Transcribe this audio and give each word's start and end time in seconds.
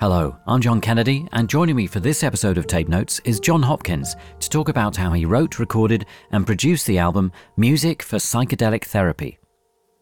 Hello, 0.00 0.36
I'm 0.46 0.60
John 0.60 0.80
Kennedy, 0.80 1.26
and 1.32 1.48
joining 1.48 1.74
me 1.74 1.88
for 1.88 1.98
this 1.98 2.22
episode 2.22 2.56
of 2.56 2.68
Tape 2.68 2.86
Notes 2.86 3.20
is 3.24 3.40
Jon 3.40 3.60
Hopkins 3.60 4.14
to 4.38 4.48
talk 4.48 4.68
about 4.68 4.94
how 4.94 5.10
he 5.10 5.24
wrote, 5.24 5.58
recorded, 5.58 6.06
and 6.30 6.46
produced 6.46 6.86
the 6.86 6.98
album 6.98 7.32
Music 7.56 8.04
for 8.04 8.18
Psychedelic 8.18 8.84
Therapy. 8.84 9.40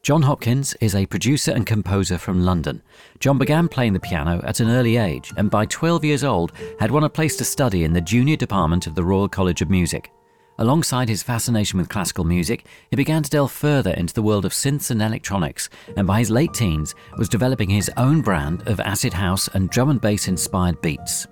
Jon 0.03 0.21
Hopkins 0.21 0.75
is 0.83 0.95
a 0.95 1.07
producer 1.07 1.53
and 1.53 1.67
composer 1.67 2.19
from 2.19 2.45
London. 2.45 2.83
John 3.21 3.39
began 3.39 3.69
playing 3.69 3.95
the 3.95 4.01
piano 4.01 4.43
at 4.45 4.61
an 4.61 4.69
early 4.69 4.99
age 4.99 5.33
and 5.39 5.51
by 5.51 5.65
12 5.65 6.05
years 6.05 6.25
old 6.25 6.53
had 6.79 6.91
won 6.91 7.05
a 7.05 7.09
place 7.09 7.35
to 7.39 7.45
study 7.45 7.85
in 7.85 7.95
the 7.95 8.03
junior 8.03 8.37
department 8.37 8.87
of 8.87 8.95
the 8.95 9.03
Royal 9.03 9.31
College 9.31 9.63
of 9.63 9.71
Music. 9.71 10.13
Alongside 10.59 11.09
his 11.09 11.23
fascination 11.23 11.79
with 11.79 11.91
classical 11.91 12.25
music, 12.25 12.65
he 12.89 12.97
began 12.97 13.23
to 13.23 13.31
delve 13.31 13.53
further 13.53 13.91
into 13.91 14.15
the 14.15 14.23
world 14.23 14.47
of 14.47 14.53
synths 14.53 14.91
and 14.91 15.03
electronics, 15.03 15.69
and 15.97 16.07
by 16.07 16.19
his 16.19 16.31
late 16.31 16.55
teens 16.55 16.95
was 17.19 17.29
developing 17.29 17.69
his 17.69 17.91
own 17.99 18.23
brand 18.23 18.67
of 18.67 18.81
acid 18.81 19.13
house 19.13 19.49
and 19.49 19.69
drum 19.69 19.91
and 19.91 20.01
bass 20.01 20.29
inspired 20.29 20.81
beats. 20.81 21.27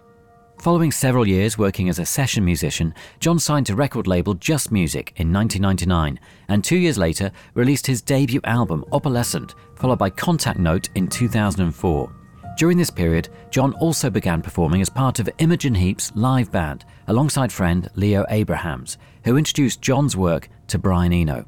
Following 0.60 0.92
several 0.92 1.26
years 1.26 1.58
working 1.58 1.88
as 1.88 1.98
a 1.98 2.06
session 2.06 2.44
musician, 2.44 2.94
John 3.18 3.38
signed 3.38 3.66
to 3.66 3.74
record 3.74 4.06
label 4.06 4.34
Just 4.34 4.70
Music 4.70 5.12
in 5.16 5.32
1999, 5.32 6.20
and 6.48 6.62
two 6.62 6.76
years 6.76 6.98
later 6.98 7.32
released 7.54 7.86
his 7.86 8.02
debut 8.02 8.40
album 8.44 8.84
Opalescent, 8.92 9.54
followed 9.76 9.98
by 9.98 10.10
Contact 10.10 10.58
Note 10.58 10.90
in 10.94 11.08
2004. 11.08 12.12
During 12.56 12.78
this 12.78 12.90
period, 12.90 13.30
John 13.50 13.72
also 13.74 14.10
began 14.10 14.40
performing 14.40 14.80
as 14.80 14.88
part 14.88 15.18
of 15.18 15.28
Imogen 15.38 15.74
Heap's 15.74 16.12
live 16.14 16.52
band 16.52 16.84
alongside 17.08 17.52
friend 17.52 17.90
Leo 17.96 18.24
Abrahams, 18.28 18.96
who 19.24 19.36
introduced 19.36 19.82
John's 19.82 20.16
work 20.16 20.48
to 20.68 20.78
Brian 20.78 21.12
Eno. 21.12 21.46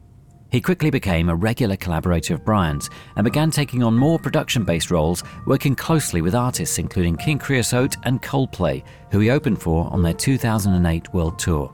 He 0.51 0.61
quickly 0.61 0.91
became 0.91 1.29
a 1.29 1.35
regular 1.35 1.77
collaborator 1.77 2.35
of 2.35 2.45
Brian's 2.45 2.89
and 3.17 3.25
began 3.25 3.51
taking 3.51 3.83
on 3.83 3.97
more 3.97 4.19
production 4.19 4.65
based 4.65 4.91
roles, 4.91 5.23
working 5.47 5.75
closely 5.75 6.23
with 6.23 6.35
artists 6.35 6.79
including 6.79 7.17
King 7.17 7.39
Creosote 7.39 7.97
and 8.05 8.23
Coldplay, 8.23 8.83
who 9.11 9.19
he 9.19 9.31
opened 9.31 9.61
for 9.61 9.93
on 9.93 10.03
their 10.03 10.15
2008 10.15 11.13
world 11.13 11.39
tour. 11.39 11.73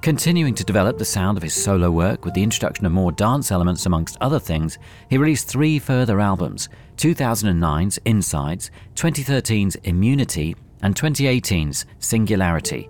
Continuing 0.00 0.54
to 0.54 0.64
develop 0.64 0.96
the 0.96 1.04
sound 1.04 1.36
of 1.36 1.42
his 1.42 1.54
solo 1.54 1.90
work 1.90 2.24
with 2.24 2.32
the 2.32 2.42
introduction 2.42 2.86
of 2.86 2.92
more 2.92 3.12
dance 3.12 3.50
elements 3.50 3.84
amongst 3.84 4.16
other 4.20 4.38
things, 4.38 4.78
he 5.10 5.18
released 5.18 5.48
three 5.48 5.78
further 5.78 6.20
albums 6.20 6.68
2009's 6.96 7.98
Insides, 8.04 8.70
2013's 8.94 9.76
Immunity, 9.84 10.56
and 10.82 10.94
2018's 10.94 11.84
Singularity. 11.98 12.88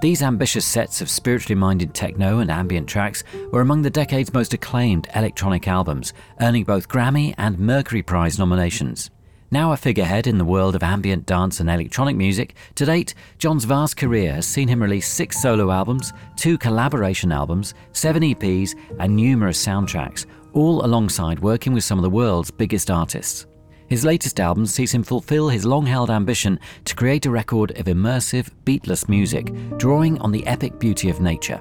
These 0.00 0.22
ambitious 0.22 0.64
sets 0.64 1.00
of 1.00 1.10
spiritually 1.10 1.58
minded 1.58 1.92
techno 1.92 2.38
and 2.38 2.52
ambient 2.52 2.88
tracks 2.88 3.24
were 3.50 3.62
among 3.62 3.82
the 3.82 3.90
decade's 3.90 4.32
most 4.32 4.54
acclaimed 4.54 5.08
electronic 5.12 5.66
albums, 5.66 6.12
earning 6.40 6.62
both 6.62 6.88
Grammy 6.88 7.34
and 7.36 7.58
Mercury 7.58 8.02
Prize 8.02 8.38
nominations. 8.38 9.10
Now 9.50 9.72
a 9.72 9.76
figurehead 9.76 10.28
in 10.28 10.38
the 10.38 10.44
world 10.44 10.76
of 10.76 10.84
ambient 10.84 11.26
dance 11.26 11.58
and 11.58 11.68
electronic 11.68 12.14
music, 12.14 12.54
to 12.76 12.86
date, 12.86 13.14
John's 13.38 13.64
vast 13.64 13.96
career 13.96 14.34
has 14.34 14.46
seen 14.46 14.68
him 14.68 14.80
release 14.80 15.08
six 15.08 15.42
solo 15.42 15.72
albums, 15.72 16.12
two 16.36 16.58
collaboration 16.58 17.32
albums, 17.32 17.74
seven 17.90 18.22
EPs, 18.22 18.76
and 19.00 19.16
numerous 19.16 19.64
soundtracks, 19.66 20.26
all 20.52 20.84
alongside 20.84 21.40
working 21.40 21.72
with 21.72 21.82
some 21.82 21.98
of 21.98 22.04
the 22.04 22.10
world's 22.10 22.52
biggest 22.52 22.88
artists. 22.88 23.47
His 23.88 24.04
latest 24.04 24.38
album 24.38 24.66
sees 24.66 24.92
him 24.92 25.02
fulfill 25.02 25.48
his 25.48 25.64
long 25.64 25.86
held 25.86 26.10
ambition 26.10 26.60
to 26.84 26.94
create 26.94 27.24
a 27.24 27.30
record 27.30 27.70
of 27.78 27.86
immersive, 27.86 28.50
beatless 28.64 29.08
music, 29.08 29.52
drawing 29.78 30.18
on 30.20 30.30
the 30.30 30.46
epic 30.46 30.78
beauty 30.78 31.08
of 31.08 31.20
nature. 31.20 31.60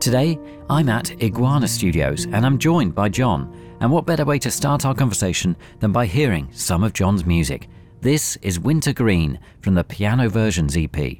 Today, 0.00 0.38
I'm 0.70 0.88
at 0.88 1.22
Iguana 1.22 1.68
Studios 1.68 2.24
and 2.24 2.46
I'm 2.46 2.58
joined 2.58 2.94
by 2.94 3.10
John. 3.10 3.54
And 3.80 3.90
what 3.90 4.06
better 4.06 4.24
way 4.24 4.38
to 4.40 4.50
start 4.50 4.84
our 4.84 4.94
conversation 4.94 5.56
than 5.80 5.92
by 5.92 6.06
hearing 6.06 6.48
some 6.52 6.82
of 6.82 6.94
John's 6.94 7.26
music? 7.26 7.68
This 8.00 8.36
is 8.42 8.58
Wintergreen 8.58 9.38
from 9.60 9.74
the 9.74 9.84
Piano 9.84 10.28
Versions 10.28 10.76
EP. 10.76 11.18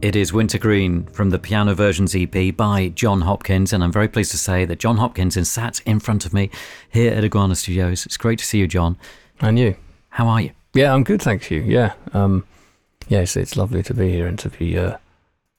It 0.00 0.14
is 0.14 0.32
Wintergreen 0.32 1.06
from 1.06 1.30
the 1.30 1.40
Piano 1.40 1.74
Versions 1.74 2.14
EP 2.14 2.56
by 2.56 2.90
Jon 2.90 3.22
Hopkins, 3.22 3.72
and 3.72 3.82
I'm 3.82 3.90
very 3.90 4.06
pleased 4.06 4.30
to 4.30 4.38
say 4.38 4.64
that 4.64 4.78
Jon 4.78 4.98
Hopkins 4.98 5.36
is 5.36 5.50
sat 5.50 5.80
in 5.80 5.98
front 5.98 6.24
of 6.24 6.32
me 6.32 6.50
here 6.88 7.12
at 7.12 7.24
Iguana 7.24 7.56
Studios. 7.56 8.06
It's 8.06 8.16
great 8.16 8.38
to 8.38 8.44
see 8.44 8.58
you, 8.58 8.68
John. 8.68 8.96
And 9.40 9.58
you? 9.58 9.74
How 10.10 10.28
are 10.28 10.40
you? 10.40 10.52
Yeah, 10.72 10.94
I'm 10.94 11.02
good, 11.02 11.20
thank 11.20 11.50
you. 11.50 11.62
Yeah, 11.62 11.94
um, 12.12 12.46
yes, 13.08 13.36
it's 13.36 13.56
lovely 13.56 13.82
to 13.82 13.92
be 13.92 14.12
here 14.12 14.28
and 14.28 14.38
to 14.38 14.50
be 14.50 14.78
uh, 14.78 14.98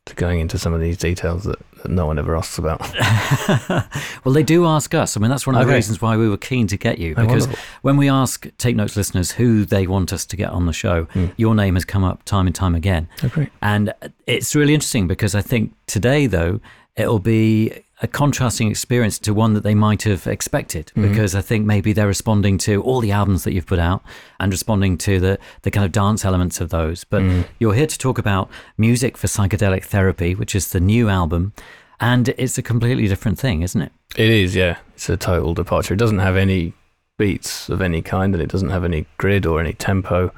to 0.05 0.15
going 0.15 0.39
into 0.39 0.57
some 0.57 0.73
of 0.73 0.79
these 0.79 0.97
details 0.97 1.43
that, 1.43 1.59
that 1.83 1.91
no 1.91 2.05
one 2.05 2.19
ever 2.19 2.35
asks 2.35 2.57
about. 2.57 2.79
well, 4.23 4.33
they 4.33 4.43
do 4.43 4.65
ask 4.65 4.93
us. 4.93 5.15
I 5.15 5.19
mean, 5.19 5.29
that's 5.29 5.45
one 5.45 5.55
of 5.55 5.61
okay. 5.61 5.69
the 5.69 5.75
reasons 5.75 6.01
why 6.01 6.17
we 6.17 6.29
were 6.29 6.37
keen 6.37 6.67
to 6.67 6.77
get 6.77 6.97
you 6.97 7.15
because 7.15 7.47
oh, 7.47 7.53
when 7.81 7.97
we 7.97 8.09
ask 8.09 8.47
Tape 8.57 8.75
Notes 8.75 8.95
listeners 8.95 9.31
who 9.31 9.65
they 9.65 9.87
want 9.87 10.13
us 10.13 10.25
to 10.25 10.35
get 10.35 10.49
on 10.49 10.65
the 10.65 10.73
show, 10.73 11.05
mm. 11.05 11.31
your 11.37 11.55
name 11.55 11.75
has 11.75 11.85
come 11.85 12.03
up 12.03 12.23
time 12.23 12.47
and 12.47 12.55
time 12.55 12.75
again. 12.75 13.07
Okay. 13.23 13.49
Oh, 13.51 13.57
and 13.61 13.93
it's 14.27 14.55
really 14.55 14.73
interesting 14.73 15.07
because 15.07 15.35
I 15.35 15.41
think 15.41 15.73
today, 15.87 16.27
though, 16.27 16.59
it'll 16.95 17.19
be 17.19 17.83
a 18.01 18.07
contrasting 18.07 18.69
experience 18.69 19.19
to 19.19 19.33
one 19.33 19.53
that 19.53 19.63
they 19.63 19.75
might 19.75 20.03
have 20.03 20.25
expected 20.25 20.87
mm-hmm. 20.87 21.09
because 21.09 21.35
I 21.35 21.41
think 21.41 21.65
maybe 21.65 21.91
they're 21.91 22.07
responding 22.07 22.57
to 22.59 22.81
all 22.83 23.01
the 23.01 23.11
albums 23.11 23.43
that 23.43 23.53
you've 23.53 23.65
put 23.65 23.79
out 23.79 24.03
and 24.39 24.51
responding 24.51 24.97
to 24.99 25.19
the, 25.19 25.39
the 25.63 25.71
kind 25.71 25.85
of 25.85 25.91
dance 25.91 26.23
elements 26.23 26.61
of 26.61 26.69
those. 26.69 27.03
But 27.03 27.23
mm. 27.23 27.45
you're 27.59 27.73
here 27.73 27.87
to 27.87 27.97
talk 27.97 28.17
about 28.17 28.49
Music 28.77 29.17
for 29.17 29.27
Psychedelic 29.27 29.83
Therapy, 29.83 30.33
which 30.33 30.55
is 30.55 30.71
the 30.71 30.79
new 30.79 31.09
album. 31.09 31.53
And 31.99 32.29
it's 32.29 32.57
a 32.57 32.61
completely 32.61 33.07
different 33.07 33.37
thing, 33.37 33.61
isn't 33.61 33.81
it? 33.81 33.91
It 34.15 34.29
is, 34.29 34.55
yeah. 34.55 34.77
It's 34.95 35.09
a 35.09 35.17
total 35.17 35.53
departure. 35.53 35.93
It 35.93 35.97
doesn't 35.97 36.19
have 36.19 36.37
any 36.37 36.73
beats 37.17 37.67
of 37.67 37.81
any 37.81 38.01
kind 38.01 38.33
and 38.33 38.41
it 38.41 38.49
doesn't 38.49 38.69
have 38.69 38.85
any 38.85 39.05
grid 39.17 39.45
or 39.45 39.59
any 39.59 39.73
tempo, 39.73 40.31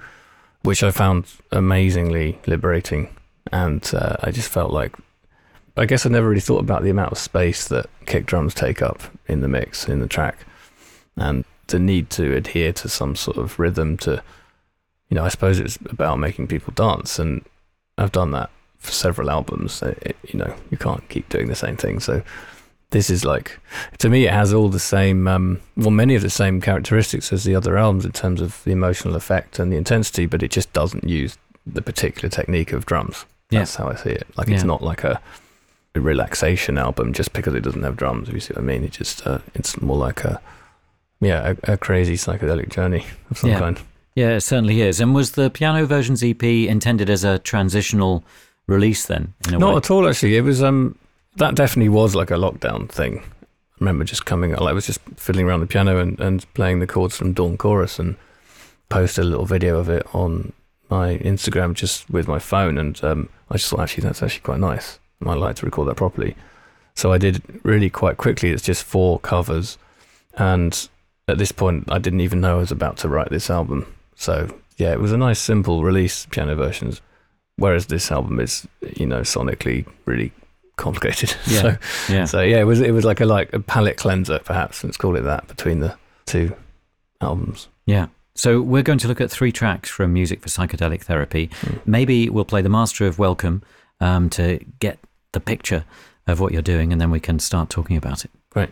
which 0.64 0.82
I 0.82 0.90
found 0.90 1.26
amazingly 1.52 2.40
liberating. 2.48 3.16
And 3.52 3.88
uh, 3.94 4.18
I 4.22 4.32
just 4.32 4.50
felt 4.50 4.72
like 4.72 4.96
I 5.78 5.86
guess 5.86 6.06
I 6.06 6.10
never 6.10 6.28
really 6.28 6.42
thought 6.42 6.60
about 6.60 6.84
the 6.84 6.90
amount 6.90 7.12
of 7.12 7.18
space 7.18 7.68
that 7.70 7.90
kick 8.06 8.26
drums 8.26 8.54
take 8.54 8.82
up 8.82 9.02
in 9.28 9.42
the 9.42 9.48
mix, 9.48 9.88
in 9.88 10.00
the 10.00 10.08
track, 10.08 10.46
and 11.16 11.46
the 11.68 11.80
need 11.80 12.10
to 12.12 12.36
adhere 12.36 12.74
to 12.74 12.90
some 12.90 13.16
sort 13.16 13.38
of 13.38 13.58
rhythm 13.58 13.98
to, 13.98 14.22
you 15.10 15.16
know, 15.16 15.24
I 15.24 15.30
suppose 15.30 15.60
it's 15.60 15.78
about 15.86 16.20
making 16.20 16.48
people 16.48 16.74
dance. 16.74 17.20
And 17.20 17.46
I've 17.98 18.12
done 18.12 18.32
that 18.32 18.50
for 18.80 18.92
several 18.92 19.30
albums. 19.30 19.82
It, 19.82 20.18
you 20.28 20.40
know, 20.40 20.54
you 20.70 20.78
can't 20.78 21.08
keep 21.08 21.30
doing 21.30 21.48
the 21.48 21.56
same 21.56 21.78
thing. 21.78 22.02
So 22.02 22.22
this 22.90 23.10
is 23.10 23.24
like, 23.24 23.58
to 24.00 24.10
me, 24.10 24.26
it 24.26 24.34
has 24.34 24.54
all 24.54 24.68
the 24.68 24.80
same, 24.80 25.28
um, 25.30 25.62
well, 25.78 25.92
many 25.92 26.16
of 26.16 26.22
the 26.22 26.30
same 26.30 26.60
characteristics 26.60 27.32
as 27.32 27.46
the 27.46 27.56
other 27.56 27.78
albums 27.78 28.04
in 28.04 28.12
terms 28.12 28.42
of 28.42 28.62
the 28.66 28.72
emotional 28.72 29.16
effect 29.16 29.60
and 29.60 29.72
the 29.72 29.78
intensity, 29.78 30.26
but 30.26 30.44
it 30.44 30.52
just 30.52 30.74
doesn't 30.74 31.08
use 31.08 31.38
the 31.66 31.82
particular 31.82 32.28
technique 32.28 32.74
of 32.74 32.86
drums. 32.86 33.26
That's 33.50 33.74
yeah. 33.76 33.86
how 33.86 33.92
I 33.92 33.96
see 33.96 34.10
it. 34.10 34.28
Like, 34.36 34.50
it's 34.50 34.66
not 34.66 34.82
like 34.82 35.06
a, 35.06 35.22
relaxation 36.00 36.78
album 36.78 37.12
just 37.14 37.34
because 37.34 37.54
it 37.54 37.62
doesn't 37.62 37.84
have 37.84 37.98
drums. 37.98 38.30
If 38.30 38.34
you 38.34 38.40
see 38.40 38.54
what 38.54 38.62
I 38.62 38.66
mean, 38.66 38.84
it 38.84 38.92
just 38.92 39.26
uh, 39.28 39.40
it's 39.54 39.82
more 39.82 39.98
like 39.98 40.24
a 40.24 40.42
yeah 41.20 41.56
a, 41.64 41.74
a, 41.74 41.78
crazy 41.78 42.16
psychedelic 42.16 42.70
journey 42.70 43.06
of 43.30 43.38
some 43.38 43.50
yeah. 43.50 43.60
kind. 43.60 43.80
Yeah, 44.16 44.30
it 44.36 44.42
certainly 44.42 44.82
is. 44.82 45.00
And 45.00 45.14
was 45.14 45.32
the 45.32 45.50
piano 45.50 45.86
versions 45.86 46.24
EP 46.24 46.44
intended 46.44 47.10
as 47.10 47.24
a 47.24 47.40
transitional 47.40 48.24
release 48.68 49.06
then? 49.06 49.34
Not 49.50 49.62
way? 49.62 49.76
at 49.78 49.92
all, 49.92 50.08
actually. 50.08 50.38
It 50.38 50.42
was 50.42 50.64
um 50.64 50.98
that 51.38 51.56
definitely 51.56 51.90
was 51.90 52.16
like 52.16 52.32
a 52.32 52.36
lockdown 52.36 52.90
thing. 52.90 53.20
I 53.20 53.84
remember 53.84 54.04
just 54.04 54.26
coming, 54.26 54.56
I 54.56 54.74
was 54.74 54.86
just 54.86 55.00
fiddling 55.16 55.48
around 55.48 55.62
the 55.62 55.66
piano 55.66 55.98
and, 55.98 56.20
and 56.20 56.54
playing 56.54 56.80
the 56.80 56.88
chords 56.88 57.18
from 57.18 57.34
Dawn 57.34 57.58
Chorus 57.58 57.98
and 58.00 58.16
posted 58.90 59.26
a 59.26 59.28
little 59.28 59.46
video 59.46 59.80
of 59.80 59.90
it 59.90 60.06
on 60.14 60.54
my 60.90 61.18
Instagram 61.18 61.74
just 61.74 62.10
with 62.10 62.28
my 62.28 62.38
phone. 62.38 62.78
And 62.78 63.02
um, 63.04 63.30
I 63.50 63.56
just 63.56 63.70
thought, 63.70 63.80
actually, 63.80 64.04
that's 64.04 64.22
actually 64.22 64.42
quite 64.42 64.60
nice. 64.60 65.00
I 65.26 65.34
like 65.34 65.56
to 65.58 65.66
record 65.66 65.88
that 65.88 65.96
properly. 65.96 66.36
So 66.96 67.12
I 67.12 67.18
did 67.18 67.42
really 67.64 67.90
quite 67.90 68.18
quickly. 68.18 68.50
It's 68.50 68.64
just 68.64 68.84
four 68.84 69.20
covers. 69.20 69.78
And 70.36 70.90
at 71.28 71.38
this 71.38 71.52
point, 71.52 71.86
I 71.92 72.00
didn't 72.00 72.22
even 72.22 72.42
know 72.42 72.58
I 72.58 72.60
was 72.60 72.72
about 72.72 72.98
to 72.98 73.10
write 73.10 73.30
this 73.30 73.50
album. 73.50 73.86
So 74.16 74.54
yeah, 74.78 74.92
it 74.92 75.00
was 75.00 75.12
a 75.12 75.18
nice, 75.18 75.40
simple 75.40 75.84
release, 75.84 76.26
piano 76.28 76.56
versions. 76.56 77.02
Whereas 77.58 77.88
this 77.88 78.12
album 78.12 78.40
is, 78.40 78.68
you 78.98 79.06
know, 79.06 79.22
sonically 79.22 79.86
really 80.06 80.32
complicated. 80.78 81.36
Yeah. 81.48 81.62
so 81.62 81.78
yeah. 82.10 82.26
So 82.26 82.42
yeah, 82.42 82.60
it 82.60 82.66
was 82.66 82.82
it 82.82 82.92
was 82.92 83.06
like 83.06 83.22
a 83.22 83.26
like 83.26 83.54
a 83.54 83.60
palate 83.60 83.98
cleanser, 83.98 84.40
perhaps. 84.40 84.84
Let's 84.84 84.98
call 84.98 85.16
it 85.16 85.22
that 85.22 85.48
between 85.48 85.80
the 85.80 85.96
two 86.26 86.56
albums. 87.20 87.68
Yeah. 87.86 88.08
So 88.34 88.62
we're 88.62 88.84
going 88.84 89.00
to 89.00 89.08
look 89.08 89.22
at 89.22 89.30
three 89.30 89.52
tracks 89.52 89.90
from 89.90 90.14
Music 90.14 90.42
for 90.42 90.48
Psychedelic 90.48 91.04
Therapy. 91.04 91.50
Mm. 91.62 91.82
Maybe 91.86 92.30
we'll 92.30 92.46
play 92.46 92.62
the 92.62 92.70
Master 92.70 93.06
of 93.06 93.20
Welcome 93.20 93.62
um, 94.00 94.30
to 94.32 94.64
get 94.80 95.00
the 95.34 95.40
picture 95.40 95.86
of 96.28 96.40
what 96.40 96.52
you're 96.54 96.62
doing, 96.62 96.92
and 96.92 97.02
then 97.02 97.12
we 97.12 97.20
can 97.20 97.40
start 97.40 97.70
talking 97.70 97.98
about 97.98 98.26
it. 98.26 98.32
Great. 98.50 98.70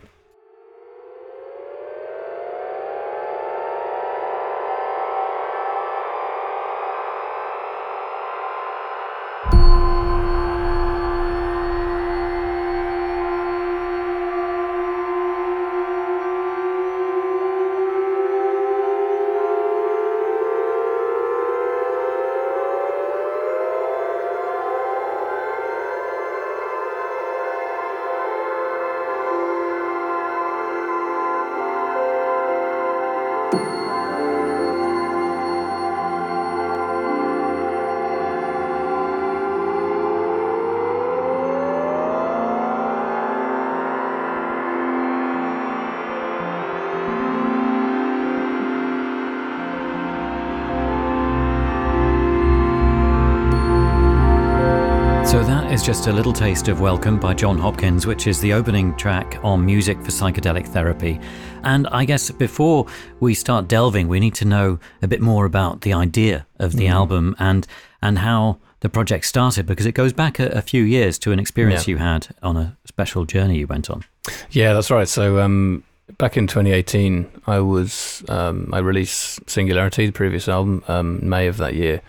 Just 55.84 56.08
a 56.08 56.12
little 56.12 56.34
taste 56.34 56.68
of 56.68 56.82
Welcome 56.82 57.20
by 57.20 57.34
Jon 57.34 57.58
Hopkins, 57.58 58.06
which 58.06 58.28
is 58.28 58.40
the 58.40 58.54
opening 58.54 58.96
track 58.96 59.40
on 59.44 59.66
Music 59.66 59.98
for 59.98 60.12
Psychedelic 60.12 60.68
Therapy. 60.68 61.20
And 61.64 61.88
I 61.88 62.06
guess 62.06 62.30
before 62.30 62.86
we 63.20 63.34
start 63.34 63.68
delving, 63.68 64.08
we 64.08 64.20
need 64.20 64.36
to 64.36 64.46
know 64.46 64.80
a 65.02 65.08
bit 65.08 65.20
more 65.20 65.46
about 65.46 65.82
the 65.82 65.94
idea 65.94 66.46
of 66.60 66.74
the 66.74 66.86
mm. 66.86 66.92
album 66.92 67.36
and 67.40 67.66
and 68.04 68.20
how 68.20 68.60
the 68.82 68.90
project 68.90 69.26
started 69.26 69.66
because 69.66 69.88
it 69.88 69.94
goes 69.94 70.14
back 70.14 70.38
a, 70.38 70.50
a 70.50 70.62
few 70.62 70.84
years 70.84 71.18
to 71.20 71.32
an 71.32 71.40
experience 71.40 71.88
yeah. 71.88 71.94
you 71.94 71.98
had 71.98 72.28
on 72.44 72.58
a 72.58 72.78
special 72.86 73.26
journey 73.26 73.58
you 73.58 73.66
went 73.66 73.90
on. 73.90 74.04
Yeah, 74.52 74.74
that's 74.74 74.92
right. 74.92 75.08
So 75.08 75.40
um, 75.40 75.84
back 76.18 76.38
in 76.38 76.46
2018, 76.46 77.42
I 77.48 77.60
was 77.60 78.24
um, 78.30 78.70
I 78.74 78.80
released 78.80 79.50
Singularity, 79.50 80.06
the 80.06 80.12
previous 80.12 80.48
album, 80.48 80.84
um, 80.88 81.28
May 81.28 81.48
of 81.48 81.58
that 81.58 81.74
year, 81.74 82.02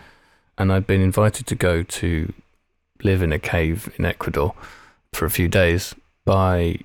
and 0.57 0.71
I'd 0.71 0.85
been 0.85 1.01
invited 1.01 1.47
to 1.47 1.55
go 1.55 1.81
to 1.83 2.33
live 3.03 3.21
in 3.21 3.31
a 3.31 3.39
cave 3.39 3.93
in 3.97 4.05
Ecuador 4.05 4.53
for 5.13 5.25
a 5.25 5.29
few 5.29 5.47
days 5.47 5.95
by 6.25 6.79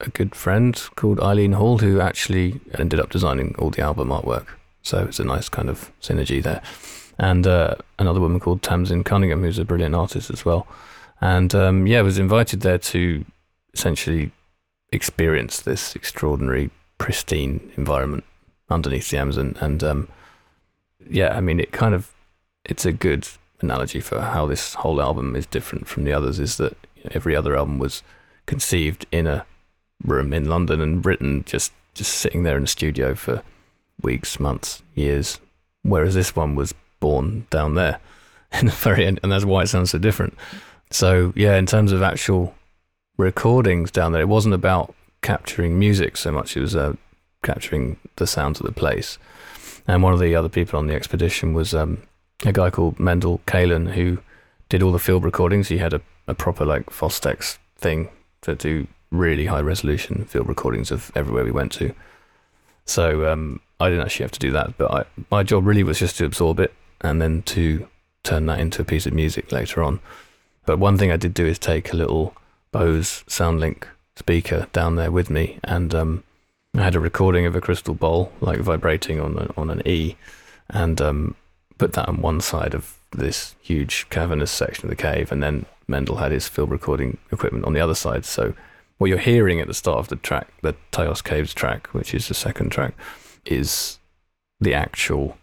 a 0.00 0.10
good 0.10 0.34
friend 0.34 0.80
called 0.96 1.20
Eileen 1.20 1.52
Hall, 1.52 1.78
who 1.78 2.00
actually 2.00 2.60
ended 2.78 3.00
up 3.00 3.10
designing 3.10 3.54
all 3.58 3.70
the 3.70 3.82
album 3.82 4.08
artwork. 4.08 4.46
So 4.82 5.04
it's 5.04 5.20
a 5.20 5.24
nice 5.24 5.48
kind 5.48 5.68
of 5.68 5.90
synergy 6.00 6.42
there. 6.42 6.62
And 7.18 7.46
uh, 7.46 7.76
another 7.98 8.20
woman 8.20 8.40
called 8.40 8.62
Tamsin 8.62 9.04
Cunningham, 9.04 9.42
who's 9.42 9.58
a 9.58 9.64
brilliant 9.64 9.94
artist 9.94 10.30
as 10.30 10.44
well. 10.44 10.66
And 11.20 11.54
um, 11.54 11.86
yeah, 11.86 12.02
was 12.02 12.18
invited 12.18 12.60
there 12.60 12.78
to 12.78 13.24
essentially 13.72 14.32
experience 14.92 15.60
this 15.60 15.94
extraordinary, 15.96 16.70
pristine 16.98 17.72
environment 17.76 18.24
underneath 18.68 19.10
the 19.10 19.18
Amazon. 19.18 19.56
And 19.60 19.82
um, 19.82 20.08
yeah, 21.08 21.36
I 21.36 21.40
mean, 21.40 21.60
it 21.60 21.72
kind 21.72 21.94
of 21.94 22.12
it's 22.64 22.84
a 22.84 22.92
good 22.92 23.28
analogy 23.64 24.00
for 24.00 24.20
how 24.20 24.46
this 24.46 24.74
whole 24.74 25.00
album 25.00 25.34
is 25.34 25.46
different 25.46 25.88
from 25.88 26.04
the 26.04 26.12
others 26.12 26.38
is 26.38 26.56
that 26.58 26.76
every 27.10 27.34
other 27.34 27.56
album 27.56 27.78
was 27.78 28.02
conceived 28.46 29.06
in 29.10 29.26
a 29.26 29.44
room 30.04 30.32
in 30.32 30.48
London 30.48 30.80
and 30.80 31.04
written 31.04 31.44
just 31.44 31.72
just 31.94 32.12
sitting 32.12 32.42
there 32.42 32.56
in 32.56 32.64
a 32.64 32.68
studio 32.68 33.14
for 33.14 33.42
weeks, 34.02 34.40
months, 34.40 34.82
years, 34.94 35.38
whereas 35.82 36.14
this 36.14 36.34
one 36.34 36.56
was 36.56 36.74
born 36.98 37.46
down 37.50 37.74
there 37.74 38.00
in 38.52 38.66
the 38.66 38.72
very 38.72 39.06
end, 39.06 39.20
and 39.22 39.30
that's 39.30 39.44
why 39.44 39.62
it 39.62 39.68
sounds 39.68 39.90
so 39.90 39.98
different. 39.98 40.34
So 40.90 41.32
yeah, 41.36 41.56
in 41.56 41.66
terms 41.66 41.92
of 41.92 42.02
actual 42.02 42.54
recordings 43.16 43.90
down 43.90 44.12
there, 44.12 44.22
it 44.22 44.28
wasn't 44.28 44.54
about 44.54 44.94
capturing 45.22 45.78
music 45.78 46.16
so 46.16 46.32
much; 46.32 46.56
it 46.56 46.60
was 46.60 46.76
uh, 46.76 46.94
capturing 47.42 47.98
the 48.16 48.26
sounds 48.26 48.60
of 48.60 48.66
the 48.66 48.72
place. 48.72 49.18
And 49.86 50.02
one 50.02 50.14
of 50.14 50.20
the 50.20 50.34
other 50.34 50.48
people 50.48 50.78
on 50.78 50.86
the 50.86 50.94
expedition 50.94 51.52
was 51.52 51.74
um, 51.74 52.02
a 52.44 52.52
guy 52.52 52.70
called 52.70 52.98
Mendel 52.98 53.40
Kaelen 53.46 53.92
who 53.92 54.18
did 54.68 54.82
all 54.82 54.92
the 54.92 54.98
field 54.98 55.24
recordings. 55.24 55.68
He 55.68 55.78
had 55.78 55.92
a, 55.92 56.00
a 56.26 56.34
proper 56.34 56.64
like 56.64 56.86
Fostex 56.86 57.58
thing 57.76 58.08
to 58.42 58.54
do 58.54 58.86
really 59.10 59.46
high 59.46 59.60
resolution 59.60 60.24
field 60.24 60.48
recordings 60.48 60.90
of 60.90 61.12
everywhere 61.14 61.44
we 61.44 61.50
went 61.50 61.72
to. 61.72 61.94
So 62.84 63.30
um, 63.30 63.60
I 63.80 63.88
didn't 63.88 64.04
actually 64.04 64.24
have 64.24 64.32
to 64.32 64.38
do 64.38 64.50
that, 64.52 64.76
but 64.76 64.90
I, 64.90 65.04
my 65.30 65.42
job 65.42 65.66
really 65.66 65.82
was 65.82 65.98
just 65.98 66.18
to 66.18 66.24
absorb 66.24 66.60
it 66.60 66.74
and 67.00 67.20
then 67.20 67.42
to 67.42 67.86
turn 68.22 68.46
that 68.46 68.58
into 68.58 68.82
a 68.82 68.84
piece 68.84 69.06
of 69.06 69.12
music 69.12 69.52
later 69.52 69.82
on. 69.82 70.00
But 70.66 70.78
one 70.78 70.98
thing 70.98 71.10
I 71.10 71.16
did 71.16 71.34
do 71.34 71.46
is 71.46 71.58
take 71.58 71.92
a 71.92 71.96
little 71.96 72.34
Bose 72.72 73.22
SoundLink 73.28 73.84
speaker 74.16 74.66
down 74.72 74.96
there 74.96 75.10
with 75.10 75.30
me, 75.30 75.58
and 75.62 75.94
um, 75.94 76.24
I 76.74 76.82
had 76.82 76.94
a 76.94 77.00
recording 77.00 77.46
of 77.46 77.54
a 77.54 77.60
crystal 77.60 77.94
bowl 77.94 78.32
like 78.40 78.58
vibrating 78.60 79.20
on 79.20 79.38
a, 79.38 79.60
on 79.60 79.70
an 79.70 79.86
E, 79.86 80.16
and 80.70 81.00
um, 81.00 81.36
put 81.78 81.92
that 81.94 82.08
on 82.08 82.20
one 82.20 82.40
side 82.40 82.74
of 82.74 82.98
this 83.10 83.54
huge 83.60 84.06
cavernous 84.10 84.50
section 84.50 84.84
of 84.86 84.90
the 84.90 84.96
cave, 84.96 85.30
and 85.30 85.42
then 85.42 85.66
Mendel 85.86 86.16
had 86.16 86.32
his 86.32 86.48
field 86.48 86.70
recording 86.70 87.18
equipment 87.30 87.64
on 87.64 87.72
the 87.72 87.80
other 87.80 87.94
side. 87.94 88.24
So 88.24 88.54
what 88.98 89.08
you're 89.08 89.18
hearing 89.18 89.60
at 89.60 89.66
the 89.66 89.74
start 89.74 89.98
of 89.98 90.08
the 90.08 90.16
track, 90.16 90.48
the 90.62 90.74
Tayos 90.92 91.22
Caves 91.22 91.54
track, 91.54 91.88
which 91.88 92.14
is 92.14 92.28
the 92.28 92.34
second 92.34 92.70
track, 92.70 92.94
is 93.44 93.98
the 94.60 94.74
actual 94.74 95.36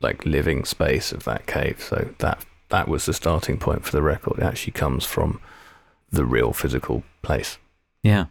like 0.00 0.24
living 0.24 0.64
space 0.64 1.12
of 1.12 1.24
that 1.24 1.46
cave. 1.46 1.82
So 1.82 2.14
that 2.18 2.44
that 2.68 2.88
was 2.88 3.06
the 3.06 3.14
starting 3.14 3.58
point 3.58 3.84
for 3.84 3.92
the 3.92 4.02
record. 4.02 4.38
It 4.38 4.44
actually 4.44 4.72
comes 4.72 5.04
from 5.04 5.40
the 6.10 6.24
real 6.24 6.52
physical 6.52 7.02
place. 7.22 7.58
Yeah. 8.02 8.26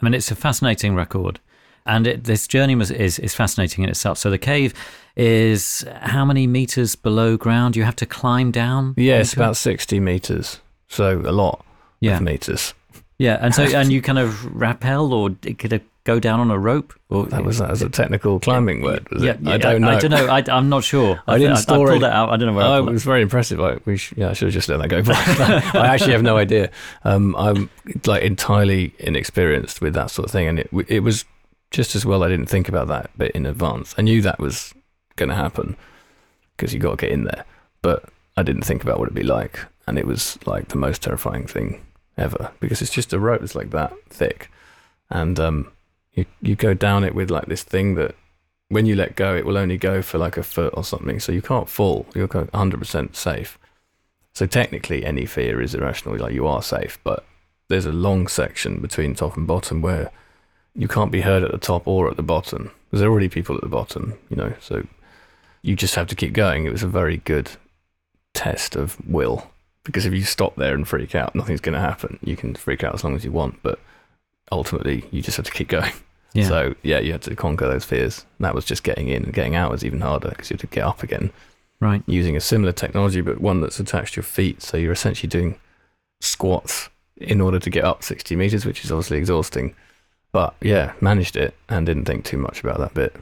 I 0.00 0.04
mean, 0.04 0.14
it's 0.14 0.30
a 0.30 0.36
fascinating 0.36 0.94
record 0.94 1.40
and 1.86 2.06
it, 2.06 2.24
this 2.24 2.46
journey 2.46 2.74
was, 2.74 2.90
is 2.90 3.18
is 3.18 3.34
fascinating 3.34 3.84
in 3.84 3.90
itself. 3.90 4.18
So 4.18 4.30
the 4.30 4.38
cave 4.38 4.74
is 5.16 5.84
how 6.00 6.24
many 6.24 6.46
meters 6.46 6.94
below 6.94 7.36
ground? 7.36 7.76
You 7.76 7.84
have 7.84 7.96
to 7.96 8.06
climb 8.06 8.50
down. 8.50 8.94
Yeah, 8.96 9.18
it's 9.18 9.32
about 9.32 9.56
sixty 9.56 10.00
meters, 10.00 10.60
so 10.88 11.20
a 11.20 11.32
lot 11.32 11.64
yeah. 12.00 12.16
of 12.16 12.22
meters. 12.22 12.74
Yeah, 13.18 13.38
and 13.40 13.54
so 13.54 13.64
and 13.64 13.92
you 13.92 14.02
kind 14.02 14.18
of 14.18 14.44
rappel 14.54 15.12
or 15.12 15.30
could 15.30 15.82
go 16.04 16.18
down 16.18 16.40
on 16.40 16.50
a 16.50 16.58
rope? 16.58 16.94
Or 17.08 17.26
that 17.26 17.44
was 17.44 17.58
that 17.58 17.70
as 17.70 17.82
a 17.82 17.88
technical 17.88 18.40
climbing 18.40 18.82
word. 18.82 19.06
yeah, 19.18 19.36
yeah, 19.40 19.52
I 19.52 19.58
don't 19.58 19.80
know. 19.82 19.88
I 19.88 19.98
don't 19.98 20.10
know. 20.10 20.26
I, 20.26 20.42
am 20.48 20.68
not 20.68 20.84
sure. 20.84 21.20
I, 21.26 21.34
I 21.34 21.38
didn't 21.38 21.56
store 21.56 21.88
I, 21.88 21.90
pulled 21.92 22.04
it. 22.04 22.10
out. 22.10 22.30
I 22.30 22.36
don't 22.36 22.48
know 22.48 22.54
where. 22.54 22.64
Oh, 22.64 22.86
it 22.86 22.90
was 22.90 23.04
very 23.04 23.22
impressive. 23.22 23.60
I, 23.60 23.78
we 23.84 23.96
sh- 23.96 24.14
yeah, 24.16 24.30
I 24.30 24.32
should 24.32 24.46
have 24.46 24.54
just 24.54 24.68
let 24.68 24.78
that 24.78 24.88
go. 24.88 25.02
I 25.78 25.86
actually 25.86 26.12
have 26.12 26.22
no 26.22 26.36
idea. 26.36 26.70
Um, 27.04 27.34
I'm 27.36 27.70
like 28.06 28.22
entirely 28.22 28.94
inexperienced 28.98 29.80
with 29.80 29.94
that 29.94 30.10
sort 30.10 30.26
of 30.26 30.32
thing, 30.32 30.46
and 30.46 30.58
it 30.60 30.70
it 30.88 31.00
was 31.00 31.24
just 31.70 31.94
as 31.94 32.04
well 32.04 32.22
I 32.22 32.28
didn't 32.28 32.46
think 32.46 32.68
about 32.68 32.88
that 32.88 33.16
bit 33.16 33.32
in 33.32 33.46
advance. 33.46 33.94
I 33.96 34.02
knew 34.02 34.22
that 34.22 34.38
was 34.38 34.74
going 35.16 35.28
to 35.28 35.34
happen 35.34 35.76
because 36.56 36.74
you 36.74 36.80
got 36.80 36.98
to 36.98 37.06
get 37.06 37.12
in 37.12 37.24
there, 37.24 37.44
but 37.82 38.04
I 38.36 38.42
didn't 38.42 38.62
think 38.62 38.82
about 38.82 38.98
what 38.98 39.06
it'd 39.06 39.14
be 39.14 39.22
like, 39.22 39.60
and 39.86 39.98
it 39.98 40.06
was 40.06 40.38
like 40.46 40.68
the 40.68 40.78
most 40.78 41.02
terrifying 41.02 41.46
thing 41.46 41.84
ever 42.16 42.52
because 42.60 42.82
it's 42.82 42.92
just 42.92 43.12
a 43.12 43.18
rope 43.18 43.40
that's 43.40 43.54
like 43.54 43.70
that 43.70 43.92
thick, 44.08 44.50
and 45.08 45.38
um, 45.38 45.72
you 46.12 46.26
you 46.40 46.56
go 46.56 46.74
down 46.74 47.04
it 47.04 47.14
with 47.14 47.30
like 47.30 47.46
this 47.46 47.62
thing 47.62 47.94
that 47.94 48.14
when 48.70 48.86
you 48.86 48.94
let 48.94 49.16
go, 49.16 49.36
it 49.36 49.44
will 49.44 49.58
only 49.58 49.76
go 49.76 50.00
for 50.00 50.16
like 50.16 50.36
a 50.36 50.42
foot 50.42 50.72
or 50.76 50.84
something. 50.84 51.18
So 51.18 51.32
you 51.32 51.42
can't 51.42 51.68
fall. 51.68 52.06
You're 52.14 52.28
100% 52.28 53.16
safe. 53.16 53.58
So 54.32 54.46
technically, 54.46 55.04
any 55.04 55.26
fear 55.26 55.60
is 55.60 55.74
irrational. 55.74 56.16
Like 56.16 56.32
you 56.32 56.46
are 56.46 56.62
safe, 56.62 56.98
but 57.02 57.26
there's 57.68 57.84
a 57.84 57.92
long 57.92 58.28
section 58.28 58.80
between 58.80 59.14
top 59.14 59.36
and 59.36 59.46
bottom 59.46 59.82
where 59.82 60.12
you 60.74 60.88
can't 60.88 61.12
be 61.12 61.20
heard 61.20 61.42
at 61.42 61.50
the 61.50 61.58
top 61.58 61.86
or 61.86 62.10
at 62.10 62.16
the 62.16 62.22
bottom. 62.22 62.70
There's 62.90 63.02
already 63.02 63.28
people 63.28 63.54
at 63.54 63.62
the 63.62 63.68
bottom, 63.68 64.14
you 64.28 64.36
know. 64.36 64.54
So 64.60 64.86
you 65.62 65.76
just 65.76 65.94
have 65.94 66.06
to 66.08 66.16
keep 66.16 66.32
going. 66.32 66.64
It 66.64 66.72
was 66.72 66.82
a 66.82 66.88
very 66.88 67.18
good 67.18 67.50
test 68.34 68.76
of 68.76 68.96
will 69.08 69.50
because 69.84 70.06
if 70.06 70.12
you 70.12 70.22
stop 70.22 70.56
there 70.56 70.74
and 70.74 70.86
freak 70.86 71.14
out, 71.14 71.34
nothing's 71.34 71.60
going 71.60 71.74
to 71.74 71.80
happen. 71.80 72.18
You 72.22 72.36
can 72.36 72.54
freak 72.54 72.84
out 72.84 72.94
as 72.94 73.04
long 73.04 73.16
as 73.16 73.24
you 73.24 73.32
want, 73.32 73.62
but 73.62 73.78
ultimately, 74.52 75.04
you 75.10 75.22
just 75.22 75.36
have 75.36 75.46
to 75.46 75.52
keep 75.52 75.68
going. 75.68 75.92
Yeah. 76.32 76.46
So 76.46 76.74
yeah, 76.82 77.00
you 77.00 77.10
had 77.10 77.22
to 77.22 77.34
conquer 77.34 77.66
those 77.66 77.84
fears. 77.84 78.24
And 78.38 78.44
that 78.44 78.54
was 78.54 78.64
just 78.64 78.84
getting 78.84 79.08
in 79.08 79.24
and 79.24 79.34
getting 79.34 79.56
out 79.56 79.72
was 79.72 79.84
even 79.84 80.00
harder 80.00 80.28
because 80.28 80.48
you 80.48 80.54
had 80.54 80.60
to 80.60 80.66
get 80.68 80.84
up 80.84 81.02
again. 81.02 81.32
Right. 81.80 82.02
Using 82.06 82.36
a 82.36 82.40
similar 82.40 82.72
technology, 82.72 83.20
but 83.20 83.40
one 83.40 83.60
that's 83.60 83.80
attached 83.80 84.14
to 84.14 84.18
your 84.18 84.24
feet. 84.24 84.62
So 84.62 84.76
you're 84.76 84.92
essentially 84.92 85.28
doing 85.28 85.58
squats 86.20 86.88
in 87.16 87.40
order 87.40 87.58
to 87.58 87.70
get 87.70 87.84
up 87.84 88.04
60 88.04 88.36
meters, 88.36 88.64
which 88.64 88.84
is 88.84 88.92
obviously 88.92 89.18
exhausting. 89.18 89.74
But 90.32 90.54
yeah, 90.60 90.92
managed 91.00 91.36
it 91.36 91.54
and 91.68 91.86
didn't 91.86 92.04
think 92.04 92.24
too 92.24 92.38
much 92.38 92.62
about 92.62 92.78
that 92.78 92.94
bit. 92.94 93.16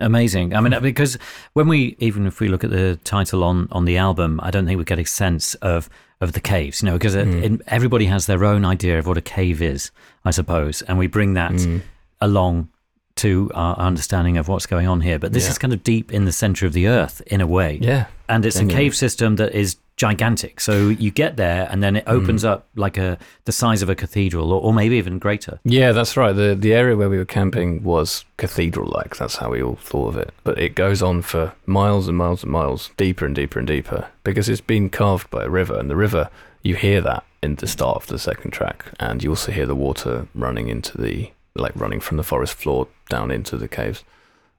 Amazing. 0.00 0.54
I 0.54 0.60
mean, 0.60 0.80
because 0.82 1.16
when 1.52 1.68
we, 1.68 1.96
even 2.00 2.26
if 2.26 2.40
we 2.40 2.48
look 2.48 2.64
at 2.64 2.70
the 2.70 2.98
title 3.04 3.44
on, 3.44 3.68
on 3.70 3.84
the 3.84 3.96
album, 3.98 4.40
I 4.42 4.50
don't 4.50 4.66
think 4.66 4.78
we 4.78 4.84
get 4.84 4.98
a 4.98 5.04
sense 5.04 5.54
of, 5.56 5.88
of 6.20 6.32
the 6.32 6.40
caves, 6.40 6.82
you 6.82 6.86
know, 6.86 6.94
because 6.94 7.14
mm. 7.14 7.60
everybody 7.68 8.06
has 8.06 8.26
their 8.26 8.44
own 8.44 8.64
idea 8.64 8.98
of 8.98 9.06
what 9.06 9.16
a 9.16 9.22
cave 9.22 9.62
is, 9.62 9.92
I 10.24 10.32
suppose. 10.32 10.82
And 10.82 10.98
we 10.98 11.06
bring 11.06 11.34
that 11.34 11.52
mm. 11.52 11.82
along 12.20 12.70
to 13.16 13.50
our 13.54 13.76
understanding 13.76 14.38
of 14.38 14.48
what's 14.48 14.66
going 14.66 14.88
on 14.88 15.02
here. 15.02 15.18
But 15.18 15.32
this 15.32 15.44
yeah. 15.44 15.50
is 15.50 15.58
kind 15.58 15.72
of 15.72 15.84
deep 15.84 16.12
in 16.12 16.24
the 16.24 16.32
center 16.32 16.66
of 16.66 16.72
the 16.72 16.88
earth 16.88 17.20
in 17.26 17.40
a 17.40 17.46
way. 17.46 17.78
Yeah. 17.80 18.06
And 18.28 18.44
it's 18.44 18.56
Genuinely. 18.56 18.82
a 18.82 18.84
cave 18.84 18.96
system 18.96 19.36
that 19.36 19.52
is 19.54 19.76
gigantic. 19.96 20.60
So 20.60 20.88
you 20.88 21.10
get 21.10 21.36
there 21.36 21.68
and 21.70 21.82
then 21.82 21.96
it 21.96 22.04
opens 22.06 22.44
mm. 22.44 22.48
up 22.48 22.66
like 22.74 22.96
a 22.96 23.18
the 23.44 23.52
size 23.52 23.82
of 23.82 23.88
a 23.88 23.94
cathedral 23.94 24.52
or, 24.52 24.60
or, 24.60 24.72
maybe 24.72 24.96
even 24.96 25.18
greater. 25.18 25.60
Yeah, 25.64 25.92
that's 25.92 26.16
right. 26.16 26.32
The 26.32 26.54
the 26.54 26.74
area 26.74 26.96
where 26.96 27.10
we 27.10 27.18
were 27.18 27.24
camping 27.24 27.82
was 27.82 28.24
cathedral 28.36 28.90
like. 28.94 29.16
That's 29.16 29.36
how 29.36 29.50
we 29.50 29.62
all 29.62 29.76
thought 29.76 30.08
of 30.08 30.16
it. 30.16 30.32
But 30.44 30.58
it 30.58 30.74
goes 30.74 31.02
on 31.02 31.22
for 31.22 31.52
miles 31.66 32.08
and 32.08 32.16
miles 32.16 32.42
and 32.42 32.52
miles, 32.52 32.90
deeper 32.96 33.26
and 33.26 33.34
deeper 33.34 33.58
and 33.58 33.68
deeper 33.68 34.08
because 34.24 34.48
it's 34.48 34.60
been 34.60 34.90
carved 34.90 35.30
by 35.30 35.44
a 35.44 35.48
river 35.48 35.78
and 35.78 35.90
the 35.90 35.96
river 35.96 36.30
you 36.62 36.74
hear 36.76 37.00
that 37.00 37.24
in 37.42 37.56
the 37.56 37.66
start 37.66 37.96
of 37.96 38.06
the 38.06 38.18
second 38.18 38.52
track 38.52 38.86
and 39.00 39.22
you 39.22 39.30
also 39.30 39.50
hear 39.50 39.66
the 39.66 39.74
water 39.74 40.28
running 40.34 40.68
into 40.68 40.96
the 40.96 41.30
like 41.54 41.72
running 41.74 42.00
from 42.00 42.16
the 42.16 42.22
forest 42.22 42.54
floor 42.54 42.88
down 43.08 43.30
into 43.30 43.56
the 43.56 43.68
caves. 43.68 44.04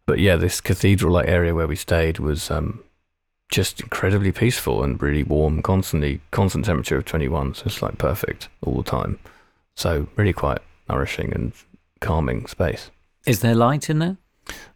But 0.06 0.20
yeah, 0.20 0.36
this 0.36 0.62
cathedral 0.62 1.14
like 1.14 1.28
area 1.28 1.56
where 1.56 1.68
we 1.68 1.76
stayed 1.76 2.20
was 2.20 2.52
um, 2.52 2.84
just 3.50 3.82
incredibly 3.82 4.32
peaceful 4.32 4.84
and 4.84 5.02
really 5.02 5.24
warm, 5.24 5.62
constantly 5.62 6.22
constant 6.32 6.66
temperature 6.66 6.98
of 6.98 7.06
21, 7.06 7.56
so 7.56 7.64
it's 7.66 7.82
like 7.82 7.98
perfect 7.98 8.50
all 8.66 8.76
the 8.76 8.90
time. 8.90 9.20
So 9.76 10.08
really 10.16 10.34
quite 10.34 10.60
nourishing 10.90 11.34
and 11.34 11.54
calming 12.00 12.48
space. 12.48 12.90
Is 13.26 13.42
there 13.42 13.56
light 13.56 13.90
in 13.90 14.00
there? 14.00 14.18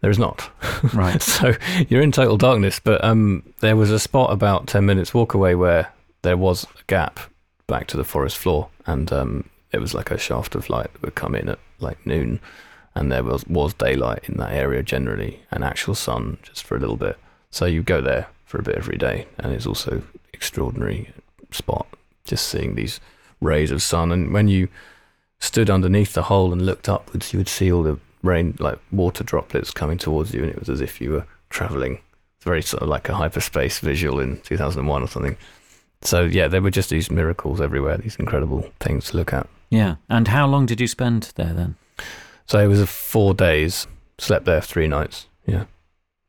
There 0.02 0.10
is 0.12 0.20
not. 0.20 0.50
Right. 0.94 1.22
so 1.24 1.54
you're 1.90 2.02
in 2.02 2.12
total 2.12 2.38
darkness, 2.38 2.80
but 2.80 3.04
um, 3.04 3.44
there 3.60 3.76
was 3.76 3.92
a 3.92 4.00
spot 4.00 4.32
about 4.32 4.68
10 4.68 4.86
minutes 4.86 5.14
walk 5.14 5.34
away 5.34 5.56
where 5.56 5.92
there 6.22 6.38
was 6.38 6.64
a 6.64 6.84
gap 6.88 7.20
back 7.68 7.88
to 7.88 7.98
the 7.98 8.04
forest 8.04 8.38
floor, 8.38 8.70
and 8.86 9.12
um, 9.12 9.50
it 9.72 9.80
was 9.80 9.94
like 9.94 10.12
a 10.12 10.18
shaft 10.18 10.56
of 10.56 10.70
light 10.70 10.92
that 10.94 11.02
would 11.02 11.16
come 11.16 11.36
in 11.36 11.50
at 11.50 11.60
like 11.80 12.06
noon, 12.06 12.40
and 12.96 13.12
there 13.12 13.24
was 13.24 13.46
was 13.48 13.74
daylight 13.74 14.24
in 14.30 14.38
that 14.38 14.54
area 14.54 14.82
generally, 14.82 15.42
and 15.52 15.64
actual 15.64 15.96
sun 15.96 16.38
just 16.42 16.64
for 16.64 16.78
a 16.78 16.80
little 16.80 16.96
bit. 16.96 17.18
So 17.52 17.66
you 17.66 17.84
go 17.84 18.02
there 18.02 18.28
for 18.48 18.58
a 18.58 18.64
bit 18.64 18.76
every 18.76 18.98
day, 18.98 19.28
and 19.38 19.54
it's 19.54 19.68
also 19.68 20.02
extraordinary 20.34 21.14
spot 21.52 21.88
just 22.26 22.48
seeing 22.48 22.76
these 22.76 23.00
rays 23.42 23.72
of 23.72 23.82
sun. 23.82 24.12
And 24.12 24.34
when 24.34 24.48
you 24.48 24.68
stood 25.40 25.70
underneath 25.70 26.14
the 26.14 26.24
hole 26.24 26.52
and 26.52 26.66
looked 26.66 26.90
upwards, 26.90 27.34
you 27.34 27.40
would 27.40 27.48
see 27.48 27.72
all 27.72 27.84
the 27.84 28.00
rain, 28.24 28.56
like 28.60 28.80
water 28.92 29.24
droplets 29.24 29.72
coming 29.72 29.98
towards 29.98 30.34
you, 30.34 30.42
and 30.42 30.52
it 30.52 30.60
was 30.60 30.70
as 30.70 30.82
if 30.82 31.02
you 31.02 31.12
were 31.12 31.26
traveling. 31.50 32.00
It's 32.38 32.46
very 32.46 32.62
sort 32.62 32.84
of 32.84 32.90
like 32.90 33.10
a 33.10 33.16
hyperspace 33.16 33.80
visual 33.80 34.20
in 34.20 34.40
2001 34.42 35.02
or 35.02 35.08
something. 35.08 35.38
So 36.02 36.24
yeah, 36.24 36.48
there 36.48 36.62
were 36.62 36.70
just 36.70 36.90
these 36.90 37.10
miracles 37.10 37.60
everywhere, 37.60 37.98
these 37.98 38.18
incredible 38.18 38.70
things 38.80 39.06
to 39.06 39.18
look 39.18 39.34
at. 39.34 39.48
Yeah. 39.70 39.96
And 40.10 40.28
how 40.28 40.48
long 40.48 40.66
did 40.66 40.80
you 40.80 40.88
spend 40.88 41.32
there 41.36 41.54
then? 41.54 41.76
So 42.46 42.60
it 42.60 42.68
was 42.68 42.88
four 42.88 43.34
days. 43.34 43.88
Slept 44.20 44.46
there 44.46 44.62
three 44.62 44.88
nights. 44.88 45.28
Yeah. 45.46 45.66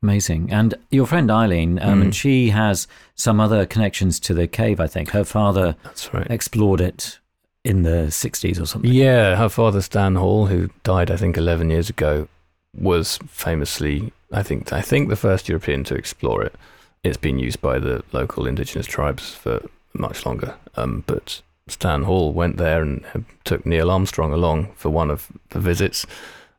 Amazing. 0.02 0.52
And 0.52 0.74
your 0.90 1.06
friend 1.06 1.30
Eileen, 1.30 1.78
um, 1.80 1.98
mm. 1.98 2.02
and 2.04 2.14
she 2.14 2.50
has 2.50 2.86
some 3.16 3.40
other 3.40 3.66
connections 3.66 4.20
to 4.20 4.34
the 4.34 4.46
cave, 4.46 4.78
I 4.78 4.86
think. 4.86 5.10
Her 5.10 5.24
father 5.24 5.74
That's 5.82 6.12
right. 6.14 6.26
explored 6.30 6.80
it 6.80 7.18
in 7.64 7.82
the 7.82 8.06
60s 8.08 8.60
or 8.60 8.66
something. 8.66 8.92
Yeah. 8.92 9.34
Her 9.36 9.48
father, 9.48 9.82
Stan 9.82 10.14
Hall, 10.14 10.46
who 10.46 10.70
died, 10.84 11.10
I 11.10 11.16
think, 11.16 11.36
11 11.36 11.70
years 11.70 11.90
ago, 11.90 12.28
was 12.76 13.18
famously, 13.28 14.12
I 14.32 14.42
think, 14.42 14.72
I 14.72 14.82
think 14.82 15.08
the 15.08 15.16
first 15.16 15.48
European 15.48 15.82
to 15.84 15.96
explore 15.96 16.44
it. 16.44 16.54
It's 17.02 17.16
been 17.16 17.38
used 17.38 17.60
by 17.60 17.78
the 17.78 18.04
local 18.12 18.46
indigenous 18.46 18.86
tribes 18.86 19.34
for 19.34 19.68
much 19.94 20.24
longer. 20.24 20.54
Um, 20.76 21.02
but 21.06 21.42
Stan 21.66 22.04
Hall 22.04 22.32
went 22.32 22.56
there 22.56 22.82
and 22.82 23.04
took 23.44 23.66
Neil 23.66 23.90
Armstrong 23.90 24.32
along 24.32 24.72
for 24.76 24.90
one 24.90 25.10
of 25.10 25.28
the 25.50 25.60
visits. 25.60 26.06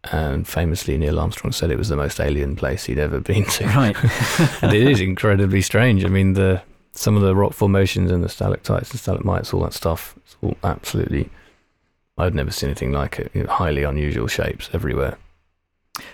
And 0.06 0.48
famously, 0.48 0.98
Neil 0.98 1.20
Armstrong 1.20 1.52
said 1.52 1.72
it 1.72 1.78
was 1.78 1.90
the 1.90 1.98
most 1.98 2.20
alien 2.20 2.56
place 2.56 2.86
he'd 2.86 3.00
ever 3.00 3.20
been 3.20 3.46
to. 3.46 3.66
Right. 3.66 3.96
and 4.62 4.74
it 4.74 4.88
is 4.88 5.02
incredibly 5.02 5.62
strange. 5.62 6.06
I 6.06 6.08
mean, 6.08 6.34
the 6.34 6.62
some 6.94 7.16
of 7.16 7.22
the 7.22 7.36
rock 7.36 7.54
formations 7.54 8.12
and 8.12 8.24
the 8.24 8.30
stalactites 8.30 8.92
and 8.92 9.00
stalagmites, 9.00 9.54
all 9.54 9.62
that 9.62 9.74
stuff, 9.74 10.16
it's 10.18 10.38
all 10.42 10.58
absolutely. 10.64 11.30
I'd 12.18 12.36
never 12.36 12.52
seen 12.52 12.70
anything 12.70 12.92
like 12.92 13.20
it. 13.20 13.32
You 13.34 13.44
know, 13.44 13.52
highly 13.52 13.84
unusual 13.84 14.28
shapes 14.28 14.70
everywhere. 14.74 15.18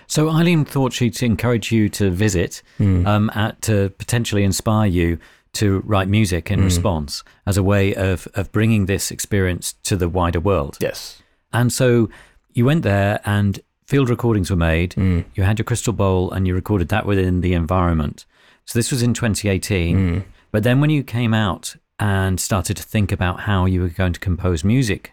So 0.06 0.30
Eileen 0.30 0.64
thought 0.64 0.92
she'd 0.92 1.20
encourage 1.22 1.70
you 1.70 1.88
to 1.90 2.10
visit 2.10 2.62
mm. 2.78 3.06
um, 3.06 3.30
at, 3.34 3.62
to 3.62 3.90
potentially 3.98 4.42
inspire 4.44 4.88
you 4.88 5.18
to 5.54 5.80
write 5.80 6.08
music 6.08 6.50
in 6.50 6.60
mm. 6.60 6.64
response 6.64 7.24
as 7.46 7.56
a 7.56 7.62
way 7.62 7.94
of, 7.94 8.28
of 8.34 8.52
bringing 8.52 8.86
this 8.86 9.10
experience 9.10 9.74
to 9.84 9.96
the 9.96 10.08
wider 10.08 10.40
world. 10.40 10.76
Yes. 10.80 11.22
And 11.52 11.72
so 11.72 12.10
you 12.52 12.64
went 12.64 12.82
there 12.82 13.20
and 13.24 13.60
field 13.86 14.10
recordings 14.10 14.50
were 14.50 14.56
made. 14.56 14.92
Mm. 14.92 15.24
You 15.34 15.44
had 15.44 15.58
your 15.58 15.64
crystal 15.64 15.92
bowl 15.92 16.30
and 16.32 16.46
you 16.46 16.54
recorded 16.54 16.88
that 16.88 17.06
within 17.06 17.40
the 17.40 17.54
environment. 17.54 18.26
So 18.64 18.78
this 18.78 18.90
was 18.90 19.02
in 19.02 19.14
2018. 19.14 19.96
Mm. 19.96 20.24
But 20.50 20.64
then 20.64 20.80
when 20.80 20.90
you 20.90 21.02
came 21.02 21.32
out 21.32 21.76
and 21.98 22.40
started 22.40 22.76
to 22.76 22.82
think 22.82 23.12
about 23.12 23.40
how 23.40 23.64
you 23.64 23.80
were 23.80 23.88
going 23.88 24.12
to 24.12 24.20
compose 24.20 24.64
music 24.64 25.12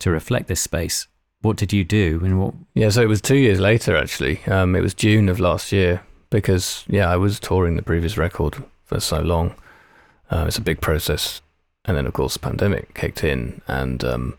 to 0.00 0.10
reflect 0.10 0.48
this 0.48 0.60
space, 0.60 1.06
what 1.42 1.56
did 1.56 1.72
you 1.72 1.84
do? 1.84 2.20
And 2.24 2.40
what? 2.40 2.54
Yeah, 2.74 2.88
so 2.88 3.02
it 3.02 3.08
was 3.08 3.20
two 3.20 3.36
years 3.36 3.60
later 3.60 3.96
actually. 3.96 4.42
Um, 4.46 4.74
it 4.74 4.80
was 4.80 4.94
June 4.94 5.28
of 5.28 5.38
last 5.38 5.72
year 5.72 6.02
because 6.30 6.84
yeah, 6.88 7.10
I 7.10 7.16
was 7.16 7.38
touring 7.38 7.76
the 7.76 7.82
previous 7.82 8.16
record 8.16 8.56
for 8.84 9.00
so 9.00 9.20
long. 9.20 9.54
Uh, 10.30 10.46
it's 10.48 10.58
a 10.58 10.62
big 10.62 10.80
process, 10.80 11.42
and 11.84 11.96
then 11.96 12.06
of 12.06 12.14
course 12.14 12.32
the 12.32 12.40
pandemic 12.40 12.94
kicked 12.94 13.22
in, 13.22 13.60
and 13.68 14.02
um, 14.02 14.38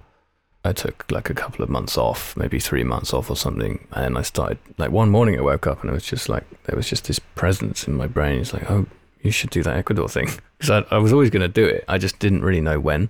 I 0.65 0.73
took 0.73 1.05
like 1.11 1.29
a 1.29 1.33
couple 1.33 1.63
of 1.63 1.69
months 1.69 1.97
off, 1.97 2.35
maybe 2.35 2.59
three 2.59 2.83
months 2.83 3.13
off 3.13 3.29
or 3.29 3.35
something, 3.35 3.87
and 3.91 4.17
I 4.17 4.21
started 4.21 4.57
like 4.77 4.91
one 4.91 5.09
morning 5.09 5.37
I 5.37 5.41
woke 5.41 5.67
up 5.67 5.81
and 5.81 5.89
it 5.89 5.93
was 5.93 6.05
just 6.05 6.27
like 6.27 6.43
there 6.63 6.75
was 6.75 6.89
just 6.89 7.05
this 7.05 7.19
presence 7.19 7.87
in 7.87 7.95
my 7.95 8.07
brain. 8.07 8.41
It's 8.41 8.53
like, 8.53 8.69
oh, 8.69 8.87
you 9.21 9.31
should 9.31 9.51
do 9.51 9.63
that 9.63 9.77
Ecuador 9.77 10.09
thing 10.09 10.29
because 10.57 10.85
I, 10.91 10.95
I 10.95 10.97
was 10.97 11.13
always 11.13 11.29
going 11.29 11.41
to 11.41 11.47
do 11.47 11.65
it. 11.65 11.85
I 11.87 11.97
just 11.97 12.19
didn't 12.19 12.43
really 12.43 12.61
know 12.61 12.79
when 12.79 13.09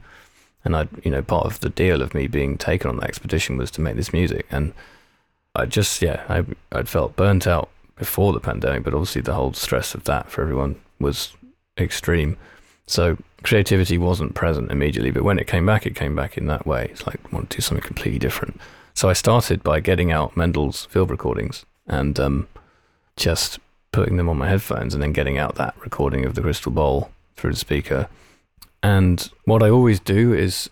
and 0.66 0.76
I, 0.76 0.88
you 1.04 1.12
know, 1.12 1.22
part 1.22 1.46
of 1.46 1.60
the 1.60 1.70
deal 1.70 2.02
of 2.02 2.16
me 2.16 2.28
being 2.28 2.58
taken 2.58 2.90
on 2.90 2.98
that 2.98 3.08
expedition 3.08 3.56
was 3.56 3.70
to 3.72 3.82
make 3.82 3.96
this 3.96 4.12
music, 4.12 4.48
and 4.50 4.74
I 5.54 5.68
just, 5.68 6.02
yeah, 6.02 6.24
I, 6.28 6.44
I'd 6.72 6.90
felt 6.90 7.16
burnt 7.16 7.48
out 7.48 7.70
before 7.96 8.34
the 8.34 8.40
pandemic, 8.40 8.84
but 8.84 8.94
obviously 8.94 9.22
the 9.22 9.36
whole 9.36 9.54
stress 9.54 9.94
of 9.94 10.04
that 10.06 10.30
for 10.30 10.42
everyone 10.42 10.82
was 11.00 11.34
extreme. 11.78 12.36
So 12.88 13.18
creativity 13.44 13.98
wasn't 13.98 14.36
present 14.36 14.72
immediately, 14.72 15.12
but 15.12 15.24
when 15.24 15.40
it 15.40 15.48
came 15.48 15.66
back, 15.66 15.86
it 15.86 15.96
came 15.96 16.16
back 16.16 16.38
in 16.38 16.48
that 16.48 16.66
way. 16.66 16.88
It's 16.92 17.06
like 17.08 17.20
I 17.26 17.36
want 17.36 17.50
to 17.50 17.58
do 17.58 17.62
something 17.62 17.86
completely 17.86 18.20
different. 18.20 18.60
So 18.94 19.10
I 19.10 19.14
started 19.14 19.64
by 19.64 19.80
getting 19.80 20.12
out 20.12 20.38
Mendel's 20.38 20.86
field 20.86 21.10
recordings 21.10 21.66
and 21.88 22.20
um, 22.20 22.48
just 23.18 23.60
putting 23.92 24.18
them 24.18 24.30
on 24.30 24.38
my 24.38 24.50
headphones, 24.50 24.94
and 24.94 25.02
then 25.02 25.14
getting 25.14 25.38
out 25.38 25.56
that 25.56 25.74
recording 25.82 26.26
of 26.26 26.36
the 26.36 26.42
crystal 26.42 26.72
bowl 26.72 27.12
through 27.38 27.52
the 27.52 27.58
speaker 27.58 28.10
and 28.86 29.32
what 29.46 29.64
I 29.64 29.70
always 29.70 30.00
do 30.00 30.32
is, 30.32 30.70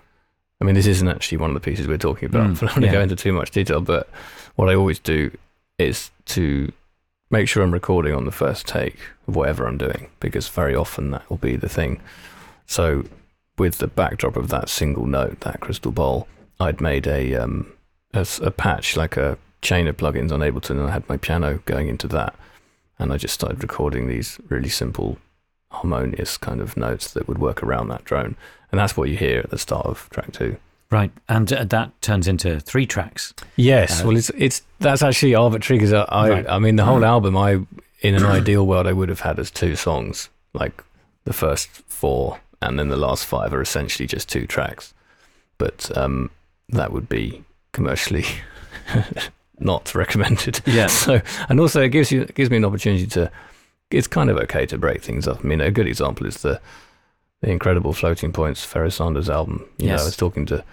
I 0.61 0.65
mean, 0.65 0.75
this 0.75 0.85
isn't 0.85 1.07
actually 1.07 1.39
one 1.39 1.49
of 1.49 1.55
the 1.55 1.59
pieces 1.59 1.87
we're 1.87 1.97
talking 1.97 2.27
about, 2.27 2.51
mm, 2.51 2.57
so 2.57 2.65
I 2.67 2.67
don't 2.67 2.75
want 2.75 2.81
to 2.81 2.85
yeah. 2.85 2.91
go 2.91 3.01
into 3.01 3.15
too 3.15 3.33
much 3.33 3.49
detail, 3.49 3.81
but 3.81 4.07
what 4.55 4.69
I 4.69 4.75
always 4.75 4.99
do 4.99 5.35
is 5.79 6.11
to 6.25 6.71
make 7.33 7.49
sure 7.49 7.63
I'm 7.63 7.73
recording 7.73 8.13
on 8.13 8.25
the 8.25 8.31
first 8.31 8.67
take 8.67 8.95
of 9.27 9.35
whatever 9.35 9.65
I'm 9.65 9.79
doing, 9.79 10.07
because 10.19 10.47
very 10.47 10.75
often 10.75 11.09
that 11.11 11.27
will 11.31 11.37
be 11.37 11.55
the 11.55 11.67
thing. 11.67 11.99
So, 12.67 13.05
with 13.57 13.79
the 13.79 13.87
backdrop 13.87 14.35
of 14.37 14.49
that 14.49 14.69
single 14.69 15.07
note, 15.07 15.39
that 15.39 15.59
crystal 15.59 15.91
bowl, 15.91 16.27
I'd 16.59 16.79
made 16.79 17.07
a, 17.07 17.33
um, 17.33 17.73
a, 18.13 18.27
a 18.43 18.51
patch, 18.51 18.95
like 18.95 19.17
a 19.17 19.39
chain 19.63 19.87
of 19.87 19.97
plugins 19.97 20.31
on 20.31 20.41
Ableton, 20.41 20.77
and 20.77 20.87
I 20.87 20.91
had 20.91 21.09
my 21.09 21.17
piano 21.17 21.59
going 21.65 21.87
into 21.87 22.07
that. 22.09 22.35
and 22.99 23.11
I 23.11 23.17
just 23.17 23.33
started 23.33 23.63
recording 23.63 24.07
these 24.07 24.39
really 24.49 24.69
simple, 24.69 25.17
harmonious 25.71 26.37
kind 26.37 26.61
of 26.61 26.77
notes 26.77 27.11
that 27.13 27.27
would 27.27 27.39
work 27.39 27.63
around 27.63 27.87
that 27.87 28.05
drone, 28.05 28.35
and 28.71 28.77
that's 28.79 28.95
what 28.95 29.09
you 29.09 29.17
hear 29.17 29.39
at 29.39 29.49
the 29.49 29.57
start 29.57 29.87
of 29.87 30.07
track 30.11 30.31
two. 30.33 30.57
Right, 30.91 31.11
and 31.27 31.51
uh, 31.51 31.63
that 31.65 31.99
turns 32.01 32.27
into 32.27 32.59
three 32.59 32.85
tracks. 32.85 33.33
Yes, 33.55 34.01
Uh, 34.01 34.07
well, 34.07 34.17
it's 34.17 34.29
it's 34.37 34.61
that's 34.79 35.01
actually 35.01 35.33
arbitrary 35.33 35.79
because 35.79 35.93
I, 35.93 36.03
I 36.03 36.29
Right. 36.29 36.45
I 36.49 36.59
mean 36.59 36.75
the 36.75 36.85
whole 36.85 37.03
album 37.03 37.35
I 37.35 37.65
in 38.01 38.15
an 38.15 38.23
ideal 38.39 38.65
world 38.67 38.85
I 38.85 38.93
would 38.93 39.09
have 39.09 39.21
had 39.21 39.39
as 39.39 39.49
two 39.49 39.75
songs, 39.75 40.29
like 40.53 40.83
the 41.23 41.33
first 41.33 41.69
four 41.87 42.39
and 42.61 42.77
then 42.77 42.89
the 42.89 42.97
last 42.97 43.25
five 43.25 43.53
are 43.53 43.61
essentially 43.61 44.07
just 44.07 44.29
two 44.29 44.45
tracks, 44.45 44.93
but 45.57 45.89
um, 45.97 46.29
that 46.69 46.91
would 46.91 47.09
be 47.09 47.43
commercially 47.71 48.25
not 49.59 49.93
recommended. 49.95 50.61
Yeah. 50.65 50.87
So 50.87 51.21
and 51.49 51.59
also 51.59 51.81
it 51.81 51.89
gives 51.89 52.11
you 52.11 52.21
it 52.21 52.35
gives 52.35 52.49
me 52.49 52.57
an 52.57 52.65
opportunity 52.65 53.07
to. 53.07 53.31
It's 53.91 54.07
kind 54.07 54.29
of 54.29 54.37
okay 54.37 54.65
to 54.67 54.77
break 54.77 55.03
things 55.03 55.27
up. 55.27 55.43
I 55.43 55.47
mean, 55.47 55.61
a 55.61 55.69
good 55.69 55.87
example 55.87 56.25
is 56.25 56.37
the 56.37 56.59
the 57.43 57.51
incredible 57.51 57.91
Floating 57.93 58.31
Points 58.31 58.63
Pharoah 58.63 58.89
Sanders 58.91 59.29
album. 59.29 59.65
You 59.77 59.87
know, 59.89 59.93
I 59.97 60.03
was 60.03 60.15
talking 60.15 60.45
to 60.47 60.63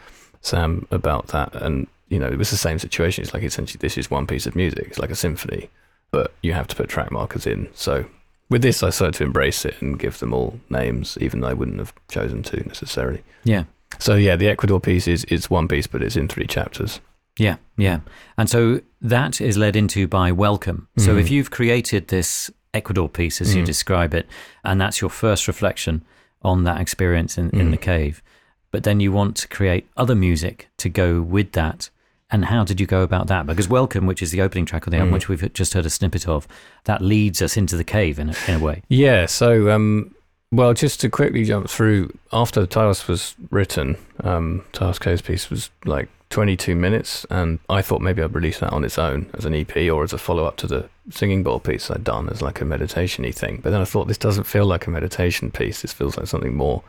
Sam 0.41 0.87
about 0.91 1.27
that, 1.29 1.55
and 1.57 1.87
you 2.09 2.19
know, 2.19 2.29
it 2.29 2.39
was 2.39 2.51
the 2.51 2.57
same 2.57 2.79
situation. 2.79 3.23
It's 3.25 3.35
like 3.35 3.43
essentially 3.43 3.79
this 3.81 3.99
is 3.99 4.11
one 4.11 4.27
piece 4.27 4.47
of 4.47 4.55
music. 4.57 4.87
It's 4.89 4.99
like 4.99 5.11
a 5.11 5.17
symphony, 5.17 5.69
but 6.11 6.33
you 6.43 6.53
have 6.53 6.69
to 6.69 6.77
put 6.77 6.89
track 6.89 7.11
markers 7.11 7.47
in. 7.47 7.69
So 7.75 8.05
with 8.49 8.63
this, 8.63 8.83
I 8.83 8.91
started 8.91 9.15
to 9.19 9.25
embrace 9.25 9.65
it 9.65 9.75
and 9.83 9.99
give 9.99 10.19
them 10.21 10.33
all 10.33 10.61
names, 10.71 11.19
even 11.21 11.41
though 11.41 11.49
I 11.49 11.55
wouldn't 11.55 11.79
have 11.79 11.93
chosen 12.09 12.43
to 12.45 12.57
necessarily. 12.69 13.23
Yeah, 13.45 13.65
So 13.99 14.15
yeah, 14.15 14.37
the 14.37 14.49
Ecuador 14.49 14.81
piece 14.81 15.09
is 15.09 15.25
is 15.25 15.51
one 15.51 15.67
piece, 15.69 15.89
but 15.89 16.03
it's 16.03 16.17
in 16.17 16.29
three 16.29 16.47
chapters. 16.47 17.01
yeah, 17.37 17.57
yeah. 17.77 18.01
And 18.39 18.49
so 18.49 18.81
that 19.01 19.41
is 19.41 19.57
led 19.57 19.75
into 19.75 20.07
by 20.07 20.31
Welcome. 20.31 20.87
So 20.99 21.15
Mhm. 21.17 21.21
if 21.21 21.31
you've 21.31 21.51
created 21.51 22.09
this 22.09 22.51
Ecuador 22.75 23.09
piece, 23.09 23.41
as 23.41 23.55
you 23.57 23.63
Mhm. 23.63 23.67
describe 23.67 24.15
it, 24.15 24.27
and 24.63 24.81
that's 24.81 25.01
your 25.01 25.11
first 25.11 25.49
reflection 25.49 26.03
on 26.43 26.65
that 26.65 26.81
experience 26.81 27.37
in, 27.39 27.51
in 27.51 27.69
Mhm. 27.69 27.71
the 27.73 27.77
cave, 27.77 28.23
but 28.71 28.85
then 28.85 29.01
you 29.01 29.13
want 29.13 29.37
to 29.37 29.49
create 29.49 29.89
other 29.97 30.15
music 30.15 30.69
to 30.79 30.89
go 30.89 31.21
with 31.21 31.53
that. 31.53 31.91
And 32.33 32.45
how 32.45 32.63
did 32.65 32.79
you 32.81 32.87
go 32.87 33.03
about 33.03 33.27
that? 33.27 33.47
Because 33.47 33.69
Welcome, 33.69 34.07
which 34.07 34.23
is 34.23 34.31
the 34.31 34.41
opening 34.41 34.65
track 34.65 34.87
of 34.87 34.93
the 34.93 34.99
album, 34.99 35.11
Mhm. 35.11 35.15
which 35.15 35.29
we've 35.29 35.53
just 35.53 35.75
heard 35.75 35.85
a 35.87 35.91
snippet 35.91 36.29
of, 36.29 36.47
that 36.85 37.03
leads 37.03 37.43
us 37.43 37.57
into 37.57 37.77
the 37.77 37.83
cave 37.85 38.19
in 38.21 38.31
a, 38.31 38.35
in 38.47 38.55
a 38.55 38.59
way. 38.61 38.83
Yeah. 38.89 39.27
So, 39.27 39.71
um, 39.71 40.15
well, 40.53 40.75
just 40.75 41.01
to 41.01 41.09
quickly 41.09 41.45
jump 41.45 41.69
through, 41.69 42.13
after 42.33 42.67
Tayos 42.67 43.07
was 43.07 43.35
written, 43.51 43.97
um, 44.25 44.65
Tayos 44.73 45.01
Cave's 45.01 45.23
piece 45.23 45.49
was 45.49 45.71
like 45.85 46.09
22 46.31 46.75
minutes, 46.75 47.25
and 47.31 47.61
I 47.69 47.83
thought 47.83 48.03
maybe 48.03 48.23
I'd 48.23 48.35
release 48.35 48.59
that 48.59 48.73
on 48.73 48.85
its 48.85 48.99
own 48.99 49.31
as 49.35 49.45
an 49.45 49.55
EP 49.55 49.77
or 49.91 50.03
as 50.03 50.13
a 50.13 50.19
follow 50.19 50.45
up 50.45 50.57
to 50.59 50.67
the 50.67 50.89
singing 51.11 51.43
bowl 51.43 51.61
piece 51.61 51.91
I'd 51.91 52.05
done 52.05 52.29
as 52.29 52.43
like 52.43 52.61
a 52.61 52.65
meditation 52.65 53.25
y 53.25 53.31
thing. 53.31 53.61
But 53.63 53.71
then 53.71 53.81
I 53.81 53.85
thought 53.85 54.09
this 54.09 54.19
doesn't 54.19 54.45
feel 54.45 54.65
like 54.65 54.87
a 54.87 54.91
meditation 54.91 55.51
piece. 55.51 55.83
This 55.83 55.93
feels 55.93 56.17
like 56.17 56.27
something 56.27 56.57
more 56.57 56.83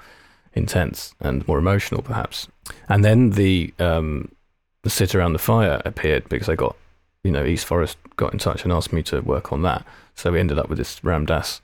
intense 0.54 1.14
and 1.20 1.48
more 1.48 1.60
emotional, 1.60 2.02
perhaps. 2.02 2.48
And 2.90 3.06
then 3.06 3.32
the 3.32 3.74
um, 3.80 4.32
the 4.84 4.90
sit 4.90 5.14
around 5.14 5.34
the 5.34 5.40
fire 5.40 5.82
appeared 5.86 6.28
because 6.30 6.50
I 6.50 6.56
got, 6.56 6.76
you 7.24 7.32
know, 7.32 7.46
East 7.46 7.66
Forest 7.66 7.98
got 8.16 8.34
in 8.34 8.40
touch 8.40 8.64
and 8.64 8.72
asked 8.72 8.94
me 8.94 9.04
to 9.04 9.22
work 9.22 9.52
on 9.52 9.62
that. 9.64 9.86
So 10.16 10.32
we 10.32 10.40
ended 10.40 10.58
up 10.58 10.70
with 10.70 10.78
this 10.78 11.04
Ram 11.04 11.26
Dass 11.26 11.62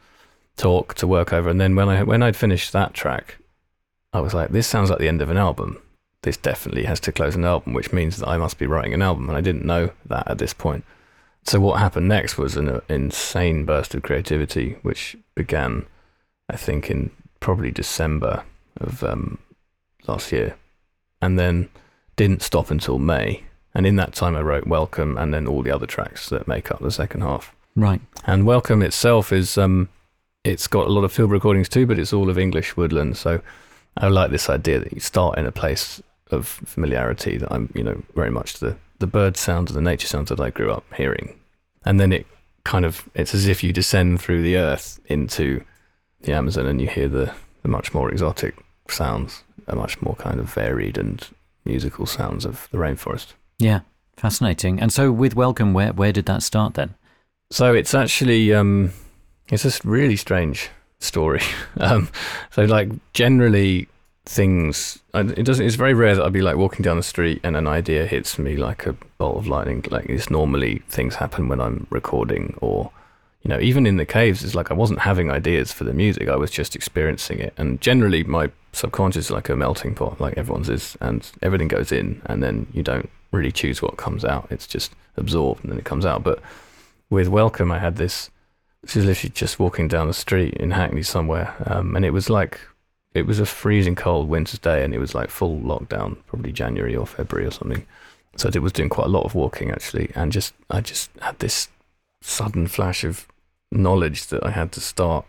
talk 0.58 0.96
to 0.96 1.08
work 1.08 1.32
over. 1.32 1.50
And 1.50 1.62
then 1.62 1.76
when 1.76 1.88
I 1.88 2.04
when 2.04 2.24
I'd 2.24 2.36
finished 2.36 2.74
that 2.74 2.94
track, 2.94 3.38
I 4.12 4.20
was 4.20 4.34
like, 4.34 4.50
this 4.50 4.68
sounds 4.68 4.90
like 4.90 5.00
the 5.00 5.08
end 5.08 5.22
of 5.22 5.30
an 5.30 5.38
album. 5.38 5.82
This 6.24 6.38
definitely 6.38 6.84
has 6.84 7.00
to 7.02 7.12
close 7.12 7.36
an 7.36 7.46
album, 7.46 7.74
which 7.74 7.94
means 7.94 8.18
that 8.18 8.28
I 8.28 8.38
must 8.38 8.58
be 8.58 8.66
writing 8.66 8.94
an 8.94 9.02
album. 9.02 9.30
And 9.30 9.38
I 9.38 9.42
didn't 9.42 9.66
know 9.66 9.92
that 10.06 10.30
at 10.30 10.40
this 10.40 10.54
point. 10.54 10.84
So 11.44 11.62
what 11.62 11.80
happened 11.80 12.10
next 12.10 12.38
was 12.38 12.58
an 12.58 12.68
uh, 12.68 12.82
insane 12.90 13.64
burst 13.64 13.96
of 13.96 14.04
creativity, 14.04 14.78
which 14.82 15.16
began, 15.34 15.86
I 16.50 16.58
think, 16.58 16.90
in 16.90 17.12
probably 17.40 17.72
December 17.72 18.44
of 18.82 19.02
um, 19.04 19.38
last 20.08 20.32
year, 20.34 20.58
and 21.22 21.40
then 21.40 21.70
didn't 22.18 22.42
stop 22.42 22.70
until 22.70 23.00
May. 23.00 23.44
And 23.74 23.86
in 23.86 23.96
that 23.96 24.14
time, 24.14 24.36
I 24.36 24.42
wrote 24.42 24.68
Welcome 24.68 25.18
and 25.18 25.34
then 25.34 25.48
all 25.48 25.62
the 25.62 25.72
other 25.72 25.86
tracks 25.86 26.30
that 26.30 26.48
make 26.48 26.72
up 26.72 26.82
the 26.82 26.92
second 26.92 27.22
half. 27.22 27.56
Right. 27.76 28.02
And 28.26 28.46
Welcome 28.46 28.82
itself 28.82 29.32
is 29.32 29.58
um, 29.58 29.88
it's 30.48 30.68
got 30.68 30.88
a 30.88 30.92
lot 30.92 31.04
of 31.04 31.12
field 31.12 31.32
recordings 31.32 31.68
too, 31.68 31.86
but 31.86 32.00
it's 32.00 32.14
all 32.14 32.30
of 32.30 32.38
English 32.38 32.78
woodland. 32.78 33.18
So 33.18 33.42
I 33.98 34.08
like 34.08 34.32
this 34.32 34.50
idea 34.50 34.80
that 34.80 34.94
you 34.94 35.00
start 35.00 35.38
in 35.38 35.46
a 35.46 35.52
place 35.52 36.02
of 36.32 36.48
familiarity 36.48 37.38
that 37.38 37.52
I'm, 37.52 37.72
you 37.76 37.84
know, 37.84 38.02
very 38.16 38.32
much 38.32 38.56
the 38.56 38.78
the 39.00 39.08
bird 39.08 39.38
sounds 39.38 39.70
and 39.70 39.78
the 39.78 39.90
nature 39.90 40.08
sounds 40.08 40.30
that 40.30 40.40
I 40.40 40.50
grew 40.50 40.72
up 40.72 40.86
hearing, 40.96 41.40
and 41.86 42.00
then 42.00 42.14
it 42.14 42.26
kind 42.64 42.86
of 42.86 43.08
it's 43.14 43.36
as 43.36 43.48
if 43.48 43.64
you 43.64 43.74
descend 43.74 44.22
through 44.22 44.42
the 44.42 44.58
earth 44.58 45.00
into 45.06 45.64
the 46.22 46.34
Amazon 46.34 46.66
and 46.66 46.82
you 46.82 46.88
hear 46.88 47.08
the 47.10 47.34
the 47.62 47.70
much 47.70 47.94
more 47.94 48.10
exotic 48.10 48.56
sounds, 48.90 49.44
a 49.68 49.76
much 49.76 50.02
more 50.02 50.16
kind 50.16 50.40
of 50.40 50.52
varied 50.54 50.98
and 50.98 51.28
musical 51.66 52.06
sounds 52.06 52.46
of 52.46 52.68
the 52.72 52.78
rainforest. 52.78 53.34
Yeah. 53.60 53.82
Fascinating. 54.16 54.80
And 54.80 54.92
so 54.92 55.12
with 55.12 55.36
Welcome, 55.36 55.74
where, 55.74 55.94
where 55.94 56.12
did 56.12 56.26
that 56.26 56.42
start 56.42 56.74
then? 56.74 56.96
So 57.52 57.76
it's 57.76 57.94
actually 57.94 58.52
um, 58.52 58.92
it's 59.50 59.64
just 59.64 59.84
really 59.86 60.16
strange 60.16 60.70
story. 61.00 61.42
um, 61.80 62.10
so 62.52 62.64
like 62.64 62.90
generally 63.14 63.88
things, 64.26 65.00
it 65.14 65.44
doesn't. 65.44 65.66
It's 65.66 65.76
very 65.76 65.94
rare 65.94 66.16
that 66.16 66.26
I'd 66.26 66.34
be 66.34 66.42
like 66.42 66.58
walking 66.58 66.84
down 66.84 66.98
the 66.98 67.04
street 67.04 67.40
and 67.44 67.56
an 67.56 67.68
idea 67.68 68.06
hits 68.06 68.38
me 68.38 68.58
like 68.58 68.86
a 68.86 68.94
bolt 69.18 69.38
of 69.38 69.48
lightning. 69.48 69.86
Like 69.90 70.06
it's 70.10 70.30
normally 70.30 70.82
things 70.90 71.16
happen 71.16 71.48
when 71.48 71.62
I'm 71.62 71.88
recording 71.90 72.58
or. 72.62 72.92
You 73.44 73.50
know, 73.54 73.60
even 73.62 73.86
in 73.86 73.96
the 73.96 74.06
caves, 74.06 74.44
it's 74.44 74.56
like 74.56 74.72
I 74.72 74.74
wasn't 74.74 75.00
having 75.00 75.32
ideas 75.32 75.72
for 75.72 75.86
the 75.86 75.94
music. 75.94 76.28
I 76.28 76.36
was 76.36 76.52
just 76.52 76.76
experiencing 76.76 77.40
it. 77.40 77.54
And 77.56 77.80
generally, 77.80 78.24
my 78.24 78.52
subconscious 78.74 79.26
is 79.26 79.32
like 79.32 79.48
a 79.48 79.56
melting 79.56 79.96
pot, 79.96 80.20
like 80.20 80.38
everyone's 80.38 80.68
is, 80.68 80.98
and 81.00 81.32
everything 81.42 81.70
goes 81.70 81.94
in, 81.94 82.22
and 82.26 82.44
then 82.44 82.68
you 82.74 82.84
don't 82.84 83.10
really 83.32 83.52
choose 83.52 83.82
what 83.82 83.96
comes 83.96 84.26
out. 84.26 84.48
It's 84.50 84.68
just 84.68 84.92
absorbed, 85.16 85.64
and 85.64 85.72
then 85.72 85.80
it 85.80 85.86
comes 85.86 86.06
out. 86.06 86.24
But 86.24 86.42
with 87.10 87.28
Welcome, 87.28 87.72
I 87.72 87.80
had 87.80 87.96
this. 87.96 88.30
This 88.84 88.96
is 88.96 89.06
literally 89.06 89.34
just 89.34 89.60
walking 89.60 89.88
down 89.88 90.08
the 90.08 90.14
street 90.14 90.54
in 90.56 90.72
Hackney 90.72 91.04
somewhere, 91.04 91.56
um, 91.66 91.96
and 91.96 92.06
it 92.06 92.12
was 92.12 92.30
like 92.30 92.60
it 93.14 93.26
was 93.26 93.40
a 93.40 93.46
freezing 93.46 93.96
cold 93.96 94.30
winter's 94.30 94.60
day, 94.60 94.84
and 94.84 94.94
it 94.94 95.00
was 95.00 95.16
like 95.16 95.30
full 95.30 95.60
lockdown, 95.60 96.18
probably 96.28 96.52
January 96.52 96.96
or 96.96 97.08
February 97.08 97.48
or 97.48 97.52
something. 97.52 97.86
So 98.36 98.50
I 98.54 98.60
was 98.60 98.72
doing 98.72 98.90
quite 98.90 99.08
a 99.08 99.10
lot 99.10 99.26
of 99.26 99.34
walking 99.36 99.72
actually, 99.72 100.12
and 100.16 100.32
just 100.32 100.54
I 100.70 100.82
just 100.82 101.10
had 101.22 101.40
this 101.40 101.70
sudden 102.22 102.68
flash 102.68 103.04
of 103.04 103.28
knowledge 103.72 104.28
that 104.28 104.46
I 104.46 104.52
had 104.52 104.72
to 104.74 104.80
start 104.80 105.26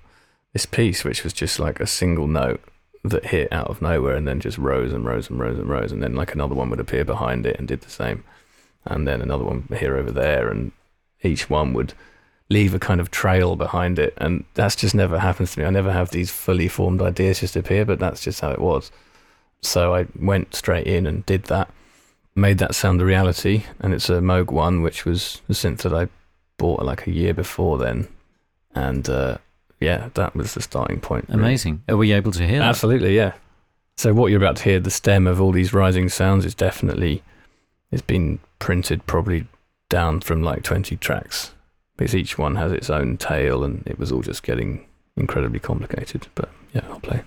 this 0.53 0.67
piece, 0.67 1.05
which 1.05 1.25
was 1.25 1.33
just 1.33 1.59
like 1.59 1.81
a 1.81 1.87
single 1.87 2.27
note 2.27 2.61
that 3.05 3.27
hit 3.27 3.53
out 3.53 3.69
of 3.69 3.81
nowhere 3.81 4.17
and 4.17 4.27
then 4.27 4.41
just 4.41 4.59
rose 4.59 4.93
and 4.93 5.05
rose 5.05 5.31
and 5.31 5.39
rose 5.39 5.59
and 5.59 5.69
rose, 5.69 5.93
and 5.93 6.03
then 6.03 6.15
like 6.15 6.35
another 6.35 6.55
one 6.55 6.69
would 6.71 6.81
appear 6.81 7.05
behind 7.05 7.47
it 7.47 7.59
and 7.59 7.67
did 7.67 7.81
the 7.81 7.91
same, 7.91 8.25
and 8.85 9.09
then 9.09 9.21
another 9.21 9.45
one 9.45 9.67
here 9.79 9.97
over 9.97 10.13
there, 10.13 10.49
and 10.49 10.73
each 11.23 11.49
one 11.49 11.73
would 11.73 11.95
leave 12.51 12.75
a 12.75 12.79
kind 12.79 13.01
of 13.01 13.11
trail 13.11 13.57
behind 13.57 13.99
it, 13.99 14.15
and 14.17 14.45
that's 14.55 14.77
just 14.77 14.95
never 14.95 15.19
happens 15.19 15.53
to 15.53 15.61
me. 15.61 15.67
I 15.67 15.71
never 15.71 15.93
have 15.93 16.11
these 16.11 16.31
fully 16.31 16.69
formed 16.69 17.03
ideas 17.03 17.41
just 17.41 17.57
appear, 17.57 17.85
but 17.85 17.99
that's 17.99 18.23
just 18.23 18.41
how 18.41 18.51
it 18.51 18.61
was. 18.61 18.91
So 19.61 19.95
I 19.95 20.07
went 20.19 20.55
straight 20.55 20.87
in 20.87 21.07
and 21.07 21.27
did 21.27 21.45
that, 21.45 21.71
made 22.35 22.59
that 22.59 22.75
sound 22.75 23.01
a 23.03 23.05
reality, 23.05 23.65
and 23.81 23.93
it's 23.93 24.09
a 24.09 24.21
Moog 24.21 24.51
One, 24.51 24.83
which 24.83 25.05
was 25.05 25.43
a 25.49 25.53
synth 25.53 25.83
that 25.83 25.93
I 25.93 26.09
bought 26.57 26.83
like 26.83 27.07
a 27.07 27.13
year 27.13 27.35
before 27.35 27.77
then, 27.77 28.09
and 28.75 29.09
uh, 29.09 29.39
yeah, 29.81 30.09
that 30.15 30.35
was 30.35 30.55
the 30.55 30.63
starting 30.63 31.01
point. 31.01 31.29
really. 31.29 31.41
Amazing. 31.41 31.83
Are 31.89 31.97
we 31.97 32.13
able 32.13 32.33
to 32.33 32.47
hear 32.47 32.61
that? 32.61 32.69
Absolutely, 32.69 33.15
yeah. 33.15 33.35
So 33.97 34.15
what 34.15 34.29
you're 34.29 34.41
about 34.41 34.57
to 34.57 34.63
hear, 34.63 34.81
the 34.81 34.91
stem 34.91 35.27
of 35.27 35.41
all 35.41 35.53
these 35.53 35.75
rising 35.75 36.09
sounds, 36.09 36.47
is 36.47 36.55
definitely 36.55 37.23
it's 37.91 38.03
been 38.03 38.39
printed 38.59 39.07
probably 39.07 39.47
down 39.89 40.21
from 40.21 40.43
like 40.43 40.63
20 40.63 40.97
tracks 40.97 41.53
because 41.99 42.15
each 42.15 42.39
one 42.39 42.55
has 42.55 42.73
its 42.73 42.89
own 42.89 43.19
tail, 43.19 43.63
and 43.63 43.83
it 43.87 43.99
was 43.99 44.11
all 44.11 44.23
just 44.23 44.43
getting 44.43 44.87
incredibly 45.17 45.61
complicated. 45.61 46.29
But 46.35 46.49
yeah, 46.73 46.87
I'll 46.89 47.01
play. 47.01 47.23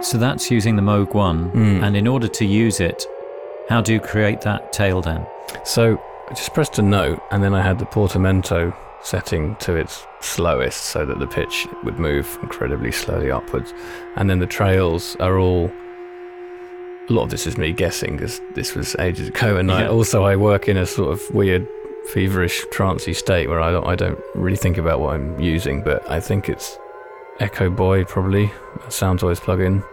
So 0.00 0.16
that's 0.16 0.50
using 0.50 0.76
the 0.76 0.82
Moog 0.82 1.14
One. 1.14 1.50
Mm. 1.50 1.82
And 1.82 1.96
in 1.96 2.06
order 2.06 2.28
to 2.28 2.44
use 2.44 2.80
it, 2.80 3.04
how 3.68 3.80
do 3.80 3.92
you 3.92 4.00
create 4.00 4.40
that 4.42 4.72
tail 4.72 5.00
then? 5.00 5.26
So 5.64 6.00
I 6.28 6.34
just 6.34 6.54
pressed 6.54 6.78
a 6.78 6.82
note, 6.82 7.20
and 7.30 7.42
then 7.42 7.54
I 7.54 7.62
had 7.62 7.78
the 7.78 7.86
portamento 7.86 8.74
setting 9.02 9.56
to 9.56 9.74
its 9.74 10.04
slowest 10.20 10.84
so 10.84 11.06
that 11.06 11.18
the 11.18 11.26
pitch 11.26 11.66
would 11.84 11.98
move 11.98 12.38
incredibly 12.42 12.90
slowly 12.92 13.30
upwards. 13.30 13.72
And 14.16 14.28
then 14.28 14.38
the 14.38 14.46
trails 14.46 15.16
are 15.20 15.38
all. 15.38 15.70
A 17.08 17.12
lot 17.12 17.22
of 17.22 17.30
this 17.30 17.46
is 17.46 17.56
me 17.56 17.72
guessing 17.72 18.18
because 18.18 18.38
this 18.54 18.74
was 18.74 18.94
ages 18.96 19.28
ago, 19.28 19.56
and 19.56 19.72
I, 19.72 19.86
also 19.86 20.24
I 20.24 20.36
work 20.36 20.68
in 20.68 20.76
a 20.76 20.84
sort 20.84 21.10
of 21.10 21.34
weird, 21.34 21.66
feverish, 22.12 22.66
trancey 22.66 23.16
state 23.16 23.48
where 23.48 23.62
I 23.62 23.70
don't, 23.70 23.86
I 23.86 23.96
don't 23.96 24.18
really 24.34 24.58
think 24.58 24.76
about 24.76 25.00
what 25.00 25.14
I'm 25.14 25.40
using, 25.40 25.82
but 25.82 26.06
I 26.10 26.20
think 26.20 26.50
it's 26.50 26.78
EchoBoy 27.40 28.08
probably, 28.08 28.46
a 28.46 28.88
Soundtoys 28.88 29.40
plugin, 29.40 29.86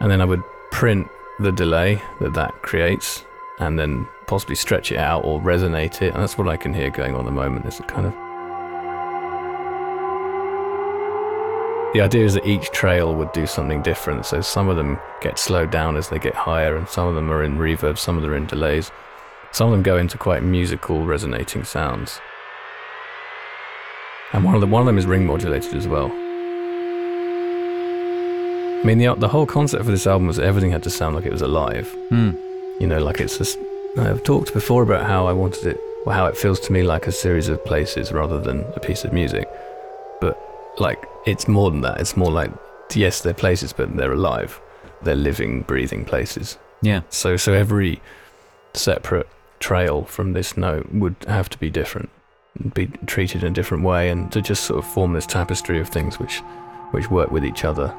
and 0.00 0.10
then 0.10 0.20
I 0.20 0.24
would 0.24 0.42
print 0.70 1.08
the 1.40 1.50
delay 1.50 2.00
that 2.20 2.34
that 2.34 2.62
creates, 2.62 3.24
and 3.58 3.76
then 3.76 4.06
possibly 4.26 4.54
stretch 4.54 4.92
it 4.92 4.98
out 4.98 5.24
or 5.24 5.40
resonate 5.40 6.00
it, 6.00 6.14
and 6.14 6.22
that's 6.22 6.38
what 6.38 6.48
I 6.48 6.56
can 6.56 6.72
hear 6.72 6.90
going 6.90 7.14
on 7.14 7.20
at 7.20 7.26
the 7.26 7.32
moment. 7.32 7.66
Is 7.66 7.80
a 7.80 7.82
kind 7.82 8.06
of 8.06 8.12
the 11.92 12.02
idea 12.02 12.24
is 12.24 12.34
that 12.34 12.46
each 12.46 12.70
trail 12.70 13.14
would 13.14 13.32
do 13.32 13.46
something 13.46 13.82
different. 13.82 14.26
So 14.26 14.40
some 14.40 14.68
of 14.68 14.76
them 14.76 15.00
get 15.20 15.38
slowed 15.38 15.70
down 15.70 15.96
as 15.96 16.08
they 16.08 16.18
get 16.20 16.34
higher, 16.34 16.76
and 16.76 16.88
some 16.88 17.08
of 17.08 17.14
them 17.16 17.32
are 17.32 17.42
in 17.42 17.56
reverb, 17.56 17.98
some 17.98 18.16
of 18.16 18.22
them 18.22 18.32
are 18.32 18.36
in 18.36 18.46
delays. 18.46 18.92
Some 19.50 19.68
of 19.68 19.72
them 19.72 19.82
go 19.82 19.96
into 19.96 20.18
quite 20.18 20.42
musical, 20.42 21.04
resonating 21.04 21.64
sounds. 21.64 22.20
And 24.32 24.44
one 24.44 24.54
of 24.54 24.60
them, 24.60 24.70
one 24.70 24.82
of 24.82 24.86
them 24.86 24.98
is 24.98 25.06
ring 25.06 25.24
modulated 25.24 25.74
as 25.74 25.88
well. 25.88 26.12
I 28.86 28.94
mean, 28.94 28.98
the 28.98 29.14
the 29.16 29.26
whole 29.26 29.46
concept 29.46 29.84
for 29.84 29.90
this 29.90 30.06
album 30.06 30.28
was 30.28 30.38
everything 30.38 30.70
had 30.70 30.84
to 30.84 30.90
sound 30.90 31.16
like 31.16 31.26
it 31.26 31.32
was 31.32 31.42
alive. 31.42 31.90
Hmm. 32.08 32.30
You 32.78 32.86
know, 32.86 33.02
like 33.02 33.20
it's 33.20 33.36
just. 33.36 33.58
I've 33.98 34.22
talked 34.22 34.52
before 34.52 34.84
about 34.84 35.06
how 35.06 35.26
I 35.26 35.32
wanted 35.32 35.66
it, 35.66 35.80
or 36.04 36.12
how 36.12 36.26
it 36.26 36.36
feels 36.36 36.60
to 36.60 36.72
me 36.72 36.84
like 36.84 37.08
a 37.08 37.12
series 37.12 37.48
of 37.48 37.64
places 37.64 38.12
rather 38.12 38.40
than 38.40 38.60
a 38.76 38.80
piece 38.80 39.04
of 39.04 39.12
music. 39.12 39.48
But 40.20 40.38
like, 40.78 41.04
it's 41.26 41.48
more 41.48 41.72
than 41.72 41.80
that. 41.80 42.00
It's 42.00 42.16
more 42.16 42.30
like, 42.30 42.52
yes, 42.94 43.22
they're 43.22 43.34
places, 43.34 43.72
but 43.72 43.96
they're 43.96 44.12
alive. 44.12 44.60
They're 45.02 45.16
living, 45.16 45.62
breathing 45.62 46.04
places. 46.04 46.56
Yeah. 46.80 47.00
So, 47.08 47.36
so 47.36 47.54
every 47.54 48.00
separate 48.74 49.28
trail 49.58 50.04
from 50.04 50.32
this 50.32 50.56
note 50.56 50.92
would 50.92 51.16
have 51.26 51.48
to 51.48 51.58
be 51.58 51.70
different, 51.70 52.10
be 52.74 52.86
treated 53.06 53.42
in 53.42 53.50
a 53.50 53.54
different 53.54 53.82
way, 53.82 54.10
and 54.10 54.30
to 54.30 54.40
just 54.40 54.64
sort 54.64 54.78
of 54.78 54.86
form 54.88 55.14
this 55.14 55.26
tapestry 55.26 55.80
of 55.80 55.88
things 55.88 56.20
which, 56.20 56.40
which 56.92 57.10
work 57.10 57.32
with 57.32 57.44
each 57.44 57.64
other, 57.64 57.92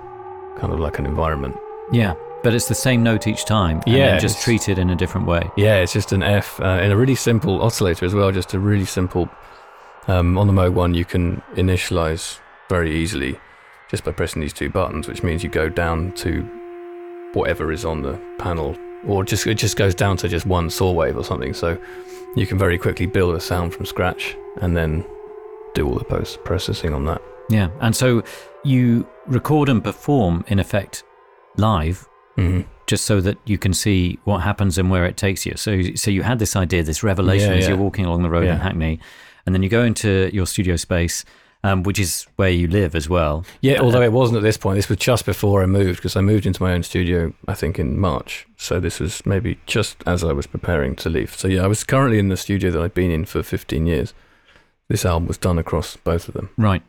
kind 0.58 0.74
of 0.74 0.80
like 0.80 1.00
an 1.00 1.06
environment. 1.06 1.56
Yeah. 1.92 2.16
But 2.44 2.54
it's 2.54 2.68
the 2.68 2.76
same 2.76 3.04
note 3.04 3.28
each 3.28 3.46
time. 3.46 3.82
And 3.86 3.96
Yeah, 3.96 4.20
just 4.20 4.44
treated 4.44 4.78
in 4.78 4.90
a 4.90 4.96
different 4.96 5.28
way. 5.28 5.50
Yeah, 5.58 5.78
it's 5.78 5.94
just 5.94 6.12
an 6.12 6.24
F 6.24 6.60
uh, 6.62 6.80
in 6.84 6.92
a 6.92 6.98
really 6.98 7.16
simple 7.16 7.62
oscillator 7.62 8.06
as 8.06 8.14
well. 8.14 8.32
Just 8.32 8.54
a 8.54 8.60
really 8.60 8.86
simple. 8.86 9.30
Um, 10.08 10.38
on 10.38 10.48
the 10.48 10.54
Moog 10.54 10.74
one, 10.74 10.94
you 10.94 11.04
can 11.04 11.42
initialize 11.56 12.40
very 12.70 12.96
easily 12.96 13.38
just 13.90 14.04
by 14.04 14.12
pressing 14.12 14.42
these 14.42 14.54
two 14.54 14.70
buttons, 14.70 15.08
which 15.08 15.24
means 15.24 15.44
you 15.44 15.50
go 15.50 15.68
down 15.68 16.12
to 16.14 16.42
whatever 17.34 17.72
is 17.72 17.84
on 17.84 18.02
the 18.04 18.20
panel, 18.38 18.78
or 19.06 19.24
just 19.24 19.46
it 19.48 19.56
just 19.56 19.76
goes 19.76 19.96
down 19.96 20.18
to 20.18 20.28
just 20.30 20.46
one 20.46 20.70
saw 20.70 20.92
wave 20.92 21.18
or 21.18 21.24
something. 21.24 21.54
So 21.54 21.78
you 22.36 22.46
can 22.46 22.58
very 22.58 22.78
quickly 22.78 23.06
build 23.06 23.36
a 23.36 23.40
sound 23.40 23.74
from 23.74 23.86
scratch 23.86 24.38
and 24.62 24.78
then 24.78 25.06
do 25.74 25.88
all 25.88 25.96
the 25.96 26.06
post 26.06 26.44
processing 26.44 26.94
on 26.94 27.06
that. 27.06 27.22
Yeah. 27.50 27.70
And 27.82 27.96
so 27.96 28.24
you 28.64 29.08
record 29.28 29.70
and 29.70 29.84
perform, 29.84 30.44
in 30.48 30.60
effect, 30.60 31.04
live 31.58 32.08
hmm 32.36 32.62
just 32.88 33.04
so 33.04 33.20
that 33.20 33.38
you 33.46 33.58
can 33.58 33.74
see 33.74 34.18
what 34.24 34.38
happens 34.40 34.78
and 34.78 34.90
where 34.90 35.06
it 35.06 35.18
takes 35.18 35.46
you. 35.46 35.54
So, 35.58 35.82
so 35.96 36.10
you 36.10 36.24
had 36.24 36.40
this 36.40 36.56
idea, 36.56 36.84
this 36.84 37.04
revelation 37.04 37.52
Yeah, 37.52 37.58
as 37.58 37.64
yeah. 37.64 37.70
you're 37.72 37.78
walking 37.78 38.06
along 38.06 38.24
the 38.24 38.30
road 38.30 38.46
in 38.46 38.56
Hackney, 38.56 39.02
and 39.46 39.54
then 39.54 39.62
you 39.62 39.68
go 39.68 39.84
into 39.84 40.30
your 40.32 40.48
studio 40.48 40.78
space, 40.78 41.26
um, 41.66 41.84
which 41.84 42.00
is 42.00 42.26
where 42.38 42.50
you 42.50 42.68
live 42.70 42.96
as 42.96 43.10
well. 43.10 43.44
Yeah, 43.60 43.82
although 43.82 44.02
it 44.02 44.14
wasn't 44.14 44.38
at 44.38 44.44
this 44.44 44.56
point. 44.56 44.78
This 44.78 44.88
was 44.88 45.00
just 45.00 45.26
before 45.26 45.62
I 45.62 45.66
moved 45.66 45.98
because 45.98 46.16
I 46.16 46.22
moved 46.22 46.46
into 46.46 46.64
my 46.64 46.72
own 46.72 46.82
studio, 46.84 47.34
I 47.46 47.56
think, 47.56 47.78
in 47.78 48.00
March. 48.00 48.48
So 48.56 48.80
this 48.80 49.02
was 49.02 49.26
maybe 49.26 49.60
just 49.66 49.98
as 50.08 50.24
I 50.24 50.32
was 50.32 50.48
preparing 50.48 50.96
to 50.98 51.10
leave. 51.10 51.36
So 51.36 51.50
yeah, 51.50 51.64
I 51.64 51.68
was 51.68 51.84
currently 51.84 52.20
in 52.20 52.30
the 52.30 52.38
studio 52.38 52.72
that 52.72 52.82
I'd 52.82 52.94
been 52.94 53.12
in 53.12 53.26
for 53.26 53.44
15 53.44 53.86
years. 53.86 54.14
This 54.88 55.06
album 55.06 55.28
was 55.28 55.38
done 55.38 55.60
across 55.60 55.98
both 55.98 56.30
of 56.30 56.34
them. 56.36 56.52
Right. 56.58 56.84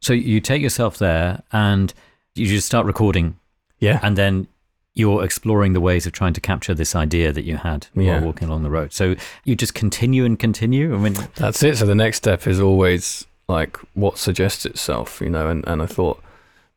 So 0.00 0.12
you 0.12 0.40
take 0.40 0.62
yourself 0.62 0.98
there 0.98 1.42
and 1.52 1.92
you 2.34 2.46
just 2.46 2.66
start 2.66 2.86
recording, 2.86 3.36
Yeah. 3.80 4.00
and 4.02 4.16
then 4.16 4.46
you're 4.94 5.24
exploring 5.24 5.72
the 5.72 5.80
ways 5.80 6.06
of 6.06 6.12
trying 6.12 6.32
to 6.32 6.40
capture 6.40 6.74
this 6.74 6.96
idea 6.96 7.32
that 7.32 7.44
you 7.44 7.56
had 7.58 7.86
Yeah. 7.94 8.14
while 8.16 8.26
walking 8.26 8.48
along 8.48 8.62
the 8.62 8.70
road. 8.70 8.92
So 8.92 9.14
you 9.44 9.54
just 9.54 9.74
continue 9.74 10.24
and 10.24 10.38
continue. 10.38 10.94
I 10.94 10.98
mean, 10.98 11.14
That's 11.36 11.62
it. 11.62 11.76
So 11.78 11.86
the 11.86 11.94
next 11.94 12.16
step 12.18 12.46
is 12.46 12.60
always 12.60 13.26
like 13.48 13.76
what 13.94 14.18
suggests 14.18 14.64
itself, 14.66 15.20
you 15.20 15.28
know, 15.30 15.48
and, 15.48 15.66
and 15.66 15.82
I 15.82 15.86
thought 15.86 16.22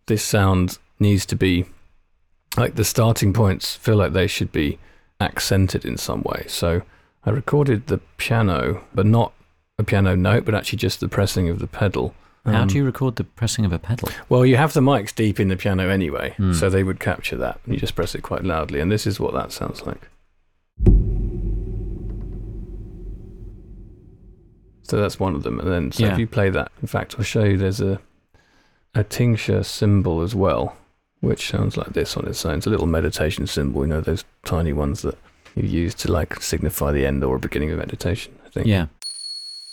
this 0.08 0.24
sound 0.24 0.78
needs 1.00 1.26
to 1.28 1.36
be 1.36 1.66
like 2.58 2.76
the 2.76 2.84
starting 2.86 3.34
points 3.34 3.76
feel 3.76 3.96
like 3.96 4.14
they 4.14 4.28
should 4.28 4.52
be 4.52 4.78
accented 5.20 5.86
in 5.86 5.98
some 5.98 6.22
way. 6.24 6.46
So 6.48 6.82
I 7.26 7.30
recorded 7.32 7.88
the 7.88 8.00
piano, 8.18 8.84
but 8.94 9.06
not 9.06 9.34
a 9.80 9.84
piano 9.84 10.16
note, 10.16 10.46
but 10.46 10.54
actually 10.54 10.78
just 10.78 11.00
the 11.00 11.08
pressing 11.08 11.50
of 11.50 11.60
the 11.60 11.68
pedal. 11.68 12.14
How 12.46 12.64
Um, 12.64 12.68
do 12.68 12.76
you 12.76 12.84
record 12.84 13.16
the 13.16 13.24
pressing 13.24 13.64
of 13.64 13.72
a 13.72 13.80
pedal? 13.80 14.10
Well, 14.28 14.46
you 14.46 14.58
have 14.58 14.74
the 14.74 14.82
mics 14.82 15.16
deep 15.16 15.40
in 15.40 15.48
the 15.48 15.56
piano 15.56 15.88
anyway, 15.90 16.34
Hmm. 16.38 16.52
so 16.52 16.70
they 16.70 16.84
would 16.84 17.00
capture 17.00 17.38
that. 17.38 17.60
You 17.66 17.78
just 17.78 17.96
press 17.96 18.16
it 18.16 18.22
quite 18.22 18.44
loudly, 18.44 18.82
and 18.82 18.92
this 18.92 19.08
is 19.08 19.18
what 19.20 19.34
that 19.34 19.52
sounds 19.54 19.86
like. 19.86 20.10
So 24.84 25.00
that's 25.00 25.20
one 25.20 25.36
of 25.36 25.44
them, 25.44 25.60
and 25.60 25.72
then 25.72 25.92
so 25.92 26.06
Yeah. 26.06 26.14
if 26.14 26.20
you 26.20 26.28
play 26.28 26.50
that, 26.50 26.72
in 26.82 26.88
fact, 26.88 27.16
I'll 27.18 27.24
show 27.24 27.44
you. 27.46 27.58
There's 27.58 27.82
a 27.82 28.00
a 28.96 29.04
tingsha 29.04 29.66
cymbal 29.66 30.22
as 30.22 30.36
well, 30.36 30.76
which 31.22 31.48
sounds 31.50 31.78
like 31.78 31.94
this 31.94 32.16
on 32.16 32.28
its 32.28 32.46
own. 32.46 32.58
It's 32.60 32.68
a 32.68 32.70
little 32.70 32.86
meditation 32.86 33.48
cymbal, 33.48 33.82
you 33.84 33.88
know, 33.88 34.02
those 34.02 34.24
tiny 34.46 34.72
ones 34.72 35.02
that 35.02 35.18
you 35.56 35.64
use 35.68 35.96
to 35.96 36.12
like 36.12 36.40
signify 36.42 36.92
the 36.92 37.04
end 37.06 37.24
or 37.24 37.40
beginning 37.40 37.72
of 37.72 37.80
meditation. 37.80 38.34
I 38.46 38.50
think 38.50 38.68
Yeah. 38.68 38.88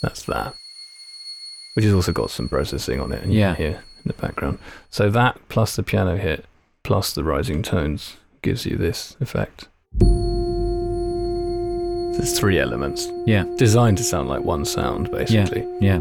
that's 0.00 0.22
that. 0.24 0.54
Which 1.74 1.85
has 1.85 1.94
also 1.94 2.12
got 2.12 2.30
some 2.30 2.48
processing 2.48 3.00
on 3.00 3.12
it, 3.12 3.22
and 3.22 3.33
Yeah. 3.33 3.54
here 3.54 3.83
in 4.04 4.06
the 4.06 4.12
background. 4.14 4.59
So 4.90 5.09
that 5.11 5.38
plus 5.48 5.76
the 5.76 5.83
piano 5.83 6.16
hit 6.16 6.44
plus 6.83 7.12
the 7.12 7.22
rising 7.24 7.62
tones 7.62 8.16
gives 8.42 8.66
you 8.66 8.76
this 8.76 9.16
effect. 9.20 9.68
There's 12.16 12.38
three 12.38 12.59
elements 12.59 13.09
Yeah. 13.26 13.44
designed 13.56 13.98
to 13.98 14.04
sound 14.04 14.28
like 14.28 14.42
one 14.42 14.64
sound, 14.64 15.11
basically. 15.11 15.66
Yeah. 15.80 16.00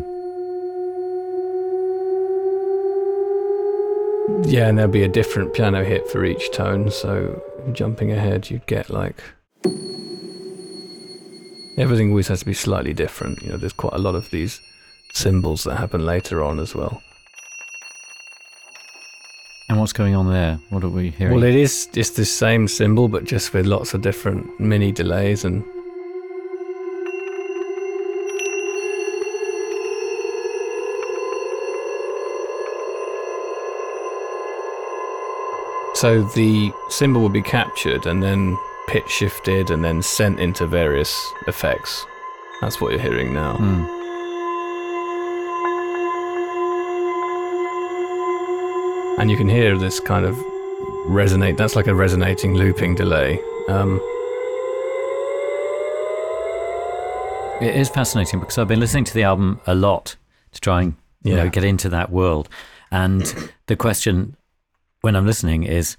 Yeah, 4.46 4.68
and 4.68 4.78
there'll 4.78 4.92
be 4.92 5.04
a 5.04 5.08
different 5.08 5.54
piano 5.54 5.84
hit 5.84 6.08
for 6.10 6.24
each 6.26 6.52
tone. 6.52 6.90
So 6.92 7.42
jumping 7.74 8.12
ahead, 8.12 8.50
you'd 8.50 8.66
get 8.68 8.90
like 8.90 9.22
everything 11.78 12.10
always 12.10 12.28
has 12.28 12.40
to 12.40 12.46
be 12.46 12.54
slightly 12.54 12.94
different. 12.94 13.42
You 13.44 13.50
know, 13.52 13.58
there's 13.58 13.74
quite 13.74 13.94
a 13.94 13.98
lot 14.00 14.16
of 14.16 14.30
these 14.32 14.60
cymbals 15.14 15.64
that 15.64 15.76
happen 15.78 16.06
later 16.06 16.44
on 16.44 16.60
as 16.60 16.76
well. 16.76 17.02
And 19.70 19.80
what's 19.80 19.94
going 19.94 20.16
on 20.16 20.28
there? 20.32 20.60
What 20.70 20.84
are 20.84 20.90
we 20.90 21.12
hearing? 21.12 21.36
Well, 21.36 21.44
it 21.44 21.56
is 21.56 21.88
just 21.92 22.16
the 22.16 22.26
same 22.26 22.68
cymbal, 22.68 23.08
but 23.08 23.24
just 23.24 23.54
with 23.54 23.68
lots 23.68 23.94
of 23.94 24.02
different 24.02 24.60
mini 24.60 24.92
delays 24.92 25.46
and. 25.46 25.64
So 35.94 36.24
the 36.34 36.72
cymbal 36.90 37.22
will 37.22 37.30
be 37.30 37.42
captured 37.42 38.06
and 38.08 38.24
then 38.24 38.58
pitch 38.88 39.10
shifted 39.10 39.70
and 39.70 39.84
then 39.84 40.02
sent 40.02 40.40
into 40.40 40.66
various 40.66 41.32
effects. 41.46 42.06
That's 42.62 42.82
what 42.82 42.92
you're 42.92 43.02
hearing 43.02 43.34
now. 43.34 43.58
Hmm. 43.58 43.99
And 49.20 49.30
you 49.30 49.38
can 49.38 49.50
hear 49.50 49.78
this 49.78 50.00
kind 50.00 50.26
of 50.26 50.36
resonate. 51.08 51.58
That's 51.58 51.76
like 51.76 51.88
a 51.88 51.96
resonating 51.96 52.56
looping 52.56 52.96
delay. 52.96 53.40
Um, 53.68 54.00
It 57.62 57.76
is 57.76 57.90
fascinating 57.90 58.40
because 58.40 58.58
I've 58.58 58.70
been 58.70 58.80
listening 58.80 59.04
to 59.04 59.14
the 59.14 59.24
album 59.24 59.60
a 59.68 59.76
lot 59.76 60.16
to 60.54 60.62
try 60.62 60.82
and 60.84 60.94
you 61.24 61.36
Yeah. 61.36 61.44
know 61.44 61.50
get 61.50 61.66
into 61.66 61.90
that 61.90 62.10
world. 62.10 62.48
And 62.90 63.22
the 63.68 63.76
question 63.76 64.38
when 65.02 65.16
I'm 65.16 65.26
listening 65.26 65.64
is, 65.64 65.98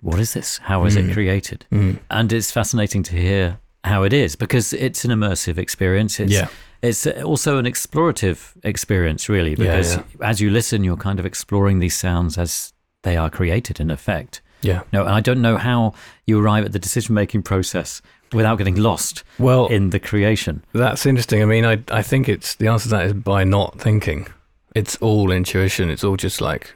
what 0.00 0.18
is 0.18 0.32
this? 0.32 0.58
How 0.64 0.84
is 0.84 0.96
it 0.96 1.04
Mm. 1.06 1.12
created? 1.12 1.64
mm, 1.70 1.98
And 2.10 2.32
it's 2.32 2.50
fascinating 2.50 3.04
to 3.04 3.12
hear 3.16 3.58
how 3.84 4.02
it 4.02 4.12
is 4.12 4.34
because 4.34 4.72
it's 4.72 5.04
an 5.04 5.12
immersive 5.12 5.58
experience. 5.58 6.18
It's, 6.18 6.32
yeah, 6.32 6.48
it's 6.86 7.06
also 7.06 7.58
an 7.58 7.64
explorative 7.66 8.52
experience, 8.64 9.28
really, 9.28 9.50
Yeah, 9.50 9.56
because 9.56 9.96
yeah. 9.96 10.02
as 10.22 10.40
you 10.40 10.50
listen, 10.50 10.84
you're 10.84 10.96
kind 10.96 11.18
of 11.18 11.26
exploring 11.26 11.78
these 11.80 11.96
sounds 11.96 12.38
as 12.38 12.72
they 13.02 13.16
are 13.16 13.30
created 13.30 13.80
in 13.80 13.90
effect. 13.90 14.40
Yeah. 14.62 14.82
No, 14.92 15.02
and 15.04 15.14
I 15.14 15.20
don't 15.20 15.42
know 15.42 15.56
how 15.58 15.94
you 16.26 16.40
arrive 16.40 16.64
at 16.64 16.72
the 16.72 16.78
decision 16.78 17.14
making 17.14 17.42
process 17.42 18.02
without 18.32 18.56
getting 18.56 18.76
lost 18.76 19.22
Well, 19.38 19.66
in 19.66 19.90
the 19.90 20.00
creation. 20.00 20.64
That's 20.72 21.06
interesting. 21.06 21.42
I 21.42 21.44
mean, 21.44 21.64
I 21.64 21.82
I 21.90 22.02
think 22.02 22.28
it's 22.28 22.54
the 22.56 22.66
answer 22.68 22.84
to 22.84 22.96
that 22.96 23.06
is 23.06 23.12
by 23.12 23.44
not 23.44 23.80
thinking. 23.80 24.26
It's 24.74 24.96
all 24.96 25.30
intuition. 25.30 25.90
It's 25.90 26.02
all 26.04 26.16
just 26.16 26.40
like 26.40 26.74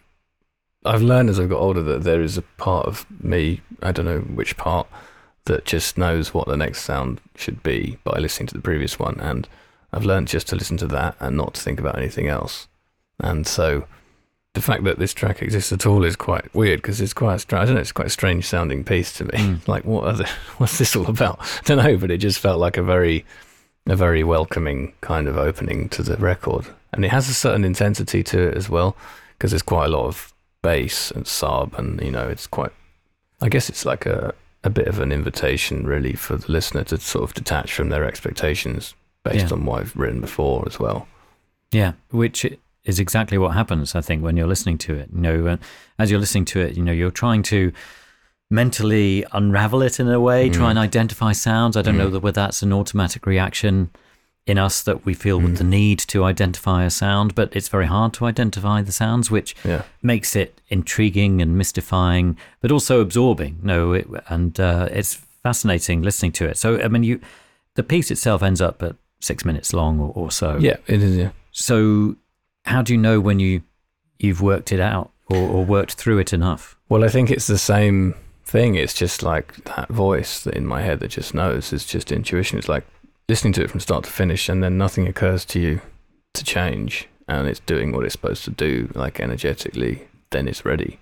I've 0.85 1.03
learned 1.03 1.29
as 1.31 1.41
I've 1.41 1.49
got 1.51 1.59
older 1.59 1.83
that 1.83 2.05
there 2.05 2.23
is 2.23 2.39
a 2.39 2.43
part 2.43 2.87
of 2.87 3.05
me, 3.23 3.61
I 3.83 3.93
don't 3.93 4.07
know 4.07 4.21
which 4.21 4.57
part, 4.57 4.87
that 5.47 5.65
just 5.65 5.99
knows 5.99 6.33
what 6.33 6.47
the 6.47 6.57
next 6.57 6.83
sound 6.83 7.21
should 7.35 7.63
be 7.63 7.99
by 8.05 8.19
listening 8.19 8.47
to 8.49 8.55
the 8.55 8.63
previous 8.63 8.99
one. 8.99 9.19
And 9.21 9.49
I've 9.93 10.05
learned 10.05 10.29
just 10.29 10.49
to 10.49 10.57
listen 10.57 10.77
to 10.79 10.87
that 10.89 11.17
and 11.21 11.37
not 11.37 11.55
to 11.55 11.61
think 11.61 11.81
about 11.81 11.99
anything 11.99 12.29
else. 12.29 12.69
And 13.19 13.47
so 13.47 13.87
the 14.55 14.63
fact 14.63 14.85
that 14.85 14.99
this 14.99 15.15
track 15.15 15.43
exists 15.43 15.73
at 15.73 15.87
all 15.87 16.05
is 16.05 16.17
quite 16.17 16.53
weird 16.55 16.81
because 16.81 17.01
it's 17.01 17.13
quite, 17.13 17.53
I 17.53 17.65
don't 17.65 17.75
know, 17.75 17.81
it's 17.81 17.93
quite 17.93 18.09
a 18.09 18.11
strange 18.11 18.47
sounding 18.47 18.85
piece 18.85 19.13
to 19.15 19.25
me. 19.25 19.33
Mm. 19.33 19.69
like, 19.69 19.85
what 19.85 20.17
the, 20.17 20.29
what's 20.59 20.79
this 20.79 20.97
all 20.97 21.07
about? 21.07 21.39
I 21.41 21.61
don't 21.65 21.79
know, 21.79 21.97
but 21.97 22.11
it 22.11 22.19
just 22.19 22.39
felt 22.39 22.61
like 22.61 22.77
a 22.77 22.83
very, 22.83 23.25
a 23.87 23.97
very 23.97 24.25
welcoming 24.25 24.95
kind 25.01 25.29
of 25.29 25.37
opening 25.37 25.89
to 25.91 26.03
the 26.03 26.17
record. 26.17 26.67
And 26.93 27.05
it 27.05 27.11
has 27.11 27.29
a 27.29 27.35
certain 27.35 27.65
intensity 27.65 28.23
to 28.25 28.49
it 28.49 28.57
as 28.57 28.69
well 28.69 28.97
because 29.41 29.53
there's 29.53 29.63
quite 29.63 29.87
a 29.87 29.89
lot 29.89 30.07
of 30.07 30.33
bass 30.63 31.11
and 31.11 31.27
sub 31.27 31.75
and 31.75 32.01
you 32.03 32.11
know 32.11 32.29
it's 32.29 32.47
quite 32.47 32.73
i 33.41 33.49
guess 33.49 33.69
it's 33.69 33.87
like 33.87 34.05
a, 34.07 34.35
a 34.63 34.71
bit 34.71 34.87
of 34.87 34.99
an 34.99 35.13
invitation 35.13 35.87
really 35.87 36.13
for 36.13 36.37
the 36.37 36.53
listener 36.53 36.85
to 36.85 36.99
sort 36.99 37.25
of 37.25 37.35
detach 37.35 37.73
from 37.73 37.89
their 37.89 38.05
expectations 38.05 38.95
based 39.25 39.49
Yeah. 39.49 39.53
on 39.57 39.65
what 39.67 39.81
i've 39.83 39.97
written 39.97 40.21
before 40.21 40.65
as 40.67 40.79
well 40.79 41.07
Yeah, 41.73 41.93
which 42.11 42.45
is 42.85 42.99
exactly 42.99 43.39
what 43.39 43.51
happens, 43.55 43.95
I 43.95 44.01
think, 44.01 44.25
when 44.25 44.37
you're 44.37 44.49
listening 44.49 44.79
to 44.79 44.95
it. 44.95 45.09
You 45.15 45.21
know, 45.21 45.47
uh, 45.47 45.57
as 46.01 46.11
you're 46.11 46.19
listening 46.19 46.47
to 46.47 46.59
it, 46.61 46.77
you 46.77 46.83
know, 46.83 46.91
you're 47.01 47.13
trying 47.13 47.43
to 47.45 47.71
mentally 48.51 49.25
unravel 49.33 49.83
it 49.83 50.01
in 50.01 50.09
a 50.09 50.19
way, 50.19 50.49
try 50.51 50.67
Mm. 50.67 50.71
and 50.71 50.79
identify 50.79 51.33
sounds. 51.33 51.77
I 51.77 51.83
don't 51.83 51.97
know 51.97 52.09
Mm. 52.09 52.13
that 52.13 52.21
whether 52.21 52.41
that's 52.41 52.63
an 52.63 52.73
automatic 52.73 53.27
reaction 53.27 53.91
in 54.47 54.59
us 54.59 54.83
that 54.83 55.05
we 55.07 55.15
feel 55.15 55.39
Mm. 55.41 55.57
the 55.59 55.65
need 55.65 55.99
to 56.09 56.25
identify 56.25 56.83
a 56.85 56.91
sound, 56.91 57.35
but 57.37 57.55
it's 57.55 57.69
very 57.69 57.87
hard 57.87 58.13
to 58.15 58.25
identify 58.27 58.83
the 58.83 58.91
sounds, 58.93 59.31
which 59.31 59.55
yeah 59.65 59.83
makes 60.03 60.35
it 60.35 60.61
intriguing 60.69 61.41
and 61.41 61.57
mystifying, 61.57 62.37
but 62.61 62.73
also 62.73 63.01
absorbing. 63.01 63.59
No, 63.63 63.93
it, 63.93 64.09
and 64.29 64.59
uh, 64.59 64.89
it's 64.91 65.15
fascinating 65.43 66.03
listening 66.03 66.33
to 66.33 66.47
it. 66.47 66.57
So, 66.57 66.81
I 66.81 66.89
mean, 66.89 67.05
you, 67.05 67.21
the 67.77 67.83
piece 67.85 68.11
itself 68.11 68.43
ends 68.43 68.61
up 68.61 68.83
at 68.83 68.97
six 69.21 69.45
minutes 69.45 69.73
long 69.73 70.01
or, 70.01 70.13
or 70.15 70.31
so. 70.31 70.57
yeah 70.59 70.77
it 70.87 71.03
is 71.03 71.17
yeah. 71.17 71.31
So, 71.53 72.17
how 72.65 72.83
do 72.83 72.93
you 72.93 72.99
know 72.99 73.21
when 73.21 73.41
you 73.41 73.63
you've 74.19 74.41
worked 74.41 74.73
it 74.73 74.81
out 74.81 75.11
or, 75.29 75.37
or 75.37 75.65
worked 75.65 75.95
through 75.95 76.19
it 76.19 76.33
enough? 76.33 76.77
well 76.89 77.05
i 77.05 77.09
think 77.09 77.31
it's 77.31 77.47
the 77.47 77.59
same 77.59 78.15
thing. 78.51 78.75
It's 78.75 78.95
just 78.95 79.23
like 79.23 79.65
that 79.65 79.89
voice 79.89 80.47
in 80.47 80.67
my 80.67 80.83
head 80.83 81.01
that 81.01 81.13
just 81.13 81.35
knows. 81.35 81.73
It's 81.73 81.87
just 81.87 82.11
intuition. 82.11 82.59
It's 82.59 82.69
like 82.69 82.85
listening 83.29 83.53
to 83.55 83.63
it 83.63 83.71
from 83.71 83.81
start 83.81 84.05
to 84.05 84.11
finish 84.11 84.49
and 84.49 84.63
then 84.63 84.77
nothing 84.77 85.07
occurs 85.07 85.45
to 85.47 85.61
you 85.61 85.81
to 86.35 86.45
change 86.45 87.09
and 87.29 87.47
it's 87.47 87.61
doing 87.61 87.93
what 87.93 88.05
it's 88.05 88.13
supposed 88.13 88.45
to 88.45 88.51
do 88.51 88.91
like 88.95 89.21
energetically 89.21 90.09
then 90.31 90.49
it's 90.49 90.65
ready. 90.65 90.99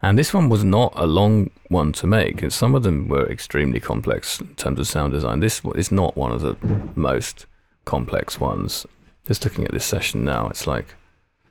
And 0.00 0.18
this 0.18 0.34
one 0.34 0.48
was 0.48 0.64
not 0.64 0.92
a 0.96 1.06
long 1.06 1.50
one 1.68 1.92
to 1.94 2.06
make. 2.06 2.42
And 2.42 2.52
some 2.52 2.74
of 2.74 2.82
them 2.82 3.08
were 3.08 3.28
extremely 3.30 3.78
complex 3.78 4.40
in 4.40 4.54
terms 4.54 4.80
of 4.80 4.88
sound 4.88 5.12
design. 5.12 5.40
This 5.40 5.60
is 5.76 5.92
not 5.92 6.16
one 6.16 6.32
of 6.32 6.40
the 6.40 6.56
most 6.96 7.46
complex 7.84 8.38
ones 8.40 8.86
just 9.26 9.44
looking 9.44 9.64
at 9.64 9.72
this 9.72 9.84
session 9.84 10.24
now 10.24 10.48
it's 10.48 10.66
like 10.66 10.94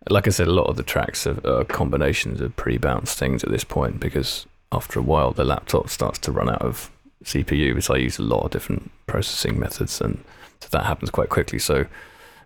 like 0.10 0.28
i 0.28 0.30
said 0.32 0.48
a 0.48 0.52
lot 0.54 0.68
of 0.68 0.78
the 0.78 0.84
tracks 0.84 1.28
are, 1.28 1.40
are 1.46 1.64
combinations 1.66 2.42
of 2.42 2.56
pre-bounced 2.56 3.18
things 3.18 3.44
at 3.44 3.52
this 3.52 3.64
point 3.64 4.00
because 4.00 4.46
after 4.72 5.00
a 5.00 5.04
while 5.04 5.32
the 5.32 5.44
laptop 5.44 5.90
starts 5.90 6.18
to 6.20 6.32
run 6.32 6.50
out 6.50 6.62
of 6.62 6.90
cpu 7.26 7.70
because 7.70 7.90
i 7.90 7.96
use 7.96 8.18
a 8.18 8.24
lot 8.24 8.44
of 8.44 8.52
different 8.52 8.90
processing 9.08 9.60
methods 9.60 10.02
and 10.02 10.24
so 10.60 10.68
that 10.72 10.86
happens 10.86 11.10
quite 11.10 11.30
quickly 11.30 11.60
so 11.60 11.86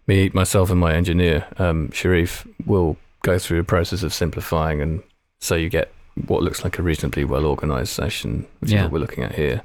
me 0.08 0.30
myself 0.34 0.70
and 0.70 0.80
my 0.80 0.94
engineer 0.94 1.46
um, 1.58 1.92
sharif 1.92 2.48
will 2.66 2.98
go 3.24 3.40
through 3.40 3.60
a 3.60 3.64
process 3.64 4.04
of 4.04 4.14
simplifying 4.14 4.82
and 4.82 5.02
so 5.40 5.56
you 5.56 5.70
get 5.70 5.92
what 6.28 6.42
looks 6.44 6.64
like 6.64 6.78
a 6.80 6.84
reasonably 6.84 7.24
well 7.26 7.46
organized 7.46 7.90
session 7.90 8.46
which 8.60 8.72
Yeah. 8.72 8.80
is 8.80 8.84
what 8.84 8.92
we're 8.94 9.00
looking 9.00 9.24
at 9.24 9.36
here 9.36 9.62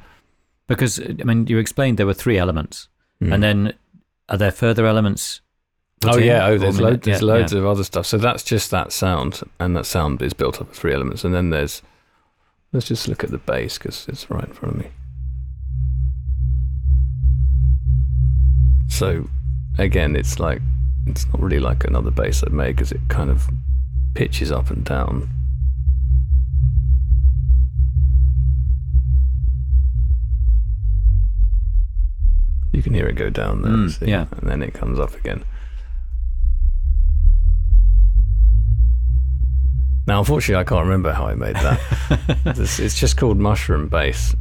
Because 0.69 1.01
I 1.01 1.25
mean, 1.25 1.47
you 1.49 1.59
explained 1.59 1.99
there 1.99 2.07
were 2.07 2.15
three 2.15 2.39
elements, 2.39 2.89
Mm. 3.23 3.35
and 3.35 3.43
then 3.43 3.73
are 4.31 4.39
there 4.39 4.53
further 4.53 4.87
elements? 4.87 5.41
Oh 6.05 6.17
yeah, 6.17 6.47
oh 6.47 6.57
there's, 6.57 6.77
I 6.77 6.83
mean, 6.83 6.91
load, 6.91 7.03
there's 7.03 7.21
yeah, 7.21 7.27
loads 7.27 7.53
yeah. 7.53 7.59
of 7.59 7.67
other 7.67 7.85
stuff. 7.85 8.07
So 8.07 8.17
that's 8.17 8.43
just 8.43 8.71
that 8.71 8.93
sound, 8.93 9.43
and 9.59 9.77
that 9.77 9.85
sound 9.85 10.23
is 10.23 10.33
built 10.33 10.61
up 10.61 10.71
of 10.71 10.77
three 10.77 10.95
elements. 10.95 11.25
And 11.25 11.35
then 11.35 11.51
there's, 11.51 11.83
let's 12.73 12.87
just 12.87 13.07
look 13.07 13.23
at 13.23 13.31
the 13.31 13.39
bass 13.39 13.77
because 13.77 14.09
it's 14.09 14.31
right 14.31 14.45
in 14.45 14.53
front 14.55 14.77
of 14.77 14.81
me. 14.81 14.91
So 18.89 19.29
again, 19.79 20.17
it's 20.17 20.39
like 20.39 20.63
it's 21.07 21.27
not 21.27 21.41
really 21.41 21.61
like 21.61 21.85
another 21.85 22.11
bass 22.11 22.43
I've 22.43 22.53
made 22.53 22.77
because 22.77 22.93
it 22.93 23.01
kind 23.09 23.31
of 23.31 23.49
pitches 24.15 24.51
up 24.51 24.71
and 24.71 24.85
down. 24.85 25.29
You 32.81 32.85
can 32.85 32.95
hear 32.95 33.09
it 33.09 33.15
go 33.17 33.29
down 33.29 33.61
there, 33.61 33.73
Mm, 33.73 34.09
yeah. 34.09 34.25
and 34.39 34.49
then 34.49 34.63
it 34.63 34.73
comes 34.73 34.99
up 34.99 35.15
again. 35.15 35.45
Now, 40.07 40.21
unfortunately, 40.21 40.63
I 40.63 40.65
can't 40.65 40.87
remember 40.87 41.13
how 41.13 41.27
I 41.27 41.35
made 41.35 41.57
that. 41.57 41.79
it's, 42.59 42.79
it's 42.79 42.99
just 42.99 43.19
called 43.19 43.37
mushroom 43.37 43.89
bass. 43.89 44.35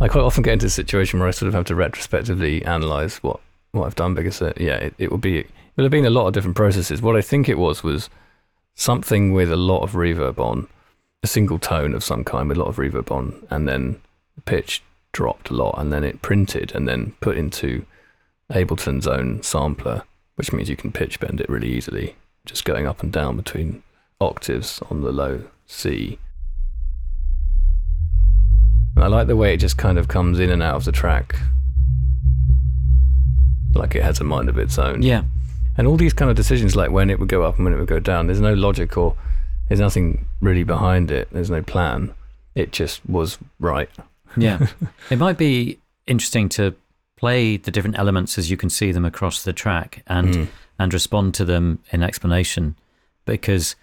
I 0.00 0.08
quite 0.08 0.22
often 0.24 0.42
get 0.42 0.54
into 0.54 0.66
a 0.66 0.70
situation 0.70 1.20
where 1.20 1.28
I 1.28 1.30
sort 1.30 1.46
of 1.46 1.54
have 1.54 1.66
to 1.66 1.76
retrospectively 1.76 2.64
analyze 2.64 3.18
what, 3.18 3.38
what 3.70 3.86
I've 3.86 3.94
done 3.94 4.14
because, 4.14 4.42
uh, 4.42 4.52
yeah, 4.56 4.74
it, 4.78 4.94
it 4.98 5.12
would 5.12 5.20
be 5.20 5.38
it 5.38 5.46
would 5.76 5.84
have 5.84 5.92
been 5.92 6.04
a 6.04 6.10
lot 6.10 6.26
of 6.26 6.32
different 6.32 6.56
processes. 6.56 7.00
What 7.00 7.14
I 7.14 7.22
think 7.22 7.48
it 7.48 7.58
was 7.58 7.84
was 7.84 8.10
something 8.74 9.32
with 9.32 9.52
a 9.52 9.56
lot 9.56 9.82
of 9.84 9.92
reverb 9.92 10.38
on, 10.40 10.66
a 11.22 11.28
single 11.28 11.60
tone 11.60 11.94
of 11.94 12.02
some 12.02 12.24
kind 12.24 12.48
with 12.48 12.58
a 12.58 12.60
lot 12.60 12.68
of 12.70 12.76
reverb 12.76 13.12
on, 13.12 13.46
and 13.50 13.68
then 13.68 14.00
the 14.34 14.40
pitch 14.40 14.82
dropped 15.12 15.50
a 15.50 15.54
lot, 15.54 15.76
and 15.78 15.92
then 15.92 16.04
it 16.04 16.22
printed 16.22 16.74
and 16.74 16.86
then 16.88 17.14
put 17.20 17.36
into 17.36 17.84
Ableton's 18.52 19.06
own 19.06 19.42
sampler, 19.42 20.02
which 20.36 20.52
means 20.52 20.68
you 20.68 20.76
can 20.76 20.92
pitch 20.92 21.20
bend 21.20 21.40
it 21.40 21.48
really 21.48 21.68
easily, 21.68 22.16
just 22.46 22.64
going 22.64 22.86
up 22.86 23.02
and 23.02 23.12
down 23.12 23.36
between 23.36 23.82
octaves 24.20 24.80
on 24.90 25.02
the 25.02 25.12
low 25.12 25.44
C. 25.66 26.18
And 28.96 29.04
I 29.04 29.08
like 29.08 29.28
the 29.28 29.36
way 29.36 29.54
it 29.54 29.58
just 29.58 29.78
kind 29.78 29.96
of 29.98 30.08
comes 30.08 30.40
in 30.40 30.50
and 30.50 30.62
out 30.62 30.74
of 30.74 30.84
the 30.84 30.92
track, 30.92 31.36
like 33.74 33.94
it 33.94 34.02
has 34.02 34.20
a 34.20 34.24
mind 34.24 34.48
of 34.48 34.58
its 34.58 34.78
own. 34.78 35.02
Yeah, 35.02 35.22
And 35.76 35.86
all 35.86 35.96
these 35.96 36.12
kind 36.12 36.30
of 36.30 36.36
decisions, 36.36 36.74
like 36.74 36.90
when 36.90 37.10
it 37.10 37.20
would 37.20 37.28
go 37.28 37.44
up 37.44 37.56
and 37.56 37.64
when 37.64 37.74
it 37.74 37.78
would 37.78 37.86
go 37.88 38.00
down, 38.00 38.26
there's 38.26 38.40
no 38.40 38.54
logic 38.54 38.96
or 38.96 39.14
there's 39.68 39.80
nothing 39.80 40.26
really 40.40 40.64
behind 40.64 41.10
it. 41.10 41.28
There's 41.30 41.50
no 41.50 41.62
plan. 41.62 42.14
It 42.54 42.72
just 42.72 43.08
was 43.08 43.38
right. 43.60 43.88
Yeah. 44.42 44.66
it 45.10 45.18
might 45.18 45.38
be 45.38 45.78
interesting 46.06 46.48
to 46.50 46.74
play 47.16 47.56
the 47.56 47.70
different 47.70 47.98
elements 47.98 48.38
as 48.38 48.50
you 48.50 48.56
can 48.56 48.70
see 48.70 48.92
them 48.92 49.04
across 49.04 49.42
the 49.42 49.52
track 49.52 50.02
and 50.06 50.34
Mm. 50.34 50.48
and 50.78 50.94
respond 50.94 51.34
to 51.34 51.44
them 51.44 51.80
in 51.90 52.02
explanation 52.02 52.76
because 53.24 53.74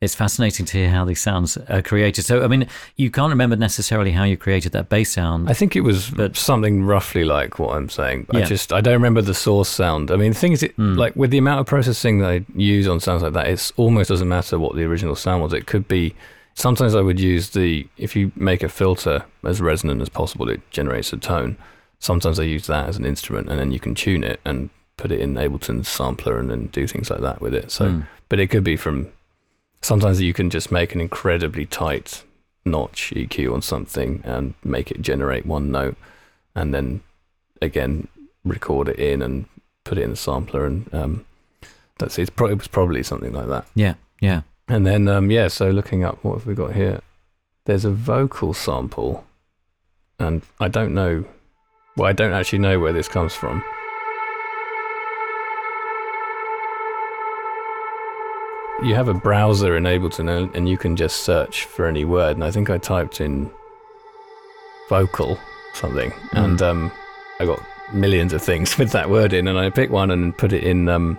it's 0.00 0.14
fascinating 0.14 0.66
to 0.66 0.76
hear 0.78 0.90
how 0.90 1.04
these 1.04 1.20
sounds 1.20 1.56
are 1.56 1.80
created. 1.80 2.24
So, 2.26 2.44
I 2.44 2.46
mean, 2.46 2.66
you 2.96 3.10
can't 3.10 3.30
remember 3.30 3.56
necessarily 3.56 4.10
how 4.12 4.24
you 4.24 4.36
created 4.36 4.72
that 4.72 4.88
bass 4.90 5.12
sound. 5.12 5.48
I 5.48 5.54
think 5.54 5.76
it 5.76 5.80
was 5.80 6.10
But- 6.10 6.36
something 6.36 6.84
roughly 6.84 7.24
like 7.24 7.58
what 7.58 7.74
I'm 7.76 7.88
saying. 7.88 8.26
I 8.34 8.42
just 8.42 8.72
I 8.72 8.80
don't 8.82 8.94
remember 8.94 9.22
the 9.22 9.34
source 9.34 9.68
sound. 9.68 10.10
I 10.10 10.16
mean, 10.16 10.32
the 10.32 10.38
thing 10.38 10.52
is, 10.52 10.62
it, 10.62 10.76
Mm. 10.76 10.96
like 10.96 11.16
with 11.16 11.30
the 11.30 11.38
amount 11.38 11.60
of 11.60 11.66
processing 11.66 12.18
that 12.18 12.30
I 12.30 12.44
use 12.54 12.86
on 12.86 13.00
sounds 13.00 13.22
like 13.22 13.32
that, 13.32 13.46
it 13.46 13.72
almost 13.76 14.08
doesn't 14.10 14.28
matter 14.28 14.58
what 14.58 14.76
the 14.76 14.84
original 14.84 15.16
sound 15.16 15.42
was. 15.42 15.52
It 15.52 15.66
could 15.66 15.88
be. 15.88 16.14
Sometimes 16.54 16.94
I 16.94 17.00
would 17.00 17.18
use 17.20 17.50
the 17.50 17.86
if 17.96 18.14
you 18.16 18.32
make 18.36 18.62
a 18.62 18.68
filter 18.68 19.24
as 19.44 19.60
resonant 19.60 20.00
as 20.02 20.08
possible, 20.08 20.48
it 20.48 20.60
generates 20.70 21.12
a 21.12 21.16
tone. 21.16 21.56
Sometimes 21.98 22.38
I 22.38 22.44
use 22.44 22.66
that 22.68 22.88
as 22.88 22.96
an 22.96 23.04
instrument, 23.06 23.48
and 23.48 23.58
then 23.58 23.72
you 23.72 23.80
can 23.80 23.94
tune 23.94 24.22
it 24.24 24.40
and 24.44 24.70
put 24.96 25.10
it 25.10 25.20
in 25.20 25.34
Ableton's 25.34 25.88
sampler 25.88 26.38
and 26.38 26.48
then 26.50 26.66
do 26.68 26.86
things 26.86 27.10
like 27.10 27.20
that 27.20 27.40
with 27.40 27.54
it. 27.54 27.70
So, 27.72 27.86
Mm. 27.86 28.06
but 28.28 28.38
it 28.40 28.48
could 28.48 28.64
be 28.64 28.76
from. 28.76 29.08
Sometimes 29.82 30.20
you 30.20 30.32
can 30.32 30.48
just 30.48 30.70
make 30.72 30.94
an 30.94 31.00
incredibly 31.00 31.66
tight 31.66 32.22
notch 32.64 33.12
EQ 33.14 33.52
on 33.52 33.60
something 33.62 34.22
and 34.24 34.54
make 34.64 34.90
it 34.90 35.02
generate 35.02 35.44
one 35.46 35.70
note, 35.70 35.96
and 36.54 36.72
then 36.72 37.02
again 37.60 38.08
record 38.44 38.88
it 38.88 38.98
in 38.98 39.20
and 39.22 39.46
put 39.84 39.98
it 39.98 40.02
in 40.02 40.10
the 40.10 40.16
sampler, 40.16 40.64
and 40.66 40.92
um, 40.94 41.24
that's 41.98 42.18
it's 42.18 42.30
pro- 42.30 42.48
it 42.48 42.58
was 42.58 42.68
probably 42.68 43.02
something 43.02 43.32
like 43.32 43.48
that. 43.48 43.66
yeah, 43.74 43.94
yeah. 44.20 44.42
And 44.68 44.86
then 44.86 45.08
um, 45.08 45.30
yeah, 45.30 45.48
so 45.48 45.70
looking 45.70 46.04
up 46.04 46.24
what 46.24 46.34
have 46.34 46.46
we 46.46 46.54
got 46.54 46.74
here? 46.74 47.00
There's 47.66 47.84
a 47.84 47.90
vocal 47.90 48.54
sample, 48.54 49.24
and 50.18 50.42
I 50.60 50.68
don't 50.68 50.94
know. 50.94 51.24
Well, 51.96 52.08
I 52.08 52.12
don't 52.12 52.32
actually 52.32 52.58
know 52.58 52.80
where 52.80 52.92
this 52.92 53.08
comes 53.08 53.34
from. 53.34 53.62
you 58.82 58.94
have 58.94 59.08
a 59.08 59.14
browser 59.14 59.76
in 59.76 59.84
Ableton 59.84 60.28
and, 60.28 60.54
and 60.54 60.68
you 60.68 60.76
can 60.76 60.96
just 60.96 61.18
search 61.18 61.64
for 61.64 61.86
any 61.86 62.04
word. 62.04 62.36
And 62.36 62.44
I 62.44 62.50
think 62.50 62.70
I 62.70 62.78
typed 62.78 63.20
in 63.20 63.50
vocal 64.88 65.38
something, 65.72 66.12
and 66.32 66.60
um, 66.62 66.92
I 67.40 67.46
got 67.46 67.60
millions 67.92 68.32
of 68.32 68.42
things 68.42 68.78
with 68.78 68.92
that 68.92 69.10
word 69.10 69.32
in, 69.32 69.48
and 69.48 69.58
I 69.58 69.70
picked 69.70 69.92
one 69.92 70.10
and 70.10 70.36
put 70.36 70.52
it 70.52 70.64
in 70.64 70.88
um, 70.88 71.18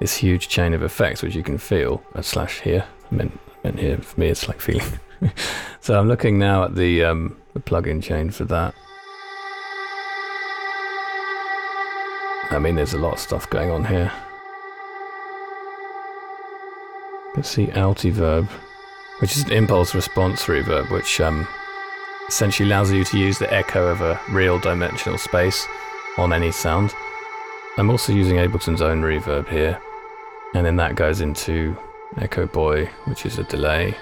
this 0.00 0.16
huge 0.16 0.48
chain 0.48 0.74
of 0.74 0.82
effects, 0.82 1.22
which 1.22 1.34
you 1.34 1.42
can 1.42 1.58
feel. 1.58 2.02
A 2.14 2.22
slash 2.22 2.60
here, 2.60 2.86
I 3.10 3.14
meant, 3.14 3.38
meant 3.64 3.78
here 3.78 3.98
for 3.98 4.20
me, 4.20 4.28
it's 4.28 4.48
like 4.48 4.60
feeling. 4.60 5.00
so 5.80 5.98
I'm 5.98 6.08
looking 6.08 6.38
now 6.38 6.64
at 6.64 6.74
the 6.74 7.04
um, 7.04 7.36
the 7.54 7.60
plugin 7.60 8.02
chain 8.02 8.30
for 8.30 8.44
that. 8.44 8.74
I 12.50 12.58
mean, 12.58 12.76
there's 12.76 12.94
a 12.94 12.98
lot 12.98 13.14
of 13.14 13.18
stuff 13.18 13.48
going 13.50 13.70
on 13.70 13.84
here. 13.84 14.10
Let's 17.36 17.50
see 17.50 17.66
Altiverb, 17.66 18.48
which 19.20 19.36
is 19.36 19.44
an 19.44 19.52
impulse 19.52 19.94
response 19.94 20.44
reverb, 20.44 20.90
which 20.90 21.20
um, 21.20 21.46
essentially 22.28 22.68
allows 22.68 22.90
you 22.90 23.04
to 23.04 23.18
use 23.18 23.38
the 23.38 23.52
echo 23.52 23.86
of 23.86 24.00
a 24.00 24.18
real 24.30 24.58
dimensional 24.58 25.18
space 25.18 25.66
on 26.16 26.32
any 26.32 26.50
sound. 26.50 26.94
I'm 27.76 27.90
also 27.90 28.12
using 28.12 28.36
Ableton's 28.38 28.82
own 28.82 29.02
reverb 29.02 29.48
here, 29.48 29.80
and 30.54 30.64
then 30.66 30.76
that 30.76 30.94
goes 30.94 31.20
into 31.20 31.76
EchoBoy, 32.16 32.88
which 33.06 33.26
is 33.26 33.38
a 33.38 33.44
delay. 33.44 33.94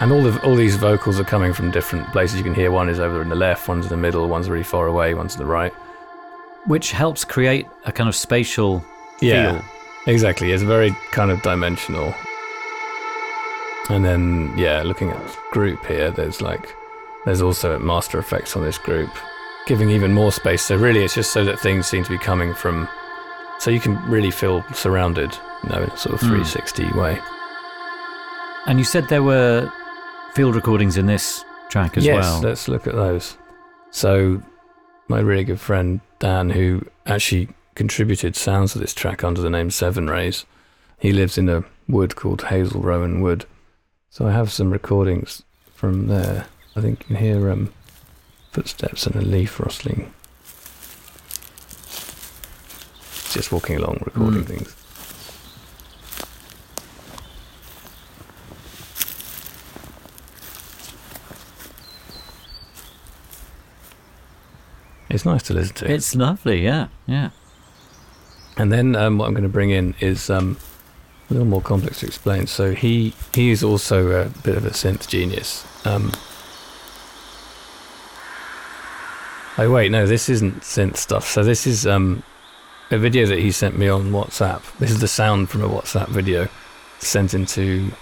And 0.00 0.12
all 0.12 0.26
of 0.26 0.42
all 0.44 0.56
these 0.56 0.76
vocals 0.76 1.20
are 1.20 1.24
coming 1.24 1.52
from 1.52 1.70
different 1.70 2.10
places. 2.10 2.36
You 2.36 2.42
can 2.42 2.54
hear 2.54 2.70
one 2.70 2.88
is 2.88 2.98
over 2.98 3.22
in 3.22 3.28
the 3.28 3.36
left, 3.36 3.68
one's 3.68 3.84
in 3.86 3.90
the 3.90 3.96
middle, 3.96 4.28
one's 4.28 4.50
really 4.50 4.64
far 4.64 4.86
away, 4.86 5.14
one's 5.14 5.34
in 5.34 5.40
the 5.40 5.46
right. 5.46 5.72
Which 6.66 6.90
helps 6.90 7.24
create 7.24 7.66
a 7.84 7.92
kind 7.92 8.08
of 8.08 8.16
spatial 8.16 8.84
Yeah. 9.20 9.52
feel. 9.52 9.64
Exactly, 10.06 10.52
it's 10.52 10.62
very 10.62 10.90
kind 11.12 11.30
of 11.30 11.40
dimensional. 11.42 12.14
And 13.90 14.04
then, 14.04 14.52
yeah, 14.56 14.82
looking 14.82 15.10
at 15.10 15.36
group 15.52 15.84
here, 15.86 16.10
there's 16.10 16.40
like, 16.40 16.74
there's 17.24 17.42
also 17.42 17.78
master 17.78 18.18
effects 18.18 18.56
on 18.56 18.64
this 18.64 18.78
group, 18.78 19.10
giving 19.66 19.90
even 19.90 20.12
more 20.12 20.32
space. 20.32 20.62
So 20.62 20.76
really, 20.76 21.04
it's 21.04 21.14
just 21.14 21.32
so 21.32 21.44
that 21.44 21.58
things 21.60 21.86
seem 21.86 22.02
to 22.04 22.10
be 22.10 22.18
coming 22.18 22.54
from, 22.54 22.88
so 23.58 23.70
you 23.70 23.80
can 23.80 23.96
really 24.10 24.30
feel 24.30 24.64
surrounded, 24.74 25.32
you 25.62 25.70
know, 25.70 25.82
in 25.82 25.90
a 25.90 25.96
sort 25.96 26.14
of 26.14 26.20
Mm. 26.20 26.28
360 26.28 26.90
way. 26.92 27.18
And 28.66 28.78
you 28.78 28.84
said 28.84 29.08
there 29.08 29.22
were 29.22 29.70
field 30.34 30.54
recordings 30.54 30.96
in 30.96 31.06
this 31.06 31.44
track 31.68 31.96
as 31.96 32.04
yes, 32.04 32.22
well. 32.22 32.34
Yes, 32.36 32.44
let's 32.44 32.68
look 32.68 32.86
at 32.86 32.94
those. 32.94 33.36
So, 33.90 34.42
my 35.08 35.20
really 35.20 35.44
good 35.44 35.60
friend 35.60 36.00
Dan, 36.18 36.50
who 36.50 36.86
actually 37.06 37.48
contributed 37.74 38.36
sounds 38.36 38.72
to 38.72 38.78
this 38.78 38.94
track 38.94 39.22
under 39.22 39.40
the 39.40 39.50
name 39.50 39.70
Seven 39.70 40.08
Rays, 40.08 40.46
he 40.98 41.12
lives 41.12 41.36
in 41.36 41.48
a 41.48 41.64
wood 41.88 42.16
called 42.16 42.44
Hazel 42.44 42.80
Rowan 42.80 43.20
Wood. 43.20 43.44
So 44.10 44.26
I 44.26 44.32
have 44.32 44.50
some 44.52 44.70
recordings 44.70 45.42
from 45.74 46.06
there. 46.06 46.46
I 46.76 46.80
think 46.80 47.00
you 47.00 47.06
can 47.06 47.16
hear 47.16 47.50
um, 47.50 47.72
footsteps 48.52 49.06
and 49.06 49.16
a 49.16 49.20
leaf 49.20 49.60
rustling. 49.60 50.12
Just 53.34 53.50
walking 53.50 53.76
along, 53.76 54.00
recording 54.04 54.44
Mm. 54.44 54.46
things. 54.46 54.74
It's 65.10 65.24
nice 65.24 65.42
to 65.44 65.54
listen 65.54 65.74
to. 65.76 65.90
It's 65.92 66.14
lovely, 66.14 66.62
yeah, 66.64 66.88
yeah. 67.06 67.30
And 68.56 68.72
then 68.72 68.96
um, 68.96 69.18
what 69.18 69.26
I'm 69.26 69.34
going 69.34 69.42
to 69.42 69.48
bring 69.48 69.70
in 69.70 69.94
is 70.00 70.30
um, 70.30 70.56
a 71.28 71.34
little 71.34 71.46
more 71.46 71.60
complex 71.60 72.00
to 72.00 72.06
explain. 72.06 72.46
So 72.46 72.72
he 72.72 73.14
he 73.34 73.50
is 73.50 73.62
also 73.62 74.10
a 74.22 74.28
bit 74.42 74.56
of 74.56 74.64
a 74.64 74.70
synth 74.70 75.08
genius. 75.08 75.64
Um, 75.84 76.12
oh 79.58 79.70
wait, 79.70 79.90
no, 79.90 80.06
this 80.06 80.28
isn't 80.28 80.60
synth 80.62 80.96
stuff. 80.96 81.28
So 81.28 81.42
this 81.44 81.66
is 81.66 81.86
um, 81.86 82.22
a 82.90 82.98
video 82.98 83.26
that 83.26 83.38
he 83.38 83.50
sent 83.50 83.78
me 83.78 83.88
on 83.88 84.10
WhatsApp. 84.10 84.62
This 84.78 84.90
is 84.90 85.00
the 85.00 85.08
sound 85.08 85.48
from 85.48 85.62
a 85.62 85.68
WhatsApp 85.68 86.08
video 86.08 86.48
sent 86.98 87.34
into 87.34 87.92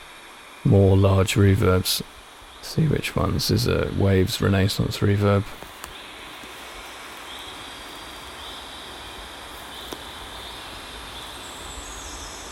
more 0.65 0.97
large 0.97 1.35
reverbs. 1.35 2.03
see 2.63 2.87
which 2.87 3.17
ones. 3.17 3.49
This 3.49 3.63
is 3.63 3.69
a 3.69 3.93
Waves 3.97 4.41
Renaissance 4.41 4.99
reverb. 4.99 5.45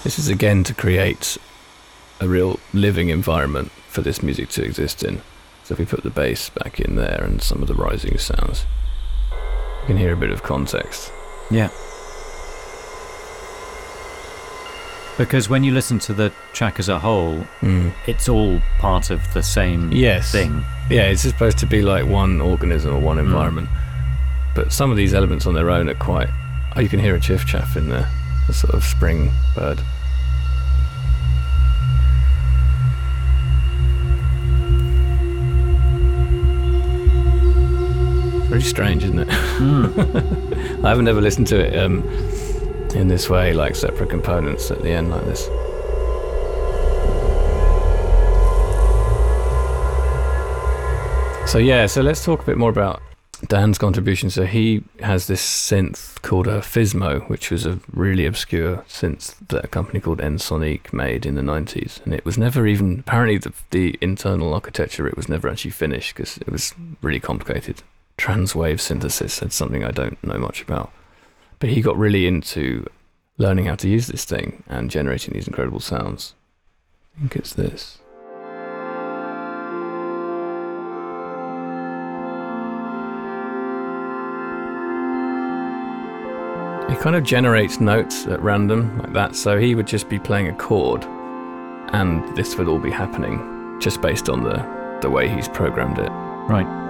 This 0.02 0.18
is 0.18 0.28
again 0.28 0.64
to 0.64 0.74
create 0.74 1.36
a 2.20 2.28
real 2.28 2.58
living 2.72 3.10
environment 3.10 3.70
for 3.88 4.02
this 4.02 4.22
music 4.22 4.48
to 4.50 4.64
exist 4.64 5.02
in. 5.02 5.20
So 5.64 5.74
if 5.74 5.78
we 5.78 5.84
put 5.84 6.02
the 6.02 6.10
bass 6.10 6.48
back 6.50 6.80
in 6.80 6.96
there 6.96 7.22
and 7.22 7.42
some 7.42 7.62
of 7.62 7.68
the 7.68 7.74
rising 7.74 8.18
sounds, 8.18 8.66
you 9.82 9.86
can 9.86 9.96
hear 9.98 10.12
a 10.12 10.16
bit 10.16 10.30
of 10.30 10.42
context. 10.42 11.12
Yeah. 11.50 11.70
Because 15.20 15.50
when 15.50 15.62
you 15.64 15.72
listen 15.74 15.98
to 15.98 16.14
the 16.14 16.32
track 16.54 16.78
as 16.78 16.88
a 16.88 16.98
whole, 16.98 17.44
it's 18.06 18.26
all 18.26 18.58
part 18.78 19.10
of 19.10 19.20
the 19.34 19.42
same 19.42 19.92
Yes. 19.92 20.32
thing. 20.32 20.64
Yeah, 20.88 21.02
it's 21.02 21.20
supposed 21.20 21.58
to 21.58 21.66
be 21.66 21.82
like 21.82 22.06
one 22.06 22.40
organism 22.40 22.94
or 22.94 23.00
one 23.00 23.18
Mm. 23.18 23.26
environment. 23.26 23.68
But 24.54 24.72
some 24.72 24.90
of 24.90 24.96
these 24.96 25.12
elements 25.12 25.44
on 25.46 25.52
their 25.52 25.68
own 25.70 25.90
are 25.90 25.94
quite. 25.94 26.30
Oh, 26.74 26.80
you 26.80 26.88
can 26.88 27.00
hear 27.00 27.14
a 27.14 27.20
chiff 27.20 27.44
chaff 27.44 27.76
in 27.76 27.90
there, 27.90 28.08
a 28.48 28.52
sort 28.54 28.72
of 28.72 28.82
spring 28.82 29.30
bird. 29.54 29.80
Very 38.48 38.62
strange, 38.62 39.04
isn't 39.04 39.20
it? 39.20 39.28
Mm. 39.28 40.84
I 40.84 40.88
haven't 40.88 41.06
ever 41.06 41.20
listened 41.20 41.46
to 41.48 41.60
it 41.60 41.78
um, 41.78 42.02
in 42.94 43.08
this 43.08 43.28
way, 43.30 43.52
like 43.52 43.76
separate 43.76 44.10
components 44.10 44.70
at 44.70 44.82
the 44.82 44.90
end, 44.90 45.10
like 45.10 45.24
this. 45.24 45.48
So 51.50 51.58
yeah, 51.58 51.86
so 51.86 52.00
let's 52.00 52.24
talk 52.24 52.42
a 52.42 52.46
bit 52.46 52.58
more 52.58 52.70
about 52.70 53.02
Dan's 53.48 53.78
contribution. 53.78 54.30
So 54.30 54.44
he 54.44 54.84
has 55.00 55.26
this 55.26 55.42
synth 55.44 56.20
called 56.22 56.46
a 56.46 56.60
Fizmo, 56.60 57.28
which 57.28 57.50
was 57.50 57.66
a 57.66 57.80
really 57.92 58.26
obscure 58.26 58.84
synth 58.88 59.34
that 59.48 59.64
a 59.64 59.68
company 59.68 59.98
called 59.98 60.18
Ensoniq 60.18 60.92
made 60.92 61.26
in 61.26 61.34
the 61.34 61.42
90s, 61.42 62.04
and 62.04 62.14
it 62.14 62.24
was 62.24 62.38
never 62.38 62.66
even 62.66 63.00
apparently 63.00 63.38
the, 63.38 63.52
the 63.70 63.98
internal 64.00 64.54
architecture 64.54 65.08
it 65.08 65.16
was 65.16 65.28
never 65.28 65.48
actually 65.48 65.72
finished 65.72 66.14
because 66.14 66.36
it 66.38 66.50
was 66.50 66.74
really 67.02 67.20
complicated. 67.20 67.82
Transwave 68.18 68.78
synthesis. 68.78 69.40
That's 69.40 69.56
something 69.56 69.84
I 69.84 69.90
don't 69.90 70.22
know 70.22 70.38
much 70.38 70.62
about, 70.62 70.92
but 71.60 71.68
he 71.68 71.80
got 71.80 71.96
really 71.96 72.26
into 72.26 72.84
learning 73.38 73.66
how 73.66 73.76
to 73.76 73.88
use 73.88 74.08
this 74.08 74.24
thing 74.24 74.64
and 74.66 74.90
generating 74.90 75.32
these 75.34 75.46
incredible 75.46 75.78
sounds. 75.78 76.34
I 77.16 77.20
think 77.20 77.36
it's 77.36 77.54
this. 77.54 77.98
He 86.88 86.96
kind 86.96 87.14
of 87.14 87.22
generates 87.22 87.80
notes 87.80 88.26
at 88.26 88.42
random 88.42 88.98
like 88.98 89.12
that, 89.12 89.36
so 89.36 89.58
he 89.58 89.74
would 89.74 89.86
just 89.86 90.08
be 90.08 90.18
playing 90.18 90.48
a 90.48 90.54
chord, 90.54 91.04
and 91.92 92.36
this 92.36 92.56
would 92.56 92.68
all 92.68 92.80
be 92.80 92.90
happening 92.90 93.78
just 93.80 94.02
based 94.02 94.28
on 94.28 94.42
the 94.42 94.80
the 95.00 95.08
way 95.08 95.28
he's 95.28 95.48
programmed 95.48 95.98
it. 95.98 96.10
Right. 96.10 96.89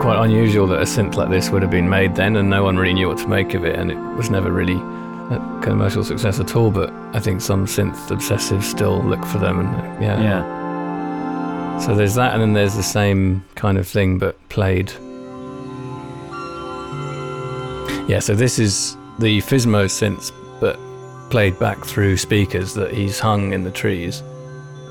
Quite 0.00 0.24
unusual 0.24 0.66
that 0.68 0.78
a 0.78 0.84
synth 0.84 1.16
like 1.16 1.28
this 1.28 1.50
would 1.50 1.60
have 1.62 1.70
been 1.70 1.88
made 1.88 2.14
then, 2.14 2.36
and 2.36 2.48
no 2.48 2.62
one 2.62 2.76
really 2.76 2.94
knew 2.94 3.08
what 3.08 3.18
to 3.18 3.26
make 3.26 3.54
of 3.54 3.64
it, 3.64 3.76
and 3.76 3.90
it 3.90 3.98
was 4.16 4.30
never 4.30 4.52
really 4.52 4.76
a 4.76 5.60
commercial 5.62 6.04
success 6.04 6.38
at 6.38 6.54
all. 6.54 6.70
But 6.70 6.90
I 7.12 7.20
think 7.20 7.40
some 7.40 7.66
synth 7.66 8.08
obsessives 8.08 8.62
still 8.62 9.02
look 9.02 9.24
for 9.26 9.38
them, 9.38 9.60
and 9.60 10.02
yeah. 10.02 10.22
Yeah. 10.22 11.78
So 11.80 11.94
there's 11.94 12.14
that, 12.14 12.32
and 12.32 12.40
then 12.40 12.52
there's 12.52 12.76
the 12.76 12.82
same 12.82 13.44
kind 13.54 13.76
of 13.76 13.86
thing, 13.88 14.18
but 14.18 14.36
played. 14.48 14.92
Yeah, 18.08 18.20
so 18.20 18.34
this 18.34 18.58
is 18.58 18.96
the 19.18 19.40
Fizmo 19.42 19.86
synth, 19.86 20.32
but 20.60 20.78
played 21.30 21.58
back 21.58 21.84
through 21.84 22.16
speakers 22.16 22.72
that 22.74 22.94
he's 22.94 23.18
hung 23.18 23.52
in 23.52 23.64
the 23.64 23.70
trees. 23.70 24.22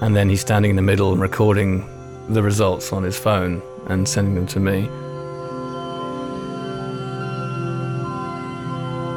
And 0.01 0.15
then 0.15 0.29
he's 0.29 0.41
standing 0.41 0.69
in 0.69 0.75
the 0.75 0.83
middle 0.83 1.11
and 1.11 1.21
recording 1.21 1.87
the 2.29 2.43
results 2.43 2.93
on 2.93 3.03
his 3.03 3.17
phone 3.17 3.61
and 3.89 4.07
sending 4.07 4.35
them 4.35 4.47
to 4.47 4.59
me. 4.59 4.87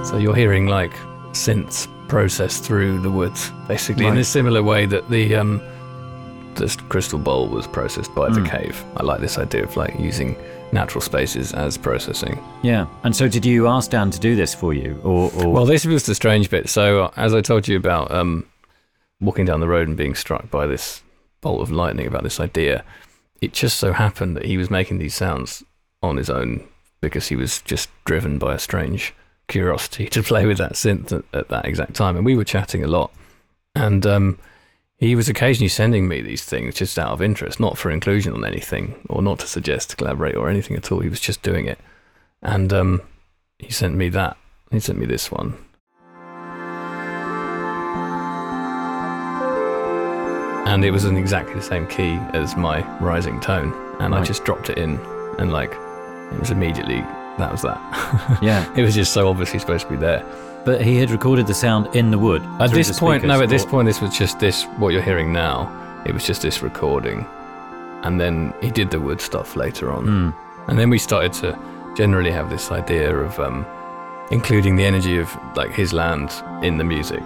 So 0.05 0.17
you're 0.17 0.35
hearing 0.35 0.67
like 0.67 0.93
synths 1.33 1.87
processed 2.09 2.65
through 2.65 3.01
the 3.01 3.11
woods, 3.11 3.53
basically, 3.69 4.07
in 4.07 4.17
a 4.19 4.25
similar 4.25 4.63
way 4.63 4.87
that 4.87 5.09
the 5.11 5.37
um, 5.37 5.61
this 6.55 6.77
crystal 6.77 7.19
bowl 7.19 7.49
was 7.49 7.67
processed 7.67 8.15
by 8.15 8.29
the 8.31 8.43
cave. 8.43 8.83
I 8.97 9.05
like 9.05 9.21
this 9.21 9.39
idea 9.39 9.65
of 9.65 9.77
like 9.77 9.99
using 9.99 10.37
natural 10.73 11.01
spaces 11.01 11.53
as 11.53 11.77
processing. 11.77 12.43
Yeah. 12.63 12.87
And 13.05 13.15
so, 13.15 13.29
did 13.29 13.45
you 13.45 13.67
ask 13.67 13.91
Dan 13.91 14.11
to 14.11 14.19
do 14.19 14.37
this 14.37 14.55
for 14.55 14.73
you, 14.73 15.01
or, 15.03 15.31
or 15.37 15.53
Well, 15.53 15.67
this 15.67 15.85
was 15.85 16.07
the 16.07 16.15
strange 16.15 16.51
bit. 16.51 16.69
So, 16.69 17.05
uh, 17.05 17.11
as 17.17 17.35
I 17.35 17.41
told 17.41 17.69
you 17.69 17.77
about 17.77 18.11
um, 18.11 18.47
walking 19.21 19.45
down 19.45 19.61
the 19.61 19.69
road 19.69 19.89
and 19.89 19.97
being 19.97 20.15
struck 20.15 20.51
by 20.51 20.67
this 20.67 21.03
bolt 21.41 21.61
of 21.61 21.71
lightning 21.71 22.07
about 22.07 22.23
this 22.23 22.41
idea, 22.41 22.85
it 23.41 23.53
just 23.53 23.79
so 23.79 23.93
happened 23.93 24.37
that 24.37 24.47
he 24.47 24.57
was 24.57 24.71
making 24.71 24.99
these 24.99 25.15
sounds 25.15 25.65
on 26.03 26.17
his 26.17 26.31
own 26.31 26.67
because 27.01 27.29
he 27.29 27.37
was 27.37 27.63
just 27.63 27.89
driven 28.05 28.39
by 28.39 28.55
a 28.55 28.59
strange 28.59 29.15
curiosity 29.49 30.07
to 30.09 30.23
play 30.23 30.47
with 30.47 30.59
that 30.59 30.75
synth 30.75 31.13
at, 31.13 31.25
at 31.33 31.49
that 31.49 31.65
exact 31.65 31.95
time. 31.95 32.17
And 32.17 32.25
we 32.25 32.37
were 32.37 32.45
chatting 32.45 32.85
a 32.85 32.89
lot. 32.89 33.13
And 33.75 34.07
um, 34.07 34.39
he 34.99 35.15
was 35.15 35.29
occasionally 35.29 35.69
sending 35.69 36.09
me 36.09 36.21
these 36.21 36.45
things 36.45 36.75
just 36.75 36.99
out 36.99 37.13
of 37.13 37.23
interest, 37.23 37.59
not 37.59 37.79
for 37.79 37.91
inclusion 37.91 38.35
on 38.35 38.45
anything 38.45 38.95
or 39.09 39.23
not 39.23 39.39
to 39.41 39.47
suggest 39.47 39.91
to 39.91 39.97
collaborate 39.97 40.37
or 40.37 40.49
anything 40.49 40.77
at 40.77 40.93
all. 40.93 41.01
He 41.01 41.09
was 41.09 41.21
just 41.21 41.43
doing 41.43 41.67
it. 41.67 41.79
And 42.43 42.73
um, 42.73 43.03
he 43.59 43.71
sent 43.71 43.95
me 43.95 44.09
that. 44.11 44.37
He 44.71 44.81
sent 44.81 44.99
me 44.99 45.07
this 45.07 45.31
one. 45.31 45.57
And 50.71 50.85
it 50.85 50.93
was 50.93 51.05
in 51.05 51.17
exactly 51.17 51.55
the 51.55 51.63
same 51.63 51.85
key 51.89 52.15
as 52.33 52.57
my 52.57 52.83
rising 53.01 53.41
tone. 53.41 53.75
And 53.99 54.15
I 54.15 54.23
just 54.23 54.45
dropped 54.45 54.71
it 54.71 54.79
in 54.79 55.01
and 55.41 55.53
like 55.53 55.73
it 55.73 56.39
was 56.39 56.53
immediately 56.53 57.05
that 57.39 57.51
was 57.51 57.63
that. 57.63 58.39
yeah. 58.43 58.73
it 58.77 58.83
was 58.83 58.95
just 58.95 59.13
so 59.13 59.29
obviously 59.29 59.59
supposed 59.59 59.87
to 59.87 59.91
be 59.91 59.97
there. 59.97 60.25
But 60.65 60.81
he 60.81 60.97
had 60.97 61.11
recorded 61.11 61.49
the 61.49 61.55
sound 61.55 61.93
in 61.97 62.13
the 62.13 62.19
wood. 62.21 62.43
At 62.61 62.71
this 62.71 63.01
point, 63.01 63.25
no, 63.25 63.43
at 63.43 63.49
this 63.49 63.65
point, 63.65 63.87
this 63.87 64.01
was 64.01 64.17
just 64.17 64.39
this, 64.39 64.65
what 64.79 64.91
you're 64.91 65.03
hearing 65.03 65.33
now. 65.33 66.03
It 66.07 66.13
was 66.13 66.25
just 66.25 66.41
this 66.41 66.63
recording. 66.63 67.27
And 68.05 68.21
then 68.21 68.55
he 68.61 68.71
did 68.71 68.93
the 68.93 69.01
wood 69.01 69.21
stuff 69.21 69.57
later 69.57 69.91
on. 69.91 70.05
Hmm. 70.05 70.71
And 70.71 70.79
then 70.79 70.89
we 70.89 70.99
started 70.99 71.33
to 71.35 71.59
generally 71.97 72.31
have 72.31 72.49
this 72.49 72.71
idea 72.71 73.13
of 73.13 73.41
um, 73.41 73.67
including 74.31 74.77
the 74.77 74.85
energy 74.85 75.19
of 75.19 75.37
like 75.57 75.73
his 75.73 75.93
land 75.93 76.31
in 76.63 76.79
the 76.79 76.85
music 76.85 77.23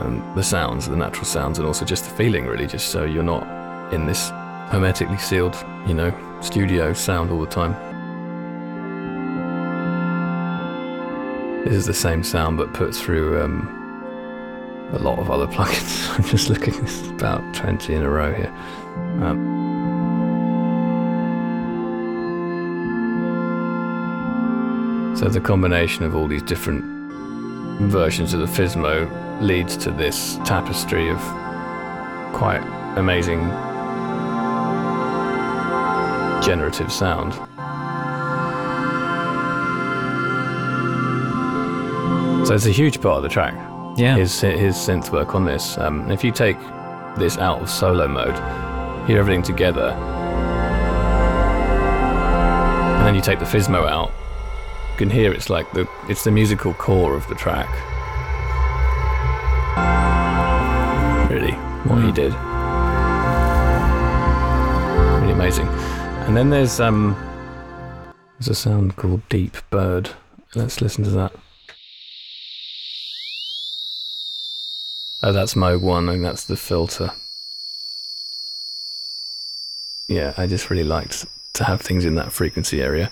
and 0.00 0.36
the 0.36 0.42
sounds, 0.42 0.88
the 0.88 0.96
natural 0.96 1.24
sounds, 1.24 1.58
and 1.58 1.66
also 1.66 1.84
just 1.84 2.04
the 2.04 2.10
feeling, 2.10 2.46
really, 2.46 2.66
just 2.66 2.88
so 2.88 3.04
you're 3.04 3.22
not 3.22 3.46
in 3.92 4.06
this 4.06 4.30
hermetically 4.70 5.18
sealed, 5.18 5.56
you 5.86 5.94
know, 5.94 6.12
studio 6.40 6.92
sound 6.92 7.30
all 7.30 7.40
the 7.40 7.46
time. 7.46 7.72
This 11.64 11.74
is 11.74 11.86
the 11.86 11.94
same 11.94 12.22
sound 12.22 12.58
but 12.58 12.72
put 12.74 12.94
through 12.94 13.42
um, 13.42 14.90
a 14.92 14.98
lot 14.98 15.18
of 15.18 15.30
other 15.30 15.46
plugins. 15.52 16.16
I'm 16.16 16.24
just 16.24 16.50
looking, 16.50 16.74
this 16.80 17.00
is 17.00 17.10
about 17.10 17.54
20 17.54 17.94
in 17.94 18.02
a 18.02 18.10
row 18.10 18.32
here. 18.32 18.52
Um, 19.22 19.54
so 25.16 25.28
the 25.28 25.40
combination 25.40 26.04
of 26.04 26.14
all 26.14 26.28
these 26.28 26.42
different 26.42 26.84
versions 27.90 28.32
of 28.34 28.40
the 28.40 28.46
Fizmo 28.46 29.25
leads 29.40 29.76
to 29.76 29.90
this 29.90 30.36
tapestry 30.44 31.10
of 31.10 31.18
quite 32.32 32.62
amazing 32.96 33.40
generative 36.42 36.92
sound. 36.92 37.34
So 42.46 42.54
it's 42.54 42.66
a 42.66 42.70
huge 42.70 43.00
part 43.00 43.16
of 43.16 43.22
the 43.24 43.28
track. 43.28 43.54
Yeah. 43.96 44.16
his 44.16 44.40
his 44.40 44.76
synth 44.76 45.10
work 45.10 45.34
on 45.34 45.44
this. 45.44 45.76
Um, 45.78 46.10
if 46.10 46.22
you 46.22 46.30
take 46.30 46.58
this 47.16 47.38
out 47.38 47.62
of 47.62 47.70
solo 47.70 48.06
mode, 48.06 48.36
hear 49.08 49.18
everything 49.18 49.42
together, 49.42 49.88
and 52.96 53.06
then 53.06 53.14
you 53.14 53.22
take 53.22 53.38
the 53.38 53.46
Fizmo 53.46 53.88
out, 53.88 54.12
you 54.92 54.98
can 54.98 55.10
hear 55.10 55.32
it's 55.32 55.48
like 55.50 55.72
the 55.72 55.88
it's 56.08 56.24
the 56.24 56.30
musical 56.30 56.74
core 56.74 57.16
of 57.16 57.26
the 57.28 57.34
track. 57.34 57.68
What 61.88 62.02
he 62.02 62.10
Mm. 62.10 62.14
did, 62.14 62.32
really 65.20 65.32
amazing. 65.32 65.66
And 66.26 66.36
then 66.36 66.50
there's 66.50 66.80
um, 66.80 67.14
there's 68.38 68.48
a 68.48 68.54
sound 68.54 68.96
called 68.96 69.28
Deep 69.28 69.56
Bird. 69.70 70.10
Let's 70.54 70.80
listen 70.80 71.04
to 71.04 71.10
that. 71.10 71.32
Oh, 75.22 75.32
that's 75.32 75.56
mode 75.56 75.82
one, 75.82 76.08
and 76.08 76.24
that's 76.24 76.44
the 76.44 76.56
filter. 76.56 77.12
Yeah, 80.08 80.34
I 80.36 80.46
just 80.46 80.70
really 80.70 80.84
liked 80.84 81.26
to 81.54 81.64
have 81.64 81.80
things 81.80 82.04
in 82.04 82.14
that 82.16 82.32
frequency 82.32 82.80
area. 82.82 83.10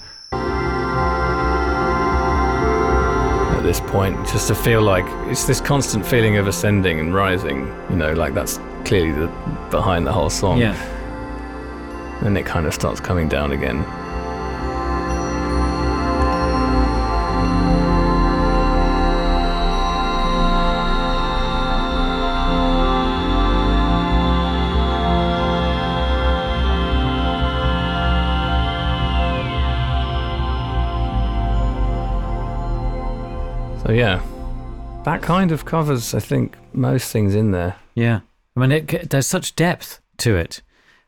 This 3.64 3.80
point, 3.80 4.16
just 4.28 4.46
to 4.48 4.54
feel 4.54 4.82
like 4.82 5.04
it's 5.30 5.44
this 5.44 5.60
constant 5.60 6.06
feeling 6.06 6.36
of 6.36 6.46
ascending 6.46 7.00
and 7.00 7.12
rising, 7.14 7.66
you 7.90 7.96
know, 7.96 8.12
like 8.12 8.34
that's 8.34 8.60
clearly 8.84 9.12
the 9.12 9.26
behind 9.70 10.06
the 10.06 10.12
whole 10.12 10.30
song. 10.30 10.58
yeah. 10.58 10.74
And 12.24 12.38
it 12.38 12.46
kind 12.46 12.66
of 12.66 12.72
starts 12.72 13.00
coming 13.00 13.28
down 13.28 13.52
again. 13.52 13.84
Yeah, 33.94 34.22
that 35.04 35.22
kind 35.22 35.52
of 35.52 35.64
covers, 35.64 36.14
I 36.14 36.20
think, 36.20 36.56
most 36.72 37.12
things 37.12 37.34
in 37.34 37.52
there. 37.52 37.76
Yeah. 37.94 38.20
I 38.56 38.60
mean, 38.60 38.72
it, 38.72 39.10
there's 39.10 39.26
such 39.26 39.54
depth 39.54 40.00
to 40.18 40.36
it. 40.36 40.62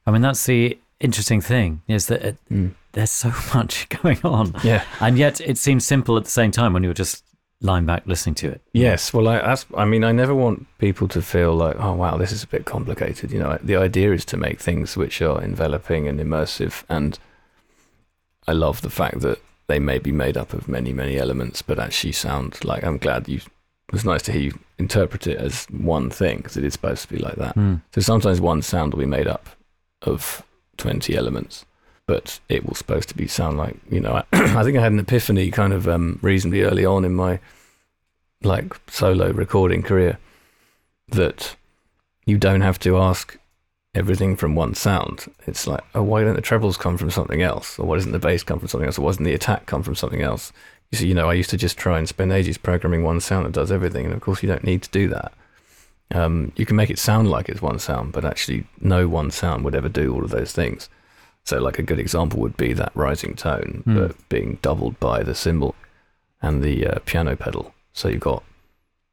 I 0.06 0.10
mean, 0.10 0.22
that's 0.22 0.44
the 0.46 0.78
interesting 1.00 1.40
thing 1.40 1.82
is 1.88 2.06
that 2.06 2.22
it, 2.22 2.36
hmm. 2.48 2.68
there's 2.92 3.10
so 3.10 3.32
much 3.54 3.88
going 3.88 4.20
on. 4.22 4.54
Yeah. 4.62 4.84
And 5.00 5.18
yet 5.18 5.40
it 5.40 5.58
seems 5.58 5.84
simple 5.84 6.16
at 6.16 6.24
the 6.24 6.30
same 6.30 6.50
time 6.50 6.72
when 6.72 6.82
you're 6.82 6.94
just 6.94 7.24
lying 7.60 7.86
back 7.86 8.06
listening 8.06 8.34
to 8.36 8.50
it. 8.50 8.60
Yes, 8.72 9.14
well, 9.14 9.28
I, 9.28 9.38
that's, 9.38 9.64
I 9.74 9.86
mean, 9.86 10.04
I 10.04 10.12
never 10.12 10.34
want 10.34 10.66
people 10.78 11.08
to 11.08 11.22
feel 11.22 11.54
like, 11.54 11.76
oh, 11.78 11.94
wow, 11.94 12.16
this 12.18 12.32
is 12.32 12.42
a 12.42 12.46
bit 12.46 12.66
complicated. 12.66 13.32
You 13.32 13.38
know, 13.38 13.58
the 13.62 13.76
idea 13.76 14.12
is 14.12 14.24
to 14.26 14.36
make 14.36 14.60
things 14.60 14.96
which 14.96 15.22
are 15.22 15.42
enveloping 15.42 16.06
and 16.06 16.20
immersive. 16.20 16.84
And 16.88 17.18
I 18.46 18.52
love 18.52 18.82
the 18.82 18.90
fact 18.90 19.20
that 19.20 19.40
they 19.68 19.78
may 19.78 19.98
be 19.98 20.12
made 20.12 20.36
up 20.36 20.52
of 20.52 20.68
many, 20.68 20.92
many 20.92 21.18
elements, 21.18 21.62
but 21.62 21.78
actually 21.78 22.12
sound 22.12 22.64
like 22.64 22.84
I'm 22.84 22.98
glad 22.98 23.28
you. 23.28 23.36
It 23.36 23.92
was 23.92 24.04
nice 24.04 24.22
to 24.22 24.32
hear 24.32 24.42
you 24.42 24.58
interpret 24.78 25.28
it 25.28 25.38
as 25.38 25.66
one 25.66 26.10
thing 26.10 26.38
because 26.38 26.56
it 26.56 26.64
is 26.64 26.72
supposed 26.72 27.02
to 27.02 27.08
be 27.08 27.18
like 27.18 27.36
that. 27.36 27.54
Mm. 27.54 27.82
So 27.94 28.00
sometimes 28.00 28.40
one 28.40 28.62
sound 28.62 28.92
will 28.92 29.00
be 29.00 29.06
made 29.06 29.28
up 29.28 29.48
of 30.02 30.42
20 30.76 31.16
elements, 31.16 31.64
but 32.06 32.40
it 32.48 32.66
will 32.66 32.74
supposed 32.74 33.08
to 33.10 33.16
be 33.16 33.28
sound 33.28 33.58
like, 33.58 33.76
you 33.88 34.00
know, 34.00 34.12
I, 34.12 34.24
I 34.32 34.64
think 34.64 34.76
I 34.76 34.82
had 34.82 34.92
an 34.92 34.98
epiphany 34.98 35.52
kind 35.52 35.72
of 35.72 35.86
um, 35.86 36.18
reasonably 36.20 36.62
early 36.62 36.84
on 36.84 37.04
in 37.04 37.14
my 37.14 37.38
like 38.42 38.74
solo 38.90 39.30
recording 39.30 39.82
career 39.82 40.18
that 41.08 41.56
you 42.26 42.38
don't 42.38 42.60
have 42.60 42.78
to 42.80 42.98
ask 42.98 43.38
everything 43.96 44.36
from 44.36 44.54
one 44.54 44.74
sound. 44.74 45.26
It's 45.46 45.66
like, 45.66 45.82
oh, 45.94 46.02
why 46.02 46.22
don't 46.22 46.36
the 46.36 46.42
trebles 46.42 46.76
come 46.76 46.96
from 46.98 47.10
something 47.10 47.42
else? 47.42 47.78
Or 47.78 47.86
why 47.86 47.96
doesn't 47.96 48.12
the 48.12 48.18
bass 48.18 48.42
come 48.42 48.58
from 48.58 48.68
something 48.68 48.86
else? 48.86 48.98
Or 48.98 49.02
why 49.02 49.08
doesn't 49.08 49.24
the 49.24 49.34
attack 49.34 49.66
come 49.66 49.82
from 49.82 49.94
something 49.94 50.22
else? 50.22 50.52
You 50.90 50.98
see, 50.98 51.08
you 51.08 51.14
know, 51.14 51.28
I 51.30 51.34
used 51.34 51.50
to 51.50 51.56
just 51.56 51.78
try 51.78 51.98
and 51.98 52.08
spend 52.08 52.30
ages 52.30 52.58
programming 52.58 53.02
one 53.02 53.20
sound 53.20 53.46
that 53.46 53.52
does 53.52 53.72
everything. 53.72 54.04
And 54.04 54.14
of 54.14 54.20
course, 54.20 54.42
you 54.42 54.48
don't 54.48 54.62
need 54.64 54.82
to 54.82 54.90
do 54.90 55.08
that. 55.08 55.32
Um, 56.12 56.52
you 56.56 56.66
can 56.66 56.76
make 56.76 56.90
it 56.90 56.98
sound 56.98 57.28
like 57.30 57.48
it's 57.48 57.62
one 57.62 57.78
sound, 57.80 58.12
but 58.12 58.24
actually, 58.24 58.66
no 58.80 59.08
one 59.08 59.30
sound 59.30 59.64
would 59.64 59.74
ever 59.74 59.88
do 59.88 60.14
all 60.14 60.22
of 60.22 60.30
those 60.30 60.52
things. 60.52 60.88
So, 61.44 61.58
like 61.58 61.78
a 61.78 61.82
good 61.82 61.98
example 61.98 62.38
would 62.40 62.56
be 62.56 62.72
that 62.74 62.92
rising 62.94 63.34
tone, 63.34 63.82
Hmm. 63.84 63.94
but 63.98 64.28
being 64.28 64.58
doubled 64.62 65.00
by 65.00 65.22
the 65.22 65.34
cymbal 65.34 65.74
and 66.42 66.62
the 66.62 66.86
uh, 66.86 66.98
piano 67.06 67.34
pedal. 67.34 67.72
So 67.92 68.08
you've 68.08 68.20
got 68.20 68.44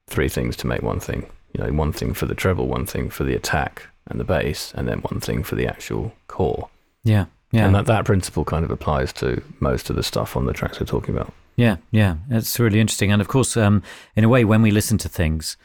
three 0.08 0.30
things 0.30 0.56
to 0.58 0.68
make 0.68 0.84
one 0.84 1.00
thing. 1.00 1.26
You 1.54 1.64
know, 1.64 1.72
one 1.72 1.94
thing 1.94 2.14
for 2.14 2.26
the 2.26 2.36
treble, 2.36 2.68
one 2.68 2.86
thing 2.86 3.10
for 3.10 3.24
the 3.24 3.34
attack 3.36 3.88
and 4.08 4.20
the 4.20 4.24
bass, 4.24 4.74
and 4.76 4.88
then 4.88 5.00
one 5.00 5.20
thing 5.20 5.44
for 5.44 5.56
the 5.56 5.68
actual 5.68 6.14
core. 6.28 6.70
Yeah. 7.04 7.26
Yeah. 7.52 7.68
And 7.68 7.76
that, 7.76 7.86
that 7.86 8.06
principle 8.06 8.44
kind 8.44 8.66
of 8.66 8.72
applies 8.72 9.14
to 9.14 9.44
most 9.60 9.90
of 9.90 9.96
the 9.96 10.04
stuff 10.04 10.36
on 10.36 10.46
the 10.46 10.54
tracks 10.54 10.80
we're 10.80 10.88
talking 10.88 11.16
about. 11.16 11.32
Yeah, 11.56 11.78
yeah, 11.92 12.16
it's 12.32 12.60
really 12.60 12.80
interesting. 12.80 13.12
And 13.12 13.22
of 13.22 13.28
course, 13.28 13.56
um, 13.56 13.84
in 14.16 14.24
a 14.24 14.30
way, 14.30 14.44
when 14.44 14.64
we 14.64 14.72
listen 14.72 14.98
to 14.98 15.08
things, 15.10 15.56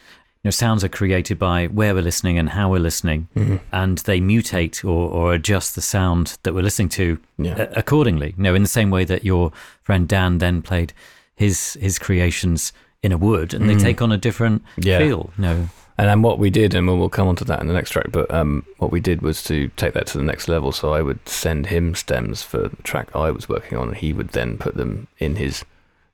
you 0.43 0.49
know, 0.49 0.51
sounds 0.51 0.85
are 0.85 0.89
created 0.89 1.39
by 1.39 1.67
where 1.67 1.95
we're 1.95 2.03
listening 2.03 2.39
and 2.39 2.51
how 2.51 2.71
we're 2.71 2.79
listening, 2.79 3.29
mm-hmm. 3.35 3.57
and 3.73 3.99
they 3.99 4.21
mutate 4.21 4.85
or, 4.85 5.11
or 5.11 5.33
adjust 5.33 5.75
the 5.75 5.81
sound 5.81 6.37
that 6.43 6.55
we're 6.55 6.63
listening 6.63 6.91
to 6.91 7.19
Yeah. 7.39 7.57
a- 7.59 7.73
accordingly. 7.79 8.35
You 8.37 8.43
know, 8.43 8.55
in 8.55 8.63
the 8.63 8.69
same 8.69 8.91
way 8.91 9.05
that 9.07 9.25
your 9.25 9.51
friend 9.83 10.07
Dan 10.07 10.39
then 10.39 10.61
played 10.61 10.93
his 11.35 11.79
his 11.81 11.99
creations 11.99 12.75
in 13.03 13.11
a 13.11 13.19
wood, 13.19 13.55
and 13.55 13.69
they 13.69 13.75
mm-hmm. 13.75 13.85
take 13.85 14.03
on 14.03 14.13
a 14.13 14.19
different 14.19 14.63
Yeah. 14.77 14.99
feel. 14.99 15.31
You 15.39 15.43
know, 15.43 15.69
And 15.99 16.09
then 16.09 16.23
what 16.23 16.39
we 16.39 16.49
did, 16.49 16.75
and 16.75 16.87
we'll, 16.87 17.09
come 17.09 17.27
on 17.27 17.35
to 17.37 17.45
that 17.47 17.61
in 17.61 17.67
the 17.67 17.75
next 17.75 17.91
track, 17.91 18.07
but 18.13 18.33
um, 18.33 18.65
what 18.79 18.93
we 18.93 19.01
did 19.01 19.21
was 19.21 19.43
to 19.45 19.69
take 19.77 19.95
that 19.95 20.07
to 20.09 20.19
the 20.19 20.25
next 20.25 20.47
level. 20.47 20.71
So 20.71 20.95
I 20.95 21.03
would 21.03 21.29
send 21.29 21.67
him 21.67 21.97
stems 21.97 22.41
for 22.41 22.69
the 22.69 22.83
track 22.85 23.15
I 23.17 23.33
was 23.33 23.49
working 23.49 23.77
on, 23.77 23.89
and 23.89 23.97
he 23.97 24.13
would 24.13 24.29
then 24.29 24.59
put 24.59 24.77
them 24.77 25.09
in 25.19 25.37
his 25.37 25.65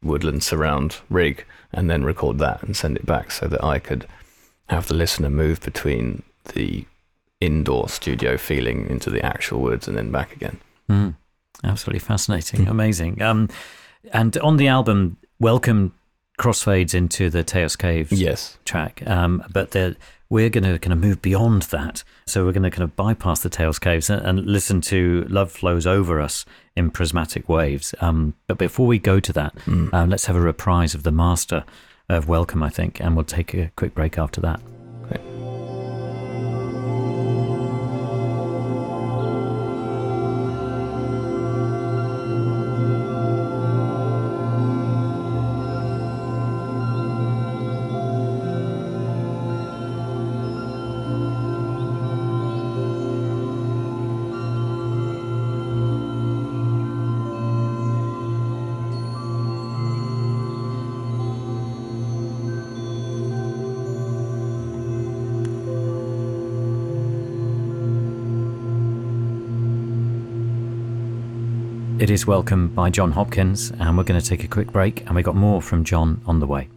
woodland 0.02 0.42
surround 0.42 0.96
rig 1.10 1.44
and 1.72 1.90
then 1.90 2.02
record 2.02 2.38
that 2.38 2.62
and 2.62 2.76
send 2.76 2.96
it 2.96 3.04
back 3.04 3.30
so 3.30 3.46
that 3.46 3.62
I 3.62 3.78
could 3.78 4.06
have 4.70 4.88
the 4.88 4.94
listener 4.94 5.28
move 5.28 5.60
between 5.60 6.22
the 6.54 6.86
indoor 7.40 7.88
studio 7.88 8.38
feeling 8.38 8.88
into 8.88 9.10
the 9.10 9.24
actual 9.24 9.60
woods 9.60 9.86
and 9.86 9.96
then 9.98 10.10
back 10.10 10.32
again. 10.34 10.60
Mm, 10.88 11.14
absolutely 11.62 11.98
fascinating, 11.98 12.68
amazing. 12.68 13.20
Um, 13.20 13.50
and 14.12 14.36
on 14.38 14.56
the 14.56 14.68
album, 14.68 15.18
Welcome 15.40 15.92
crossfades 16.38 16.94
into 16.94 17.30
the 17.30 17.44
Tayos 17.44 17.76
Caves 17.78 18.12
Yes. 18.12 18.58
track, 18.64 19.02
um, 19.06 19.42
but 19.52 19.70
the, 19.72 19.96
we're 20.28 20.50
going 20.50 20.64
to 20.64 20.78
kind 20.78 20.92
of 20.92 20.98
move 20.98 21.22
beyond 21.22 21.62
that. 21.64 22.02
So 22.26 22.44
we're 22.44 22.52
going 22.52 22.64
to 22.64 22.70
kind 22.70 22.82
of 22.82 22.96
bypass 22.96 23.40
the 23.42 23.50
Tayos 23.50 23.80
Caves 23.80 24.10
and, 24.10 24.24
and 24.26 24.46
listen 24.46 24.80
to 24.82 25.26
Love 25.28 25.52
Flows 25.52 25.86
Over 25.86 26.20
Us 26.20 26.44
in 26.74 26.90
prismatic 26.90 27.48
waves. 27.48 27.94
Um, 28.00 28.34
but 28.48 28.58
before 28.58 28.86
we 28.86 28.98
go 28.98 29.20
to 29.20 29.32
that, 29.32 29.54
um, 29.66 29.90
let's 30.10 30.26
have 30.26 30.34
a 30.36 30.40
reprise 30.40 30.94
of 30.94 31.04
the 31.04 31.12
master 31.12 31.64
of 32.08 32.26
Welcome, 32.28 32.62
I 32.62 32.68
think, 32.68 33.00
and 33.00 33.14
we'll 33.14 33.24
take 33.24 33.54
a 33.54 33.70
quick 33.76 33.94
break 33.94 34.18
after 34.18 34.40
that. 34.40 34.60
It 35.10 35.20
is 72.14 72.28
Welcome 72.28 72.68
by 72.68 72.90
Jon 72.90 73.10
Hopkins, 73.10 73.72
and 73.80 73.98
we're 73.98 74.04
going 74.04 74.20
to 74.20 74.24
take 74.24 74.44
a 74.44 74.48
quick 74.48 74.70
break, 74.70 75.04
and 75.06 75.16
we 75.16 75.22
got 75.24 75.34
more 75.34 75.60
from 75.60 75.82
Jon 75.82 76.22
on 76.26 76.38
the 76.38 76.46
way. 76.46 76.68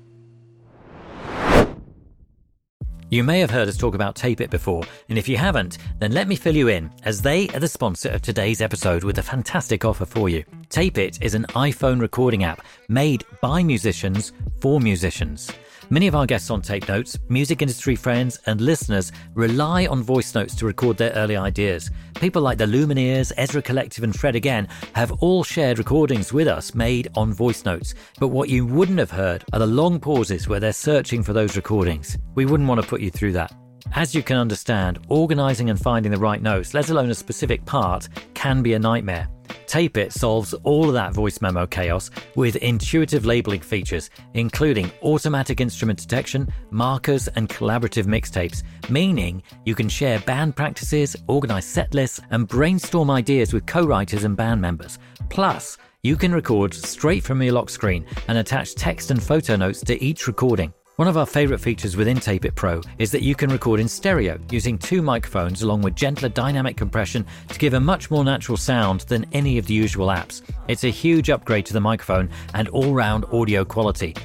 You 3.11 3.23
may 3.23 3.39
have 3.41 3.51
heard 3.51 3.67
us 3.67 3.77
talk 3.77 3.93
about 3.93 4.15
Tape 4.15 4.41
It 4.41 4.49
before, 4.49 4.83
and 5.09 5.17
if 5.17 5.29
you 5.29 5.37
haven't, 5.37 5.77
then 5.99 6.11
let 6.11 6.27
me 6.27 6.35
fill 6.35 6.55
you 6.55 6.69
in, 6.69 6.89
as 7.03 7.21
they 7.21 7.49
are 7.49 7.59
the 7.59 7.67
sponsor 7.67 8.09
of 8.09 8.23
today's 8.23 8.61
episode 8.61 9.03
with 9.03 9.19
a 9.19 9.23
fantastic 9.23 9.85
offer 9.85 10.05
for 10.07 10.27
you. 10.27 10.43
Tape 10.69 10.97
It 10.97 11.21
is 11.21 11.35
an 11.35 11.45
iPhone 11.49 12.01
recording 12.01 12.43
app 12.43 12.65
made 12.89 13.23
by 13.39 13.61
musicians 13.61 14.33
for 14.59 14.79
musicians. 14.79 15.51
Many 15.89 16.07
of 16.07 16.15
our 16.15 16.25
guests 16.25 16.49
on 16.49 16.61
Tape 16.61 16.85
Notes, 16.89 17.17
music 17.29 17.61
industry 17.61 17.95
friends, 17.95 18.37
and 18.45 18.59
listeners 18.59 19.13
rely 19.35 19.85
on 19.85 20.03
voice 20.03 20.35
notes 20.35 20.53
to 20.55 20.65
record 20.65 20.97
their 20.97 21.11
early 21.11 21.37
ideas. 21.37 21.89
People 22.15 22.41
like 22.41 22.57
the 22.57 22.65
Lumineers, 22.65 23.31
Ezra 23.37 23.61
Collective, 23.61 24.03
and 24.03 24.13
Fred 24.13 24.35
Again 24.35 24.67
have 24.95 25.13
all 25.23 25.45
shared 25.45 25.77
recordings 25.77 26.33
with 26.33 26.49
us 26.49 26.75
made 26.75 27.07
on 27.15 27.31
voice 27.31 27.63
notes. 27.63 27.93
But 28.19 28.27
what 28.29 28.49
you 28.49 28.65
wouldn't 28.65 28.99
have 28.99 29.11
heard 29.11 29.45
are 29.53 29.59
the 29.59 29.65
long 29.65 29.97
pauses 30.01 30.49
where 30.49 30.59
they're 30.59 30.73
searching 30.73 31.23
for 31.23 31.31
those 31.31 31.55
recordings. 31.55 32.17
We 32.35 32.45
wouldn't 32.45 32.67
want 32.67 32.81
to 32.81 32.87
put 32.87 32.99
you 32.99 33.09
through 33.09 33.31
that. 33.33 33.53
As 33.93 34.13
you 34.13 34.21
can 34.21 34.37
understand, 34.37 34.99
organising 35.07 35.69
and 35.69 35.79
finding 35.79 36.11
the 36.11 36.19
right 36.19 36.41
notes, 36.41 36.73
let 36.73 36.89
alone 36.89 37.09
a 37.09 37.15
specific 37.15 37.65
part, 37.65 38.07
can 38.33 38.61
be 38.61 38.73
a 38.73 38.79
nightmare. 38.79 39.27
Tape 39.65 39.97
It 39.97 40.13
solves 40.13 40.53
all 40.63 40.87
of 40.87 40.93
that 40.93 41.13
voice 41.13 41.41
memo 41.41 41.65
chaos 41.65 42.09
with 42.35 42.55
intuitive 42.57 43.25
labeling 43.25 43.61
features, 43.61 44.09
including 44.33 44.91
automatic 45.03 45.59
instrument 45.59 45.99
detection, 45.99 46.47
markers, 46.69 47.27
and 47.29 47.49
collaborative 47.49 48.05
mixtapes, 48.05 48.63
meaning 48.89 49.43
you 49.65 49.75
can 49.75 49.89
share 49.89 50.19
band 50.19 50.55
practices, 50.55 51.15
organize 51.27 51.65
set 51.65 51.93
lists, 51.93 52.21
and 52.29 52.47
brainstorm 52.47 53.09
ideas 53.09 53.53
with 53.53 53.65
co 53.65 53.85
writers 53.85 54.23
and 54.23 54.37
band 54.37 54.61
members. 54.61 54.99
Plus, 55.29 55.77
you 56.03 56.15
can 56.15 56.31
record 56.31 56.73
straight 56.73 57.23
from 57.23 57.41
your 57.41 57.53
lock 57.53 57.69
screen 57.69 58.05
and 58.27 58.37
attach 58.37 58.75
text 58.75 59.11
and 59.11 59.21
photo 59.21 59.55
notes 59.55 59.81
to 59.81 60.01
each 60.01 60.27
recording. 60.27 60.73
One 60.97 61.07
of 61.07 61.15
our 61.15 61.27
favourite 61.27 61.61
features 61.61 61.95
within 61.95 62.19
Tape 62.19 62.43
It 62.43 62.55
Pro 62.55 62.81
is 62.97 63.11
that 63.11 63.21
you 63.21 63.35
can 63.35 63.51
record 63.51 63.79
in 63.79 63.87
stereo 63.87 64.39
using 64.49 64.79
two 64.79 65.03
microphones 65.03 65.61
along 65.61 65.83
with 65.83 65.93
gentler 65.93 66.27
dynamic 66.27 66.75
compression 66.75 67.23
to 67.49 67.59
give 67.59 67.75
a 67.75 67.79
much 67.79 68.09
more 68.09 68.25
natural 68.25 68.57
sound 68.57 69.01
than 69.01 69.27
any 69.31 69.59
of 69.59 69.67
the 69.67 69.75
usual 69.75 70.07
apps. 70.07 70.41
It's 70.67 70.85
a 70.85 70.89
huge 70.89 71.29
upgrade 71.29 71.67
to 71.67 71.73
the 71.73 71.79
microphone 71.79 72.31
and 72.55 72.67
all 72.69 72.95
round 72.95 73.25
audio 73.31 73.63
quality. 73.63 74.15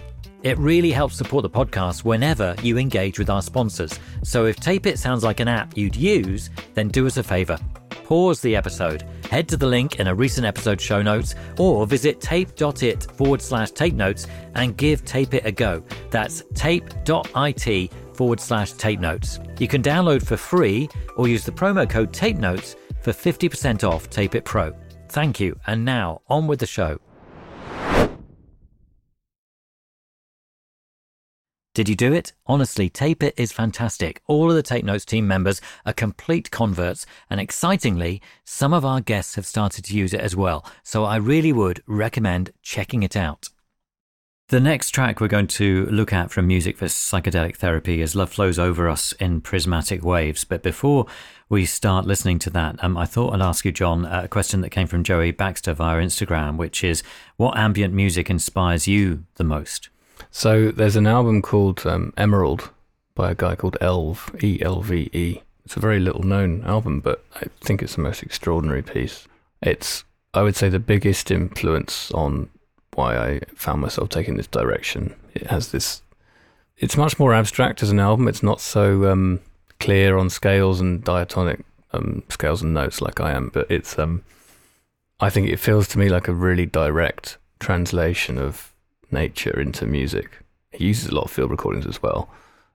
It 0.43 0.59
really 0.59 0.90
helps 0.90 1.16
support 1.16 1.43
the 1.43 1.51
podcast 1.51 2.05
whenever 2.05 2.57
you 2.62 2.76
engage 2.76 3.18
with 3.18 3.30
our 3.30 3.43
sponsors. 3.43 3.99
So 4.24 4.47
if 4.47 4.57
Tape 4.57 4.86
It 4.86 4.99
sounds 4.99 5.22
like 5.22 5.38
an 5.40 5.49
app 5.49 5.76
you'd 5.76 5.95
use, 5.95 6.51
then 6.74 6.88
do 6.88 7.07
us 7.07 7.16
a 7.16 7.22
favour. 7.22 7.59
Pause 8.05 8.40
the 8.40 8.57
episode, 8.57 9.05
head 9.30 9.49
to 9.49 9.57
the 9.57 9.66
link 9.66 10.01
in 10.01 10.09
a 10.09 10.14
recent 10.14 10.45
episode 10.45 10.80
show 10.80 11.01
notes, 11.01 11.36
or 11.59 11.86
visit 11.86 12.20
tape.it 12.20 13.05
forward 13.12 13.40
slash 13.40 13.70
tape 13.70 13.95
notes 13.95 14.26
and 14.57 14.76
give 14.76 15.05
Tape 15.05 15.32
It 15.34 15.47
a 15.47 15.53
go. 15.53 15.84
That's 16.11 16.43
tape.it 16.55 17.93
forward 18.14 18.40
slash 18.40 18.72
tape 18.72 19.01
notes. 19.01 19.38
You 19.59 19.68
can 19.68 19.82
download 19.82 20.26
for 20.26 20.36
free 20.36 20.88
or 21.16 21.28
use 21.28 21.45
the 21.45 21.53
promo 21.53 21.88
code 21.88 22.12
tape 22.12 22.36
notes 22.36 22.74
for 23.01 23.12
50% 23.12 23.88
off 23.88 24.11
Tape 24.11 24.34
It 24.34 24.45
Pro. 24.45 24.72
Thank 25.09 25.38
you, 25.40 25.59
and 25.66 25.84
now 25.84 26.22
on 26.28 26.47
with 26.47 26.59
the 26.59 26.66
show. 26.66 26.99
Did 31.75 31.89
you 31.89 31.95
do 31.95 32.12
it? 32.12 32.35
Honestly, 32.47 32.91
Tape 32.91 33.23
It 33.23 33.33
is 33.39 33.51
fantastic. 33.51 34.20
All 34.27 34.51
of 34.51 34.57
the 34.57 34.62
Tape 34.62 34.85
Notes 34.85 35.07
team 35.07 35.27
members 35.27 35.59
are 35.87 35.95
complete 35.95 36.51
converts, 36.51 37.07
and 37.31 37.41
excitingly, 37.41 38.20
some 38.45 38.75
of 38.75 38.85
our 38.85 39.01
guests 39.01 39.37
have 39.37 39.47
started 39.47 39.83
to 39.87 39.97
use 39.97 40.12
it 40.12 40.20
as 40.20 40.37
well. 40.37 40.66
So 40.83 41.05
I 41.05 41.16
really 41.16 41.51
would 41.51 41.83
recommend 41.87 42.53
checking 42.61 43.03
it 43.03 43.16
out. 43.16 43.49
The 44.49 44.61
next 44.61 44.91
track 44.91 45.18
we're 45.18 45.29
going 45.29 45.47
to 45.47 45.87
look 45.87 46.12
at 46.12 46.31
from 46.31 46.47
Music 46.47 46.77
for 46.77 46.85
Psychedelic 46.85 47.57
Therapy 47.57 48.03
is 48.03 48.14
Love 48.14 48.31
Flows 48.31 48.59
Over 48.59 48.87
Us 48.91 49.12
in 49.12 49.41
Prismatic 49.41 50.05
Waves. 50.05 50.45
But 50.45 50.62
before 50.62 51.07
we 51.49 51.64
start 51.64 52.05
listening 52.05 52.39
to 52.41 52.51
that, 52.51 52.85
um, 52.85 52.99
I 52.99 53.07
thought 53.07 53.33
I'd 53.33 53.41
ask 53.41 53.64
you, 53.64 53.73
Jon, 53.73 54.05
a 54.05 54.29
question 54.29 54.61
that 54.61 54.68
came 54.68 54.89
from 54.89 55.05
Joey 55.05 55.31
Baxter 55.31 55.73
via 55.73 56.03
Instagram, 56.03 56.59
which 56.59 56.85
is 56.85 57.03
what 57.39 57.57
ambient 57.57 57.95
music 57.95 58.29
inspires 58.29 58.87
you 58.87 59.25
the 59.37 59.45
most? 59.45 59.89
So 60.35 60.70
there's 60.70 60.97
an 60.97 61.07
album 61.07 61.43
called 61.43 61.87
um, 61.87 62.14
Emerald 62.16 62.70
by 63.14 63.30
a 63.30 63.35
guy 63.35 63.55
called 63.55 63.76
Elve, 63.83 64.35
E 64.43 64.61
L 64.62 64.80
V 64.80 65.11
E. 65.12 65.43
It's 65.66 65.76
a 65.76 65.80
very 65.80 66.01
little 66.01 66.22
known 66.22 66.64
album, 66.64 67.01
but 67.01 67.22
I 67.37 67.45
think 67.61 67.83
it's 67.83 67.97
the 67.97 68.01
most 68.01 68.22
extraordinary 68.22 68.83
piece. 68.83 69.28
It's, 69.61 70.05
I 70.33 70.41
would 70.41 70.57
say, 70.57 70.70
the 70.70 70.78
biggest 70.78 71.30
influence 71.30 72.11
on 72.12 72.49
why 72.95 73.16
I 73.16 73.41
found 73.55 73.83
myself 73.83 74.09
taking 74.09 74.39
this 74.39 74.47
direction. 74.47 75.14
It 75.35 75.49
has 75.49 75.70
this, 75.70 76.03
it's 76.78 76.97
much 76.97 77.18
more 77.18 77.35
abstract 77.35 77.83
as 77.83 77.91
an 77.91 78.01
album. 78.01 78.26
It's 78.26 78.43
not 78.43 78.61
so 78.61 79.11
um, 79.12 79.41
clear 79.80 80.16
on 80.16 80.30
scales 80.30 80.80
and 80.80 81.05
diatonic 81.05 81.62
um, 81.93 82.22
scales 82.30 82.62
and 82.62 82.72
notes 82.72 83.03
like 83.03 83.20
I 83.20 83.33
am, 83.33 83.51
but 83.53 83.70
it's, 83.70 83.99
um, 83.99 84.24
I 85.20 85.28
think 85.28 85.49
it 85.51 85.61
feels 85.61 85.89
to 85.89 85.99
me 85.99 86.09
like 86.09 86.26
a 86.26 86.35
really 86.35 86.66
direct 86.66 87.37
translation 87.61 88.39
of 88.39 88.72
nature 89.12 89.58
into 89.60 89.86
music. 89.86 90.38
He 90.70 90.86
uses 90.86 91.08
a 91.08 91.14
lot 91.14 91.24
of 91.24 91.30
field 91.30 91.50
recordings 91.50 91.86
as 91.86 92.02
well, 92.02 92.28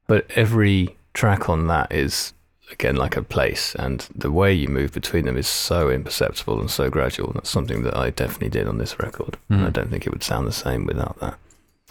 but 0.08 0.30
every 0.36 0.96
track 1.14 1.50
on 1.50 1.68
that 1.68 1.92
is 1.92 2.34
again 2.72 2.96
like 2.96 3.16
a 3.18 3.24
place, 3.24 3.74
and 3.76 4.08
the 4.14 4.32
way 4.32 4.54
you 4.54 4.68
move 4.68 4.92
between 4.94 5.26
them 5.26 5.38
is 5.38 5.48
so 5.48 5.90
imperceptible 5.90 6.60
and 6.60 6.70
so 6.70 6.90
gradual. 6.90 7.32
That's 7.34 7.50
something 7.50 7.84
that 7.84 7.96
I 7.98 8.10
definitely 8.10 8.50
did 8.50 8.68
on 8.68 8.78
this 8.78 9.00
record, 9.00 9.38
and 9.50 9.66
I 9.66 9.70
don't 9.70 9.90
think 9.90 10.06
it 10.06 10.12
would 10.12 10.24
sound 10.24 10.48
the 10.48 10.52
same 10.52 10.86
without 10.86 11.20
that. 11.20 11.38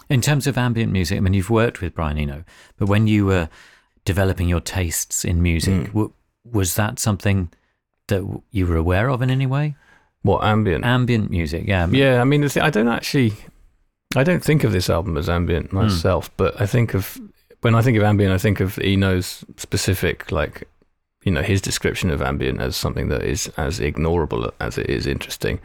In 0.09 0.21
terms 0.21 0.47
of 0.47 0.57
ambient 0.57 0.91
music, 0.93 1.17
I 1.17 1.19
mean, 1.19 1.33
you've 1.33 1.49
worked 1.49 1.81
with 1.81 1.93
Brian 1.95 2.17
Eno, 2.17 2.43
but 2.77 2.87
when 2.87 3.07
you 3.07 3.25
were 3.25 3.49
developing 4.05 4.47
your 4.47 4.61
tastes 4.61 5.25
in 5.25 5.41
music, 5.41 5.73
Mm. 5.73 5.87
w- 5.87 6.13
was 6.45 6.75
that 6.75 6.97
something 6.99 7.49
that 8.07 8.19
w- 8.21 8.41
you 8.51 8.65
were 8.67 8.77
aware 8.77 9.09
of 9.09 9.21
in 9.21 9.29
any 9.29 9.45
way? 9.45 9.75
What 10.21 10.43
ambient? 10.45 10.85
Ambient 10.85 11.29
music, 11.29 11.65
yeah. 11.67 11.87
Yeah, 11.87 12.21
I 12.21 12.23
mean, 12.23 12.39
the 12.41 12.47
thing, 12.49 12.63
I 12.63 12.69
don't 12.69 12.87
actually, 12.87 13.33
I 14.17 14.23
don't 14.23 14.43
think 14.43 14.63
of 14.63 14.71
this 14.71 14.89
album 14.89 15.15
as 15.17 15.29
ambient 15.29 15.71
myself, 15.71 16.31
but 16.37 16.59
I 16.59 16.65
think 16.65 16.93
of 16.93 17.19
when 17.61 17.75
I 17.75 17.81
think 17.81 17.97
of 17.97 18.03
ambient, 18.03 18.33
I 18.33 18.37
think 18.37 18.59
of 18.59 18.79
Eno's 18.79 19.45
specific, 19.57 20.31
like, 20.31 20.67
you 21.23 21.31
know, 21.31 21.41
his 21.41 21.61
description 21.61 22.09
of 22.09 22.21
ambient 22.21 22.59
as 22.59 22.75
something 22.75 23.09
that 23.09 23.23
is 23.23 23.47
as 23.57 23.79
ignorable 23.79 24.51
as 24.59 24.77
it 24.77 24.89
is 24.89 25.05
interesting, 25.05 25.59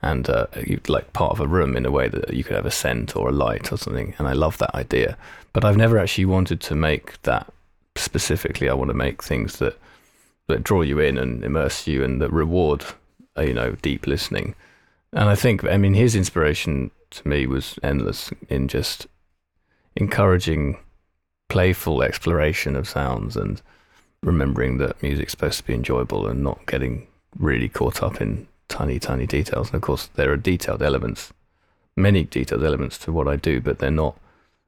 and 0.00 0.30
uh, 0.30 0.46
like 0.86 1.12
part 1.12 1.32
of 1.32 1.40
a 1.40 1.46
room 1.46 1.76
in 1.76 1.84
a 1.84 1.90
way 1.90 2.08
that 2.08 2.32
you 2.32 2.44
could 2.44 2.56
have 2.56 2.66
a 2.66 2.70
scent 2.70 3.14
or 3.16 3.28
a 3.28 3.32
light 3.32 3.72
or 3.72 3.76
something. 3.76 4.14
And 4.18 4.26
I 4.26 4.32
love 4.32 4.56
that 4.58 4.74
idea, 4.74 5.18
but 5.52 5.64
I've 5.64 5.76
never 5.76 5.98
actually 5.98 6.26
wanted 6.26 6.60
to 6.62 6.74
make 6.74 7.20
that 7.22 7.52
specifically, 7.96 8.70
I 8.70 8.74
want 8.74 8.90
to 8.90 8.94
make 8.94 9.22
things 9.22 9.58
that 9.58 9.78
that 10.46 10.64
draw 10.64 10.80
you 10.80 10.98
in 10.98 11.18
and 11.18 11.44
immerse 11.44 11.86
you 11.86 12.02
and 12.02 12.22
that 12.22 12.32
reward, 12.32 12.84
uh, 13.36 13.42
you 13.42 13.52
know, 13.52 13.72
deep 13.82 14.06
listening. 14.06 14.54
And 15.12 15.28
I 15.28 15.34
think, 15.34 15.62
I 15.64 15.76
mean, 15.76 15.92
his 15.92 16.14
inspiration 16.14 16.90
to 17.10 17.28
me 17.28 17.46
was 17.46 17.78
endless 17.82 18.30
in 18.48 18.68
just 18.68 19.06
encouraging 19.96 20.78
playful 21.48 22.02
exploration 22.02 22.76
of 22.76 22.88
sounds 22.88 23.36
and 23.36 23.62
remembering 24.22 24.78
that 24.78 25.02
music's 25.02 25.32
supposed 25.32 25.58
to 25.58 25.64
be 25.64 25.74
enjoyable 25.74 26.26
and 26.26 26.42
not 26.42 26.66
getting 26.66 27.06
really 27.38 27.68
caught 27.68 28.02
up 28.02 28.20
in 28.20 28.46
tiny, 28.68 28.98
tiny 28.98 29.26
details. 29.26 29.68
And 29.68 29.76
of 29.76 29.82
course, 29.82 30.06
there 30.14 30.30
are 30.32 30.36
detailed 30.36 30.82
elements, 30.82 31.32
many 31.96 32.24
detailed 32.24 32.64
elements 32.64 32.98
to 32.98 33.12
what 33.12 33.28
I 33.28 33.36
do, 33.36 33.60
but 33.60 33.78
they're 33.78 33.90
not 33.90 34.18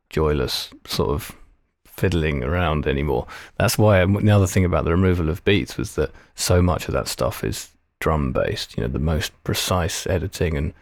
joyless 0.08 0.70
sort 0.86 1.10
of 1.10 1.36
fiddling 1.84 2.42
around 2.42 2.86
anymore. 2.86 3.26
That's 3.58 3.76
why 3.76 4.04
the 4.04 4.30
other 4.30 4.46
thing 4.46 4.64
about 4.64 4.84
the 4.84 4.92
removal 4.92 5.28
of 5.28 5.44
beats 5.44 5.76
was 5.76 5.94
that 5.96 6.10
so 6.34 6.62
much 6.62 6.88
of 6.88 6.94
that 6.94 7.08
stuff 7.08 7.44
is 7.44 7.68
drum 8.00 8.32
based. 8.32 8.76
You 8.76 8.84
know, 8.84 8.88
the 8.88 8.98
most 8.98 9.32
precise 9.44 10.06
editing 10.06 10.56
and 10.56 10.72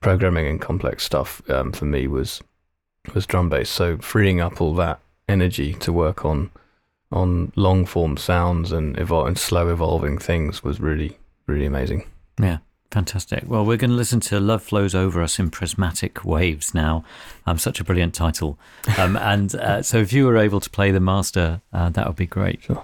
programming 0.00 0.46
and 0.46 0.60
complex 0.60 1.04
stuff 1.04 1.42
um, 1.50 1.72
for 1.72 1.84
me 1.84 2.06
was 2.06 2.42
was 3.14 3.26
drum 3.26 3.48
bass. 3.48 3.70
So 3.70 3.98
freeing 3.98 4.40
up 4.40 4.60
all 4.60 4.74
that 4.74 5.00
energy 5.28 5.74
to 5.74 5.92
work 5.92 6.24
on 6.24 6.50
on 7.12 7.52
long 7.56 7.86
form 7.86 8.16
sounds 8.16 8.72
and 8.72 8.96
evol- 8.96 9.26
and 9.26 9.38
slow 9.38 9.68
evolving 9.68 10.18
things 10.18 10.62
was 10.62 10.80
really 10.80 11.18
really 11.46 11.66
amazing. 11.66 12.06
Yeah. 12.40 12.58
Fantastic. 12.92 13.42
Well, 13.46 13.64
we're 13.64 13.76
going 13.76 13.90
to 13.90 13.96
listen 13.96 14.20
to 14.20 14.38
Love 14.38 14.62
Flows 14.62 14.94
Over 14.94 15.20
Us 15.20 15.40
in 15.40 15.50
Prismatic 15.50 16.24
Waves 16.24 16.72
now. 16.72 17.04
Um, 17.44 17.58
such 17.58 17.80
a 17.80 17.84
brilliant 17.84 18.14
title. 18.14 18.58
Um, 18.96 19.16
and 19.16 19.54
uh, 19.56 19.82
so 19.82 19.98
if 19.98 20.12
you 20.12 20.24
were 20.24 20.38
able 20.38 20.60
to 20.60 20.70
play 20.70 20.92
the 20.92 21.00
master, 21.00 21.60
uh, 21.72 21.90
that 21.90 22.06
would 22.06 22.16
be 22.16 22.26
great. 22.26 22.62
Sure. 22.62 22.82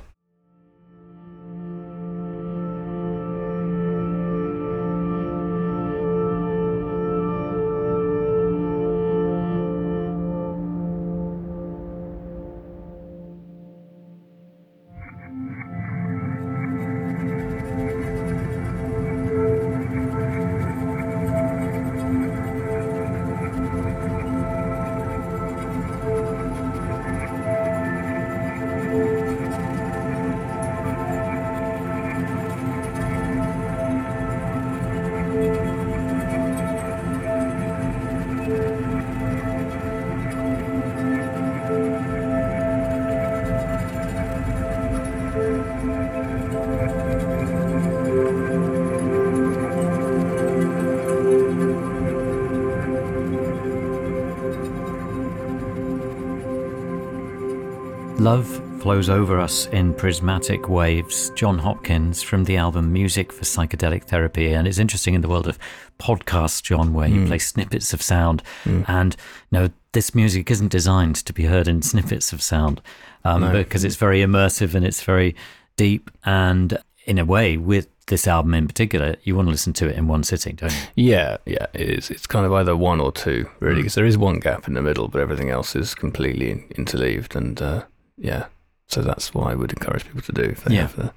Love 58.23 58.47
flows 58.81 59.11
over 59.11 59.41
us 59.41 59.67
in 59.73 59.93
prismatic 59.93 60.69
waves. 60.69 61.31
Jon 61.31 61.59
Hopkins 61.59 62.23
from 62.23 62.45
the 62.45 62.57
album 62.57 62.93
Music 62.93 63.33
for 63.33 63.43
Psychedelic 63.43 64.05
Therapy. 64.05 64.53
And 64.53 64.69
it's 64.69 64.79
interesting 64.79 65.15
in 65.15 65.23
the 65.23 65.29
world 65.29 65.49
of 65.49 65.59
podcasts, 65.99 66.63
Jon, 66.63 66.93
where 66.95 67.09
you 67.09 67.23
mm. 67.23 67.27
play 67.27 67.41
snippets 67.41 67.93
of 67.93 68.01
sound. 68.01 68.45
Mm. 68.63 68.89
And 68.89 69.17
you 69.51 69.59
know, 69.59 69.69
this 69.91 70.15
music 70.15 70.53
isn't 70.53 70.69
designed 70.69 71.17
to 71.17 71.33
be 71.33 71.47
heard 71.47 71.67
in 71.67 71.83
snippets 71.83 72.33
of 72.33 72.41
sound 72.41 72.81
um, 73.25 73.41
no. 73.41 73.53
because 73.55 73.83
it's 73.83 73.97
very 73.97 74.21
immersive 74.21 74.77
and 74.77 74.87
it's 74.87 75.03
very 75.03 75.35
deep. 75.77 76.09
And 76.25 76.79
in 77.07 77.19
a 77.19 77.25
way, 77.25 77.57
with 77.57 77.89
this 78.07 78.29
album 78.29 78.55
in 78.55 78.69
particular, 78.69 79.17
you 79.25 79.35
want 79.35 79.49
to 79.49 79.51
listen 79.51 79.73
to 79.73 79.89
it 79.89 79.97
in 79.97 80.07
one 80.07 80.23
sitting, 80.23 80.55
don't 80.55 80.71
you? 80.71 81.11
Yeah, 81.11 81.39
yeah, 81.45 81.67
it 81.75 81.89
is. 81.89 82.09
It's 82.09 82.29
kind 82.29 82.47
of 82.47 82.53
either 82.53 82.77
one 82.77 83.01
or 83.01 83.11
two, 83.11 83.51
really, 83.59 83.79
because 83.79 83.95
mm. 83.95 83.97
there 83.97 84.07
is 84.07 84.17
one 84.17 84.39
gap 84.39 84.69
in 84.69 84.75
the 84.75 84.83
middle, 84.83 85.09
but 85.09 85.21
everything 85.21 85.51
else 85.51 85.75
is 85.75 85.97
completely 85.97 86.67
interleaved. 86.77 87.35
And 87.35 87.61
uh, 87.61 87.83
yeah. 88.17 88.47
So 88.89 89.01
that's 89.01 89.33
what 89.33 89.47
I 89.51 89.55
would 89.55 89.73
encourage 89.73 90.05
people 90.05 90.23
to 90.23 90.33
do. 90.33 90.43
If 90.43 90.65
they 90.65 90.75
yeah. 90.75 90.83
Have 90.83 90.97
the, 90.97 91.13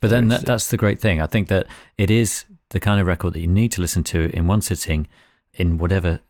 but 0.00 0.10
then 0.10 0.28
that, 0.28 0.44
that's 0.44 0.68
the 0.68 0.76
great 0.76 1.00
thing. 1.00 1.20
I 1.20 1.26
think 1.26 1.48
that 1.48 1.66
it 1.98 2.10
is 2.10 2.44
the 2.70 2.80
kind 2.80 3.00
of 3.00 3.06
record 3.06 3.34
that 3.34 3.40
you 3.40 3.46
need 3.46 3.72
to 3.72 3.80
listen 3.80 4.02
to 4.04 4.30
in 4.34 4.46
one 4.46 4.62
sitting, 4.62 5.06
in 5.54 5.78
whatever 5.78 6.20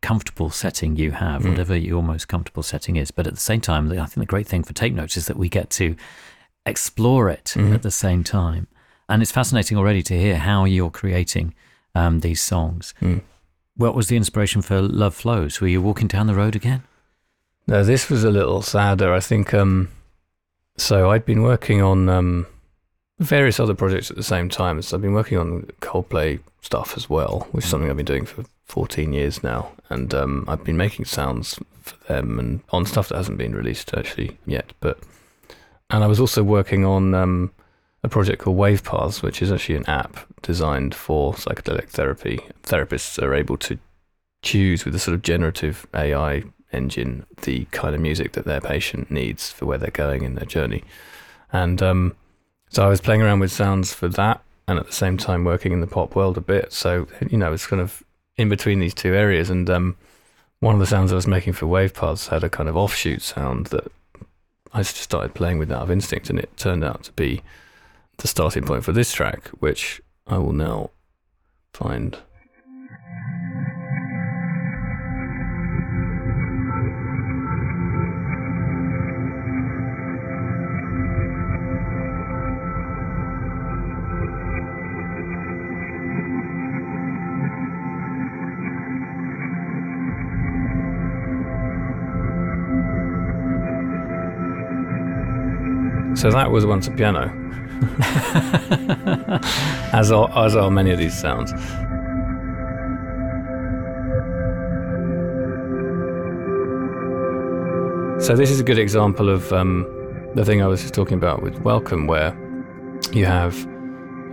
comfortable 0.00 0.50
setting 0.50 0.96
you 0.96 1.12
have, 1.12 1.42
mm. 1.42 1.50
whatever 1.50 1.76
your 1.76 2.02
most 2.02 2.28
comfortable 2.28 2.62
setting 2.62 2.96
is. 2.96 3.10
But 3.10 3.26
at 3.26 3.34
the 3.34 3.40
same 3.40 3.60
time, 3.60 3.90
I 3.90 4.06
think 4.06 4.14
the 4.14 4.26
great 4.26 4.46
thing 4.46 4.62
for 4.62 4.72
Tape 4.72 4.94
Notes 4.94 5.16
is 5.16 5.26
that 5.26 5.36
we 5.36 5.48
get 5.48 5.70
to 5.70 5.96
explore 6.64 7.28
it 7.28 7.54
mm. 7.56 7.74
at 7.74 7.82
the 7.82 7.90
same 7.90 8.24
time. 8.24 8.66
And 9.08 9.22
it's 9.22 9.32
fascinating 9.32 9.78
already 9.78 10.02
to 10.02 10.18
hear 10.18 10.36
how 10.36 10.64
you're 10.64 10.90
creating 10.90 11.54
um, 11.94 12.20
these 12.20 12.40
songs. 12.40 12.94
Mm. 13.00 13.22
What 13.76 13.94
was 13.94 14.08
the 14.08 14.16
inspiration 14.16 14.62
for 14.62 14.80
Love 14.80 15.14
Flows? 15.14 15.60
Were 15.60 15.68
you 15.68 15.82
walking 15.82 16.08
down 16.08 16.26
the 16.26 16.34
road 16.34 16.56
again? 16.56 16.82
No, 17.66 17.82
this 17.82 18.08
was 18.08 18.24
a 18.24 18.30
little 18.30 18.62
sadder. 18.62 19.12
I 19.12 19.20
think. 19.20 19.52
Um, 19.54 19.90
so 20.76 21.10
I'd 21.10 21.24
been 21.24 21.42
working 21.42 21.82
on 21.82 22.08
um, 22.08 22.46
various 23.18 23.58
other 23.58 23.74
projects 23.74 24.10
at 24.10 24.16
the 24.16 24.22
same 24.22 24.48
time. 24.48 24.80
So 24.82 24.96
I've 24.96 25.02
been 25.02 25.14
working 25.14 25.38
on 25.38 25.62
Coldplay 25.80 26.40
stuff 26.60 26.94
as 26.96 27.08
well, 27.08 27.48
which 27.52 27.64
is 27.64 27.70
something 27.70 27.88
I've 27.88 27.96
been 27.96 28.04
doing 28.04 28.26
for 28.26 28.44
14 28.66 29.12
years 29.12 29.42
now. 29.42 29.72
And 29.88 30.12
um, 30.14 30.44
I've 30.48 30.64
been 30.64 30.76
making 30.76 31.06
sounds 31.06 31.58
for 31.80 31.96
them 32.12 32.38
and 32.38 32.60
on 32.70 32.84
stuff 32.84 33.08
that 33.08 33.16
hasn't 33.16 33.38
been 33.38 33.54
released 33.54 33.94
actually 33.94 34.38
yet. 34.46 34.72
But 34.80 34.98
and 35.88 36.02
I 36.02 36.08
was 36.08 36.20
also 36.20 36.42
working 36.42 36.84
on 36.84 37.14
um, 37.14 37.52
a 38.02 38.08
project 38.08 38.42
called 38.42 38.58
Wavepaths, 38.58 39.22
which 39.22 39.40
is 39.40 39.52
actually 39.52 39.76
an 39.76 39.86
app 39.86 40.18
designed 40.42 40.94
for 40.94 41.34
psychedelic 41.34 41.88
therapy. 41.88 42.40
Therapists 42.64 43.22
are 43.22 43.34
able 43.34 43.56
to 43.58 43.78
choose 44.42 44.84
with 44.84 44.94
a 44.94 44.98
sort 44.98 45.14
of 45.14 45.22
generative 45.22 45.86
AI 45.94 46.44
engine 46.76 47.26
the 47.42 47.64
kind 47.72 47.94
of 47.94 48.00
music 48.00 48.32
that 48.32 48.44
their 48.44 48.60
patient 48.60 49.10
needs 49.10 49.50
for 49.50 49.66
where 49.66 49.78
they're 49.78 49.90
going 49.90 50.22
in 50.22 50.34
their 50.34 50.44
journey. 50.44 50.84
And 51.52 51.82
um, 51.82 52.16
so 52.68 52.84
I 52.84 52.88
was 52.88 53.00
playing 53.00 53.22
around 53.22 53.40
with 53.40 53.52
sounds 53.52 53.92
for 53.94 54.08
that 54.08 54.42
and 54.68 54.78
at 54.78 54.86
the 54.86 54.92
same 54.92 55.16
time 55.16 55.44
working 55.44 55.72
in 55.72 55.80
the 55.80 55.86
pop 55.86 56.14
world 56.14 56.36
a 56.36 56.40
bit. 56.40 56.72
So, 56.72 57.06
you 57.30 57.38
know, 57.38 57.52
it's 57.52 57.66
kind 57.66 57.80
of 57.80 58.02
in 58.36 58.48
between 58.48 58.80
these 58.80 58.94
two 58.94 59.14
areas. 59.14 59.50
And 59.50 59.68
um, 59.70 59.96
one 60.60 60.74
of 60.74 60.80
the 60.80 60.86
sounds 60.86 61.12
I 61.12 61.16
was 61.16 61.26
making 61.26 61.54
for 61.54 61.66
Wavepaths 61.66 62.28
had 62.28 62.44
a 62.44 62.50
kind 62.50 62.68
of 62.68 62.76
offshoot 62.76 63.22
sound 63.22 63.66
that 63.66 63.90
I 64.72 64.78
just 64.78 64.96
started 64.96 65.34
playing 65.34 65.58
with 65.58 65.70
out 65.70 65.82
of 65.82 65.90
instinct. 65.90 66.30
And 66.30 66.38
it 66.38 66.56
turned 66.56 66.84
out 66.84 67.04
to 67.04 67.12
be 67.12 67.42
the 68.18 68.28
starting 68.28 68.64
point 68.64 68.84
for 68.84 68.92
this 68.92 69.12
track, 69.12 69.48
which 69.60 70.00
I 70.26 70.38
will 70.38 70.52
now 70.52 70.90
find 71.72 72.18
So 96.16 96.30
that 96.30 96.50
was 96.50 96.64
once 96.64 96.88
a 96.88 96.92
piano, 96.92 97.24
as 99.92 100.10
are, 100.10 100.46
as 100.46 100.56
are 100.56 100.70
many 100.70 100.90
of 100.90 100.98
these 100.98 101.16
sounds. 101.16 101.50
So 108.24 108.34
this 108.34 108.50
is 108.50 108.60
a 108.60 108.64
good 108.64 108.78
example 108.78 109.28
of 109.28 109.52
um, 109.52 109.86
the 110.34 110.42
thing 110.42 110.62
I 110.62 110.66
was 110.66 110.80
just 110.80 110.94
talking 110.94 111.18
about 111.18 111.42
with 111.42 111.60
Welcome, 111.60 112.06
where 112.06 112.34
you 113.12 113.26
have 113.26 113.66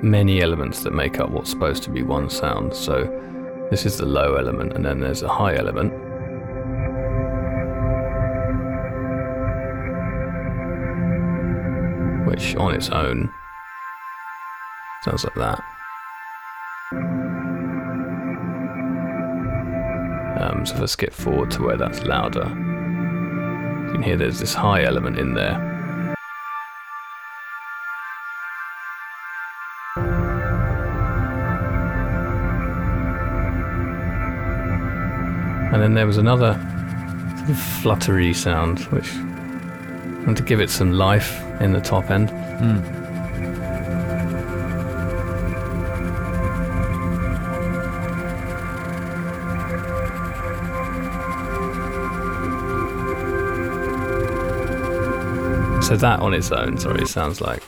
many 0.01 0.41
elements 0.41 0.83
that 0.83 0.91
make 0.91 1.19
up 1.19 1.31
what's 1.31 1.49
supposed 1.49 1.83
to 1.83 1.89
be 1.89 2.01
one 2.01 2.29
sound. 2.29 2.73
So 2.73 3.03
this 3.71 3.85
is 3.85 3.97
the 3.97 4.05
low 4.05 4.35
element, 4.35 4.71
and 4.71 4.85
then 4.85 5.01
there's 5.01 5.21
a 5.21 5.27
high 5.27 5.57
element, 5.57 5.91
which 12.33 12.55
on 12.55 12.73
its 12.73 12.89
own 12.89 13.31
sounds 15.03 15.23
like 15.23 15.35
that. 15.35 15.63
Um, 20.41 20.65
so 20.65 20.75
if 20.75 20.81
I 20.81 20.85
skip 20.87 21.13
forward 21.13 21.51
to 21.51 21.63
where 21.63 21.77
that's 21.77 22.01
louder, 22.03 22.47
you 23.85 23.91
can 23.91 24.01
hear 24.01 24.17
there's 24.17 24.39
this 24.39 24.55
high 24.55 24.83
element 24.83 25.19
in 25.19 25.35
there. 25.35 25.59
And 35.71 35.81
then 35.81 35.93
there 35.93 36.07
was 36.07 36.17
another 36.17 36.53
sort 37.37 37.49
of 37.49 37.59
fluttery 37.59 38.33
sound, 38.33 38.79
which 38.85 39.11
Wanted 40.25 40.37
to 40.37 40.43
give 40.43 40.61
it 40.61 40.69
some 40.69 40.93
life 40.93 41.43
in 41.61 41.73
the 41.73 41.81
top 41.81 42.09
end. 42.09 42.29
Mm. 42.29 43.01
So 55.83 55.97
that 55.97 56.21
on 56.21 56.33
its 56.33 56.49
own, 56.51 56.77
sorry, 56.77 57.05
sounds 57.05 57.41
like 57.41 57.61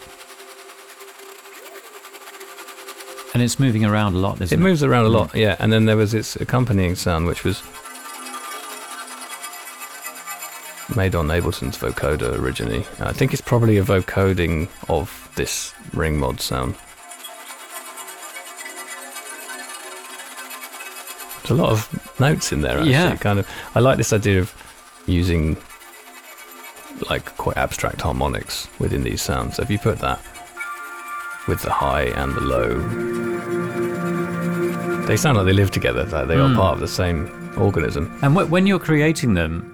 And 3.33 3.43
it's 3.43 3.59
moving 3.59 3.83
around 3.83 4.13
a 4.15 4.19
lot, 4.19 4.37
it 4.39 4.45
isn't 4.45 4.59
it? 4.59 4.63
moves 4.63 4.81
around 4.81 5.03
a 5.05 5.09
lot, 5.09 5.35
yeah. 5.35 5.57
And 5.59 5.73
then 5.73 5.83
there 5.85 5.97
was 5.97 6.13
its 6.13 6.37
accompanying 6.37 6.95
sound, 6.95 7.27
which 7.27 7.43
was 7.43 7.61
made 10.95 11.15
on 11.15 11.27
Ableton's 11.27 11.77
vocoder 11.77 12.37
originally. 12.39 12.85
I 12.99 13.11
think 13.13 13.33
it's 13.33 13.41
probably 13.41 13.77
a 13.77 13.83
vocoding 13.83 14.67
of 14.89 15.29
this 15.35 15.73
ring 15.93 16.17
mod 16.17 16.39
sound. 16.41 16.75
There's 21.43 21.51
a 21.59 21.61
lot 21.63 21.71
of 21.71 22.19
notes 22.19 22.51
in 22.51 22.61
there. 22.61 22.77
Actually. 22.77 22.91
Yeah. 22.91 23.15
kind 23.17 23.37
of. 23.39 23.47
I 23.75 23.79
like 23.79 23.97
this 23.97 24.11
idea 24.13 24.39
of 24.39 24.53
using 25.05 25.57
like 27.09 27.25
quite 27.37 27.57
abstract 27.57 28.01
harmonics 28.01 28.67
within 28.79 29.03
these 29.03 29.21
sounds. 29.21 29.57
So 29.57 29.63
if 29.63 29.69
you 29.69 29.77
put 29.77 29.99
that 29.99 30.19
with 31.47 31.61
the 31.61 31.71
high 31.71 32.05
and 32.05 32.33
the 32.33 32.41
low, 32.41 32.79
they 35.05 35.15
sound 35.17 35.37
like 35.37 35.45
they 35.45 35.53
live 35.53 35.69
together. 35.69 36.03
Like 36.05 36.27
they 36.27 36.35
Mm. 36.35 36.53
are 36.53 36.55
part 36.55 36.73
of 36.73 36.79
the 36.79 36.87
same 36.87 37.29
organism. 37.57 38.17
And 38.23 38.35
wh- 38.35 38.49
when 38.51 38.65
you're 38.65 38.79
creating 38.79 39.35
them, 39.35 39.71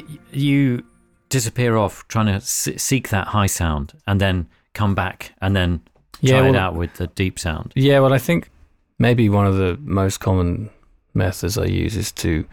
do 0.00 0.38
you 0.38 0.84
disappear 1.28 1.76
off 1.76 2.06
trying 2.08 2.26
to 2.26 2.40
seek 2.40 3.08
that 3.10 3.28
high 3.28 3.46
sound 3.46 3.92
and 4.06 4.20
then 4.20 4.46
come 4.72 4.94
back 4.94 5.32
and 5.40 5.54
then 5.56 5.80
try 6.24 6.40
Yeah, 6.40 6.48
it 6.48 6.56
out 6.56 6.74
with 6.74 6.94
the 6.94 7.06
deep 7.08 7.38
sound? 7.38 7.72
Yeah, 7.74 8.00
well, 8.00 8.12
I 8.12 8.18
think 8.18 8.50
maybe 8.98 9.28
one 9.28 9.46
of 9.46 9.56
the 9.56 9.78
most 9.82 10.18
common 10.20 10.70
methods 11.14 11.58
I 11.58 11.64
use 11.66 11.96
is 11.96 12.12
to 12.12 12.44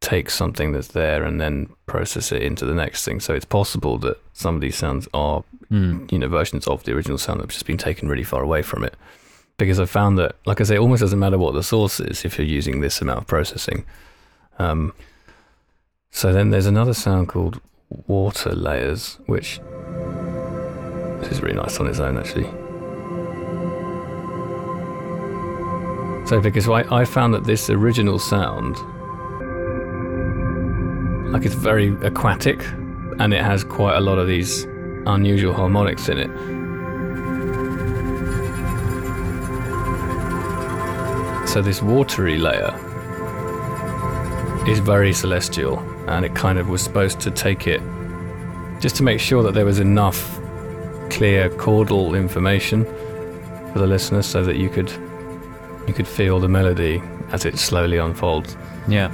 take 0.00 0.28
something 0.30 0.72
that's 0.72 0.88
there 0.88 1.24
and 1.24 1.40
then 1.40 1.68
process 1.86 2.30
it 2.32 2.42
into 2.42 2.66
the 2.66 2.74
next 2.74 3.04
thing. 3.04 3.20
So 3.20 3.34
it's 3.34 3.44
possible 3.46 3.96
that 3.98 4.18
some 4.32 4.54
of 4.56 4.60
these 4.60 4.76
sounds 4.76 5.08
are, 5.14 5.44
Mm. 5.70 6.12
you 6.12 6.18
know, 6.18 6.28
versions 6.28 6.66
of 6.66 6.84
the 6.84 6.92
original 6.92 7.16
sound 7.16 7.40
that 7.40 7.44
have 7.44 7.50
just 7.50 7.64
been 7.66 7.78
taken 7.78 8.06
really 8.08 8.22
far 8.22 8.42
away 8.42 8.60
from 8.62 8.84
it. 8.84 8.94
Because 9.56 9.80
I 9.80 9.86
found 9.86 10.18
that, 10.18 10.36
like 10.44 10.60
I 10.60 10.64
say, 10.64 10.74
it 10.74 10.78
almost 10.78 11.00
doesn't 11.00 11.18
matter 11.18 11.38
what 11.38 11.54
the 11.54 11.62
source 11.62 12.00
is 12.00 12.24
if 12.24 12.36
you're 12.36 12.46
using 12.46 12.80
this 12.80 13.00
amount 13.00 13.20
of 13.20 13.26
processing. 13.26 13.86
Um, 14.58 14.92
so 16.14 16.32
then 16.32 16.50
there's 16.50 16.66
another 16.66 16.94
sound 16.94 17.28
called 17.28 17.60
water 18.06 18.54
layers, 18.54 19.18
which 19.26 19.58
this 21.20 21.32
is 21.32 21.42
really 21.42 21.56
nice 21.56 21.80
on 21.80 21.88
its 21.88 21.98
own, 21.98 22.16
actually. 22.16 22.44
So, 26.28 26.40
because 26.40 26.68
I, 26.68 27.00
I 27.00 27.04
found 27.04 27.34
that 27.34 27.42
this 27.42 27.68
original 27.68 28.20
sound, 28.20 28.76
like 31.32 31.44
it's 31.44 31.56
very 31.56 31.88
aquatic, 32.02 32.62
and 33.18 33.34
it 33.34 33.42
has 33.42 33.64
quite 33.64 33.96
a 33.96 34.00
lot 34.00 34.18
of 34.18 34.28
these 34.28 34.64
unusual 35.06 35.52
harmonics 35.52 36.08
in 36.08 36.18
it. 36.18 36.30
So, 41.48 41.60
this 41.60 41.82
watery 41.82 42.38
layer 42.38 42.72
is 44.68 44.78
very 44.78 45.12
celestial, 45.12 45.82
and 46.06 46.24
it 46.24 46.34
kind 46.34 46.58
of 46.58 46.68
was 46.68 46.82
supposed 46.82 47.20
to 47.20 47.30
take 47.30 47.66
it 47.66 47.80
just 48.80 48.96
to 48.96 49.02
make 49.02 49.20
sure 49.20 49.42
that 49.42 49.54
there 49.54 49.64
was 49.64 49.78
enough 49.78 50.38
clear 51.10 51.48
chordal 51.50 52.16
information 52.18 52.84
for 53.72 53.78
the 53.78 53.86
listener 53.86 54.22
so 54.22 54.42
that 54.44 54.56
you 54.56 54.68
could 54.68 54.90
you 55.86 55.94
could 55.94 56.08
feel 56.08 56.40
the 56.40 56.48
melody 56.48 57.02
as 57.30 57.44
it 57.44 57.58
slowly 57.58 57.98
unfolds. 57.98 58.56
Yeah. 58.88 59.08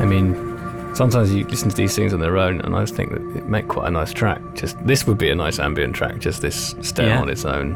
I 0.00 0.04
mean, 0.04 0.34
sometimes 0.94 1.34
you 1.34 1.44
listen 1.46 1.68
to 1.70 1.76
these 1.76 1.94
things 1.96 2.12
on 2.12 2.20
their 2.20 2.36
own, 2.38 2.60
and 2.60 2.74
I 2.76 2.80
just 2.82 2.94
think 2.94 3.10
that 3.10 3.20
it 3.36 3.48
make 3.48 3.66
quite 3.68 3.88
a 3.88 3.90
nice 3.90 4.12
track. 4.12 4.40
Just 4.54 4.78
this 4.86 5.06
would 5.06 5.18
be 5.18 5.30
a 5.30 5.34
nice 5.34 5.58
ambient 5.58 5.94
track. 5.94 6.18
Just 6.18 6.42
this 6.42 6.74
stem 6.82 7.08
Yeah. 7.08 7.20
on 7.20 7.28
its 7.28 7.44
own. 7.44 7.74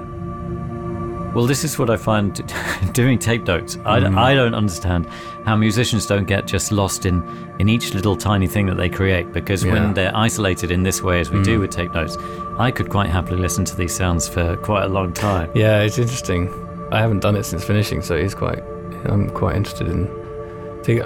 Well, 1.35 1.47
this 1.47 1.63
is 1.65 1.79
what 1.79 1.91
I 1.91 1.97
find 1.97 2.35
doing 2.93 3.19
tape 3.19 3.47
notes. 3.47 3.79
I, 3.85 4.01
Mm. 4.01 4.19
I 4.19 4.35
don't 4.35 4.55
understand 4.55 5.07
how 5.45 5.55
musicians 5.57 6.07
don't 6.07 6.27
get 6.27 6.47
just 6.47 6.73
lost 6.73 7.07
in, 7.07 7.23
in 7.61 7.69
each 7.69 7.95
little 7.95 8.17
tiny 8.17 8.47
thing 8.49 8.67
that 8.67 8.77
they 8.77 8.89
create 8.89 9.33
because 9.33 9.65
Yeah. 9.65 9.73
when 9.73 9.95
they're 9.95 10.17
isolated 10.17 10.71
in 10.73 10.83
this 10.83 11.03
way, 11.03 11.21
as 11.21 11.31
we 11.31 11.41
do 11.43 11.59
Mm. 11.59 11.61
with 11.61 11.71
tape 11.71 11.95
notes, 11.95 12.17
I 12.59 12.71
could 12.73 12.89
quite 12.91 13.11
happily 13.11 13.39
listen 13.41 13.65
to 13.67 13.77
these 13.77 13.95
sounds 13.95 14.29
for 14.29 14.57
quite 14.57 14.85
a 14.85 14.89
long 14.89 15.13
time. 15.13 15.51
Yeah, 15.55 15.83
it's 15.83 15.99
interesting. 15.99 16.49
I 16.91 16.99
haven't 17.01 17.21
done 17.21 17.37
it 17.37 17.45
since 17.45 17.63
finishing, 17.65 18.03
so 18.03 18.17
it's 18.17 18.35
quite. 18.35 18.63
I'm 19.07 19.31
quite 19.31 19.55
interested 19.57 19.89
in. 19.89 20.09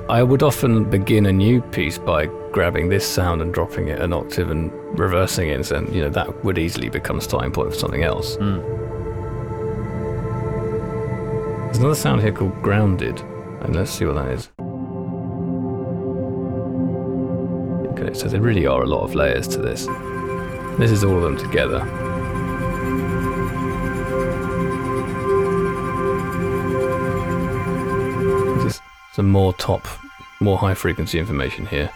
I 0.08 0.22
would 0.22 0.42
often 0.42 0.84
begin 0.84 1.26
a 1.26 1.32
new 1.32 1.60
piece 1.60 1.98
by 1.98 2.26
grabbing 2.52 2.88
this 2.88 3.06
sound 3.06 3.42
and 3.42 3.52
dropping 3.52 3.88
it 3.88 4.00
an 4.00 4.12
octave 4.14 4.50
and 4.50 4.72
reversing 4.98 5.48
it, 5.50 5.70
and 5.70 5.94
you 5.94 6.00
know 6.00 6.08
that 6.08 6.42
would 6.44 6.56
easily 6.58 6.88
become 6.88 7.18
a 7.18 7.20
starting 7.20 7.50
point 7.52 7.70
for 7.72 7.78
something 7.78 8.02
else. 8.02 8.36
Mm. 8.38 8.62
There's 11.74 11.82
another 11.82 11.96
sound 11.96 12.22
here 12.22 12.30
called 12.30 12.62
grounded, 12.62 13.18
and 13.62 13.74
let's 13.74 13.90
see 13.90 14.04
what 14.04 14.14
that 14.14 14.30
is. 14.30 14.48
Okay, 17.90 18.14
so 18.14 18.28
there 18.28 18.40
really 18.40 18.64
are 18.64 18.84
a 18.84 18.86
lot 18.86 19.02
of 19.02 19.16
layers 19.16 19.48
to 19.48 19.58
this. 19.58 19.86
This 20.78 20.92
is 20.92 21.02
all 21.02 21.16
of 21.16 21.22
them 21.24 21.36
together. 21.36 21.80
There's 28.60 28.80
some 29.12 29.30
more 29.30 29.52
top, 29.54 29.84
more 30.38 30.56
high 30.56 30.74
frequency 30.74 31.18
information 31.18 31.66
here. 31.66 31.90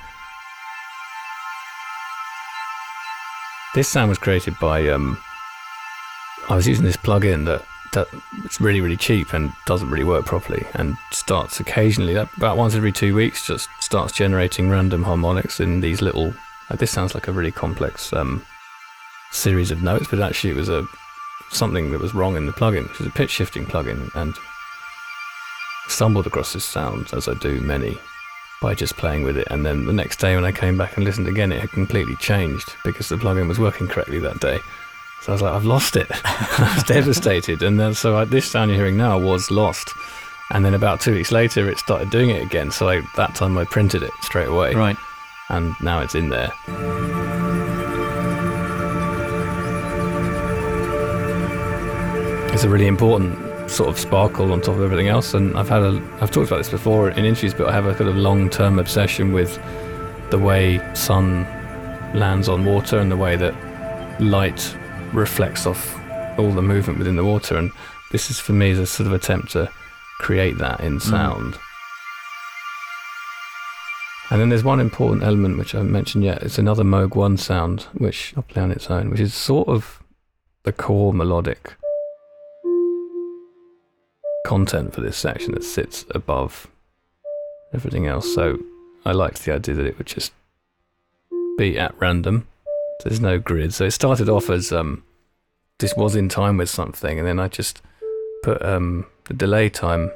This 3.77 3.87
sound 3.87 4.09
was 4.09 4.19
created 4.19 4.59
by 4.59 4.89
um, 4.89 5.17
I 6.49 6.57
was 6.57 6.67
using 6.67 6.85
this 6.85 6.97
plugin 6.97 7.45
that 7.45 7.65
it's 8.45 8.61
really 8.61 8.81
really 8.81 8.97
cheap 8.97 9.33
and 9.33 9.53
doesn't 9.67 9.91
really 9.91 10.05
work 10.05 10.25
properly 10.25 10.67
and 10.75 10.97
starts 11.11 11.61
occasionally 11.61 12.15
about 12.15 12.57
once 12.57 12.75
every 12.75 12.93
two 12.93 13.15
weeks 13.15 13.47
just 13.47 13.69
starts 13.81 14.13
generating 14.13 14.69
random 14.69 15.03
harmonics 15.03 15.61
in 15.61 15.81
these 15.81 16.03
little 16.03 16.35
like 16.71 16.79
this 16.79 16.91
sounds 16.91 17.15
like 17.15 17.29
a 17.29 17.33
really 17.33 17.53
complex 17.53 18.13
um, 18.13 18.45
series 19.31 19.71
of 19.71 19.83
notes 19.83 20.07
but 20.11 20.21
actually 20.21 20.51
it 20.51 20.57
was 20.57 20.69
a 20.69 20.87
something 21.51 21.91
that 21.91 22.01
was 22.01 22.15
wrong 22.15 22.37
in 22.37 22.47
the 22.47 22.53
plugin 22.53 22.89
which 22.89 23.01
is 23.01 23.07
a 23.07 23.11
pitch 23.11 23.31
shifting 23.31 23.65
plugin 23.65 24.15
and 24.15 24.35
stumbled 25.89 26.27
across 26.27 26.53
this 26.53 26.65
sound 26.65 27.09
as 27.13 27.29
I 27.29 27.35
do 27.35 27.61
many 27.61 27.97
by 28.61 28.75
just 28.75 28.97
playing 28.97 29.23
with 29.23 29.37
it. 29.37 29.47
And 29.51 29.65
then 29.65 29.87
the 29.87 29.93
next 29.93 30.19
day 30.19 30.35
when 30.35 30.45
I 30.45 30.53
came 30.53 30.77
back 30.77 30.97
and 30.97 31.05
listened 31.05 31.29
again 31.29 31.53
it 31.53 31.61
had 31.61 31.71
completely 31.71 32.17
changed 32.17 32.69
because 32.85 33.09
the 33.09 33.17
plugin 33.17 33.49
was 33.49 33.59
working 33.59 33.89
correctly 33.89 34.19
that 34.21 34.41
day 34.41 34.59
so 35.21 35.33
I 35.33 35.35
was 35.35 35.43
like, 35.43 35.53
I've 35.53 35.65
lost 35.65 35.97
it. 35.97 36.09
I 36.25 36.73
was 36.75 36.85
devastated. 36.85 37.63
And 37.63 37.79
then, 37.79 37.95
so 37.95 38.17
I, 38.17 38.25
this 38.25 38.51
sound 38.51 38.71
you're 38.71 38.79
hearing 38.79 38.97
now 38.97 39.19
was 39.19 39.51
lost. 39.51 39.93
And 40.51 40.65
then 40.65 40.75
about 40.75 41.01
two 41.01 41.13
weeks 41.13 41.33
later, 41.33 41.69
it 41.69 41.79
started 41.79 42.11
doing 42.11 42.31
it 42.31 42.43
again. 42.43 42.71
So 42.71 42.89
I, 42.89 43.03
that 43.17 43.35
time 43.35 43.59
I 43.59 43.65
printed 43.65 44.03
it 44.03 44.13
straight 44.23 44.49
away. 44.49 44.75
Right. 44.75 44.97
And 45.51 45.75
now 45.83 46.01
it's 46.01 46.15
in 46.15 46.31
there. 46.31 46.53
It's 52.55 52.65
a 52.65 52.69
really 52.69 52.87
important 52.87 53.71
sort 53.71 53.91
of 53.91 53.99
sparkle 53.99 54.53
on 54.53 54.61
top 54.61 54.77
of 54.77 54.83
everything 54.83 55.09
else. 55.09 55.35
And 55.35 55.57
I've 55.59 55.69
had 55.69 55.83
a, 55.83 56.03
I've 56.21 56.31
talked 56.31 56.49
about 56.49 56.59
this 56.59 56.71
before 56.71 57.11
in 57.11 57.25
interviews, 57.25 57.55
but 57.55 57.69
I 57.69 57.73
have 57.73 57.87
a 57.87 57.95
kind 57.95 58.09
of 58.09 58.17
long 58.17 58.49
term 58.49 58.79
obsession 58.79 59.33
with 59.33 59.61
the 60.31 60.39
way 60.39 60.81
sun 60.95 61.43
lands 62.15 62.49
on 62.49 62.65
water 62.65 62.99
and 62.99 63.11
the 63.11 63.17
way 63.17 63.37
that 63.37 63.55
light 64.21 64.77
reflects 65.13 65.67
off 65.67 65.99
all 66.39 66.53
the 66.53 66.63
movement 66.63 66.99
within 66.99 67.17
the 67.17 67.25
water 67.25 67.57
and 67.57 67.71
this 68.11 68.31
is 68.31 68.39
for 68.39 68.53
me 68.53 68.71
is 68.71 68.79
a 68.79 68.87
sort 68.87 69.07
of 69.07 69.13
attempt 69.13 69.53
to 69.53 69.71
create 70.19 70.59
that 70.59 70.81
in 70.81 70.99
mm. 70.99 71.03
sound. 71.03 71.59
And 74.31 74.41
then 74.41 74.51
there's 74.51 74.65
one 74.65 74.81
important 74.81 75.23
element 75.23 75.57
which 75.57 75.75
I 75.75 75.79
haven't 75.79 75.93
mentioned 75.93 76.23
yet. 76.25 76.43
It's 76.43 76.59
another 76.59 76.85
Moog 76.85 77.15
1 77.15 77.39
sound 77.39 77.83
which 77.95 78.35
I'll 78.37 78.43
play 78.43 78.63
on 78.63 78.71
its 78.71 78.91
own 78.91 79.11
which 79.11 79.21
is 79.21 79.35
sort 79.35 79.69
of 79.69 80.03
the 80.65 80.73
core 80.73 81.13
melodic 81.13 81.77
content 84.47 84.95
for 84.95 85.01
this 85.01 85.17
section 85.17 85.53
that 85.53 85.65
sits 85.65 86.05
above 86.11 86.67
everything 87.73 88.07
else. 88.07 88.35
So 88.35 88.59
I 89.05 89.13
liked 89.13 89.45
the 89.45 89.55
idea 89.55 89.75
that 89.75 89.87
it 89.87 89.99
would 89.99 90.07
just 90.07 90.33
be 91.57 91.79
at 91.79 91.99
random 92.01 92.47
there's 93.05 93.21
no 93.21 93.39
grid. 93.39 93.73
So 93.75 93.85
it 93.85 93.93
started 93.93 94.29
off 94.29 94.51
as 94.51 94.73
um, 94.73 95.05
this 95.79 95.95
was 95.97 96.17
in 96.17 96.29
time 96.29 96.57
with 96.57 96.69
something, 96.69 97.19
and 97.19 97.27
then 97.27 97.39
I 97.39 97.49
just 97.49 97.81
put 98.43 98.63
um, 98.65 99.07
the 99.25 99.35
delay 99.35 99.69
time 99.69 100.11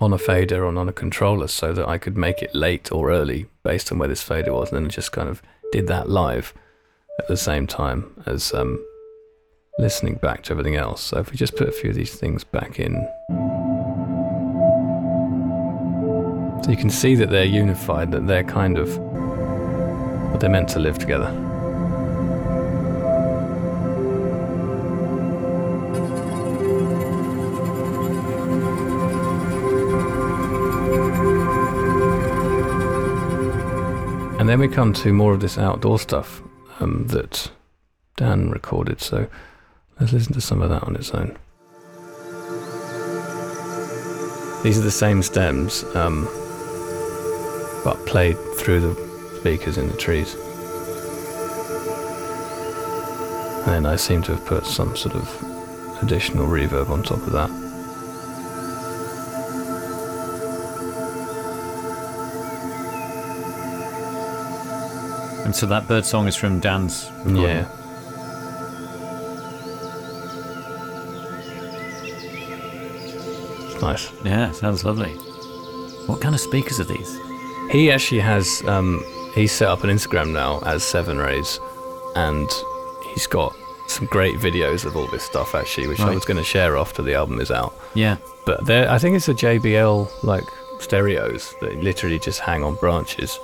on 0.00 0.12
a 0.12 0.18
fader 0.18 0.64
or 0.64 0.76
on 0.76 0.88
a 0.88 0.92
controller 0.92 1.46
so 1.46 1.72
that 1.72 1.88
I 1.88 1.98
could 1.98 2.16
make 2.16 2.42
it 2.42 2.54
late 2.54 2.90
or 2.90 3.10
early 3.10 3.46
based 3.62 3.92
on 3.92 3.98
where 3.98 4.08
this 4.08 4.22
fader 4.22 4.52
was, 4.52 4.72
and 4.72 4.84
then 4.84 4.90
just 4.90 5.12
kind 5.12 5.28
of 5.28 5.42
did 5.72 5.86
that 5.88 6.08
live 6.08 6.54
at 7.18 7.28
the 7.28 7.36
same 7.36 7.66
time 7.66 8.22
as 8.26 8.52
um, 8.54 8.84
listening 9.78 10.14
back 10.14 10.42
to 10.44 10.52
everything 10.52 10.76
else. 10.76 11.02
So 11.02 11.18
if 11.18 11.30
we 11.30 11.36
just 11.36 11.56
put 11.56 11.68
a 11.68 11.72
few 11.72 11.90
of 11.90 11.96
these 11.96 12.14
things 12.14 12.42
back 12.44 12.80
in. 12.80 12.94
So 16.64 16.70
you 16.70 16.76
can 16.76 16.90
see 16.90 17.14
that 17.16 17.28
they're 17.28 17.44
unified, 17.44 18.10
that 18.12 18.26
they're 18.26 18.44
kind 18.44 18.78
of, 18.78 18.96
but 20.32 20.38
they're 20.38 20.50
meant 20.50 20.70
to 20.70 20.78
live 20.78 20.98
together. 20.98 21.53
And 34.44 34.50
then 34.50 34.60
we 34.60 34.68
come 34.68 34.92
to 34.92 35.10
more 35.10 35.32
of 35.32 35.40
this 35.40 35.56
outdoor 35.56 35.98
stuff 35.98 36.42
um, 36.78 37.06
that 37.06 37.50
Dan 38.16 38.50
recorded. 38.50 39.00
So 39.00 39.26
let's 39.98 40.12
listen 40.12 40.34
to 40.34 40.40
some 40.42 40.60
of 40.60 40.68
that 40.68 40.82
on 40.82 40.96
its 40.96 41.12
own. 41.12 41.38
These 44.62 44.78
are 44.78 44.82
the 44.82 44.90
same 44.90 45.22
stems, 45.22 45.82
um, 45.96 46.26
but 47.84 47.96
played 48.04 48.36
through 48.58 48.80
the 48.80 49.38
speakers 49.40 49.78
in 49.78 49.88
the 49.88 49.96
trees. 49.96 50.34
And 53.66 53.86
I 53.86 53.96
seem 53.96 54.20
to 54.24 54.32
have 54.32 54.44
put 54.44 54.66
some 54.66 54.94
sort 54.94 55.14
of 55.14 56.02
additional 56.02 56.46
reverb 56.48 56.90
on 56.90 57.02
top 57.02 57.26
of 57.26 57.32
that. 57.32 57.63
And 65.44 65.54
so 65.54 65.66
that 65.66 65.86
bird 65.86 66.04
song 66.04 66.26
is 66.26 66.36
from 66.36 66.60
Dan's. 66.60 67.10
recording. 67.24 67.42
Yeah. 67.42 67.68
Nice. 73.80 74.10
Yeah, 74.24 74.50
sounds 74.52 74.84
lovely. 74.84 75.12
What 76.06 76.20
kind 76.20 76.34
of 76.34 76.40
speakers 76.40 76.80
are 76.80 76.84
these? 76.84 77.18
He 77.70 77.90
actually 77.90 78.20
has 78.20 78.62
um, 78.66 79.04
he's 79.34 79.52
set 79.52 79.68
up 79.68 79.84
an 79.84 79.90
Instagram 79.90 80.32
now 80.32 80.60
as 80.60 80.82
Seven 80.82 81.18
Rays, 81.18 81.60
and 82.16 82.48
he's 83.12 83.26
got 83.26 83.54
some 83.88 84.06
great 84.06 84.36
videos 84.36 84.86
of 84.86 84.96
all 84.96 85.06
this 85.08 85.24
stuff 85.24 85.54
actually, 85.54 85.86
which 85.88 86.00
I 86.00 86.14
was 86.14 86.24
going 86.24 86.38
to 86.38 86.44
share 86.44 86.76
after 86.78 87.02
the 87.02 87.14
album 87.14 87.40
is 87.40 87.50
out. 87.50 87.74
Yeah. 87.94 88.16
But 88.46 88.64
there, 88.64 88.90
I 88.90 88.98
think 88.98 89.16
it's 89.16 89.28
a 89.28 89.34
JBL 89.34 90.24
like 90.24 90.44
stereos 90.80 91.54
that 91.60 91.76
literally 91.82 92.18
just 92.18 92.40
hang 92.40 92.64
on 92.64 92.76
branches. 92.76 93.38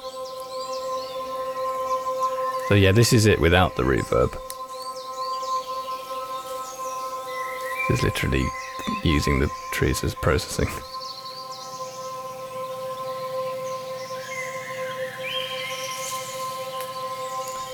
So 2.70 2.76
yeah, 2.76 2.92
this 2.92 3.12
is 3.12 3.26
it 3.26 3.40
without 3.40 3.74
the 3.74 3.82
reverb. 3.82 4.32
It's 7.88 8.04
literally 8.04 8.46
using 9.02 9.40
the 9.40 9.50
trees 9.72 10.04
as 10.04 10.14
processing. 10.14 10.68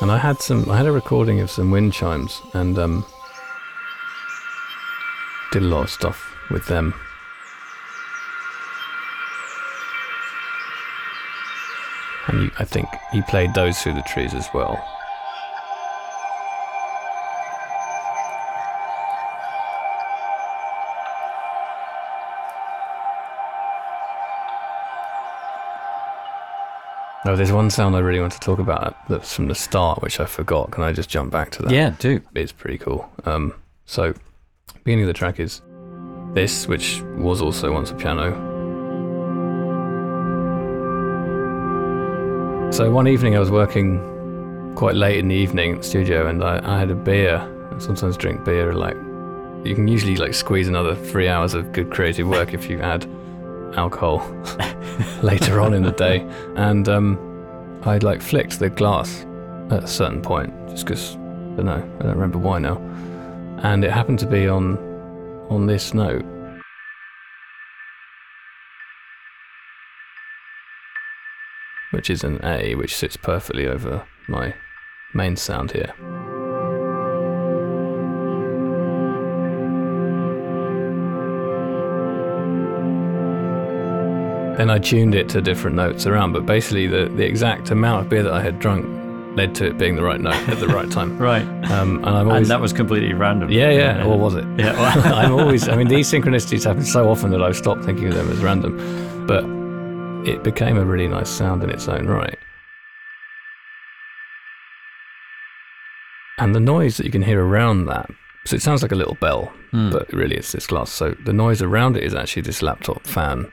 And 0.00 0.10
I 0.10 0.16
had 0.16 0.40
some, 0.40 0.70
I 0.70 0.78
had 0.78 0.86
a 0.86 0.92
recording 0.92 1.40
of 1.40 1.50
some 1.50 1.70
wind 1.70 1.92
chimes, 1.92 2.40
and 2.54 2.78
um, 2.78 3.04
did 5.52 5.62
a 5.62 5.66
lot 5.66 5.82
of 5.82 5.90
stuff 5.90 6.34
with 6.50 6.64
them. 6.68 6.94
And 12.28 12.44
you, 12.44 12.45
I 12.58 12.64
think 12.64 12.88
he 13.12 13.20
played 13.22 13.52
those 13.54 13.78
through 13.78 13.94
the 13.94 14.02
trees 14.02 14.32
as 14.32 14.48
well. 14.54 14.82
Oh, 27.28 27.34
there's 27.34 27.50
one 27.50 27.70
sound 27.70 27.96
I 27.96 27.98
really 27.98 28.20
want 28.20 28.32
to 28.34 28.40
talk 28.40 28.60
about 28.60 28.96
that's 29.08 29.34
from 29.34 29.48
the 29.48 29.54
start, 29.54 30.00
which 30.00 30.20
I 30.20 30.26
forgot. 30.26 30.70
Can 30.70 30.84
I 30.84 30.92
just 30.92 31.10
jump 31.10 31.32
back 31.32 31.50
to 31.52 31.62
that? 31.62 31.72
Yeah, 31.72 31.94
do. 31.98 32.22
it's 32.36 32.52
pretty 32.52 32.78
cool. 32.78 33.10
Um, 33.24 33.52
so, 33.84 34.14
beginning 34.84 35.04
of 35.04 35.08
the 35.08 35.12
track 35.12 35.40
is 35.40 35.60
this, 36.34 36.68
which 36.68 37.02
was 37.16 37.42
also 37.42 37.72
once 37.72 37.90
a 37.90 37.94
piano. 37.94 38.55
So 42.76 42.90
one 42.90 43.08
evening 43.08 43.34
I 43.34 43.38
was 43.38 43.50
working 43.50 44.74
quite 44.76 44.96
late 44.96 45.18
in 45.18 45.28
the 45.28 45.34
evening 45.34 45.72
at 45.72 45.78
the 45.78 45.88
studio, 45.88 46.26
and 46.26 46.44
I, 46.44 46.60
I 46.62 46.78
had 46.78 46.90
a 46.90 46.94
beer. 46.94 47.38
I 47.74 47.78
sometimes 47.78 48.18
drink 48.18 48.44
beer. 48.44 48.74
Like 48.74 48.96
you 49.64 49.74
can 49.74 49.88
usually 49.88 50.16
like 50.16 50.34
squeeze 50.34 50.68
another 50.68 50.94
three 50.94 51.26
hours 51.26 51.54
of 51.54 51.72
good 51.72 51.90
creative 51.90 52.28
work 52.28 52.52
if 52.52 52.68
you 52.68 52.78
add 52.82 53.08
alcohol 53.78 54.18
later 55.22 55.62
on 55.62 55.72
in 55.72 55.84
the 55.84 55.92
day. 55.92 56.20
And 56.56 56.86
um, 56.86 57.80
I'd 57.84 58.02
like 58.02 58.20
flicked 58.20 58.58
the 58.58 58.68
glass 58.68 59.24
at 59.70 59.84
a 59.84 59.88
certain 59.88 60.20
point, 60.20 60.52
just 60.68 60.84
because 60.84 61.14
I 61.14 61.56
don't 61.56 61.64
know, 61.64 61.96
I 61.98 62.02
don't 62.02 62.14
remember 62.14 62.36
why 62.36 62.58
now. 62.58 62.76
And 63.62 63.86
it 63.86 63.90
happened 63.90 64.18
to 64.18 64.26
be 64.26 64.48
on 64.48 64.76
on 65.48 65.64
this 65.64 65.94
note. 65.94 66.26
Which 71.96 72.10
is 72.10 72.22
an 72.24 72.44
A, 72.44 72.74
which 72.74 72.94
sits 72.94 73.16
perfectly 73.16 73.66
over 73.66 74.04
my 74.28 74.54
main 75.14 75.34
sound 75.34 75.72
here. 75.72 75.94
Then 84.58 84.70
I 84.70 84.78
tuned 84.78 85.14
it 85.14 85.28
to 85.30 85.40
different 85.42 85.76
notes 85.76 86.06
around, 86.06 86.32
but 86.32 86.44
basically 86.46 86.86
the, 86.86 87.10
the 87.14 87.24
exact 87.24 87.70
amount 87.70 88.04
of 88.04 88.08
beer 88.10 88.22
that 88.22 88.32
I 88.32 88.42
had 88.42 88.58
drunk 88.58 88.86
led 89.36 89.54
to 89.56 89.66
it 89.66 89.76
being 89.78 89.96
the 89.96 90.02
right 90.02 90.20
note 90.20 90.34
at 90.48 90.60
the 90.60 90.68
right 90.68 90.90
time. 90.90 91.18
Right. 91.26 91.42
Um, 91.70 91.96
and 92.04 92.06
I'm 92.16 92.28
And 92.30 92.46
that 92.46 92.60
was 92.60 92.72
completely 92.74 93.12
random. 93.14 93.50
yeah, 93.50 93.70
yeah, 93.70 94.04
or 94.04 94.18
was 94.18 94.34
it? 94.34 94.44
Yeah. 94.58 94.72
well- 94.74 95.14
I'm 95.14 95.32
always. 95.32 95.66
I 95.68 95.76
mean, 95.76 95.88
these 95.88 96.10
synchronicities 96.10 96.64
happen 96.64 96.84
so 96.84 97.08
often 97.10 97.30
that 97.32 97.42
I've 97.42 97.56
stopped 97.56 97.84
thinking 97.84 98.08
of 98.08 98.14
them 98.14 98.30
as 98.30 98.38
random. 98.38 99.26
But 99.26 99.44
it 100.26 100.42
became 100.42 100.76
a 100.76 100.84
really 100.84 101.08
nice 101.08 101.30
sound 101.30 101.62
in 101.62 101.70
its 101.70 101.88
own 101.88 102.06
right. 102.06 102.38
And 106.38 106.54
the 106.54 106.60
noise 106.60 106.96
that 106.98 107.06
you 107.06 107.12
can 107.12 107.22
hear 107.22 107.42
around 107.44 107.86
that, 107.86 108.10
so 108.44 108.56
it 108.56 108.62
sounds 108.62 108.82
like 108.82 108.92
a 108.92 108.96
little 108.96 109.16
bell, 109.20 109.52
Hmm. 109.70 109.90
but 109.90 110.12
really 110.12 110.36
it's 110.36 110.52
this 110.52 110.66
glass. 110.66 110.90
So 110.90 111.14
the 111.24 111.32
noise 111.32 111.62
around 111.62 111.96
it 111.96 112.04
is 112.04 112.14
actually 112.14 112.42
this 112.42 112.62
laptop 112.62 113.06
fan, 113.06 113.50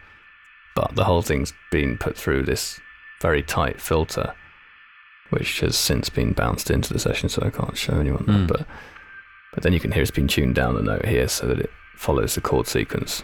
but 0.76 0.95
the 0.95 1.05
whole 1.05 1.21
thing's 1.21 1.53
been 1.71 1.97
put 1.97 2.17
through 2.17 2.43
this 2.43 2.80
very 3.21 3.41
tight 3.41 3.80
filter, 3.82 4.34
which 5.30 5.61
has 5.61 5.78
since 5.78 6.09
been 6.09 6.34
bounced 6.34 6.69
into 6.69 6.91
the 6.91 6.99
session, 6.99 7.30
so 7.30 7.41
I 7.45 7.49
can't 7.49 7.78
show 7.78 7.93
anyone 7.99 8.26
Hmm. 8.26 8.32
that. 8.32 8.47
But 8.47 8.67
but 9.53 9.61
then 9.61 9.71
you 9.71 9.80
can 9.80 9.91
hear 9.91 10.01
it's 10.01 10.09
been 10.09 10.28
tuned 10.28 10.55
down 10.55 10.76
a 10.78 10.82
note 10.82 11.05
here 11.05 11.28
so 11.28 11.45
that 11.45 11.59
it 11.59 11.69
follows 11.95 12.34
the 12.34 12.41
chord 12.41 12.65
sequence. 12.67 13.24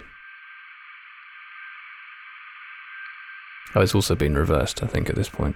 Oh, 3.76 3.82
it's 3.82 3.94
also 3.96 4.16
been 4.16 4.36
reversed, 4.36 4.82
I 4.84 4.88
think, 4.88 5.10
at 5.10 5.16
this 5.16 5.30
point. 5.30 5.56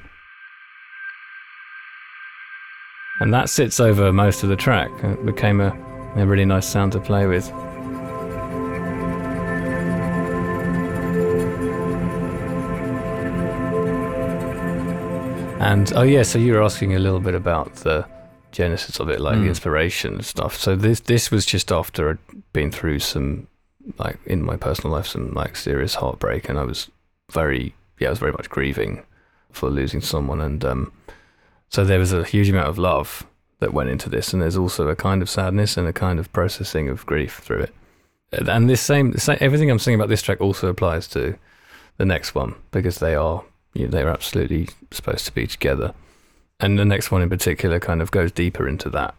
And 3.20 3.34
that 3.34 3.49
sits 3.49 3.80
over 3.80 4.11
most 4.14 4.43
of 4.43 4.49
the 4.49 4.55
track. 4.55 4.89
It 5.03 5.26
became 5.26 5.61
a, 5.61 5.72
a 6.16 6.26
really 6.26 6.45
nice 6.45 6.68
sound 6.68 6.91
to 6.93 6.99
play 6.99 7.26
with. 7.28 7.51
And 15.59 15.93
oh 15.95 16.01
yeah, 16.01 16.24
so 16.24 16.38
you 16.39 16.53
were 16.53 16.61
asking 16.64 16.93
a 16.93 16.99
little 16.99 17.22
bit 17.22 17.36
about 17.36 17.74
the 17.76 18.05
genesis 18.51 18.99
of 18.99 19.07
it, 19.09 19.22
like 19.22 19.36
the 19.38 19.45
Mm. 19.45 19.47
inspiration 19.49 20.16
and 20.16 20.26
stuff. 20.26 20.57
So 20.57 20.76
this 20.76 20.99
this 20.99 21.32
was 21.32 21.45
just 21.45 21.72
after 21.72 22.09
I'd 22.09 22.18
been 22.51 22.70
through 22.70 22.99
some 22.99 23.47
like 23.97 24.18
in 24.26 24.43
my 24.43 24.57
personal 24.57 24.91
life 24.95 25.07
some 25.07 25.32
like 25.34 25.55
serious 25.55 25.95
heartbreak 25.95 26.49
and 26.49 26.57
I 26.59 26.64
was 26.64 26.89
very 27.32 27.76
yeah, 28.03 28.09
I 28.09 28.11
was 28.11 28.19
very 28.19 28.31
much 28.33 28.49
grieving 28.49 29.03
for 29.51 29.69
losing 29.69 30.01
someone 30.01 30.41
and 30.41 30.63
um 30.65 30.91
so 31.69 31.83
there 31.83 31.99
was 31.99 32.13
a 32.13 32.23
huge 32.23 32.49
amount 32.49 32.69
of 32.69 32.77
love 32.77 33.25
that 33.59 33.73
went 33.73 33.89
into 33.89 34.09
this 34.09 34.33
and 34.33 34.41
there's 34.41 34.57
also 34.57 34.89
a 34.89 34.95
kind 34.95 35.21
of 35.21 35.29
sadness 35.29 35.77
and 35.77 35.87
a 35.87 35.93
kind 35.93 36.19
of 36.19 36.31
processing 36.33 36.89
of 36.89 37.05
grief 37.05 37.39
through 37.39 37.61
it. 37.61 37.73
And 38.47 38.69
this 38.69 38.81
same, 38.81 39.17
same 39.17 39.37
everything 39.39 39.71
I'm 39.71 39.79
saying 39.79 39.95
about 39.95 40.09
this 40.09 40.21
track 40.21 40.41
also 40.41 40.67
applies 40.67 41.07
to 41.09 41.35
the 41.97 42.05
next 42.05 42.35
one 42.35 42.55
because 42.71 42.99
they 42.99 43.15
are 43.15 43.43
you 43.73 43.85
know, 43.85 43.91
they're 43.91 44.09
absolutely 44.09 44.69
supposed 44.91 45.25
to 45.25 45.31
be 45.31 45.47
together. 45.47 45.93
And 46.59 46.77
the 46.77 46.85
next 46.85 47.09
one 47.09 47.21
in 47.21 47.29
particular 47.29 47.79
kind 47.79 48.01
of 48.01 48.11
goes 48.11 48.31
deeper 48.31 48.67
into 48.67 48.89
that, 48.91 49.15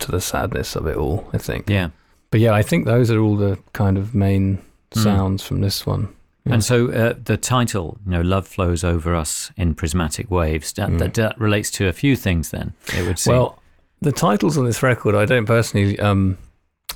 to 0.00 0.10
the 0.10 0.20
sadness 0.20 0.74
of 0.74 0.86
it 0.86 0.96
all, 0.96 1.28
I 1.32 1.38
think. 1.38 1.68
Yeah. 1.68 1.90
But 2.30 2.40
yeah, 2.40 2.52
I 2.52 2.62
think 2.62 2.86
those 2.86 3.10
are 3.10 3.20
all 3.20 3.36
the 3.36 3.58
kind 3.72 3.96
of 3.96 4.14
main 4.14 4.62
sounds 4.92 5.44
from 5.44 5.60
this 5.60 5.86
one. 5.86 6.08
And 6.46 6.62
so 6.62 6.90
uh, 6.90 7.14
the 7.24 7.36
title, 7.38 7.98
you 8.04 8.12
know, 8.12 8.20
"Love 8.20 8.46
Flows 8.46 8.84
Over 8.84 9.14
Us 9.14 9.50
in 9.56 9.74
Prismatic 9.74 10.30
Waves," 10.30 10.72
that, 10.74 10.90
Mm. 10.90 10.98
that, 10.98 11.14
that 11.14 11.40
relates 11.40 11.70
to 11.72 11.88
a 11.88 11.92
few 11.92 12.16
things. 12.16 12.50
Then 12.50 12.74
it 12.96 13.06
would 13.06 13.18
seem. 13.18 13.34
Well, 13.34 13.58
the 14.02 14.12
titles 14.12 14.58
on 14.58 14.66
this 14.66 14.82
record, 14.82 15.14
I 15.14 15.24
don't 15.24 15.46
personally 15.46 15.98
um, 16.00 16.36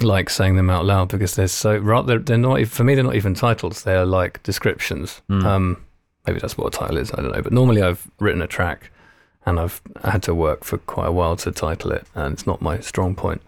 like 0.02 0.28
saying 0.28 0.56
them 0.56 0.68
out 0.68 0.84
loud 0.84 1.08
because 1.08 1.34
they're 1.34 1.48
so 1.48 1.78
rather 1.78 2.18
they're 2.18 2.36
not 2.36 2.66
for 2.68 2.84
me. 2.84 2.94
They're 2.94 3.04
not 3.04 3.14
even 3.16 3.32
titles. 3.34 3.84
They're 3.84 4.04
like 4.04 4.42
descriptions. 4.42 5.22
Mm. 5.30 5.44
Um, 5.44 5.84
maybe 6.26 6.40
that's 6.40 6.58
what 6.58 6.66
a 6.74 6.78
title 6.78 6.98
is. 6.98 7.10
I 7.12 7.22
don't 7.22 7.32
know. 7.32 7.40
But 7.42 7.52
normally, 7.54 7.80
I've 7.82 8.06
written 8.20 8.42
a 8.42 8.46
track, 8.46 8.90
and 9.46 9.58
I've 9.58 9.80
had 10.04 10.22
to 10.24 10.34
work 10.34 10.62
for 10.62 10.76
quite 10.76 11.06
a 11.08 11.12
while 11.12 11.36
to 11.36 11.50
title 11.52 11.90
it, 11.92 12.06
and 12.14 12.34
it's 12.34 12.46
not 12.46 12.60
my 12.60 12.80
strong 12.80 13.14
point. 13.14 13.40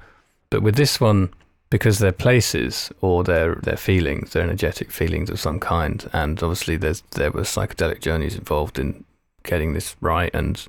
But 0.48 0.62
with 0.62 0.76
this 0.76 0.98
one, 0.98 1.28
because 1.70 1.98
they're 1.98 2.12
places 2.12 2.90
or 3.00 3.24
they're 3.24 3.54
they're 3.56 3.76
feelings, 3.76 4.32
they're 4.32 4.42
energetic 4.42 4.90
feelings 4.90 5.30
of 5.30 5.40
some 5.40 5.60
kind, 5.60 6.08
and 6.12 6.42
obviously 6.42 6.76
there's 6.76 7.02
there 7.12 7.30
were 7.30 7.42
psychedelic 7.42 8.00
journeys 8.00 8.36
involved 8.36 8.78
in 8.78 9.04
getting 9.44 9.72
this 9.72 9.96
right, 10.00 10.30
and 10.34 10.66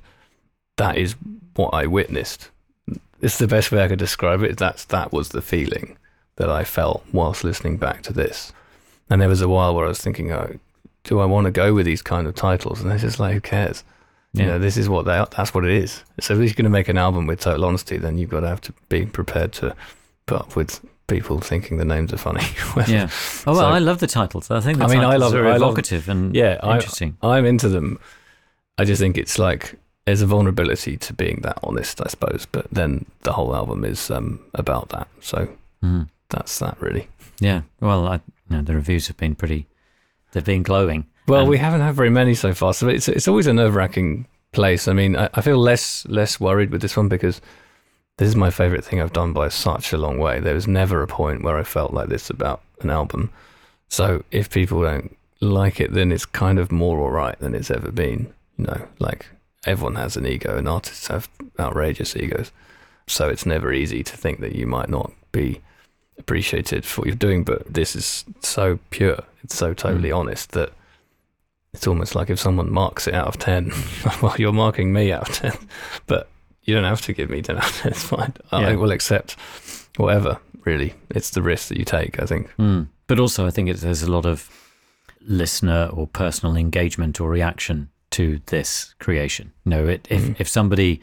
that 0.76 0.96
is 0.96 1.14
what 1.54 1.74
I 1.74 1.86
witnessed. 1.86 2.50
It's 3.20 3.38
the 3.38 3.46
best 3.46 3.70
way 3.70 3.84
I 3.84 3.88
could 3.88 3.98
describe 3.98 4.42
it. 4.42 4.56
That's 4.56 4.84
that 4.86 5.12
was 5.12 5.28
the 5.30 5.42
feeling 5.42 5.96
that 6.36 6.50
I 6.50 6.64
felt 6.64 7.04
whilst 7.12 7.44
listening 7.44 7.76
back 7.76 8.02
to 8.02 8.12
this. 8.12 8.52
And 9.10 9.20
there 9.20 9.28
was 9.28 9.42
a 9.42 9.48
while 9.48 9.74
where 9.74 9.84
I 9.84 9.88
was 9.88 10.00
thinking, 10.00 10.32
oh, 10.32 10.58
do 11.04 11.20
I 11.20 11.26
want 11.26 11.44
to 11.44 11.50
go 11.50 11.74
with 11.74 11.84
these 11.86 12.02
kind 12.02 12.26
of 12.26 12.34
titles? 12.34 12.80
And 12.80 12.90
it's 12.90 13.02
just 13.02 13.20
like, 13.20 13.34
who 13.34 13.40
cares? 13.40 13.84
You 14.32 14.42
Yeah. 14.42 14.46
know, 14.52 14.58
this 14.58 14.76
is 14.78 14.88
what 14.88 15.04
they 15.04 15.16
are. 15.16 15.28
That's 15.36 15.52
what 15.52 15.64
it 15.64 15.72
is. 15.72 16.02
So 16.20 16.32
if 16.34 16.40
you're 16.40 16.54
going 16.54 16.64
to 16.64 16.70
make 16.70 16.88
an 16.88 16.96
album 16.96 17.26
with 17.26 17.40
total 17.40 17.66
honesty, 17.66 17.98
then 17.98 18.16
you've 18.16 18.30
got 18.30 18.40
to 18.40 18.48
have 18.48 18.62
to 18.62 18.72
be 18.88 19.04
prepared 19.04 19.52
to 19.54 19.76
put 20.26 20.40
up 20.40 20.56
with 20.56 20.80
people 21.12 21.40
thinking 21.40 21.78
the 21.78 21.84
names 21.84 22.12
are 22.12 22.18
funny. 22.18 22.44
yeah. 22.88 23.08
Oh 23.46 23.52
well, 23.52 23.56
So- 23.56 23.66
I 23.66 23.78
love 23.78 23.98
the 23.98 24.06
titles. 24.06 24.50
I 24.50 24.60
think 24.60 24.78
the 24.78 24.84
I 24.84 24.88
mean, 24.88 25.00
I 25.00 25.16
love- 25.16 25.34
are 25.34 25.46
I 25.46 25.56
love- 25.56 25.72
evocative 25.72 26.08
and 26.08 26.34
yeah, 26.34 26.54
interesting. 26.74 27.16
I'm 27.22 27.44
into 27.46 27.68
them. 27.68 27.98
I 28.78 28.84
just 28.84 29.00
think 29.00 29.18
it's 29.18 29.38
like 29.38 29.74
there's 30.06 30.22
a 30.22 30.26
vulnerability 30.26 30.96
to 30.96 31.12
being 31.12 31.40
that 31.42 31.58
honest, 31.62 32.00
I 32.00 32.08
suppose. 32.08 32.46
But 32.50 32.66
then 32.72 33.04
the 33.22 33.32
whole 33.32 33.54
album 33.54 33.84
is 33.84 34.10
um, 34.10 34.40
about 34.54 34.88
that. 34.88 35.06
So 35.20 35.48
Mhm. 35.84 36.08
that's 36.30 36.58
that 36.58 36.76
really. 36.80 37.06
Yeah. 37.40 37.62
Well, 37.80 38.06
I, 38.08 38.14
you 38.48 38.56
know, 38.56 38.62
the 38.62 38.74
reviews 38.74 39.06
have 39.08 39.16
been 39.16 39.34
pretty. 39.34 39.66
They've 40.32 40.44
been 40.44 40.62
glowing. 40.62 41.06
Well, 41.28 41.40
And- 41.42 41.50
we 41.50 41.58
haven't 41.58 41.82
had 41.82 41.94
very 41.94 42.10
many 42.10 42.34
so 42.34 42.52
far, 42.54 42.72
so 42.74 42.88
it's 42.88 43.08
it's 43.08 43.28
always 43.28 43.46
a 43.46 43.52
nerve 43.52 43.74
wracking 43.74 44.26
place. 44.52 44.88
I 44.88 44.92
mean, 44.92 45.16
I, 45.16 45.28
I 45.34 45.40
feel 45.42 45.58
less 45.58 46.06
less 46.08 46.40
worried 46.40 46.70
with 46.70 46.80
this 46.82 46.96
one 46.96 47.08
because 47.08 47.40
this 48.18 48.28
is 48.28 48.36
my 48.36 48.50
favorite 48.50 48.84
thing 48.84 49.00
I've 49.00 49.12
done 49.12 49.32
by 49.32 49.48
such 49.48 49.92
a 49.92 49.98
long 49.98 50.18
way. 50.18 50.38
There 50.40 50.54
was 50.54 50.68
never 50.68 51.02
a 51.02 51.06
point 51.06 51.42
where 51.42 51.56
I 51.58 51.62
felt 51.64 51.92
like 51.94 52.08
this 52.08 52.30
about 52.30 52.60
an 52.82 52.90
album. 52.90 53.30
So 53.88 54.24
if 54.30 54.50
people 54.50 54.82
don't 54.82 55.16
like 55.40 55.80
it, 55.80 55.92
then 55.92 56.12
it's 56.12 56.24
kind 56.26 56.58
of 56.58 56.70
more 56.70 57.00
alright 57.00 57.38
than 57.40 57.54
it's 57.54 57.70
ever 57.70 57.90
been. 57.90 58.32
You 58.58 58.66
know, 58.66 58.86
like 58.98 59.26
everyone 59.66 59.96
has 59.96 60.16
an 60.16 60.26
ego, 60.26 60.56
and 60.56 60.68
artists 60.68 61.06
have 61.08 61.28
outrageous 61.58 62.14
egos. 62.16 62.52
So 63.06 63.28
it's 63.28 63.46
never 63.46 63.72
easy 63.72 64.02
to 64.04 64.16
think 64.16 64.40
that 64.40 64.54
you 64.54 64.66
might 64.66 64.88
not 64.88 65.10
be 65.32 65.60
appreciated 66.18 66.84
for 66.84 67.00
what 67.00 67.06
you're 67.08 67.16
doing. 67.16 67.42
But 67.44 67.72
this 67.72 67.96
is 67.96 68.24
so 68.40 68.78
pure, 68.90 69.18
it's 69.42 69.56
so 69.56 69.74
totally 69.74 70.10
Mm. 70.10 70.16
honest 70.18 70.52
that 70.52 70.72
it's 71.74 71.86
almost 71.86 72.14
like 72.14 72.28
if 72.30 72.38
someone 72.38 72.70
marks 72.70 73.08
it 73.08 73.14
out 73.14 73.26
of 73.26 73.38
10, 73.38 73.72
well, 74.22 74.36
you're 74.38 74.52
marking 74.52 74.92
me 74.92 75.10
out 75.10 75.28
of 75.30 75.34
10, 75.34 75.52
but 76.06 76.28
you 76.64 76.74
don't 76.74 76.84
have 76.84 77.00
to 77.02 77.12
give 77.12 77.30
me 77.30 77.42
10 77.42 77.56
out 77.58 77.64
of 77.68 77.76
10. 77.76 77.92
It's 77.92 78.04
fine. 78.04 78.32
I 78.50 78.76
will 78.76 78.90
accept 78.92 79.32
whatever, 79.96 80.38
really. 80.64 80.94
It's 81.10 81.30
the 81.30 81.42
risk 81.42 81.68
that 81.68 81.78
you 81.78 81.84
take, 81.84 82.20
I 82.22 82.26
think. 82.26 82.52
Mm. 82.58 82.88
But 83.06 83.18
also, 83.18 83.46
I 83.46 83.50
think 83.50 83.68
it's, 83.68 83.82
there's 83.82 84.02
a 84.02 84.10
lot 84.10 84.26
of 84.26 84.48
listener 85.20 85.88
or 85.92 86.06
personal 86.06 86.56
engagement 86.56 87.20
or 87.20 87.28
reaction 87.28 87.88
to 88.10 88.40
this 88.46 88.94
creation. 88.98 89.52
You 89.64 89.70
know, 89.70 89.86
it, 89.88 90.06
if 90.10 90.22
Mm. 90.22 90.36
if 90.38 90.48
somebody 90.48 91.00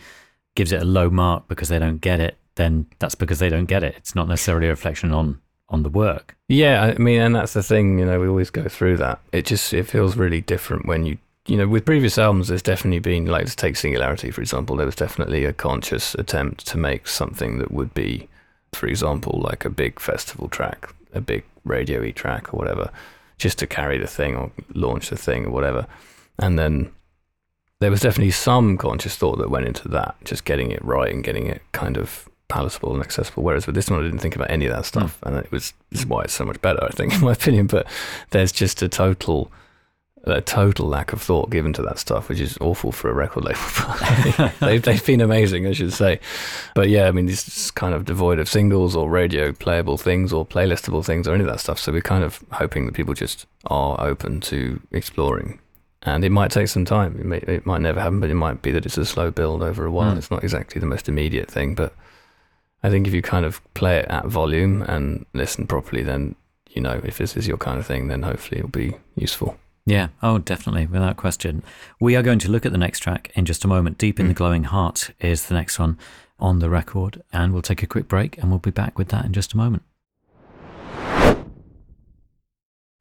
gives 0.55 0.71
it 0.71 0.81
a 0.81 0.85
low 0.85 1.09
mark 1.09 1.47
because 1.47 1.69
they 1.69 1.79
don't 1.79 1.99
get 2.01 2.19
it, 2.19 2.37
then 2.55 2.85
that's 2.99 3.15
because 3.15 3.39
they 3.39 3.49
don't 3.49 3.65
get 3.65 3.83
it. 3.83 3.95
It's 3.97 4.15
not 4.15 4.27
necessarily 4.27 4.67
a 4.67 4.71
reflection 4.71 5.11
on 5.13 5.39
on 5.71 5.83
the 5.83 5.89
work. 5.89 6.35
Yeah, 6.47 6.81
I 6.81 6.97
mean, 6.97 7.21
and 7.21 7.35
that's 7.35 7.53
the 7.53 7.61
thing, 7.61 7.99
you 7.99 8.05
know, 8.05 8.19
we 8.19 8.27
always 8.27 8.49
go 8.49 8.67
through 8.67 8.97
that. 8.97 9.19
It 9.31 9.45
just, 9.45 9.71
it 9.71 9.83
feels 9.83 10.17
really 10.17 10.41
different 10.41 10.87
when 10.87 11.05
you, 11.05 11.19
you 11.49 11.57
know, 11.57 11.67
with 11.67 11.85
previous 11.85 12.17
albums, 12.17 12.47
there's 12.47 12.61
definitely 12.61 12.99
been, 12.99 13.25
like, 13.25 13.41
let's 13.41 13.55
take 13.55 13.75
Singularity, 13.75 14.31
for 14.31 14.41
example, 14.41 14.75
there 14.75 14.85
was 14.85 14.95
definitely 14.95 15.45
a 15.45 15.53
conscious 15.53 16.15
attempt 16.15 16.65
to 16.67 16.77
make 16.77 17.07
something 17.07 17.57
that 17.59 17.71
would 17.71 17.93
be, 17.93 18.29
for 18.73 18.87
example, 18.87 19.41
like 19.43 19.65
a 19.65 19.69
big 19.69 19.99
festival 19.99 20.47
track, 20.47 20.93
a 21.13 21.21
big 21.21 21.43
radio 21.65 22.01
y 22.01 22.11
track 22.11 22.53
or 22.53 22.57
whatever, 22.57 22.91
just 23.37 23.57
to 23.59 23.67
carry 23.67 23.97
the 23.97 24.07
thing 24.07 24.35
or 24.35 24.51
launch 24.73 25.09
the 25.09 25.17
thing 25.17 25.45
or 25.45 25.51
whatever. 25.51 25.87
And 26.37 26.59
then 26.59 26.91
there 27.79 27.91
was 27.91 28.01
definitely 28.01 28.31
some 28.31 28.77
conscious 28.77 29.15
thought 29.15 29.39
that 29.39 29.49
went 29.49 29.65
into 29.65 29.87
that, 29.89 30.15
just 30.25 30.45
getting 30.45 30.71
it 30.71 30.83
right 30.83 31.11
and 31.11 31.23
getting 31.23 31.47
it 31.47 31.61
kind 31.71 31.97
of 31.97 32.29
palatable 32.49 32.93
and 32.93 33.01
accessible. 33.01 33.43
Whereas 33.43 33.65
with 33.65 33.75
this 33.75 33.89
one, 33.89 33.99
I 33.99 34.03
didn't 34.03 34.19
think 34.19 34.35
about 34.35 34.51
any 34.51 34.65
of 34.65 34.73
that 34.73 34.85
stuff, 34.85 35.19
hmm. 35.19 35.29
and 35.29 35.37
it 35.37 35.51
was 35.51 35.73
this 35.89 36.01
is 36.01 36.05
why 36.05 36.23
it's 36.23 36.33
so 36.33 36.45
much 36.45 36.61
better, 36.61 36.83
I 36.83 36.89
think, 36.89 37.13
in 37.15 37.21
my 37.21 37.31
opinion. 37.31 37.67
But 37.67 37.87
there's 38.31 38.51
just 38.51 38.81
a 38.81 38.89
total, 38.89 39.51
a 40.23 40.41
total 40.41 40.87
lack 40.87 41.13
of 41.13 41.21
thought 41.21 41.49
given 41.49 41.73
to 41.73 41.81
that 41.81 41.97
stuff, 41.97 42.29
which 42.29 42.39
is 42.39 42.57
awful 42.59 42.91
for 42.91 43.09
a 43.09 43.13
record 43.13 43.45
label. 43.45 44.51
They've 44.59 44.81
they've 44.81 45.05
been 45.05 45.21
amazing, 45.21 45.65
I 45.65 45.71
should 45.71 45.93
say. 45.93 46.19
But 46.75 46.89
yeah, 46.89 47.07
I 47.07 47.11
mean, 47.11 47.25
this 47.25 47.47
is 47.47 47.71
kind 47.71 47.93
of 47.93 48.05
devoid 48.05 48.39
of 48.39 48.49
singles 48.49 48.95
or 48.95 49.09
radio 49.09 49.51
playable 49.51 49.97
things 49.97 50.33
or 50.33 50.45
playlistable 50.45 51.05
things 51.05 51.27
or 51.27 51.33
any 51.33 51.43
of 51.43 51.49
that 51.49 51.59
stuff. 51.59 51.79
So 51.79 51.91
we're 51.91 52.01
kind 52.01 52.23
of 52.23 52.43
hoping 52.51 52.85
that 52.85 52.93
people 52.93 53.13
just 53.13 53.45
are 53.67 53.99
open 54.01 54.41
to 54.41 54.81
exploring. 54.91 55.59
And 56.03 56.23
it 56.23 56.29
might 56.29 56.51
take 56.51 56.69
some 56.69 56.85
time. 56.85 57.19
It, 57.19 57.25
may, 57.25 57.37
it 57.39 57.65
might 57.65 57.81
never 57.81 57.99
happen, 57.99 58.21
but 58.21 58.29
it 58.29 58.35
might 58.35 58.61
be 58.61 58.71
that 58.71 58.85
it's 58.85 58.97
a 58.97 59.05
slow 59.05 59.31
build 59.31 59.61
over 59.61 59.85
a 59.85 59.91
while. 59.91 60.13
Mm. 60.13 60.17
It's 60.17 60.31
not 60.31 60.43
exactly 60.43 60.79
the 60.79 60.87
most 60.87 61.09
immediate 61.09 61.51
thing, 61.51 61.75
but 61.75 61.93
I 62.83 62.89
think 62.89 63.07
if 63.07 63.13
you 63.13 63.21
kind 63.21 63.45
of 63.45 63.61
play 63.73 63.97
it 63.97 64.05
at 64.05 64.25
volume 64.25 64.81
and 64.83 65.25
listen 65.33 65.67
properly, 65.67 66.03
then 66.03 66.35
you 66.69 66.81
know 66.81 67.01
if 67.03 67.17
this 67.17 67.35
is 67.35 67.47
your 67.47 67.57
kind 67.57 67.79
of 67.79 67.85
thing, 67.85 68.07
then 68.07 68.23
hopefully 68.23 68.59
it'll 68.59 68.69
be 68.69 68.95
useful. 69.15 69.57
Yeah, 69.89 70.09
oh, 70.21 70.37
definitely, 70.37 70.85
without 70.85 71.17
question. 71.17 71.63
We 71.99 72.15
are 72.15 72.21
going 72.21 72.37
to 72.39 72.51
look 72.51 72.63
at 72.63 72.71
the 72.71 72.77
next 72.77 72.99
track 72.99 73.31
in 73.33 73.45
just 73.45 73.65
a 73.65 73.67
moment. 73.67 73.97
Deep 73.97 74.19
in 74.19 74.27
the 74.27 74.35
Mm. 74.35 74.37
Glowing 74.37 74.63
Heart 74.65 75.09
is 75.19 75.47
the 75.47 75.55
next 75.55 75.79
one 75.79 75.97
on 76.39 76.59
the 76.59 76.69
record, 76.69 77.23
and 77.33 77.53
we'll 77.53 77.63
take 77.63 77.81
a 77.81 77.87
quick 77.87 78.07
break 78.07 78.37
and 78.37 78.51
we'll 78.51 78.59
be 78.59 78.69
back 78.69 78.99
with 78.99 79.07
that 79.07 79.25
in 79.25 79.33
just 79.33 79.53
a 79.53 79.57
moment. 79.57 79.81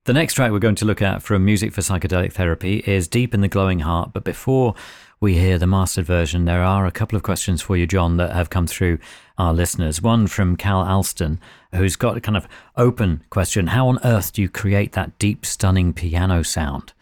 The 0.06 0.14
next 0.14 0.32
track 0.32 0.50
we're 0.50 0.60
going 0.60 0.76
to 0.76 0.86
look 0.86 1.02
at 1.02 1.22
from 1.22 1.44
Music 1.44 1.74
for 1.74 1.82
Psychedelic 1.82 2.32
Therapy 2.32 2.78
is 2.86 3.06
Deep 3.06 3.34
in 3.34 3.42
the 3.42 3.48
Glowing 3.48 3.80
Heart. 3.80 4.14
But 4.14 4.24
before 4.24 4.74
we 5.20 5.34
hear 5.34 5.58
the 5.58 5.66
mastered 5.66 6.06
version, 6.06 6.44
there 6.44 6.62
are 6.62 6.86
a 6.86 6.92
couple 6.92 7.16
of 7.16 7.22
questions 7.22 7.60
for 7.60 7.76
you, 7.76 7.86
Jon, 7.86 8.16
that 8.18 8.32
have 8.32 8.50
come 8.50 8.66
through 8.66 8.98
our 9.36 9.52
listeners. 9.52 10.00
One 10.00 10.26
from 10.26 10.56
Cal 10.56 10.82
Alston, 10.82 11.40
who's 11.74 11.96
got 11.96 12.16
a 12.16 12.20
kind 12.20 12.36
of 12.36 12.46
open 12.76 13.24
question 13.30 13.68
How 13.68 13.88
on 13.88 13.98
earth 14.04 14.32
do 14.32 14.42
you 14.42 14.48
create 14.48 14.92
that 14.92 15.18
deep, 15.18 15.44
stunning 15.44 15.92
piano 15.92 16.42
sound? 16.42 16.92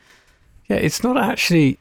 Yeah, 0.69 0.77
it's 0.77 1.03
not 1.03 1.17
actually 1.17 1.79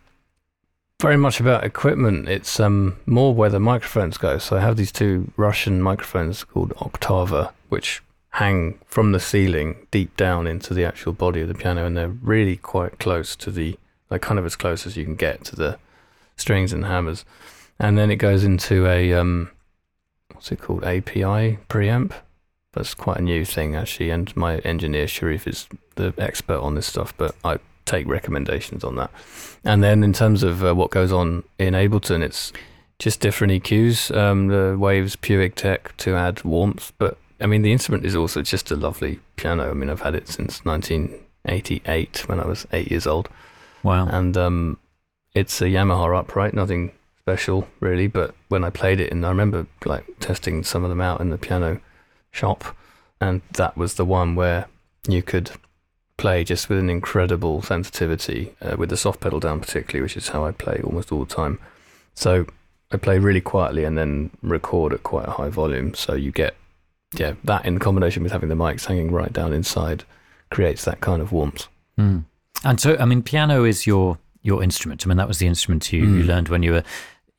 very 1.02 1.18
much 1.18 1.40
about 1.40 1.64
equipment. 1.64 2.28
It's 2.28 2.60
um, 2.60 2.98
more 3.06 3.34
where 3.34 3.50
the 3.50 3.60
microphones 3.60 4.18
go. 4.18 4.38
So 4.38 4.58
I 4.58 4.62
have 4.62 4.78
these 4.78 4.92
two 4.92 5.32
Russian 5.38 5.82
microphones 5.82 6.44
called 6.44 6.72
Octava, 6.76 7.52
which 7.70 8.02
hang 8.32 8.78
from 8.86 9.14
the 9.14 9.20
ceiling 9.20 9.88
deep 9.92 10.16
down 10.18 10.48
into 10.48 10.74
the 10.74 10.84
actual 10.84 11.14
body 11.14 11.42
of 11.42 11.48
the 11.48 11.54
piano, 11.54 11.86
and 11.86 11.96
they're 11.96 12.10
really 12.10 12.58
quite 12.58 13.00
close 13.00 13.36
to 13.38 13.52
the, 13.52 13.78
like 14.10 14.22
kind 14.22 14.38
of 14.38 14.46
as 14.46 14.58
close 14.58 14.86
as 14.86 14.98
you 14.98 15.06
can 15.06 15.16
get 15.16 15.46
to 15.46 15.56
the 15.56 15.80
strings 16.36 16.74
and 16.74 16.86
hammers. 16.86 17.26
And 17.80 17.98
then 17.98 18.10
it 18.12 18.18
goes 18.18 18.44
into 18.44 18.88
a, 18.88 19.14
um, 19.14 19.50
what's 20.34 20.52
it 20.52 20.62
called, 20.62 20.84
API 20.84 21.60
preamp. 21.70 22.14
That's 22.74 22.94
quite 22.94 23.18
a 23.18 23.22
new 23.22 23.46
thing 23.46 23.76
actually, 23.76 24.10
and 24.10 24.36
my 24.36 24.58
engineer 24.60 25.08
Sharif 25.08 25.48
is 25.48 25.68
the 25.96 26.14
expert 26.18 26.60
on 26.60 26.76
this 26.76 26.86
stuff, 26.88 27.14
but 27.18 27.34
I 27.44 27.60
take 27.86 28.06
recommendations 28.08 28.84
on 28.84 28.96
that. 28.98 29.12
And 29.64 29.82
then 29.84 30.04
in 30.04 30.12
terms 30.12 30.44
of 30.44 30.64
uh, 30.64 30.74
what 30.76 30.92
goes 30.92 31.12
on 31.12 31.44
in 31.58 31.74
Ableton, 31.74 32.22
it's 32.22 32.52
just 33.00 33.20
different 33.22 33.54
EQs. 33.54 34.16
Um, 34.16 34.48
the 34.48 34.76
Waves 34.78 35.16
PuigTec 35.16 35.96
to 35.98 36.16
add 36.16 36.44
warmth, 36.44 36.92
but 36.98 37.18
I 37.40 37.46
mean 37.48 37.62
the 37.62 37.72
instrument 37.72 38.06
is 38.06 38.16
also 38.16 38.42
just 38.42 38.72
a 38.72 38.76
lovely 38.76 39.20
piano. 39.38 39.70
I 39.70 39.74
mean 39.74 39.90
I've 39.90 40.02
had 40.02 40.16
it 40.16 40.28
since 40.28 40.64
1988 40.66 42.28
when 42.28 42.40
I 42.40 42.46
was 42.46 42.68
eight 42.74 42.90
years 42.92 43.08
old, 43.08 43.30
Wow. 43.84 44.08
and 44.08 44.36
um, 44.38 44.78
it's 45.36 45.62
a 45.62 45.66
Yamaha 45.66 46.18
upright, 46.18 46.54
nothing 46.54 46.92
special 47.20 47.68
really. 47.80 48.08
But 48.08 48.34
when 48.50 48.64
I 48.64 48.70
played 48.70 49.00
it, 49.00 49.12
and 49.12 49.26
I 49.26 49.30
remember 49.30 49.68
like 49.86 50.06
testing 50.20 50.64
some 50.64 50.84
of 50.84 50.90
them 50.90 51.02
out 51.02 51.22
in 51.22 51.30
the 51.30 51.38
piano 51.38 51.80
shop, 52.32 52.76
and 53.22 53.42
that 53.54 53.78
was 53.78 53.96
the 53.96 54.06
one 54.06 54.36
where 54.36 54.68
you 55.08 55.22
could 55.22 55.52
play 56.18 56.44
just 56.44 56.70
with 56.70 56.80
an 56.80 56.90
incredible 56.90 57.62
sensitivity 57.62 58.56
uh, 58.62 58.76
with 58.78 58.90
the 58.90 58.98
soft 58.98 59.20
pedal 59.20 59.40
down 59.40 59.60
particularly 59.60 60.02
which 60.02 60.16
is 60.16 60.30
how 60.30 60.46
I 60.46 60.54
play 60.54 60.80
almost 60.82 61.12
all 61.12 61.26
the 61.26 61.36
time 61.36 61.60
so 62.14 62.46
I 62.90 62.96
play 62.96 63.20
really 63.20 63.42
quietly 63.42 63.84
and 63.84 63.98
then 63.98 64.32
record 64.42 64.94
at 64.94 65.04
quite 65.04 65.28
a 65.28 65.32
high 65.32 65.50
volume 65.50 65.94
so 65.94 66.16
you 66.16 66.32
get 66.32 66.56
yeah 67.14 67.34
that 67.44 67.66
in 67.66 67.80
combination 67.80 68.24
with 68.24 68.32
having 68.32 68.48
the 68.48 68.56
mics 68.56 68.86
hanging 68.86 69.12
right 69.12 69.34
down 69.34 69.52
inside 69.52 70.06
creates 70.50 70.86
that 70.86 71.02
kind 71.02 71.22
of 71.22 71.32
warmth. 71.32 71.68
Mm. 72.00 72.26
And 72.64 72.80
so, 72.80 72.96
I 72.98 73.06
mean, 73.06 73.22
piano 73.22 73.64
is 73.64 73.86
your 73.86 74.18
your 74.46 74.62
instrument. 74.64 75.06
I 75.06 75.10
mean, 75.10 75.18
that 75.18 75.28
was 75.28 75.40
the 75.40 75.48
instrument 75.48 75.92
you, 75.92 76.04
mm. 76.04 76.18
you 76.20 76.24
learned 76.24 76.50
when 76.50 76.62
you 76.62 76.72
were 76.72 76.84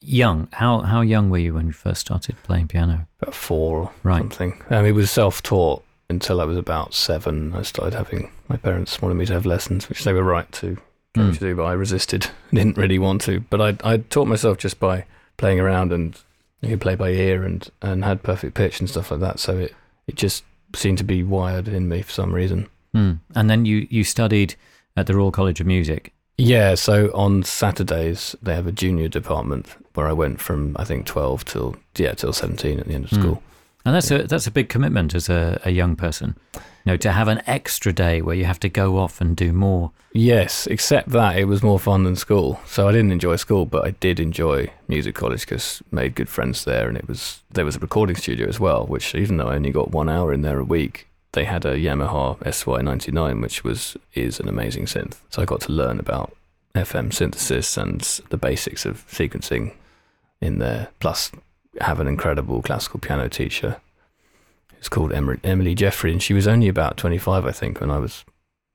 young. 0.00 0.48
How 0.52 0.80
how 0.80 1.00
young 1.00 1.30
were 1.30 1.38
you 1.38 1.54
when 1.54 1.66
you 1.66 1.72
first 1.72 2.00
started 2.00 2.36
playing 2.42 2.68
piano? 2.68 3.06
About 3.22 3.34
four 3.34 3.78
or 3.78 3.92
right. 4.02 4.18
something. 4.18 4.60
Um, 4.70 4.84
it 4.84 4.92
was 4.92 5.10
self 5.10 5.42
taught 5.42 5.84
until 6.10 6.40
I 6.40 6.44
was 6.44 6.58
about 6.58 6.94
seven. 6.94 7.54
I 7.54 7.62
started 7.62 7.94
having 7.94 8.30
my 8.48 8.56
parents 8.56 9.00
wanted 9.00 9.14
me 9.14 9.26
to 9.26 9.32
have 9.32 9.46
lessons, 9.46 9.88
which 9.88 10.04
they 10.04 10.12
were 10.12 10.24
right 10.24 10.50
to 10.52 10.76
mm. 11.14 11.32
to 11.32 11.38
do, 11.38 11.54
but 11.54 11.64
I 11.64 11.72
resisted. 11.72 12.28
Didn't 12.52 12.76
really 12.76 12.98
want 12.98 13.20
to. 13.22 13.40
But 13.40 13.60
I 13.60 13.92
I 13.94 13.96
taught 13.98 14.26
myself 14.26 14.58
just 14.58 14.80
by 14.80 15.04
playing 15.36 15.60
around 15.60 15.92
and 15.92 16.18
you 16.60 16.70
could 16.70 16.80
play 16.80 16.96
by 16.96 17.10
ear 17.10 17.44
and 17.44 17.68
and 17.80 18.04
had 18.04 18.24
perfect 18.24 18.54
pitch 18.54 18.80
and 18.80 18.90
stuff 18.90 19.12
like 19.12 19.20
that. 19.20 19.38
So 19.38 19.56
it 19.56 19.74
it 20.08 20.16
just 20.16 20.44
seemed 20.74 20.98
to 20.98 21.04
be 21.04 21.22
wired 21.22 21.68
in 21.68 21.88
me 21.88 22.02
for 22.02 22.12
some 22.12 22.34
reason. 22.34 22.68
Mm. 22.94 23.20
And 23.36 23.48
then 23.48 23.64
you 23.64 23.86
you 23.90 24.02
studied 24.02 24.56
at 24.96 25.06
the 25.06 25.14
Royal 25.14 25.30
College 25.30 25.60
of 25.60 25.66
Music. 25.68 26.12
Yeah, 26.38 26.74
so 26.74 27.10
on 27.14 27.42
Saturdays 27.42 28.36
they 28.42 28.54
have 28.54 28.66
a 28.66 28.72
junior 28.72 29.08
department 29.08 29.66
where 29.94 30.06
I 30.06 30.12
went 30.12 30.40
from 30.40 30.76
I 30.78 30.84
think 30.84 31.06
twelve 31.06 31.44
till 31.44 31.76
yeah 31.96 32.12
till 32.12 32.32
seventeen 32.32 32.78
at 32.78 32.86
the 32.86 32.94
end 32.94 33.04
of 33.04 33.10
hmm. 33.10 33.20
school. 33.20 33.36
Mm. 33.36 33.42
And 33.86 33.94
that's 33.94 34.10
a 34.10 34.24
that's 34.24 34.48
a 34.48 34.50
big 34.50 34.68
commitment 34.68 35.14
as 35.14 35.28
a, 35.28 35.60
a 35.64 35.70
young 35.70 35.94
person. 35.94 36.36
You 36.54 36.92
know, 36.92 36.96
to 36.98 37.12
have 37.12 37.28
an 37.28 37.40
extra 37.46 37.92
day 37.92 38.20
where 38.20 38.34
you 38.34 38.44
have 38.44 38.60
to 38.60 38.68
go 38.68 38.98
off 38.98 39.20
and 39.20 39.36
do 39.36 39.52
more. 39.52 39.92
Yes, 40.12 40.66
except 40.66 41.10
that 41.10 41.38
it 41.38 41.44
was 41.44 41.62
more 41.62 41.78
fun 41.78 42.04
than 42.04 42.16
school. 42.16 42.60
So 42.66 42.88
I 42.88 42.92
didn't 42.92 43.12
enjoy 43.12 43.36
school, 43.36 43.64
but 43.64 43.84
I 43.84 43.90
did 43.90 44.18
enjoy 44.18 44.72
music 44.88 45.14
college 45.14 45.40
because 45.40 45.82
made 45.92 46.16
good 46.16 46.28
friends 46.28 46.64
there, 46.64 46.88
and 46.88 46.96
it 46.96 47.06
was 47.06 47.42
there 47.52 47.64
was 47.64 47.76
a 47.76 47.80
recording 47.80 48.16
studio 48.16 48.48
as 48.48 48.58
well. 48.58 48.86
Which 48.86 49.14
even 49.14 49.36
though 49.36 49.48
I 49.48 49.54
only 49.54 49.70
got 49.70 49.92
one 49.92 50.08
hour 50.08 50.32
in 50.32 50.42
there 50.42 50.58
a 50.58 50.64
week, 50.64 51.06
they 51.36 51.44
had 51.44 51.66
a 51.66 51.76
Yamaha 51.76 52.38
SY99, 52.38 53.42
which 53.42 53.62
was 53.62 53.96
is 54.14 54.40
an 54.40 54.48
amazing 54.48 54.86
synth. 54.86 55.18
So 55.28 55.42
I 55.42 55.44
got 55.44 55.60
to 55.62 55.72
learn 55.72 56.00
about 56.00 56.34
FM 56.74 57.12
synthesis 57.12 57.76
and 57.76 58.00
the 58.30 58.38
basics 58.38 58.86
of 58.86 59.06
sequencing 59.06 59.74
in 60.40 60.58
there. 60.58 60.88
Plus, 60.98 61.30
have 61.82 62.00
an 62.00 62.08
incredible 62.08 62.62
classical 62.62 63.00
piano 63.00 63.28
teacher. 63.28 63.76
It's 64.78 64.88
called 64.88 65.12
Emily 65.12 65.74
Jeffrey, 65.74 66.10
and 66.10 66.22
she 66.22 66.32
was 66.32 66.48
only 66.48 66.68
about 66.68 66.96
25, 66.96 67.44
I 67.44 67.52
think, 67.52 67.80
when 67.80 67.90
I 67.90 67.98
was 67.98 68.24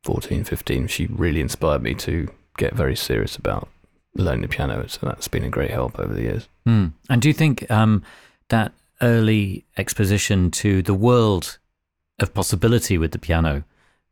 14, 0.04 0.44
15. 0.44 0.88
She 0.88 1.08
really 1.08 1.42
inspired 1.42 1.82
me 1.82 1.96
to 1.96 2.30
get 2.58 2.76
very 2.76 2.96
serious 2.96 3.36
about 3.36 3.70
learning 4.14 4.42
the 4.42 4.48
piano. 4.48 4.88
So 4.88 5.00
that's 5.08 5.28
been 5.28 5.44
a 5.44 5.50
great 5.50 5.72
help 5.72 6.00
over 6.00 6.14
the 6.14 6.22
years. 6.22 6.48
Mm. 6.68 6.94
And 7.10 7.22
do 7.22 7.28
you 7.28 7.34
think 7.34 7.70
um, 7.72 8.04
that 8.50 8.72
early 9.02 9.66
exposition 9.78 10.52
to 10.52 10.84
the 10.84 10.94
world 10.94 11.58
of 12.22 12.34
possibility 12.34 12.98
with 12.98 13.12
the 13.12 13.20
piano 13.20 13.64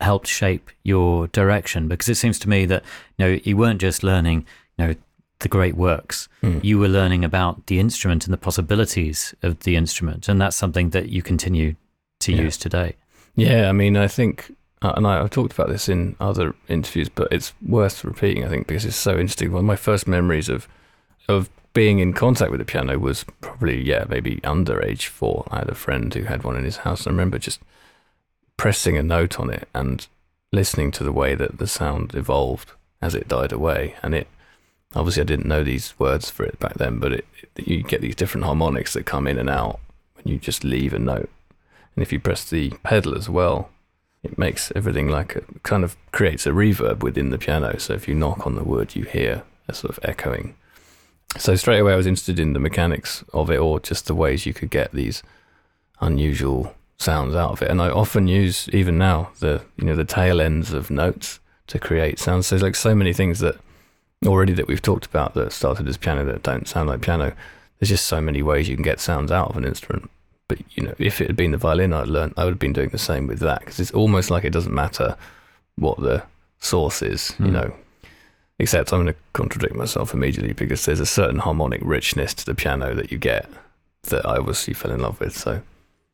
helped 0.02 0.28
shape 0.28 0.70
your 0.84 1.28
direction? 1.28 1.88
Because 1.88 2.10
it 2.10 2.16
seems 2.16 2.40
to 2.40 2.50
me 2.50 2.66
that 2.66 2.84
you 3.18 3.26
know 3.26 3.40
you 3.44 3.58
weren't 3.58 3.82
just 3.82 4.04
learning 4.04 4.46
you 4.78 4.88
know 4.88 4.96
the 5.40 5.48
great 5.48 5.76
works. 5.76 6.28
Mm. 6.44 6.64
You 6.64 6.80
were 6.80 6.88
learning 6.88 7.24
about 7.24 7.68
the 7.68 7.80
instrument 7.80 8.26
and 8.26 8.34
the 8.34 8.38
possibilities 8.38 9.34
of 9.42 9.60
the 9.62 9.76
instrument, 9.76 10.28
and 10.28 10.40
that's 10.40 10.56
something 10.56 10.90
that 10.92 11.10
you 11.10 11.22
continue 11.22 11.76
to 12.20 12.34
yeah. 12.34 12.42
use 12.42 12.58
today. 12.58 12.96
Yeah, 13.36 13.70
I 13.70 13.72
mean, 13.72 13.96
I 13.96 14.08
think, 14.08 14.54
uh, 14.82 14.94
and 14.96 15.08
I, 15.08 15.18
have 15.18 15.30
talked 15.30 15.54
about 15.54 15.70
this 15.70 15.88
in 15.88 16.16
other 16.20 16.56
interviews, 16.68 17.10
but 17.10 17.30
it's 17.32 17.54
worth 17.66 18.04
repeating. 18.04 18.44
I 18.44 18.50
think 18.50 18.68
because 18.68 18.86
it's 18.86 18.96
so 18.96 19.12
interesting. 19.12 19.52
One 19.52 19.62
of 19.62 19.66
my 19.66 19.76
first 19.76 20.08
memories 20.08 20.50
of 20.50 20.68
of 21.28 21.50
being 21.74 22.00
in 22.00 22.14
contact 22.14 22.52
with 22.52 22.60
the 22.60 22.66
piano 22.66 22.98
was 22.98 23.24
probably 23.42 23.82
yeah 23.82 24.06
maybe 24.10 24.42
under 24.44 24.82
age 24.82 25.08
four. 25.08 25.48
I 25.52 25.60
had 25.60 25.70
a 25.70 25.76
friend 25.76 26.14
who 26.14 26.24
had 26.24 26.44
one 26.44 26.58
in 26.58 26.66
his 26.66 26.78
house, 26.78 27.06
and 27.06 27.14
I 27.14 27.16
remember 27.16 27.40
just 27.40 27.62
pressing 28.60 28.98
a 28.98 29.02
note 29.02 29.40
on 29.40 29.50
it 29.50 29.70
and 29.74 30.06
listening 30.52 30.92
to 30.92 31.02
the 31.02 31.14
way 31.14 31.34
that 31.34 31.60
the 31.60 31.66
sound 31.66 32.14
evolved 32.14 32.74
as 33.02 33.16
it 33.16 33.30
died 33.30 33.54
away. 33.54 33.96
And 34.04 34.14
it 34.14 34.28
obviously 34.94 35.22
I 35.22 35.26
didn't 35.26 35.48
know 35.48 35.64
these 35.64 35.98
words 35.98 36.30
for 36.30 36.44
it 36.44 36.60
back 36.60 36.74
then, 36.74 37.00
but 37.00 37.14
it, 37.14 37.26
it, 37.56 37.68
you 37.70 37.84
get 37.84 38.02
these 38.02 38.16
different 38.16 38.44
harmonics 38.44 38.94
that 38.94 39.06
come 39.06 39.28
in 39.28 39.40
and 39.40 39.50
out 39.50 39.80
when 40.16 40.28
you 40.28 40.38
just 40.38 40.66
leave 40.66 40.94
a 40.94 41.00
note. 41.00 41.30
And 41.96 42.04
if 42.04 42.12
you 42.12 42.20
press 42.20 42.44
the 42.44 42.72
pedal 42.84 43.18
as 43.18 43.30
well, 43.30 43.70
it 44.24 44.38
makes 44.38 44.74
everything 44.76 45.08
like 45.08 45.38
a 45.38 45.44
kind 45.64 45.86
of 45.86 45.96
creates 46.12 46.46
a 46.46 46.52
reverb 46.52 47.02
within 47.02 47.30
the 47.30 47.38
piano. 47.38 47.80
So 47.80 47.94
if 47.94 48.10
you 48.10 48.14
knock 48.14 48.46
on 48.46 48.56
the 48.56 48.66
wood, 48.66 48.94
you 48.94 49.06
hear 49.06 49.44
a 49.70 49.74
sort 49.74 49.98
of 49.98 50.04
echoing. 50.04 50.54
So 51.38 51.56
straight 51.56 51.80
away, 51.80 51.94
I 51.94 51.96
was 51.96 52.08
interested 52.08 52.42
in 52.42 52.52
the 52.52 52.60
mechanics 52.60 53.24
of 53.34 53.50
it, 53.50 53.58
or 53.58 53.80
just 53.80 54.08
the 54.08 54.16
ways 54.16 54.46
you 54.46 54.54
could 54.54 54.70
get 54.70 54.92
these 54.92 55.24
unusual 56.02 56.76
sounds 57.00 57.36
out 57.36 57.52
of 57.52 57.62
it. 57.62 57.72
And 57.72 57.82
I 57.82 57.90
often 57.90 58.28
use 58.28 58.70
even 58.70 58.98
now 58.98 59.32
the 59.40 59.62
you 59.78 59.86
know 59.86 59.96
the 59.96 60.06
tail 60.06 60.42
ends 60.42 60.74
of 60.74 60.92
notes 60.92 61.40
to 61.68 61.80
create 61.80 62.20
sounds. 62.20 62.48
So 62.48 62.56
there's 62.56 62.64
like 62.64 62.76
so 62.76 62.94
many 62.94 63.14
things 63.14 63.40
that 63.40 63.58
already 64.26 64.54
that 64.54 64.68
we've 64.68 64.82
talked 64.82 65.06
about 65.06 65.34
that 65.34 65.52
started 65.52 65.88
as 65.88 65.98
piano 65.98 66.26
that 66.26 66.44
don't 66.44 66.68
sound 66.68 66.90
like 66.90 67.02
piano. 67.02 67.34
There's 67.80 67.90
just 67.90 68.08
so 68.08 68.20
many 68.20 68.42
ways 68.42 68.68
you 68.68 68.76
can 68.76 68.84
get 68.84 69.00
sounds 69.00 69.32
out 69.32 69.50
of 69.50 69.58
an 69.58 69.66
instrument. 69.66 70.10
But 70.48 70.60
you 70.76 70.84
know, 70.84 70.96
if 70.98 71.22
it 71.22 71.28
had 71.28 71.36
been 71.36 71.52
the 71.52 71.58
violin 71.58 71.94
I'd 71.94 72.08
learned, 72.08 72.34
I 72.36 72.44
would 72.44 72.54
have 72.54 72.60
been 72.60 72.74
doing 72.74 72.90
the 72.90 72.98
same 72.98 73.28
with 73.28 73.40
that 73.40 73.60
because 73.60 73.80
it's 73.80 73.92
almost 73.92 74.30
like 74.30 74.44
it 74.44 74.54
doesn't 74.54 74.74
matter 74.74 75.16
what 75.76 76.00
the 76.00 76.24
source 76.60 77.02
is. 77.02 77.34
Mm. 77.38 77.40
You 77.40 77.46
hmm. 77.46 77.54
know, 77.54 77.74
except 78.58 78.92
I'm 78.92 79.04
going 79.04 79.14
to 79.14 79.20
contradict 79.34 79.76
myself 79.76 80.14
immediately 80.14 80.54
because 80.54 80.86
there's 80.86 81.00
a 81.00 81.06
certain 81.06 81.40
harmonic 81.40 81.82
richness 81.84 82.34
to 82.34 82.46
the 82.46 82.56
piano 82.56 82.94
that 82.94 83.12
you 83.12 83.18
get 83.18 83.50
that 84.04 84.26
I 84.26 84.38
obviously 84.38 84.74
fell 84.74 84.92
in 84.92 85.02
love 85.02 85.20
with. 85.20 85.38
So, 85.38 85.62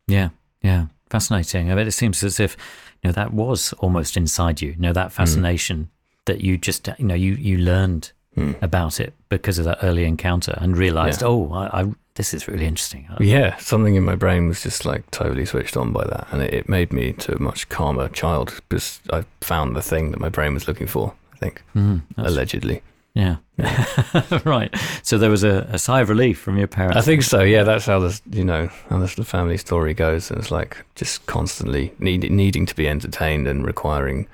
yeah, 0.07 0.29
yeah, 0.66 0.86
fascinating. 1.09 1.72
I 1.72 1.76
mean, 1.76 1.88
it 1.88 1.91
seems 1.91 2.24
as 2.24 2.39
if 2.39 2.57
you 3.03 3.09
know 3.09 3.13
that 3.13 3.34
was 3.34 3.74
almost 3.74 4.18
inside 4.18 4.61
you. 4.61 4.72
You 4.72 4.80
know 4.80 4.93
that 4.93 5.11
hmm. 5.11 5.16
fascination 5.16 5.78
mm. 5.78 5.88
that 6.26 6.41
you 6.41 6.57
just 6.57 6.89
you 6.97 7.05
know 7.05 7.16
you 7.16 7.34
you 7.34 7.57
learned 7.59 8.11
mm. 8.36 8.59
about 8.63 8.99
it 8.99 9.13
because 9.30 9.59
of 9.59 9.66
that 9.66 9.78
early 9.84 10.05
encounter 10.05 10.57
and 10.57 10.76
realized, 10.76 11.22
yeah. 11.22 11.28
oh, 11.28 11.51
I, 11.53 11.82
I, 11.82 11.91
this 12.16 12.34
is 12.34 12.47
really 12.47 12.66
interesting. 12.66 13.07
Yeah, 13.20 13.55
something 13.57 13.95
in 13.95 14.03
my 14.03 14.16
brain 14.16 14.47
was 14.47 14.63
just 14.63 14.86
like 14.86 15.09
totally 15.11 15.45
switched 15.45 15.78
on 15.78 15.93
by 15.93 16.05
that, 16.05 16.28
and 16.32 16.41
it, 16.41 16.53
it 16.53 16.70
made 16.70 16.91
me 16.91 17.13
to 17.13 17.36
a 17.36 17.39
much 17.39 17.70
calmer 17.70 18.09
child 18.09 18.59
because 18.68 18.99
I 19.11 19.24
found 19.41 19.76
the 19.76 19.84
thing 19.84 20.11
that 20.11 20.20
my 20.20 20.30
brain 20.30 20.55
was 20.55 20.68
looking 20.68 20.88
for. 20.88 21.13
I 21.34 21.38
think 21.38 21.63
mm, 21.76 22.01
allegedly. 22.18 22.82
Yeah. 23.16 23.38
right. 24.43 24.76
So 25.01 25.18
there 25.18 25.30
was 25.30 25.45
a, 25.45 25.66
a, 25.72 25.80
sigh 25.80 26.01
of 26.01 26.09
relief 26.09 26.38
from 26.38 26.57
your 26.57 26.68
parents. 26.68 26.97
I 26.97 27.01
think 27.01 27.24
so. 27.24 27.43
Yeah, 27.43 27.63
that's 27.63 27.86
how 27.86 27.99
the 27.99 28.20
you 28.30 28.43
know 28.43 28.70
how 28.89 28.99
the 28.99 29.07
family 29.07 29.57
story 29.57 29.93
goes. 29.93 30.30
And 30.30 30.38
it's 30.38 30.51
like 30.51 30.86
just 30.95 31.26
constantly 31.26 31.93
need, 31.97 32.30
needing 32.30 32.66
to 32.66 32.76
be 32.76 32.89
entertained 32.89 33.47
and 33.47 33.66
requiring 33.66 34.28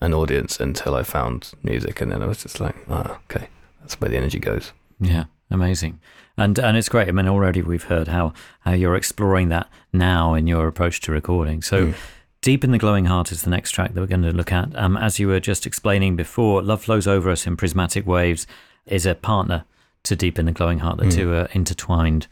an 0.00 0.12
audience 0.12 0.58
until 0.58 0.96
I 0.96 1.04
found 1.04 1.52
music, 1.62 2.00
and 2.00 2.10
then 2.10 2.22
I 2.22 2.26
was 2.26 2.42
just 2.42 2.58
like, 2.58 2.74
ah, 2.90 3.20
okay, 3.30 3.46
that's 3.80 4.00
where 4.00 4.10
the 4.10 4.16
energy 4.16 4.40
goes. 4.40 4.72
Yeah, 4.98 5.24
amazing. 5.52 6.00
And 6.36 6.58
and 6.58 6.76
it's 6.76 6.88
great. 6.88 7.06
I 7.06 7.12
mean, 7.12 7.28
already 7.28 7.62
we've 7.62 7.84
heard 7.84 8.08
how 8.08 8.32
how 8.60 8.72
you're 8.72 8.96
exploring 8.96 9.48
that 9.50 9.70
now 9.92 10.34
in 10.34 10.48
your 10.48 10.66
approach 10.66 11.00
to 11.02 11.12
recording. 11.12 11.62
So. 11.62 11.86
Mm 11.86 11.94
Deep 12.44 12.62
in 12.62 12.72
the 12.72 12.78
Glowing 12.78 13.06
Heart 13.06 13.32
is 13.32 13.40
the 13.40 13.48
next 13.48 13.70
track 13.70 13.94
that 13.94 14.00
we're 14.02 14.06
going 14.06 14.20
to 14.20 14.30
look 14.30 14.52
at. 14.52 14.76
Um, 14.76 14.98
as 14.98 15.18
you 15.18 15.28
were 15.28 15.40
just 15.40 15.64
explaining 15.64 16.14
before, 16.14 16.60
Love 16.60 16.82
Flows 16.82 17.06
Over 17.06 17.30
Us 17.30 17.46
in 17.46 17.56
Prismatic 17.56 18.06
Waves 18.06 18.46
is 18.84 19.06
a 19.06 19.14
partner 19.14 19.64
to 20.02 20.14
Deep 20.14 20.38
in 20.38 20.44
the 20.44 20.52
Glowing 20.52 20.80
Heart. 20.80 20.98
The 20.98 21.04
mm. 21.06 21.14
two 21.14 21.32
are 21.32 21.48
intertwined. 21.54 22.26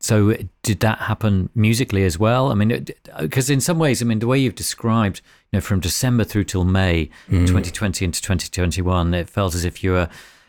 So, 0.00 0.34
did 0.64 0.80
that 0.80 1.02
happen 1.02 1.50
musically 1.54 2.02
as 2.02 2.18
well? 2.18 2.50
I 2.50 2.54
mean, 2.54 2.84
because 3.20 3.48
in 3.48 3.60
some 3.60 3.78
ways, 3.78 4.02
I 4.02 4.06
mean, 4.06 4.18
the 4.18 4.26
way 4.26 4.40
you've 4.40 4.56
described, 4.56 5.20
you 5.52 5.58
know, 5.58 5.60
from 5.60 5.78
December 5.78 6.24
through 6.24 6.44
till 6.44 6.64
May 6.64 7.08
mm. 7.28 7.46
2020 7.46 8.06
into 8.06 8.20
2021, 8.20 9.14
it 9.14 9.30
felt 9.30 9.54
as 9.54 9.64
if 9.64 9.84
you 9.84 9.92
were 9.92 10.08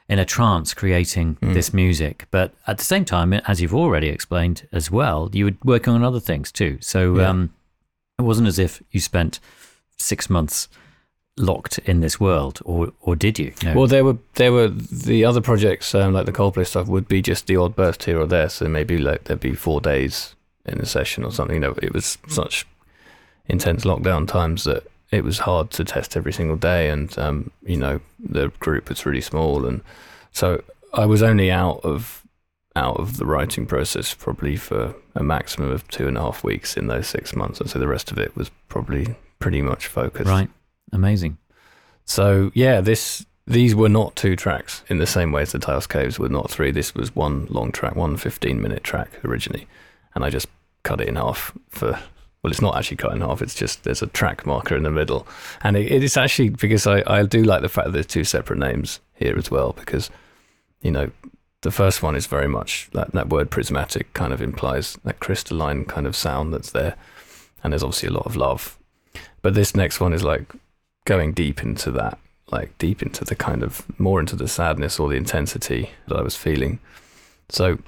in 0.10 0.18
a 0.18 0.26
trance 0.26 0.74
creating 0.74 1.36
mm. 1.36 1.54
this 1.54 1.76
music. 1.76 2.26
But 2.32 2.56
at 2.66 2.80
the 2.80 2.84
same 2.84 3.06
time, 3.06 3.34
as 3.34 3.62
you've 3.62 3.76
already 3.76 4.08
explained 4.08 4.68
as 4.72 4.90
well, 4.90 5.30
you 5.32 5.46
were 5.46 5.54
working 5.64 5.94
on 5.94 6.04
other 6.04 6.20
things 6.20 6.52
too. 6.52 6.80
So, 6.82 7.20
yeah. 7.20 7.30
um, 7.30 7.54
it 8.20 8.24
wasn't 8.24 8.48
as 8.48 8.60
if 8.60 8.82
you 8.92 9.00
spent 9.00 9.40
six 9.98 10.30
months 10.30 10.68
locked 11.38 11.80
in 11.80 12.00
this 12.00 12.20
world, 12.20 12.60
or 12.64 12.94
or 13.02 13.16
did 13.16 13.38
you? 13.40 13.54
No. 13.64 13.74
Well, 13.76 13.88
there 13.88 14.06
were 14.06 14.18
there 14.36 14.52
were 14.52 14.70
the 14.70 15.26
other 15.26 15.42
projects 15.42 15.94
um, 15.94 16.14
like 16.14 16.26
the 16.26 16.32
Coldplay 16.32 16.66
stuff 16.66 16.88
would 16.88 17.08
be 17.08 17.22
just 17.22 17.48
the 17.48 17.58
odd 17.58 17.76
burst 17.76 18.04
here 18.04 18.20
or 18.20 18.26
there. 18.26 18.50
So 18.50 18.68
maybe 18.68 18.98
like 18.98 19.26
there'd 19.26 19.40
be 19.40 19.54
four 19.54 19.82
days 19.82 20.36
in 20.66 20.80
a 20.80 20.86
session 20.86 21.24
or 21.24 21.32
something. 21.32 21.56
You 21.56 21.62
know, 21.62 21.76
it 21.82 21.94
was 21.94 22.18
such 22.28 22.66
intense 23.48 23.84
lockdown 23.84 24.28
times 24.28 24.64
that 24.64 24.84
it 25.12 25.24
was 25.24 25.40
hard 25.40 25.72
to 25.72 25.84
test 25.84 26.18
every 26.18 26.34
single 26.34 26.58
day, 26.58 26.90
and 26.90 27.18
um, 27.20 27.52
you 27.66 27.78
know 27.78 28.00
the 28.20 28.50
group 28.60 28.90
was 28.90 29.06
really 29.06 29.22
small, 29.22 29.66
and 29.66 29.82
so 30.32 30.64
I 30.94 31.06
was 31.06 31.22
only 31.22 31.52
out 31.52 31.82
of 31.84 32.25
out 32.76 32.98
of 32.98 33.18
the 33.18 33.26
writing 33.26 33.66
process 33.66 34.14
probably 34.14 34.56
for 34.56 34.96
a 35.16 35.24
maximum 35.24 35.72
of 35.72 35.88
two 35.88 36.08
and 36.08 36.18
a 36.18 36.22
half 36.22 36.44
weeks 36.44 36.76
in 36.76 36.88
those 36.88 37.08
six 37.08 37.36
months. 37.36 37.60
And 37.62 37.70
so 37.70 37.80
the 37.80 37.88
rest 37.88 38.12
of 38.12 38.18
it 38.18 38.36
was 38.36 38.52
probably 38.68 39.16
pretty 39.40 39.62
much 39.62 39.88
focused. 39.88 40.30
Right. 40.30 40.50
Amazing. 40.92 41.38
So 42.06 42.52
yeah, 42.54 42.82
this 42.82 43.26
these 43.48 43.76
were 43.76 43.90
not 43.90 44.16
two 44.16 44.36
tracks 44.36 44.84
in 44.88 44.98
the 44.98 45.06
same 45.08 45.32
way 45.32 45.44
as 45.44 45.52
the 45.52 45.60
Tayos 45.60 45.88
Caves 45.88 46.18
were 46.18 46.30
not 46.30 46.50
three. 46.50 46.72
This 46.72 46.96
was 46.96 47.16
one 47.16 47.46
long 47.50 47.72
track, 47.72 47.96
one 47.96 48.18
15 48.18 48.62
minute 48.62 48.84
track 48.84 49.24
originally. 49.24 49.68
And 50.14 50.24
I 50.26 50.30
just 50.30 50.48
cut 50.84 51.02
it 51.02 51.08
in 51.08 51.16
half 51.16 51.54
for 51.70 52.00
well, 52.46 52.52
it's 52.52 52.62
not 52.62 52.78
actually 52.78 52.98
cut 52.98 53.12
in 53.12 53.22
half. 53.22 53.42
It's 53.42 53.56
just 53.56 53.86
there's 53.86 54.04
a 54.04 54.08
track 54.08 54.46
marker 54.46 54.76
in 54.76 54.84
the 54.84 54.92
middle, 54.92 55.28
and 55.62 55.76
it, 55.76 55.92
it 55.92 56.04
is 56.04 56.16
actually 56.16 56.50
because 56.50 56.86
I, 56.86 57.02
I 57.08 57.24
do 57.24 57.44
like 57.44 57.64
the 57.64 57.70
fact 57.70 57.86
that 57.86 57.94
there's 57.94 58.06
two 58.06 58.24
separate 58.24 58.60
names 58.60 59.00
here 59.16 59.36
as 59.36 59.50
well 59.50 59.74
because 59.74 60.12
you 60.84 60.92
know 60.92 61.10
the 61.66 61.72
first 61.72 62.04
one 62.04 62.16
is 62.16 62.28
very 62.28 62.48
much 62.48 62.88
that 62.94 63.12
that 63.14 63.30
word 63.30 63.50
prismatic 63.50 64.14
kind 64.14 64.32
of 64.32 64.40
implies 64.40 65.00
that 65.04 65.20
crystalline 65.20 65.84
kind 65.84 66.06
of 66.06 66.16
sound 66.16 66.54
that's 66.54 66.70
there, 66.70 66.96
and 67.64 67.74
there's 67.74 67.82
obviously 67.82 68.08
a 68.08 68.14
lot 68.14 68.28
of 68.28 68.36
love, 68.36 68.78
but 69.42 69.56
this 69.56 69.76
next 69.76 70.00
one 70.00 70.14
is 70.14 70.24
like 70.24 70.54
going 71.06 71.34
deep 71.34 71.64
into 71.64 71.90
that, 71.90 72.20
like 72.52 72.78
deep 72.78 73.02
into 73.02 73.26
the 73.26 73.34
kind 73.34 73.64
of 73.64 73.84
more 74.00 74.20
into 74.20 74.36
the 74.36 74.48
sadness 74.48 75.00
or 75.00 75.10
the 75.10 75.16
intensity 75.16 75.90
that 76.08 76.18
I 76.18 76.22
was 76.22 76.36
feeling. 76.36 76.78
So 77.50 77.80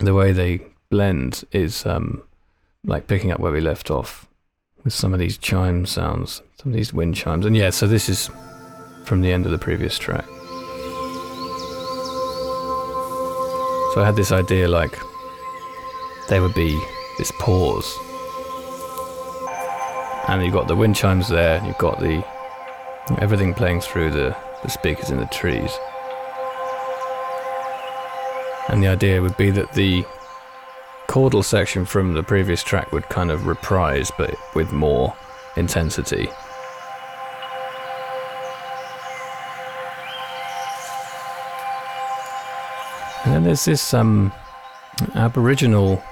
the 0.00 0.12
way 0.12 0.32
they 0.32 0.62
blend 0.90 1.44
is 1.52 1.86
um, 1.86 2.20
like 2.82 3.06
picking 3.06 3.30
up 3.30 3.38
where 3.38 3.52
we 3.52 3.60
left 3.60 3.92
off 3.92 4.26
with 4.82 4.92
some 4.92 5.12
of 5.12 5.20
these 5.20 5.38
chime 5.38 5.86
sounds, 5.86 6.42
some 6.60 6.72
of 6.72 6.76
these 6.76 6.92
wind 6.92 7.14
chimes. 7.14 7.46
And 7.46 7.56
yeah, 7.56 7.70
so 7.70 7.86
this 7.86 8.08
is 8.08 8.28
from 9.04 9.20
the 9.20 9.32
end 9.32 9.46
of 9.46 9.52
the 9.52 9.58
previous 9.58 9.98
track. 10.00 10.26
So 13.94 14.02
I 14.02 14.06
had 14.06 14.16
this 14.16 14.32
idea 14.32 14.66
like 14.66 14.98
there 16.28 16.42
would 16.42 16.52
be 16.52 16.84
this 17.16 17.30
pause. 17.38 17.96
And 20.26 20.42
you've 20.42 20.52
got 20.52 20.66
the 20.66 20.74
wind 20.74 20.96
chimes 20.96 21.28
there, 21.28 21.64
you've 21.64 21.78
got 21.78 22.00
the 22.00 22.24
everything 23.20 23.54
playing 23.54 23.82
through 23.82 24.10
the, 24.10 24.36
the 24.64 24.68
speakers 24.68 25.10
in 25.10 25.18
the 25.18 25.26
trees. 25.26 25.70
And 28.68 28.82
the 28.82 28.88
idea 28.88 29.22
would 29.22 29.36
be 29.36 29.52
that 29.52 29.74
the 29.74 30.04
chordal 31.06 31.44
section 31.44 31.84
from 31.84 32.14
the 32.14 32.24
previous 32.24 32.64
track 32.64 32.90
would 32.90 33.08
kind 33.10 33.30
of 33.30 33.46
reprise, 33.46 34.10
but 34.18 34.34
with 34.56 34.72
more 34.72 35.14
intensity. 35.56 36.28
And 43.24 43.34
then 43.34 43.44
there's 43.44 43.64
this 43.64 43.94
um, 43.94 44.32
Aboriginal. 45.14 46.02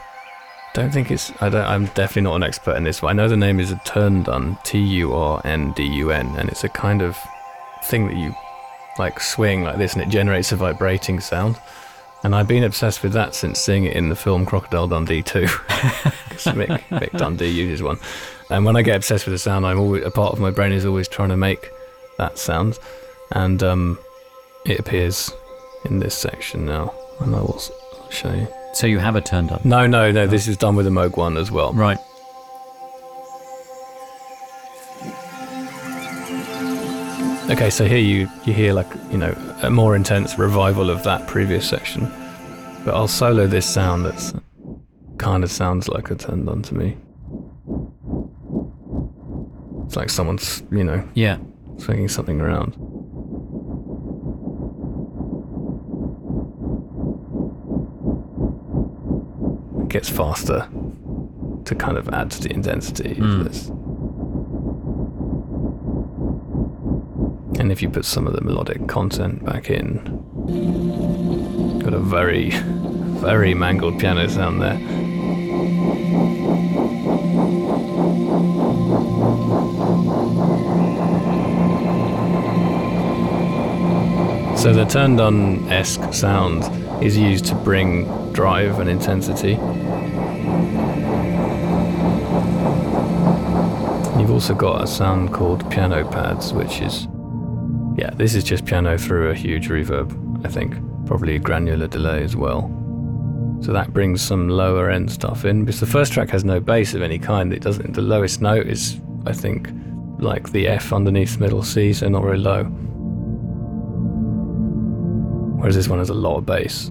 Don't 0.74 0.92
think 0.92 1.10
it's. 1.10 1.30
I. 1.42 1.48
I'm 1.48 1.86
definitely 1.86 2.22
not 2.22 2.36
an 2.36 2.42
expert 2.42 2.76
in 2.76 2.84
this. 2.84 3.00
But 3.00 3.08
I 3.08 3.12
know 3.12 3.28
the 3.28 3.36
name 3.36 3.60
is 3.60 3.70
a 3.70 3.76
turndun, 3.76 4.62
T 4.64 4.78
U 4.78 5.12
R 5.12 5.40
N 5.44 5.72
D 5.72 5.84
U 5.84 6.10
N, 6.10 6.34
and 6.36 6.48
it's 6.48 6.64
a 6.64 6.68
kind 6.68 7.02
of 7.02 7.16
thing 7.84 8.06
that 8.06 8.16
you 8.16 8.34
like 8.98 9.20
swing 9.20 9.62
like 9.62 9.76
this, 9.76 9.92
and 9.92 10.02
it 10.02 10.08
generates 10.08 10.52
a 10.52 10.56
vibrating 10.56 11.20
sound. 11.20 11.58
And 12.24 12.34
I've 12.34 12.46
been 12.46 12.62
obsessed 12.62 13.02
with 13.02 13.12
that 13.14 13.34
since 13.34 13.58
seeing 13.58 13.84
it 13.84 13.96
in 13.96 14.08
the 14.08 14.14
film 14.14 14.46
Crocodile 14.46 14.86
Dundee 14.86 15.22
2. 15.22 15.40
Mick, 16.52 16.80
Mick 16.90 17.18
Dundee 17.18 17.48
uses 17.48 17.82
one. 17.82 17.98
And 18.48 18.64
when 18.64 18.76
I 18.76 18.82
get 18.82 18.96
obsessed 18.96 19.26
with 19.26 19.34
a 19.34 19.38
sound, 19.38 19.66
I'm 19.66 19.78
always 19.78 20.04
a 20.04 20.10
part 20.10 20.32
of 20.32 20.38
my 20.38 20.50
brain 20.50 20.70
is 20.70 20.84
always 20.84 21.08
trying 21.08 21.30
to 21.30 21.36
make 21.36 21.70
that 22.18 22.38
sound. 22.38 22.78
And 23.32 23.60
um, 23.62 23.98
it 24.64 24.78
appears 24.78 25.32
in 25.84 25.98
this 25.98 26.16
section 26.16 26.64
now. 26.64 26.94
And 27.22 27.34
I 27.36 27.40
will 27.40 27.60
show 28.10 28.32
you. 28.34 28.46
So 28.74 28.86
you 28.86 28.98
have 28.98 29.16
a 29.16 29.20
turndun? 29.20 29.64
No, 29.64 29.86
no, 29.86 30.10
no. 30.10 30.26
This 30.26 30.48
is 30.48 30.56
done 30.56 30.76
with 30.76 30.86
a 30.86 30.90
Moog 30.90 31.16
one 31.16 31.36
as 31.36 31.50
well. 31.50 31.72
Right. 31.72 31.98
Okay, 37.50 37.68
so 37.70 37.86
here 37.86 37.98
you 37.98 38.28
you 38.44 38.52
hear 38.54 38.72
like 38.72 38.86
you 39.10 39.18
know 39.18 39.34
a 39.62 39.68
more 39.70 39.94
intense 39.94 40.38
revival 40.38 40.88
of 40.90 41.02
that 41.02 41.26
previous 41.26 41.68
section, 41.68 42.04
but 42.84 42.94
I'll 42.94 43.08
solo 43.08 43.46
this 43.46 43.66
sound 43.66 44.06
that's 44.06 44.32
kind 45.18 45.44
of 45.44 45.50
sounds 45.50 45.88
like 45.88 46.10
a 46.10 46.14
turndun 46.14 46.62
to 46.64 46.74
me. 46.74 46.96
It's 49.86 49.96
like 49.96 50.08
someone's 50.08 50.62
you 50.70 50.84
know 50.84 51.06
Yeah. 51.14 51.38
swinging 51.76 52.08
something 52.08 52.40
around. 52.40 52.74
Gets 59.92 60.08
faster 60.08 60.66
to 61.66 61.74
kind 61.74 61.98
of 61.98 62.08
add 62.08 62.30
to 62.30 62.40
the 62.40 62.50
intensity 62.50 63.14
Mm. 63.14 63.40
of 63.40 63.44
this. 63.44 63.68
And 67.60 67.70
if 67.70 67.82
you 67.82 67.90
put 67.90 68.06
some 68.06 68.26
of 68.26 68.32
the 68.32 68.40
melodic 68.40 68.88
content 68.88 69.44
back 69.44 69.68
in, 69.68 69.98
got 71.84 71.92
a 71.92 71.98
very, 72.00 72.50
very 73.20 73.52
mangled 73.52 73.98
piano 74.00 74.26
sound 74.28 74.62
there. 74.62 74.78
So 84.56 84.72
the 84.72 84.84
turndun 84.84 85.68
esque 85.72 86.12
sound 86.14 86.62
is 87.02 87.18
used 87.18 87.46
to 87.46 87.54
bring 87.56 88.06
drive 88.32 88.78
and 88.78 88.88
intensity. 88.88 89.58
You've 94.20 94.30
also 94.30 94.54
got 94.54 94.82
a 94.82 94.86
sound 94.86 95.32
called 95.32 95.68
piano 95.70 96.08
pads, 96.10 96.52
which 96.52 96.80
is, 96.80 97.08
yeah, 97.96 98.10
this 98.14 98.34
is 98.34 98.44
just 98.44 98.64
piano 98.64 98.96
through 98.96 99.30
a 99.30 99.34
huge 99.34 99.68
reverb, 99.68 100.46
I 100.46 100.48
think. 100.48 100.74
Probably 101.06 101.36
a 101.36 101.38
granular 101.38 101.88
delay 101.88 102.22
as 102.22 102.36
well. 102.36 102.70
So 103.60 103.72
that 103.72 103.92
brings 103.92 104.22
some 104.22 104.48
lower 104.48 104.90
end 104.90 105.10
stuff 105.10 105.44
in 105.44 105.64
because 105.64 105.80
the 105.80 105.86
first 105.86 106.12
track 106.12 106.30
has 106.30 106.44
no 106.44 106.60
bass 106.60 106.94
of 106.94 107.02
any 107.02 107.18
kind. 107.18 107.52
It 107.52 107.62
doesn't. 107.62 107.92
The 107.92 108.02
lowest 108.02 108.40
note 108.40 108.66
is, 108.66 109.00
I 109.26 109.32
think, 109.32 109.68
like 110.18 110.50
the 110.52 110.68
F 110.68 110.92
underneath 110.92 111.38
middle 111.38 111.62
C, 111.62 111.92
so 111.92 112.08
not 112.08 112.22
very 112.22 112.38
low. 112.38 112.64
Whereas 115.58 115.76
this 115.76 115.88
one 115.88 115.98
has 116.00 116.10
a 116.10 116.14
lot 116.14 116.38
of 116.38 116.46
bass. 116.46 116.90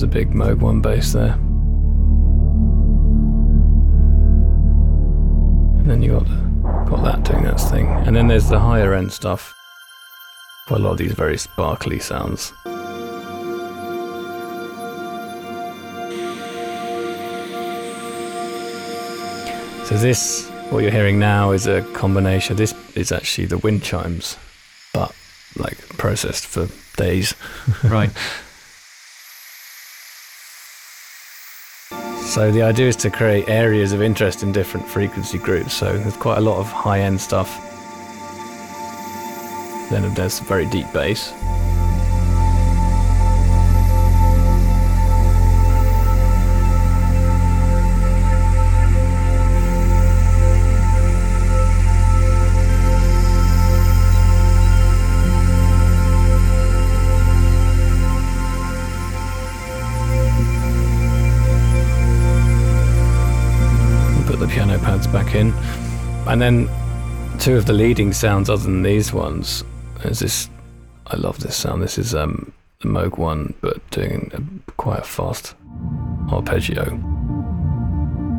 There's 0.00 0.10
a 0.10 0.14
big 0.14 0.30
Moog 0.30 0.60
one 0.60 0.80
bass 0.80 1.12
there. 1.12 1.32
And 5.76 5.90
then 5.90 6.00
you 6.00 6.12
got 6.12 6.88
got 6.88 7.04
that 7.04 7.22
doing 7.22 7.42
that 7.44 7.60
thing. 7.60 7.86
And 7.86 8.16
then 8.16 8.26
there's 8.26 8.48
the 8.48 8.58
higher 8.58 8.94
end 8.94 9.12
stuff. 9.12 9.54
Quite 10.68 10.80
a 10.80 10.82
lot 10.84 10.92
of 10.92 10.96
these 10.96 11.12
very 11.12 11.36
sparkly 11.36 11.98
sounds. 11.98 12.54
So 19.84 19.98
this, 19.98 20.48
what 20.70 20.78
you're 20.78 20.90
hearing 20.90 21.18
now, 21.18 21.50
is 21.50 21.66
a 21.66 21.82
combination. 21.92 22.56
This 22.56 22.72
is 22.96 23.12
actually 23.12 23.48
the 23.48 23.58
wind 23.58 23.82
chimes, 23.82 24.38
but 24.94 25.14
like 25.58 25.76
processed 25.98 26.46
for 26.46 26.68
days. 26.96 27.34
Right. 27.84 28.10
So 32.30 32.52
the 32.52 32.62
idea 32.62 32.86
is 32.86 32.94
to 32.98 33.10
create 33.10 33.48
areas 33.48 33.92
of 33.92 34.00
interest 34.00 34.44
in 34.44 34.52
different 34.52 34.86
frequency 34.86 35.36
groups. 35.36 35.74
So 35.74 35.98
there's 35.98 36.16
quite 36.16 36.38
a 36.38 36.40
lot 36.40 36.58
of 36.60 36.70
high-end 36.70 37.20
stuff. 37.20 37.50
Then 39.90 40.14
there's 40.14 40.38
very 40.38 40.66
deep 40.66 40.86
bass. 40.92 41.32
And 66.30 66.40
then 66.40 66.70
two 67.40 67.56
of 67.56 67.66
the 67.66 67.72
leading 67.72 68.12
sounds 68.12 68.48
other 68.48 68.62
than 68.62 68.84
these 68.84 69.12
ones 69.12 69.64
is 70.04 70.20
this 70.20 70.48
I 71.08 71.16
love 71.16 71.40
this 71.40 71.56
sound. 71.56 71.82
This 71.82 71.98
is 71.98 72.14
um 72.14 72.52
the 72.78 72.88
Moog 72.88 73.18
one 73.18 73.52
but 73.60 73.90
doing 73.90 74.30
a, 74.32 74.72
quite 74.74 75.00
a 75.00 75.02
fast 75.02 75.56
arpeggio. 76.30 76.84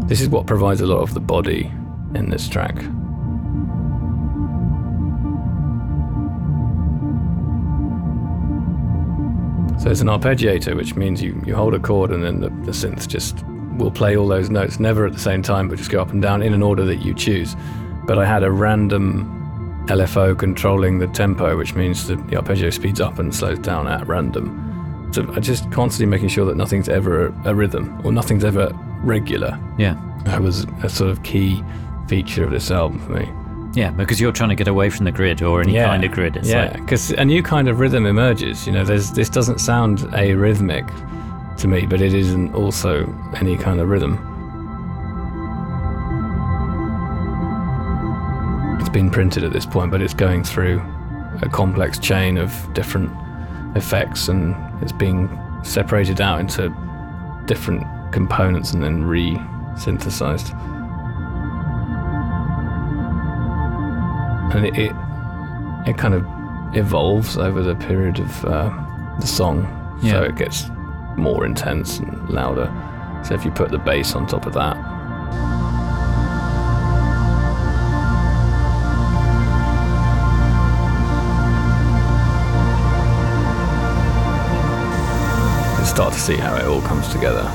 This 0.06 0.22
is 0.22 0.30
what 0.30 0.48
provides 0.48 0.80
a 0.80 0.88
lot 0.88 1.02
of 1.02 1.14
the 1.14 1.20
body 1.20 1.70
in 2.16 2.30
this 2.30 2.48
track. 2.48 2.78
So 9.82 9.90
it's 9.90 10.00
an 10.00 10.08
arpeggiator, 10.08 10.78
which 10.78 10.96
means 10.96 11.22
you, 11.22 11.44
you 11.46 11.56
hold 11.56 11.74
a 11.74 11.80
chord 11.80 12.12
and 12.12 12.24
then 12.24 12.40
the, 12.40 12.50
the 12.66 12.72
synth 12.72 13.06
just 13.10 13.44
will 13.78 13.92
play 13.92 14.16
all 14.16 14.28
those 14.28 14.50
notes, 14.50 14.80
never 14.80 15.06
at 15.06 15.14
the 15.14 15.20
same 15.20 15.42
time, 15.42 15.68
but 15.68 15.78
just 15.78 15.90
go 15.90 16.02
up 16.02 16.12
and 16.12 16.22
down 16.22 16.42
in 16.42 16.54
an 16.54 16.62
order 16.62 16.86
that 16.86 16.98
you 16.98 17.14
choose. 17.14 17.56
But 18.06 18.18
I 18.18 18.26
had 18.26 18.44
a 18.44 18.52
random 18.52 19.86
LFO 19.88 20.38
controlling 20.38 21.00
the 21.00 21.08
tempo, 21.08 21.58
which 21.58 21.76
means 21.76 22.08
that 22.08 22.28
the 22.28 22.36
arpeggio 22.38 22.70
speeds 22.70 23.00
up 23.02 23.20
and 23.20 23.34
slows 23.34 23.60
down 23.60 23.88
at 23.88 24.08
random. 24.08 25.10
So 25.14 25.30
I 25.34 25.40
just 25.40 25.70
constantly 25.72 26.06
making 26.10 26.30
sure 26.30 26.46
that 26.46 26.56
nothing's 26.56 26.88
ever 26.88 27.34
a, 27.46 27.54
rhythm 27.54 28.00
or 28.06 28.12
nothing's 28.12 28.46
ever 28.46 28.72
regular. 29.04 29.60
Yeah. 29.78 29.96
That 30.26 30.42
was 30.42 30.66
a 30.84 30.90
sort 30.90 31.10
of 31.10 31.22
key 31.24 31.64
feature 32.08 32.44
of 32.44 32.52
this 32.52 32.72
album 32.72 33.00
for 33.00 33.12
me. 33.14 33.30
Yeah, 33.74 33.92
because 33.92 34.20
you're 34.20 34.32
trying 34.32 34.50
to 34.50 34.56
get 34.56 34.68
away 34.68 34.90
from 34.90 35.06
the 35.06 35.12
grid 35.12 35.42
or 35.42 35.62
any 35.62 35.74
Yeah. 35.74 35.86
kind 35.88 36.04
of 36.04 36.12
grid. 36.12 36.36
It's 36.38 36.50
yeah, 36.50 36.66
like, 36.72 36.74
because 36.82 37.12
a 37.12 37.26
new 37.26 37.42
kind 37.42 37.68
of 37.70 37.80
rhythm 37.80 38.06
emerges. 38.06 38.66
You 38.68 38.74
know, 38.74 38.84
there's 38.84 39.12
this 39.12 39.30
doesn't 39.30 39.60
sound 39.60 40.00
arrhythmic 40.14 40.88
to 41.58 41.68
me, 41.68 41.86
but 41.86 42.02
it 42.02 42.14
isn't 42.14 42.54
also 42.54 43.14
any 43.36 43.58
kind 43.58 43.80
of 43.80 43.90
rhythm. 43.90 44.18
Been 48.92 49.10
printed 49.10 49.44
at 49.44 49.54
this 49.54 49.66
point, 49.66 49.92
but 49.92 50.02
it's 50.02 50.14
going 50.14 50.44
through 50.44 50.82
a 51.42 51.50
complex 51.50 51.98
chain 51.98 52.38
of 52.38 52.52
different 52.74 53.12
effects, 53.76 54.28
and 54.28 54.56
it's 54.84 54.92
being 54.92 55.30
separated 55.64 56.20
out 56.20 56.40
into 56.40 56.70
different 57.46 57.86
components 58.12 58.74
and 58.74 58.84
then 58.84 59.04
re-synthesized. 59.04 60.54
And 64.54 64.66
it, 64.66 64.78
it 64.78 64.92
it 65.88 65.98
kind 65.98 66.14
of 66.14 66.26
evolves 66.76 67.38
over 67.38 67.64
the 67.64 67.76
period 67.76 68.20
of 68.20 68.46
uh, 68.46 68.70
the 69.20 69.28
song, 69.28 69.66
so 70.02 70.22
it 70.24 70.36
gets 70.36 70.70
more 71.16 71.46
intense 71.46 72.00
and 72.00 72.30
louder. 72.30 72.70
So 73.24 73.34
if 73.36 73.46
you 73.46 73.52
put 73.52 73.72
the 73.72 73.78
bass 73.78 74.16
on 74.16 74.28
top 74.28 74.46
of 74.46 74.54
that, 74.54 74.76
start 85.92 86.14
to 86.14 86.20
see 86.20 86.38
how 86.38 86.56
it 86.56 86.66
all 86.66 86.82
comes 86.82 87.08
together. 87.10 87.46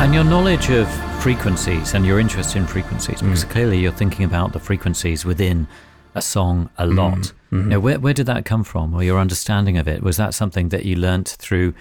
and 0.00 0.14
your 0.14 0.22
knowledge 0.24 0.70
of 0.70 0.88
frequencies 1.22 1.94
and 1.94 2.06
your 2.06 2.20
interest 2.20 2.54
in 2.56 2.66
frequencies, 2.66 3.20
because 3.20 3.44
Mm. 3.44 3.50
clearly 3.50 3.78
you're 3.80 3.92
thinking 3.92 4.24
about 4.24 4.52
the 4.52 4.60
frequencies 4.60 5.24
within 5.24 5.66
a 6.14 6.22
song 6.22 6.70
a 6.78 6.86
lot. 6.86 7.32
Mhm. 7.52 7.66
Now, 7.66 7.80
where, 7.80 7.98
where 7.98 8.14
did 8.14 8.26
that 8.26 8.44
come 8.44 8.62
from, 8.64 8.94
or 8.94 9.02
your 9.02 9.18
understanding 9.18 9.76
of 9.76 9.88
it? 9.88 10.02
Was 10.02 10.16
that 10.16 10.34
something 10.34 10.68
that 10.68 10.84
you 10.84 10.94
learnt 10.96 11.36
through 11.40 11.74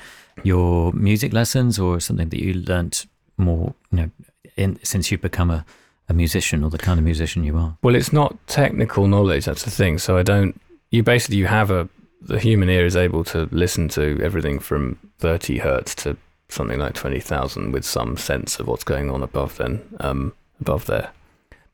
your 0.44 0.92
music 0.94 1.32
lessons, 1.32 1.78
or 1.78 2.00
something 2.00 2.30
that 2.30 2.40
you 2.42 2.54
learnt 2.56 3.06
more, 3.38 3.76
you 3.92 3.98
know, 4.00 4.10
in, 4.56 4.80
since 4.84 5.12
you've 5.12 5.22
become 5.22 5.52
a, 5.52 5.64
a 6.10 6.14
musician 6.14 6.64
or 6.64 6.70
the 6.70 6.78
kind 6.78 7.00
of 7.00 7.06
musician 7.06 7.44
you 7.44 7.58
are? 7.58 7.78
Well, 7.82 7.96
it's 7.96 8.14
not 8.14 8.36
technical 8.48 9.08
knowledge. 9.08 9.46
That's 9.46 9.64
the 9.64 9.72
thing. 9.72 9.98
So 9.98 10.18
I 10.18 10.24
don't. 10.24 10.60
You 10.92 11.04
basically 11.04 11.38
you 11.38 11.48
have 11.48 11.70
a 11.70 11.90
the 12.22 12.40
human 12.40 12.70
ear 12.70 12.86
is 12.86 12.96
able 12.96 13.24
to 13.24 13.48
listen 13.52 13.88
to 13.90 14.20
everything 14.24 14.60
from 14.60 14.98
30 15.20 15.60
hertz 15.60 15.94
to 15.96 16.18
something 16.50 16.80
like 16.80 16.94
20,000 16.94 17.72
with 17.72 17.86
some 17.86 18.18
sense 18.18 18.60
of 18.60 18.68
what's 18.68 18.84
going 18.84 19.12
on 19.12 19.22
above 19.22 19.58
then 19.58 19.82
um, 20.00 20.34
above 20.60 20.86
there. 20.86 21.12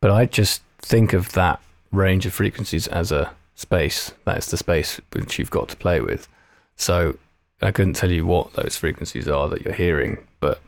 But 0.01 0.11
I 0.11 0.25
just 0.25 0.61
think 0.79 1.13
of 1.13 1.31
that 1.33 1.61
range 1.91 2.25
of 2.25 2.33
frequencies 2.33 2.87
as 2.87 3.11
a 3.11 3.31
space. 3.55 4.11
That's 4.25 4.51
the 4.51 4.57
space 4.57 4.99
which 5.13 5.39
you've 5.39 5.51
got 5.51 5.69
to 5.69 5.77
play 5.77 6.01
with. 6.01 6.27
So 6.75 7.17
I 7.61 7.71
couldn't 7.71 7.93
tell 7.93 8.11
you 8.11 8.25
what 8.25 8.53
those 8.53 8.75
frequencies 8.77 9.27
are 9.27 9.47
that 9.49 9.61
you're 9.61 9.73
hearing, 9.73 10.17
but 10.39 10.59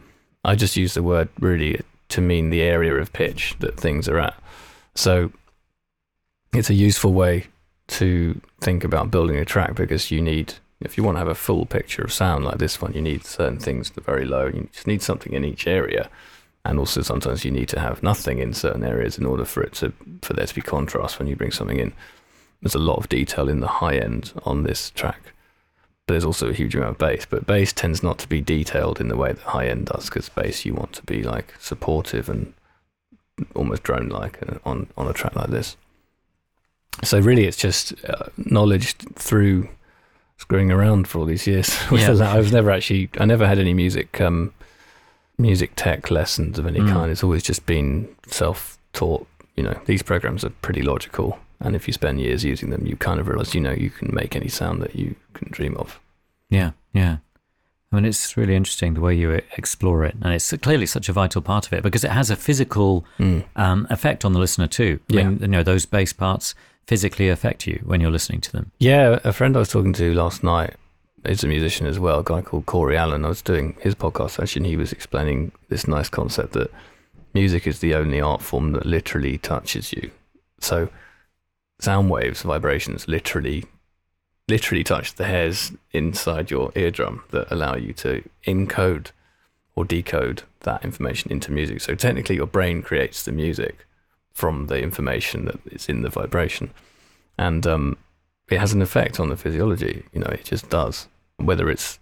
I 0.45 0.55
just 0.55 0.77
use 0.77 0.93
the 0.93 1.03
word 1.03 1.29
really 1.39 1.81
to 2.15 2.21
mean 2.21 2.49
the 2.49 2.61
area 2.61 2.95
of 2.95 3.11
pitch 3.11 3.55
that 3.59 3.77
things 3.77 4.07
are 4.07 4.19
at. 4.19 4.35
So 4.95 5.33
it's 6.53 6.69
a 6.69 6.73
useful 6.73 7.11
way 7.11 7.47
to 7.87 8.39
think 8.61 8.85
about 8.85 9.11
building 9.11 9.35
a 9.35 9.43
track 9.43 9.75
because 9.75 10.11
you 10.11 10.21
need, 10.21 10.53
if 10.79 10.97
you 10.97 11.03
want 11.03 11.15
to 11.15 11.19
have 11.19 11.27
a 11.27 11.35
full 11.35 11.65
picture 11.65 12.03
of 12.03 12.13
sound 12.13 12.45
like 12.45 12.57
this 12.57 12.81
one, 12.81 12.93
you 12.93 13.01
need 13.01 13.25
certain 13.25 13.59
things 13.59 13.89
that 13.89 14.01
are 14.01 14.13
very 14.13 14.25
low. 14.25 14.45
You 14.45 14.69
just 14.71 14.87
need 14.87 15.01
something 15.01 15.33
in 15.33 15.43
each 15.43 15.67
area. 15.67 16.09
And 16.63 16.79
also 16.79 17.01
sometimes 17.01 17.43
you 17.43 17.51
need 17.51 17.67
to 17.69 17.81
have 17.81 18.01
nothing 18.01 18.39
in 18.39 18.53
certain 18.53 18.85
areas 18.85 19.17
in 19.17 19.25
order 19.25 19.43
for 19.43 19.61
it 19.61 19.73
to 19.73 19.91
for 20.21 20.33
there 20.33 20.47
to 20.47 20.55
be 20.55 20.61
contrast 20.61 21.19
when 21.19 21.27
you 21.27 21.35
bring 21.35 21.51
something 21.51 21.79
in. 21.79 21.91
There's 22.61 22.75
a 22.75 22.79
lot 22.79 22.97
of 22.97 23.09
detail 23.09 23.49
in 23.49 23.59
the 23.59 23.67
high 23.67 23.97
end 23.97 24.31
on 24.45 24.63
this 24.63 24.89
track. 24.91 25.33
But 26.07 26.13
there's 26.13 26.25
also 26.25 26.49
a 26.49 26.53
huge 26.53 26.75
amount 26.75 26.91
of 26.91 26.97
bass. 26.99 27.25
But 27.27 27.47
bass 27.47 27.73
tends 27.73 28.03
not 28.03 28.19
to 28.19 28.27
be 28.29 28.39
detailed 28.41 28.99
in 29.01 29.07
the 29.07 29.17
way 29.17 29.33
that 29.33 29.41
high 29.41 29.67
end 29.67 29.87
does, 29.87 30.05
because 30.05 30.29
bass 30.29 30.63
you 30.65 30.73
want 30.73 30.93
to 30.93 31.03
be 31.03 31.23
like 31.23 31.55
supportive 31.59 32.29
and 32.29 32.53
almost 33.55 33.83
drone 33.83 34.09
like 34.09 34.39
on 34.65 34.87
on 34.97 35.07
a 35.07 35.13
track 35.13 35.35
like 35.35 35.49
this. 35.49 35.77
So 37.03 37.19
really, 37.19 37.45
it's 37.45 37.57
just 37.57 37.93
uh, 38.05 38.27
knowledge 38.37 38.93
through 39.15 39.67
screwing 40.37 40.71
around 40.71 41.07
for 41.07 41.19
all 41.19 41.25
these 41.25 41.47
years. 41.47 41.75
Yeah. 41.91 42.11
I 42.31 42.37
was 42.37 42.51
never 42.51 42.69
actually, 42.71 43.09
I 43.19 43.25
never 43.25 43.47
had 43.47 43.57
any 43.57 43.73
music, 43.73 44.19
um, 44.21 44.53
music 45.37 45.71
tech 45.75 46.11
lessons 46.11 46.59
of 46.59 46.65
any 46.67 46.79
Mm. 46.79 46.89
kind. 46.91 47.11
It's 47.11 47.23
always 47.23 47.41
just 47.43 47.65
been 47.65 48.07
self-taught. 48.27 49.27
You 49.55 49.63
know, 49.63 49.79
these 49.85 50.03
programs 50.03 50.43
are 50.45 50.49
pretty 50.61 50.81
logical, 50.81 51.39
and 51.59 51.75
if 51.75 51.87
you 51.87 51.93
spend 51.93 52.19
years 52.21 52.43
using 52.43 52.69
them, 52.69 52.85
you 52.85 52.95
kind 52.95 53.19
of 53.19 53.27
realize, 53.27 53.55
you 53.55 53.61
know, 53.61 53.71
you 53.71 53.89
can 53.89 54.13
make 54.13 54.35
any 54.35 54.47
sound 54.49 54.81
that 54.81 54.95
you 54.95 55.15
can 55.33 55.49
dream 55.51 55.75
of. 55.77 55.99
Yeah, 56.49 56.71
yeah. 56.93 57.17
I 57.91 57.95
mean, 57.95 58.05
it's 58.05 58.35
really 58.35 58.55
interesting 58.55 58.93
the 58.93 59.01
way 59.01 59.15
you 59.15 59.41
explore 59.57 60.03
it, 60.03 60.15
and 60.21 60.33
it's 60.33 60.51
clearly 60.57 60.85
such 60.85 61.07
a 61.07 61.13
vital 61.13 61.41
part 61.41 61.65
of 61.67 61.73
it 61.73 61.83
because 61.83 62.03
it 62.03 62.11
has 62.11 62.29
a 62.29 62.35
physical 62.35 63.05
Mm. 63.19 63.45
um, 63.55 63.87
effect 63.89 64.25
on 64.25 64.33
the 64.33 64.39
listener 64.39 64.67
too. 64.67 64.99
Yeah. 65.07 65.29
you 65.29 65.47
know, 65.47 65.63
those 65.63 65.85
bass 65.85 66.11
parts 66.13 66.55
physically 66.87 67.29
affect 67.29 67.65
you 67.65 67.81
when 67.85 68.01
you're 68.01 68.11
listening 68.11 68.41
to 68.41 68.51
them. 68.51 68.71
Yeah, 68.79 69.19
a 69.23 69.31
friend 69.33 69.55
I 69.55 69.59
was 69.59 69.69
talking 69.69 69.93
to 69.93 70.13
last 70.13 70.43
night 70.43 70.75
is 71.23 71.43
a 71.43 71.47
musician 71.47 71.87
as 71.87 71.97
well, 71.99 72.19
a 72.19 72.23
guy 72.23 72.41
called 72.41 72.65
Corey 72.65 72.97
Allen. 72.97 73.23
I 73.25 73.29
was 73.29 73.41
doing 73.41 73.75
his 73.81 73.95
podcast 73.95 74.39
actually, 74.41 74.61
and 74.61 74.67
he 74.67 74.77
was 74.77 74.91
explaining 74.91 75.51
this 75.69 75.87
nice 75.87 76.09
concept 76.09 76.53
that 76.53 76.69
music 77.33 77.65
is 77.65 77.79
the 77.79 77.95
only 77.95 78.19
art 78.21 78.41
form 78.41 78.73
that 78.73 78.85
literally 78.85 79.37
touches 79.37 79.93
you. 79.93 80.11
So 80.59 80.89
sound 81.79 82.09
waves, 82.09 82.41
vibrations 82.41 83.07
literally 83.07 83.65
literally 84.47 84.83
touch 84.83 85.15
the 85.15 85.25
hairs 85.25 85.71
inside 85.91 86.51
your 86.51 86.71
eardrum 86.75 87.23
that 87.31 87.51
allow 87.51 87.75
you 87.75 87.93
to 87.93 88.23
encode 88.45 89.11
or 89.75 89.83
decode 89.83 90.43
that 90.61 90.83
information 90.83 91.31
into 91.31 91.51
music. 91.51 91.81
So 91.81 91.95
technically 91.95 92.35
your 92.35 92.47
brain 92.47 92.81
creates 92.81 93.23
the 93.23 93.31
music 93.31 93.85
from 94.31 94.67
the 94.67 94.81
information 94.81 95.45
that 95.45 95.59
is 95.71 95.89
in 95.89 96.01
the 96.01 96.09
vibration. 96.09 96.71
And 97.37 97.65
um, 97.65 97.97
it 98.49 98.59
has 98.59 98.73
an 98.73 98.81
effect 98.81 99.19
on 99.19 99.29
the 99.29 99.37
physiology. 99.37 100.03
You 100.13 100.21
know, 100.21 100.27
it 100.27 100.45
just 100.45 100.69
does. 100.69 101.07
Whether 101.37 101.69
it's, 101.69 101.99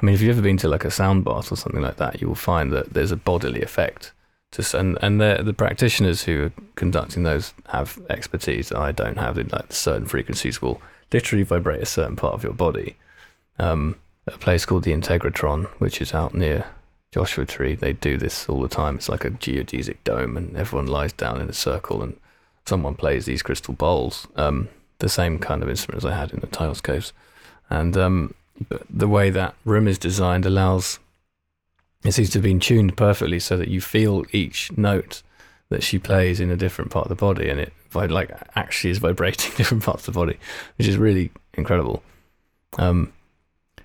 I 0.00 0.04
mean, 0.04 0.14
if 0.14 0.20
you've 0.20 0.36
ever 0.36 0.42
been 0.42 0.56
to 0.58 0.68
like 0.68 0.84
a 0.84 0.90
sound 0.90 1.24
bath 1.24 1.52
or 1.52 1.56
something 1.56 1.82
like 1.82 1.96
that, 1.96 2.20
you 2.20 2.28
will 2.28 2.34
find 2.34 2.72
that 2.72 2.92
there's 2.92 3.12
a 3.12 3.16
bodily 3.16 3.62
effect. 3.62 4.12
S- 4.58 4.74
and 4.74 4.98
and 5.02 5.20
the 5.20 5.40
the 5.42 5.52
practitioners 5.52 6.24
who 6.24 6.44
are 6.44 6.52
conducting 6.74 7.22
those 7.22 7.54
have 7.68 7.98
expertise 8.10 8.68
that 8.68 8.78
I 8.78 8.92
don't 8.92 9.18
have. 9.18 9.38
In 9.38 9.48
like 9.48 9.72
certain 9.72 10.06
frequencies 10.06 10.60
will 10.60 10.80
literally 11.12 11.44
vibrate 11.44 11.82
a 11.82 11.86
certain 11.86 12.16
part 12.16 12.34
of 12.34 12.42
your 12.42 12.54
body. 12.54 12.96
Um, 13.58 13.96
a 14.26 14.32
place 14.32 14.64
called 14.64 14.84
the 14.84 14.92
Integratron, 14.92 15.66
which 15.78 16.00
is 16.00 16.14
out 16.14 16.34
near 16.34 16.66
Joshua 17.12 17.44
Tree, 17.44 17.74
they 17.74 17.92
do 17.92 18.16
this 18.16 18.48
all 18.48 18.62
the 18.62 18.68
time. 18.68 18.96
It's 18.96 19.08
like 19.08 19.24
a 19.24 19.30
geodesic 19.30 19.98
dome, 20.02 20.36
and 20.36 20.56
everyone 20.56 20.86
lies 20.86 21.12
down 21.12 21.40
in 21.40 21.48
a 21.48 21.52
circle, 21.52 22.02
and 22.02 22.16
someone 22.64 22.94
plays 22.94 23.26
these 23.26 23.42
crystal 23.42 23.74
bowls, 23.74 24.26
um, 24.36 24.68
the 24.98 25.08
same 25.08 25.38
kind 25.38 25.62
of 25.62 25.68
instruments 25.68 26.06
I 26.06 26.14
had 26.14 26.32
in 26.32 26.40
the 26.40 26.46
Tayos 26.46 26.82
Caves. 26.82 27.12
And 27.68 27.96
um, 27.96 28.34
the 28.88 29.08
way 29.08 29.28
that 29.30 29.54
room 29.64 29.86
is 29.86 29.98
designed 29.98 30.46
allows 30.46 30.98
it 32.04 32.12
seems 32.12 32.30
to 32.30 32.38
have 32.38 32.44
been 32.44 32.60
tuned 32.60 32.96
perfectly 32.96 33.38
so 33.38 33.56
that 33.56 33.68
you 33.68 33.80
feel 33.80 34.24
each 34.32 34.76
note 34.76 35.22
that 35.68 35.82
she 35.82 35.98
plays 35.98 36.40
in 36.40 36.50
a 36.50 36.56
different 36.56 36.90
part 36.90 37.06
of 37.06 37.08
the 37.08 37.14
body, 37.14 37.48
and 37.48 37.60
it 37.60 37.72
like 37.94 38.30
actually 38.56 38.90
is 38.90 38.98
vibrating 38.98 39.52
different 39.56 39.82
parts 39.82 40.06
of 40.06 40.14
the 40.14 40.18
body, 40.18 40.38
which 40.76 40.88
is 40.88 40.96
really 40.96 41.30
incredible. 41.54 42.02
Um, 42.78 43.12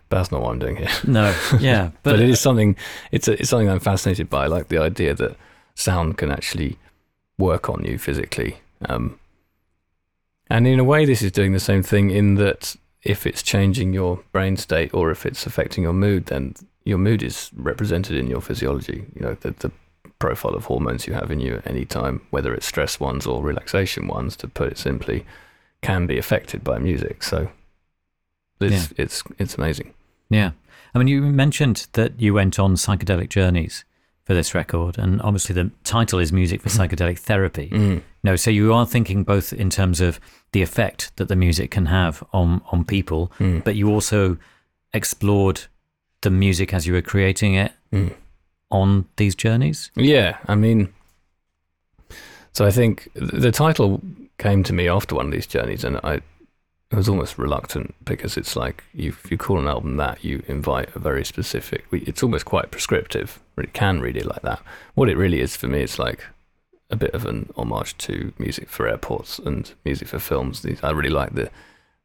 but 0.09 0.17
that's 0.17 0.31
not 0.31 0.41
what 0.41 0.51
I'm 0.51 0.59
doing 0.59 0.77
here 0.77 0.89
No, 1.05 1.35
yeah, 1.59 1.91
but, 2.03 2.11
but, 2.11 2.19
it 2.19 2.29
is 2.29 2.39
something 2.39 2.75
it's 3.11 3.27
a, 3.27 3.33
it's 3.33 3.49
something 3.49 3.69
I'm 3.69 3.79
fascinated 3.79 4.29
by 4.29 4.47
like 4.47 4.69
the 4.69 4.77
idea 4.77 5.13
that 5.13 5.35
sound 5.75 6.17
can 6.17 6.31
actually 6.31 6.77
work 7.37 7.69
on 7.69 7.83
you 7.83 7.97
physically 7.97 8.57
um, 8.85 9.19
and 10.49 10.65
in 10.65 10.79
a 10.79 10.83
way 10.83 11.05
this 11.05 11.21
is 11.21 11.31
doing 11.31 11.53
the 11.53 11.59
same 11.59 11.83
thing 11.83 12.09
in 12.09 12.35
that 12.35 12.75
if 13.03 13.27
it's 13.27 13.43
changing 13.43 13.93
your 13.93 14.23
brain 14.31 14.57
state 14.57 14.93
or 14.93 15.11
if 15.11 15.25
it's 15.25 15.45
affecting 15.45 15.83
your 15.83 15.93
mood 15.93 16.27
then 16.27 16.55
your 16.87 16.97
mood 17.07 17.21
is 17.23 17.51
represented 17.55 18.15
in 18.21 18.27
your 18.33 18.41
physiology 18.41 18.99
you 19.15 19.21
know 19.25 19.35
the, 19.41 19.51
the 19.63 19.71
profile 20.19 20.55
of 20.55 20.65
hormones 20.65 21.05
you 21.07 21.13
have 21.13 21.29
in 21.35 21.39
you 21.39 21.53
at 21.57 21.67
any 21.67 21.85
time 21.85 22.15
whether 22.31 22.53
it's 22.55 22.65
stress 22.73 22.99
ones 22.99 23.25
or 23.27 23.43
relaxation 23.43 24.07
ones 24.07 24.35
to 24.37 24.47
put 24.47 24.71
it 24.71 24.77
simply 24.77 25.25
can 25.81 26.07
be 26.07 26.17
affected 26.17 26.63
by 26.63 26.77
music 26.79 27.21
so 27.23 27.49
it's 28.59 28.91
it's 28.97 29.23
it's 29.37 29.55
amazing 29.57 29.93
Yeah. 30.29 30.51
I 30.95 30.99
mean, 30.99 31.07
you 31.09 31.21
mentioned 31.21 31.87
that 31.93 32.19
you 32.19 32.33
went 32.33 32.57
on 32.57 32.75
psychedelic 32.75 33.29
journeys 33.29 33.85
for 34.23 34.33
this 34.33 34.55
record, 34.55 34.97
and 34.97 35.21
obviously 35.21 35.53
the 35.53 35.69
title 35.83 36.17
is 36.19 36.31
Music 36.33 36.61
for 36.61 36.69
Psychedelic 36.77 37.19
Therapy. 37.19 37.69
Mm. 37.69 38.01
No, 38.23 38.35
so 38.35 38.49
you 38.49 38.73
are 38.73 38.85
thinking 38.85 39.23
both 39.23 39.53
in 39.53 39.69
terms 39.69 40.01
of 40.01 40.19
the 40.53 40.61
effect 40.63 41.11
that 41.17 41.27
the 41.27 41.35
music 41.35 41.69
can 41.71 41.85
have 41.87 42.23
on 42.33 42.61
on 42.71 42.83
people, 42.83 43.31
Mm. 43.39 43.63
but 43.63 43.75
you 43.75 43.89
also 43.93 44.37
explored 44.93 45.59
the 46.21 46.29
music 46.29 46.73
as 46.73 46.85
you 46.87 46.93
were 46.93 47.01
creating 47.01 47.53
it 47.55 47.71
Mm. 47.93 48.13
on 48.69 49.05
these 49.15 49.35
journeys. 49.35 49.91
Yeah, 49.95 50.37
I 50.47 50.55
mean, 50.55 50.93
so 52.53 52.65
I 52.65 52.71
think 52.71 53.07
the 53.13 53.51
title 53.51 54.01
came 54.37 54.63
to 54.63 54.73
me 54.73 54.87
after 54.89 55.15
one 55.15 55.27
of 55.27 55.31
these 55.31 55.47
journeys, 55.47 55.83
and 55.83 55.97
I 56.03 56.21
was 56.91 57.07
almost 57.09 57.37
reluctant 57.37 57.93
because 58.03 58.37
it's 58.37 58.55
like 58.55 58.83
you, 58.93 59.09
if 59.09 59.29
you 59.31 59.37
call 59.37 59.59
an 59.59 59.67
album 59.67 59.97
that, 59.97 60.23
you 60.23 60.43
invite 60.47 60.95
a 60.95 60.99
very 60.99 61.23
specific. 61.25 61.85
It's 61.91 62.23
almost 62.23 62.45
quite 62.45 62.71
prescriptive. 62.71 63.39
It 63.57 63.73
can 63.73 63.99
read 64.01 64.17
it 64.17 64.25
like 64.25 64.41
that. 64.41 64.61
What 64.95 65.09
it 65.09 65.17
really 65.17 65.39
is 65.41 65.55
for 65.55 65.67
me, 65.67 65.81
it's 65.81 65.99
like 65.99 66.23
a 66.89 66.95
bit 66.95 67.13
of 67.13 67.25
an 67.25 67.49
homage 67.57 67.97
to 67.99 68.31
music 68.39 68.69
for 68.69 68.87
airports 68.87 69.39
and 69.39 69.71
music 69.85 70.07
for 70.07 70.19
films. 70.19 70.61
These 70.61 70.79
I 70.83 70.91
really 70.91 71.09
like 71.09 71.35
the 71.35 71.49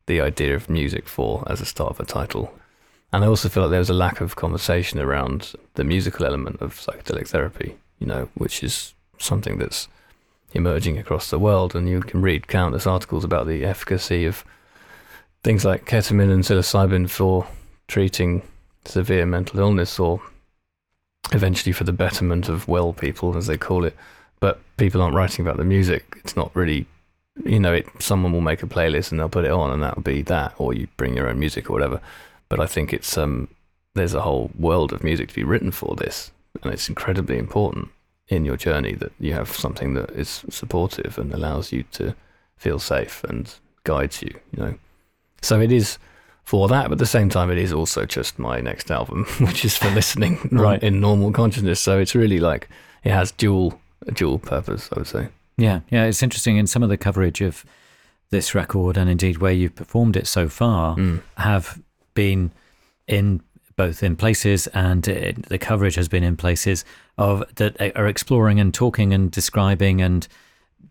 the 0.07 0.21
idea 0.21 0.55
of 0.57 0.69
music 0.69 1.09
for 1.09 1.45
as 1.51 1.61
a 1.61 1.65
start 1.67 1.91
of 1.91 2.01
a 2.01 2.05
title. 2.05 2.53
And 3.13 3.25
I 3.25 3.27
also 3.27 3.49
feel 3.49 3.65
like 3.65 3.71
there 3.71 3.79
was 3.79 3.91
a 3.91 3.95
lack 3.95 4.21
of 4.21 4.37
conversation 4.37 4.99
around 4.99 5.53
the 5.75 5.85
musical 5.85 6.25
element 6.25 6.63
of 6.63 6.75
psychedelic 6.75 7.29
therapy, 7.29 7.77
you 7.99 8.07
know, 8.07 8.29
which 8.35 8.63
is 8.63 8.95
something 9.19 9.59
that's 9.59 9.89
emerging 10.55 10.99
across 10.99 11.29
the 11.29 11.39
world. 11.39 11.77
And 11.77 11.89
you 11.89 12.01
can 12.01 12.23
read 12.23 12.49
countless 12.49 12.87
articles 12.87 13.23
about 13.23 13.47
the 13.47 13.65
efficacy 13.65 14.25
of 14.25 14.45
things 15.45 15.65
like 15.65 15.85
ketamine 15.85 16.33
and 16.33 16.43
psilocybin 16.43 17.11
for 17.11 17.47
treating 17.87 18.43
severe 18.87 19.27
mental 19.27 19.61
illness 19.61 19.99
or 19.99 20.23
eventually 21.33 21.73
for 21.73 21.85
the 21.85 21.93
betterment 21.93 22.49
of 22.49 22.67
well 22.67 22.95
people, 22.95 23.37
as 23.37 23.47
they 23.47 23.59
call 23.59 23.85
it. 23.85 23.97
But 24.41 24.59
people 24.79 25.03
aren't 25.03 25.15
writing 25.15 25.45
about 25.45 25.59
the 25.59 25.65
music. 25.65 26.17
It's 26.25 26.35
not 26.35 26.55
really, 26.57 26.87
you 27.45 27.61
know, 27.61 27.75
it, 27.75 27.87
someone 27.99 28.33
will 28.33 28.41
make 28.41 28.63
a 28.63 28.67
playlist 28.67 29.11
and 29.11 29.21
they'll 29.21 29.29
put 29.29 29.45
it 29.45 29.51
on 29.51 29.71
and 29.71 29.83
that'll 29.83 30.03
be 30.03 30.23
that, 30.23 30.55
or 30.57 30.73
you 30.73 30.89
bring 30.97 31.15
your 31.15 31.29
own 31.29 31.39
music 31.39 31.69
or 31.69 31.75
whatever 31.75 32.01
but 32.57 32.61
I 32.61 32.67
think 32.67 32.93
it's 32.93 33.17
um, 33.19 33.49
there's 33.95 34.15
a 34.15 34.21
whole 34.23 34.51
world 34.59 34.93
of 34.93 35.03
music 35.03 35.29
to 35.29 35.35
be 35.35 35.45
written 35.45 35.71
for 35.71 35.97
this, 35.97 36.31
and 36.63 36.73
it's 36.73 36.89
incredibly 36.89 37.39
important 37.39 37.89
in 38.29 38.45
your 38.45 38.57
journey 38.57 38.95
that 38.95 39.13
you 39.19 39.33
have 39.35 39.49
something 39.51 39.95
that 39.95 40.11
is 40.11 40.45
supportive 40.51 41.19
and 41.19 41.33
allows 41.33 41.73
you 41.73 41.83
to 41.93 42.15
feel 42.57 42.79
safe 42.79 43.25
and 43.25 43.55
guides 43.85 44.23
you. 44.23 44.33
You 44.53 44.63
know, 44.63 44.75
so 45.41 45.61
it 45.61 45.73
is 45.73 45.99
for 46.45 46.69
that, 46.69 46.85
but 46.85 46.93
at 46.93 46.99
the 46.99 47.07
same 47.07 47.29
time, 47.29 47.51
it 47.51 47.59
is 47.59 47.73
also 47.73 48.05
just 48.05 48.39
my 48.39 48.61
next 48.61 48.91
album, 48.91 49.25
which 49.41 49.65
is 49.65 49.77
for 49.77 49.91
listening 49.91 50.39
Right. 50.53 50.83
in 50.83 51.01
normal 51.01 51.33
consciousness. 51.33 51.81
So 51.81 51.99
it's 51.99 52.15
really 52.15 52.39
like 52.41 52.69
it 53.05 53.13
has 53.13 53.33
dual 53.33 53.81
a 54.07 54.13
dual 54.13 54.39
purpose, 54.39 54.89
I 54.93 54.99
would 54.99 55.07
say. 55.07 55.29
Yeah, 55.57 55.81
yeah, 55.91 56.05
it's 56.07 56.23
interesting 56.23 56.57
in 56.57 56.67
some 56.67 56.83
of 56.83 56.89
the 56.89 56.97
coverage 56.97 57.41
of 57.41 57.65
this 58.31 58.55
record 58.55 58.97
and 58.97 59.09
indeed 59.11 59.39
where 59.39 59.53
you've 59.53 59.77
performed 59.77 60.17
it 60.17 60.27
so 60.27 60.49
far 60.49 60.97
Mm. 60.97 61.23
have 61.37 61.81
been 62.15 62.51
in 63.07 63.41
both 63.77 64.03
in 64.03 64.17
places 64.17 64.67
and 64.69 65.09
uh, 65.09 65.33
the 65.49 65.59
coverage 65.59 65.95
has 65.95 66.07
been 66.09 66.23
in 66.23 66.37
places 66.37 66.85
of 67.17 67.43
that 67.57 67.81
are 67.97 68.07
exploring 68.07 68.61
and 68.61 68.75
talking 68.75 69.15
and 69.15 69.31
describing 69.31 70.01
and 70.03 70.29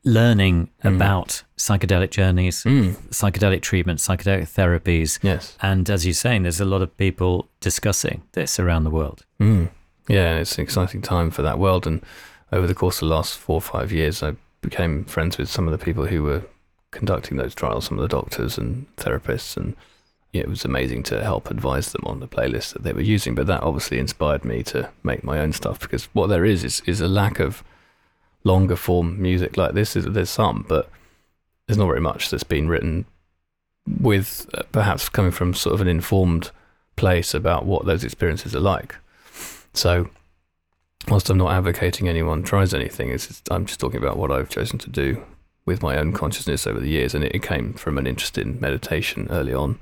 learning 0.03 0.69
Mm. 0.83 0.95
about 0.95 1.43
psychedelic 1.57 2.09
journeys, 2.09 2.63
Mm. 2.63 2.93
psychedelic 3.11 3.61
treatments, 3.61 4.07
psychedelic 4.07 4.47
therapies. 4.49 5.19
Yes. 5.21 5.55
And 5.61 5.89
as 5.89 6.05
you're 6.05 6.13
saying, 6.15 6.41
there's 6.43 6.59
a 6.59 6.65
lot 6.65 6.81
of 6.81 6.95
people 6.97 7.47
discussing 7.59 8.23
this 8.31 8.59
around 8.59 8.83
the 8.83 8.89
world. 8.89 9.25
Mm. 9.39 9.69
Yeah, 10.07 10.37
it's 10.37 10.57
an 10.57 10.63
exciting 10.63 11.01
time 11.03 11.29
for 11.29 11.43
that 11.43 11.59
world. 11.59 11.85
And 11.85 12.01
over 12.51 12.65
the 12.65 12.73
course 12.73 12.95
of 13.01 13.07
the 13.09 13.13
last 13.15 13.37
four 13.37 13.55
or 13.57 13.61
five 13.61 13.91
years, 13.91 14.23
I 14.23 14.33
became 14.61 15.05
friends 15.05 15.37
with 15.37 15.49
some 15.49 15.67
of 15.67 15.71
the 15.77 15.83
people 15.85 16.07
who 16.07 16.23
were 16.23 16.41
conducting 16.89 17.37
those 17.37 17.53
trials, 17.53 17.85
some 17.85 17.99
of 17.99 18.01
the 18.01 18.07
doctors 18.17 18.57
and 18.57 18.87
therapists. 18.97 19.55
And 19.55 19.75
it 20.33 20.47
was 20.47 20.63
amazing 20.63 21.03
to 21.03 21.23
help 21.23 21.51
advise 21.51 21.91
them 21.91 22.03
on 22.05 22.19
the 22.19 22.27
playlist 22.27 22.73
that 22.73 22.83
they 22.83 22.93
were 22.93 23.01
using. 23.01 23.35
But 23.35 23.47
that 23.47 23.63
obviously 23.63 23.99
inspired 23.99 24.45
me 24.45 24.63
to 24.63 24.89
make 25.03 25.23
my 25.23 25.39
own 25.39 25.53
stuff 25.53 25.79
because 25.79 26.05
what 26.13 26.27
there 26.27 26.45
is 26.45 26.63
is, 26.63 26.81
is 26.85 27.01
a 27.01 27.07
lack 27.07 27.39
of 27.39 27.63
longer 28.43 28.75
form 28.75 29.21
music 29.21 29.57
like 29.57 29.73
this. 29.73 29.95
Is 29.95 30.05
There's 30.05 30.29
some, 30.29 30.65
but 30.67 30.89
there's 31.67 31.77
not 31.77 31.87
very 31.87 32.01
much 32.01 32.29
that's 32.29 32.43
been 32.43 32.67
written 32.67 33.05
with 33.99 34.49
uh, 34.53 34.63
perhaps 34.71 35.09
coming 35.09 35.31
from 35.31 35.53
sort 35.53 35.73
of 35.73 35.81
an 35.81 35.87
informed 35.87 36.51
place 36.95 37.33
about 37.33 37.65
what 37.65 37.85
those 37.85 38.03
experiences 38.03 38.55
are 38.55 38.61
like. 38.61 38.95
So, 39.73 40.09
whilst 41.07 41.29
I'm 41.29 41.37
not 41.37 41.51
advocating 41.51 42.07
anyone 42.07 42.43
tries 42.43 42.73
anything, 42.73 43.09
just, 43.11 43.51
I'm 43.51 43.65
just 43.65 43.79
talking 43.79 44.01
about 44.01 44.17
what 44.17 44.31
I've 44.31 44.49
chosen 44.49 44.79
to 44.79 44.89
do 44.89 45.23
with 45.65 45.81
my 45.81 45.97
own 45.97 46.13
consciousness 46.13 46.67
over 46.67 46.79
the 46.79 46.89
years, 46.89 47.13
and 47.13 47.23
it, 47.23 47.35
it 47.35 47.43
came 47.43 47.73
from 47.73 47.97
an 47.97 48.07
interest 48.07 48.37
in 48.37 48.59
meditation 48.59 49.27
early 49.29 49.53
on. 49.53 49.79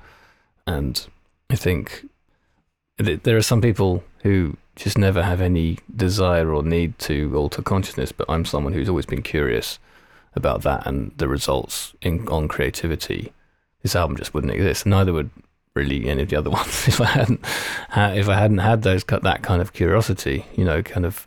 And 0.69 1.07
I 1.49 1.55
think 1.55 2.07
there 2.99 3.35
are 3.35 3.41
some 3.41 3.59
people 3.59 4.03
who 4.21 4.55
just 4.75 4.99
never 4.99 5.23
have 5.23 5.41
any 5.41 5.79
desire 5.95 6.53
or 6.53 6.61
need 6.61 6.99
to 6.99 7.35
alter 7.35 7.63
consciousness, 7.63 8.11
but 8.11 8.29
I'm 8.29 8.45
someone 8.45 8.73
who's 8.73 8.87
always 8.87 9.07
been 9.07 9.23
curious 9.23 9.79
about 10.35 10.61
that 10.61 10.85
and 10.85 11.11
the 11.17 11.27
results 11.27 11.95
in, 12.03 12.27
on 12.29 12.47
creativity. 12.47 13.33
This 13.81 13.95
album 13.95 14.15
just 14.15 14.35
wouldn't 14.35 14.53
exist. 14.53 14.85
Neither 14.85 15.11
would 15.11 15.31
really 15.73 16.07
any 16.07 16.21
of 16.21 16.29
the 16.29 16.35
other 16.35 16.49
ones 16.59 16.87
if 16.87 17.01
I 17.01 17.05
hadn't 17.05 17.39
if 17.95 18.29
I 18.29 18.35
hadn't 18.35 18.59
had 18.59 18.83
those 18.83 19.03
that 19.03 19.41
kind 19.41 19.63
of 19.63 19.73
curiosity. 19.73 20.45
You 20.55 20.65
know, 20.65 20.83
kind 20.83 21.05
of 21.05 21.25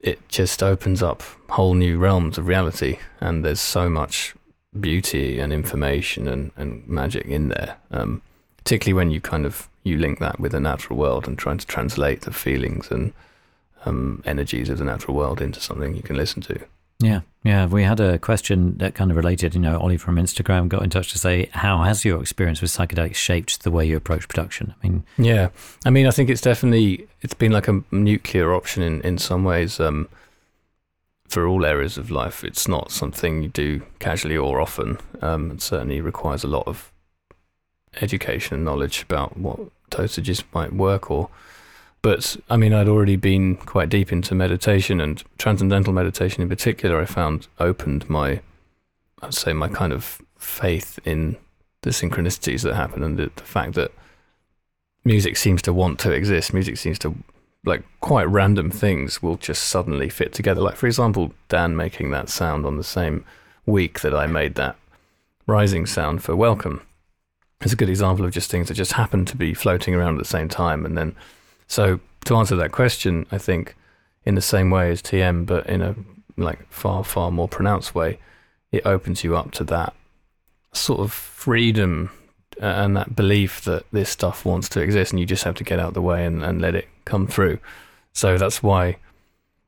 it 0.00 0.28
just 0.28 0.62
opens 0.62 1.02
up 1.02 1.22
whole 1.48 1.72
new 1.72 1.96
realms 1.96 2.36
of 2.36 2.46
reality, 2.46 2.98
and 3.20 3.42
there's 3.42 3.60
so 3.60 3.88
much 3.88 4.34
beauty 4.78 5.38
and 5.38 5.52
information 5.52 6.28
and, 6.28 6.50
and 6.56 6.86
magic 6.88 7.26
in 7.26 7.48
there. 7.48 7.76
Um, 7.90 8.22
particularly 8.58 8.94
when 8.94 9.10
you 9.10 9.20
kind 9.20 9.44
of 9.44 9.68
you 9.82 9.98
link 9.98 10.20
that 10.20 10.38
with 10.38 10.52
the 10.52 10.60
natural 10.60 10.98
world 10.98 11.26
and 11.26 11.38
trying 11.38 11.58
to 11.58 11.66
translate 11.66 12.22
the 12.22 12.32
feelings 12.32 12.90
and 12.90 13.12
um, 13.84 14.22
energies 14.24 14.68
of 14.68 14.78
the 14.78 14.84
natural 14.84 15.16
world 15.16 15.40
into 15.40 15.60
something 15.60 15.96
you 15.96 16.02
can 16.02 16.16
listen 16.16 16.40
to. 16.42 16.60
Yeah, 17.00 17.22
yeah. 17.42 17.66
We 17.66 17.82
had 17.82 17.98
a 17.98 18.18
question 18.20 18.78
that 18.78 18.94
kind 18.94 19.10
of 19.10 19.16
related. 19.16 19.54
You 19.54 19.60
know, 19.60 19.76
Ollie 19.78 19.96
from 19.96 20.16
Instagram 20.16 20.68
got 20.68 20.84
in 20.84 20.90
touch 20.90 21.10
to 21.12 21.18
say, 21.18 21.48
"How 21.52 21.82
has 21.82 22.04
your 22.04 22.20
experience 22.20 22.62
with 22.62 22.70
psychedelics 22.70 23.16
shaped 23.16 23.64
the 23.64 23.72
way 23.72 23.84
you 23.84 23.96
approach 23.96 24.28
production?" 24.28 24.74
I 24.80 24.86
mean, 24.86 25.04
Yeah, 25.18 25.48
I 25.84 25.90
mean, 25.90 26.06
I 26.06 26.12
think 26.12 26.30
it's 26.30 26.40
definitely 26.40 27.08
it's 27.20 27.34
been 27.34 27.50
like 27.50 27.66
a 27.66 27.82
nuclear 27.90 28.54
option 28.54 28.84
in 28.84 29.00
in 29.00 29.18
some 29.18 29.42
ways. 29.42 29.80
Um, 29.80 30.08
for 31.32 31.46
all 31.46 31.64
areas 31.64 31.96
of 31.96 32.10
life, 32.10 32.44
it's 32.44 32.68
not 32.68 32.92
something 32.92 33.42
you 33.42 33.48
do 33.48 33.82
casually 33.98 34.36
or 34.36 34.60
often. 34.60 34.98
Um, 35.22 35.50
it 35.52 35.62
certainly 35.62 36.00
requires 36.02 36.44
a 36.44 36.48
lot 36.48 36.64
of 36.66 36.92
education 38.02 38.56
and 38.56 38.64
knowledge 38.64 39.02
about 39.02 39.38
what 39.38 39.58
dosages 39.90 40.44
might 40.52 40.74
work 40.74 41.10
or. 41.10 41.30
But 42.02 42.36
I 42.50 42.56
mean, 42.56 42.74
I'd 42.74 42.88
already 42.88 43.16
been 43.16 43.56
quite 43.56 43.88
deep 43.88 44.12
into 44.12 44.34
meditation 44.34 45.00
and 45.00 45.22
transcendental 45.38 45.92
meditation 45.92 46.42
in 46.42 46.48
particular. 46.48 47.00
I 47.00 47.06
found 47.06 47.46
opened 47.58 48.10
my, 48.10 48.40
I'd 49.22 49.32
say, 49.32 49.52
my 49.52 49.68
kind 49.68 49.92
of 49.92 50.20
faith 50.36 50.98
in 51.04 51.36
the 51.80 51.90
synchronicities 51.90 52.62
that 52.62 52.74
happen 52.74 53.02
and 53.02 53.16
the, 53.16 53.30
the 53.36 53.42
fact 53.42 53.74
that 53.74 53.92
music 55.04 55.36
seems 55.36 55.62
to 55.62 55.72
want 55.72 55.98
to 56.00 56.10
exist. 56.10 56.52
Music 56.52 56.76
seems 56.76 56.98
to 56.98 57.14
like 57.64 57.84
quite 58.00 58.28
random 58.28 58.70
things 58.70 59.22
will 59.22 59.36
just 59.36 59.64
suddenly 59.64 60.08
fit 60.08 60.32
together. 60.32 60.60
Like 60.60 60.76
for 60.76 60.86
example, 60.86 61.32
Dan 61.48 61.76
making 61.76 62.10
that 62.10 62.28
sound 62.28 62.66
on 62.66 62.76
the 62.76 62.84
same 62.84 63.24
week 63.66 64.00
that 64.00 64.14
I 64.14 64.26
made 64.26 64.56
that 64.56 64.76
rising 65.46 65.86
sound 65.86 66.22
for 66.22 66.34
Welcome 66.34 66.82
is 67.64 67.72
a 67.72 67.76
good 67.76 67.88
example 67.88 68.24
of 68.24 68.32
just 68.32 68.50
things 68.50 68.68
that 68.68 68.74
just 68.74 68.92
happen 68.92 69.24
to 69.24 69.36
be 69.36 69.54
floating 69.54 69.94
around 69.94 70.14
at 70.14 70.18
the 70.18 70.24
same 70.24 70.48
time. 70.48 70.84
And 70.84 70.96
then, 70.96 71.14
so 71.68 72.00
to 72.24 72.36
answer 72.36 72.56
that 72.56 72.72
question, 72.72 73.26
I 73.30 73.38
think 73.38 73.76
in 74.24 74.34
the 74.34 74.40
same 74.40 74.70
way 74.70 74.90
as 74.90 75.02
TM, 75.02 75.46
but 75.46 75.66
in 75.66 75.82
a 75.82 75.94
like 76.36 76.66
far 76.72 77.04
far 77.04 77.30
more 77.30 77.48
pronounced 77.48 77.94
way, 77.94 78.18
it 78.70 78.86
opens 78.86 79.22
you 79.22 79.36
up 79.36 79.52
to 79.52 79.64
that 79.64 79.94
sort 80.72 81.00
of 81.00 81.12
freedom 81.12 82.10
uh, 82.60 82.66
and 82.66 82.96
that 82.96 83.14
belief 83.14 83.62
that 83.62 83.84
this 83.92 84.10
stuff 84.10 84.44
wants 84.44 84.68
to 84.70 84.80
exist 84.80 85.12
and 85.12 85.20
you 85.20 85.26
just 85.26 85.44
have 85.44 85.54
to 85.54 85.64
get 85.64 85.78
out 85.78 85.88
of 85.88 85.94
the 85.94 86.02
way 86.02 86.24
and, 86.24 86.42
and 86.42 86.60
let 86.60 86.74
it 86.74 86.88
come 87.04 87.26
through. 87.26 87.58
So 88.12 88.36
that's 88.38 88.62
why 88.62 88.96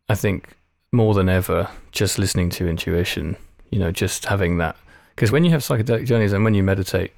I 0.08 0.14
think 0.14 0.56
more 0.92 1.14
than 1.14 1.28
ever, 1.28 1.68
just 1.92 2.18
listening 2.18 2.50
to 2.50 2.68
intuition, 2.68 3.36
you 3.70 3.78
know, 3.78 3.90
just 3.90 4.26
having 4.26 4.58
that. 4.58 4.76
Because 5.14 5.32
when 5.32 5.44
you 5.44 5.50
have 5.50 5.62
psychedelic 5.62 6.06
journeys 6.06 6.32
and 6.32 6.44
when 6.44 6.54
you 6.54 6.62
meditate 6.62 7.12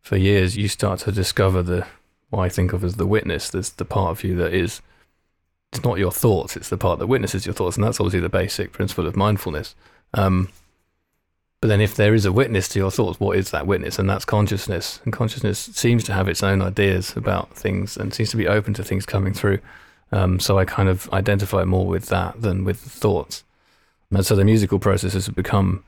for 0.00 0.16
years, 0.16 0.56
you 0.56 0.68
start 0.68 1.00
to 1.00 1.12
discover 1.12 1.62
the, 1.62 1.86
what 2.30 2.42
I 2.42 2.48
think 2.48 2.72
of 2.72 2.84
as 2.84 2.96
the 2.96 3.06
witness. 3.06 3.50
There's 3.50 3.70
the 3.70 3.84
part 3.84 4.10
of 4.10 4.24
you 4.24 4.36
that 4.36 4.52
is, 4.52 4.80
it's 5.72 5.84
not 5.84 5.98
your 5.98 6.12
thoughts, 6.12 6.56
it's 6.56 6.68
the 6.68 6.76
part 6.76 6.98
that 6.98 7.06
witnesses 7.06 7.46
your 7.46 7.54
thoughts. 7.54 7.76
And 7.76 7.84
that's 7.84 8.00
obviously 8.00 8.20
the 8.20 8.28
basic 8.28 8.72
principle 8.72 9.06
of 9.06 9.16
mindfulness. 9.16 9.74
Um, 10.14 10.48
but 11.66 11.70
then, 11.70 11.80
if 11.80 11.96
there 11.96 12.14
is 12.14 12.24
a 12.24 12.30
witness 12.30 12.68
to 12.68 12.78
your 12.78 12.92
thoughts, 12.92 13.18
what 13.18 13.36
is 13.36 13.50
that 13.50 13.66
witness? 13.66 13.98
And 13.98 14.08
that's 14.08 14.24
consciousness. 14.24 15.00
And 15.02 15.12
consciousness 15.12 15.58
seems 15.58 16.04
to 16.04 16.12
have 16.12 16.28
its 16.28 16.40
own 16.44 16.62
ideas 16.62 17.16
about 17.16 17.56
things 17.56 17.96
and 17.96 18.14
seems 18.14 18.30
to 18.30 18.36
be 18.36 18.46
open 18.46 18.72
to 18.74 18.84
things 18.84 19.04
coming 19.04 19.32
through. 19.32 19.58
Um, 20.12 20.38
so 20.38 20.60
I 20.60 20.64
kind 20.64 20.88
of 20.88 21.12
identify 21.12 21.64
more 21.64 21.84
with 21.84 22.06
that 22.06 22.40
than 22.40 22.62
with 22.62 22.84
the 22.84 22.90
thoughts. 22.90 23.42
And 24.12 24.24
so 24.24 24.36
the 24.36 24.44
musical 24.44 24.78
process 24.78 25.14
has 25.14 25.28
become 25.28 25.82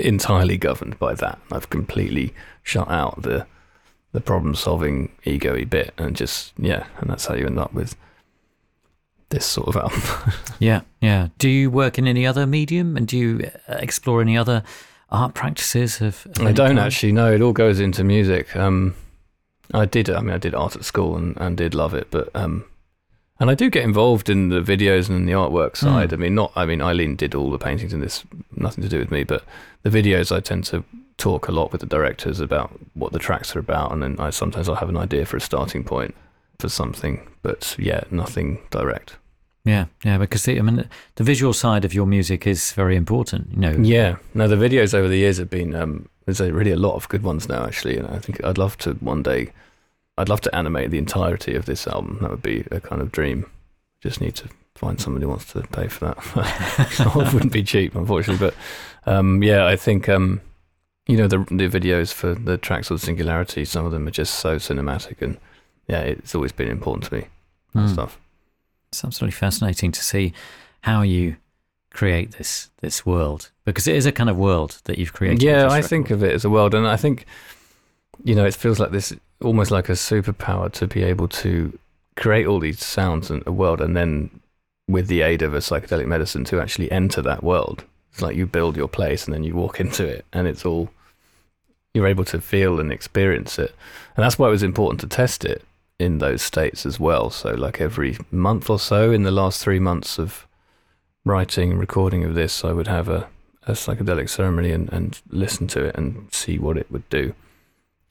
entirely 0.00 0.58
governed 0.58 0.98
by 0.98 1.14
that. 1.14 1.38
I've 1.52 1.70
completely 1.70 2.34
shut 2.64 2.90
out 2.90 3.22
the 3.22 3.46
the 4.10 4.20
problem 4.20 4.56
solving 4.56 5.12
ego 5.22 5.64
bit 5.66 5.94
and 5.98 6.16
just 6.16 6.52
yeah, 6.58 6.86
and 6.98 7.08
that's 7.08 7.26
how 7.26 7.34
you 7.34 7.46
end 7.46 7.60
up 7.60 7.72
with 7.72 7.94
this 9.30 9.46
sort 9.46 9.68
of 9.68 9.76
album. 9.76 10.02
yeah, 10.58 10.82
yeah. 11.00 11.28
Do 11.38 11.48
you 11.48 11.70
work 11.70 11.98
in 11.98 12.06
any 12.06 12.26
other 12.26 12.46
medium 12.46 12.96
and 12.96 13.08
do 13.08 13.16
you 13.16 13.50
uh, 13.68 13.74
explore 13.74 14.20
any 14.20 14.36
other 14.36 14.62
art 15.08 15.34
practices 15.34 16.00
of, 16.00 16.26
of 16.26 16.46
I 16.46 16.52
don't 16.52 16.76
kind? 16.76 16.78
actually 16.78 17.12
know. 17.12 17.32
It 17.32 17.40
all 17.40 17.52
goes 17.52 17.80
into 17.80 18.04
music. 18.04 18.54
Um, 18.54 18.94
I 19.72 19.86
did. 19.86 20.10
I 20.10 20.20
mean, 20.20 20.34
I 20.34 20.38
did 20.38 20.54
art 20.54 20.76
at 20.76 20.84
school 20.84 21.16
and, 21.16 21.36
and 21.38 21.56
did 21.56 21.74
love 21.74 21.94
it, 21.94 22.08
but 22.10 22.28
um, 22.34 22.64
and 23.38 23.50
I 23.50 23.54
do 23.54 23.70
get 23.70 23.84
involved 23.84 24.28
in 24.28 24.50
the 24.50 24.60
videos 24.60 25.08
and 25.08 25.26
the 25.26 25.32
artwork 25.32 25.78
hmm. 25.78 25.86
side. 25.86 26.10
Mm. 26.10 26.12
I 26.12 26.16
mean, 26.16 26.34
not. 26.34 26.52
I 26.56 26.66
mean, 26.66 26.82
Eileen 26.82 27.16
did 27.16 27.34
all 27.34 27.50
the 27.50 27.58
paintings 27.58 27.92
in 27.92 28.00
this. 28.00 28.24
Nothing 28.56 28.82
to 28.82 28.90
do 28.90 28.98
with 28.98 29.10
me, 29.10 29.24
but 29.24 29.44
the 29.82 29.90
videos 29.90 30.34
I 30.34 30.40
tend 30.40 30.64
to 30.64 30.84
talk 31.16 31.48
a 31.48 31.52
lot 31.52 31.70
with 31.70 31.80
the 31.80 31.86
directors 31.86 32.40
about 32.40 32.72
what 32.94 33.12
the 33.12 33.18
tracks 33.18 33.54
are 33.54 33.60
about, 33.60 33.92
and 33.92 34.02
then 34.02 34.18
I 34.18 34.30
sometimes 34.30 34.68
I'll 34.68 34.74
have 34.74 34.88
an 34.88 34.96
idea 34.96 35.24
for 35.24 35.36
a 35.36 35.40
starting 35.40 35.84
point 35.84 36.14
for 36.60 36.68
something, 36.68 37.26
but 37.42 37.76
yeah, 37.78 38.02
nothing 38.10 38.60
direct. 38.70 39.16
Yeah, 39.64 39.86
yeah, 40.04 40.16
because 40.16 40.44
the, 40.44 40.58
I 40.58 40.62
mean, 40.62 40.88
the 41.16 41.24
visual 41.24 41.52
side 41.52 41.84
of 41.84 41.92
your 41.92 42.06
music 42.06 42.46
is 42.46 42.72
very 42.72 42.96
important. 42.96 43.50
You 43.52 43.58
know. 43.58 43.72
Yeah, 43.72 44.16
no, 44.32 44.48
the 44.48 44.56
videos 44.56 44.94
over 44.94 45.08
the 45.08 45.18
years 45.18 45.36
have 45.36 45.50
been 45.50 45.74
um, 45.74 46.08
there's 46.24 46.40
a, 46.40 46.52
really 46.52 46.70
a 46.70 46.76
lot 46.76 46.94
of 46.94 47.08
good 47.08 47.22
ones 47.22 47.48
now, 47.48 47.64
actually, 47.64 47.96
and 47.96 48.06
I 48.08 48.18
think 48.18 48.42
I'd 48.44 48.58
love 48.58 48.78
to 48.78 48.92
one 48.94 49.22
day. 49.22 49.52
I'd 50.16 50.28
love 50.28 50.40
to 50.42 50.54
animate 50.54 50.90
the 50.90 50.98
entirety 50.98 51.54
of 51.54 51.66
this 51.66 51.86
album. 51.86 52.18
That 52.20 52.30
would 52.30 52.42
be 52.42 52.64
a 52.70 52.80
kind 52.80 53.00
of 53.00 53.10
dream. 53.10 53.50
Just 54.02 54.20
need 54.20 54.34
to 54.36 54.48
find 54.74 55.00
somebody 55.00 55.24
who 55.24 55.30
wants 55.30 55.52
to 55.52 55.62
pay 55.62 55.88
for 55.88 56.06
that. 56.06 56.96
it 57.16 57.34
wouldn't 57.34 57.52
be 57.52 57.62
cheap, 57.62 57.94
unfortunately. 57.94 58.50
But 59.04 59.10
um, 59.10 59.42
yeah, 59.42 59.66
I 59.66 59.76
think 59.76 60.08
um, 60.08 60.40
you 61.06 61.16
know 61.16 61.26
the 61.26 61.38
the 61.38 61.68
videos 61.68 62.12
for 62.12 62.34
the 62.34 62.56
tracks 62.56 62.90
of 62.90 63.00
Singularity. 63.00 63.64
Some 63.64 63.84
of 63.84 63.92
them 63.92 64.06
are 64.06 64.12
just 64.12 64.34
so 64.34 64.56
cinematic, 64.56 65.20
and 65.20 65.38
yeah, 65.90 66.02
it's 66.02 66.36
always 66.36 66.52
been 66.52 66.68
important 66.68 67.04
to 67.04 67.14
me. 67.16 67.24
Mm. 67.74 67.92
Stuff. 67.92 68.18
It's 68.90 69.04
absolutely 69.04 69.32
fascinating 69.32 69.90
to 69.90 70.02
see 70.02 70.32
how 70.82 71.02
you 71.02 71.36
create 71.90 72.32
this 72.32 72.70
this 72.80 73.04
world 73.04 73.50
because 73.64 73.88
it 73.88 73.96
is 73.96 74.06
a 74.06 74.12
kind 74.12 74.30
of 74.30 74.36
world 74.36 74.80
that 74.84 74.98
you've 74.98 75.12
created. 75.12 75.42
Yeah, 75.42 75.68
I 75.68 75.82
think 75.82 76.10
of 76.10 76.22
it 76.22 76.32
as 76.32 76.44
a 76.44 76.50
world, 76.50 76.74
and 76.74 76.86
I 76.86 76.96
think 76.96 77.26
you 78.24 78.36
know 78.36 78.44
it 78.44 78.54
feels 78.54 78.78
like 78.78 78.92
this 78.92 79.12
almost 79.42 79.72
like 79.72 79.88
a 79.88 79.92
superpower 79.92 80.70
to 80.72 80.86
be 80.86 81.02
able 81.02 81.26
to 81.26 81.76
create 82.16 82.46
all 82.46 82.60
these 82.60 82.84
sounds 82.84 83.28
and 83.30 83.42
a 83.46 83.52
world, 83.52 83.80
and 83.80 83.96
then 83.96 84.40
with 84.88 85.08
the 85.08 85.22
aid 85.22 85.42
of 85.42 85.54
a 85.54 85.58
psychedelic 85.58 86.06
medicine 86.06 86.44
to 86.44 86.60
actually 86.60 86.90
enter 86.90 87.20
that 87.22 87.42
world. 87.42 87.84
It's 88.12 88.22
like 88.22 88.36
you 88.36 88.46
build 88.46 88.76
your 88.76 88.88
place 88.88 89.24
and 89.24 89.34
then 89.34 89.44
you 89.44 89.54
walk 89.54 89.80
into 89.84 90.06
it, 90.06 90.24
and 90.32 90.46
it's 90.46 90.64
all 90.64 90.88
you're 91.94 92.06
able 92.06 92.24
to 92.24 92.40
feel 92.40 92.78
and 92.78 92.92
experience 92.92 93.58
it, 93.58 93.74
and 94.16 94.24
that's 94.24 94.38
why 94.38 94.46
it 94.46 94.52
was 94.52 94.62
important 94.62 95.00
to 95.00 95.08
test 95.08 95.44
it 95.44 95.64
in 96.00 96.18
those 96.18 96.40
states 96.42 96.86
as 96.86 96.98
well. 96.98 97.30
So, 97.30 97.50
like 97.50 97.80
every 97.80 98.16
month 98.30 98.70
or 98.70 98.78
so, 98.78 99.12
in 99.12 99.22
the 99.22 99.30
last 99.30 99.62
three 99.62 99.78
months 99.78 100.18
of 100.18 100.46
writing 101.24 101.72
and 101.72 101.80
recording 101.80 102.24
of 102.24 102.34
this, 102.34 102.64
I 102.64 102.72
would 102.72 102.88
have 102.88 103.08
a, 103.08 103.28
a 103.64 103.72
psychedelic 103.72 104.30
ceremony 104.30 104.72
and, 104.72 104.90
and 104.92 105.20
listen 105.30 105.66
to 105.68 105.84
it 105.84 105.96
and 105.96 106.32
see 106.32 106.58
what 106.58 106.78
it 106.78 106.90
would 106.90 107.08
do 107.10 107.34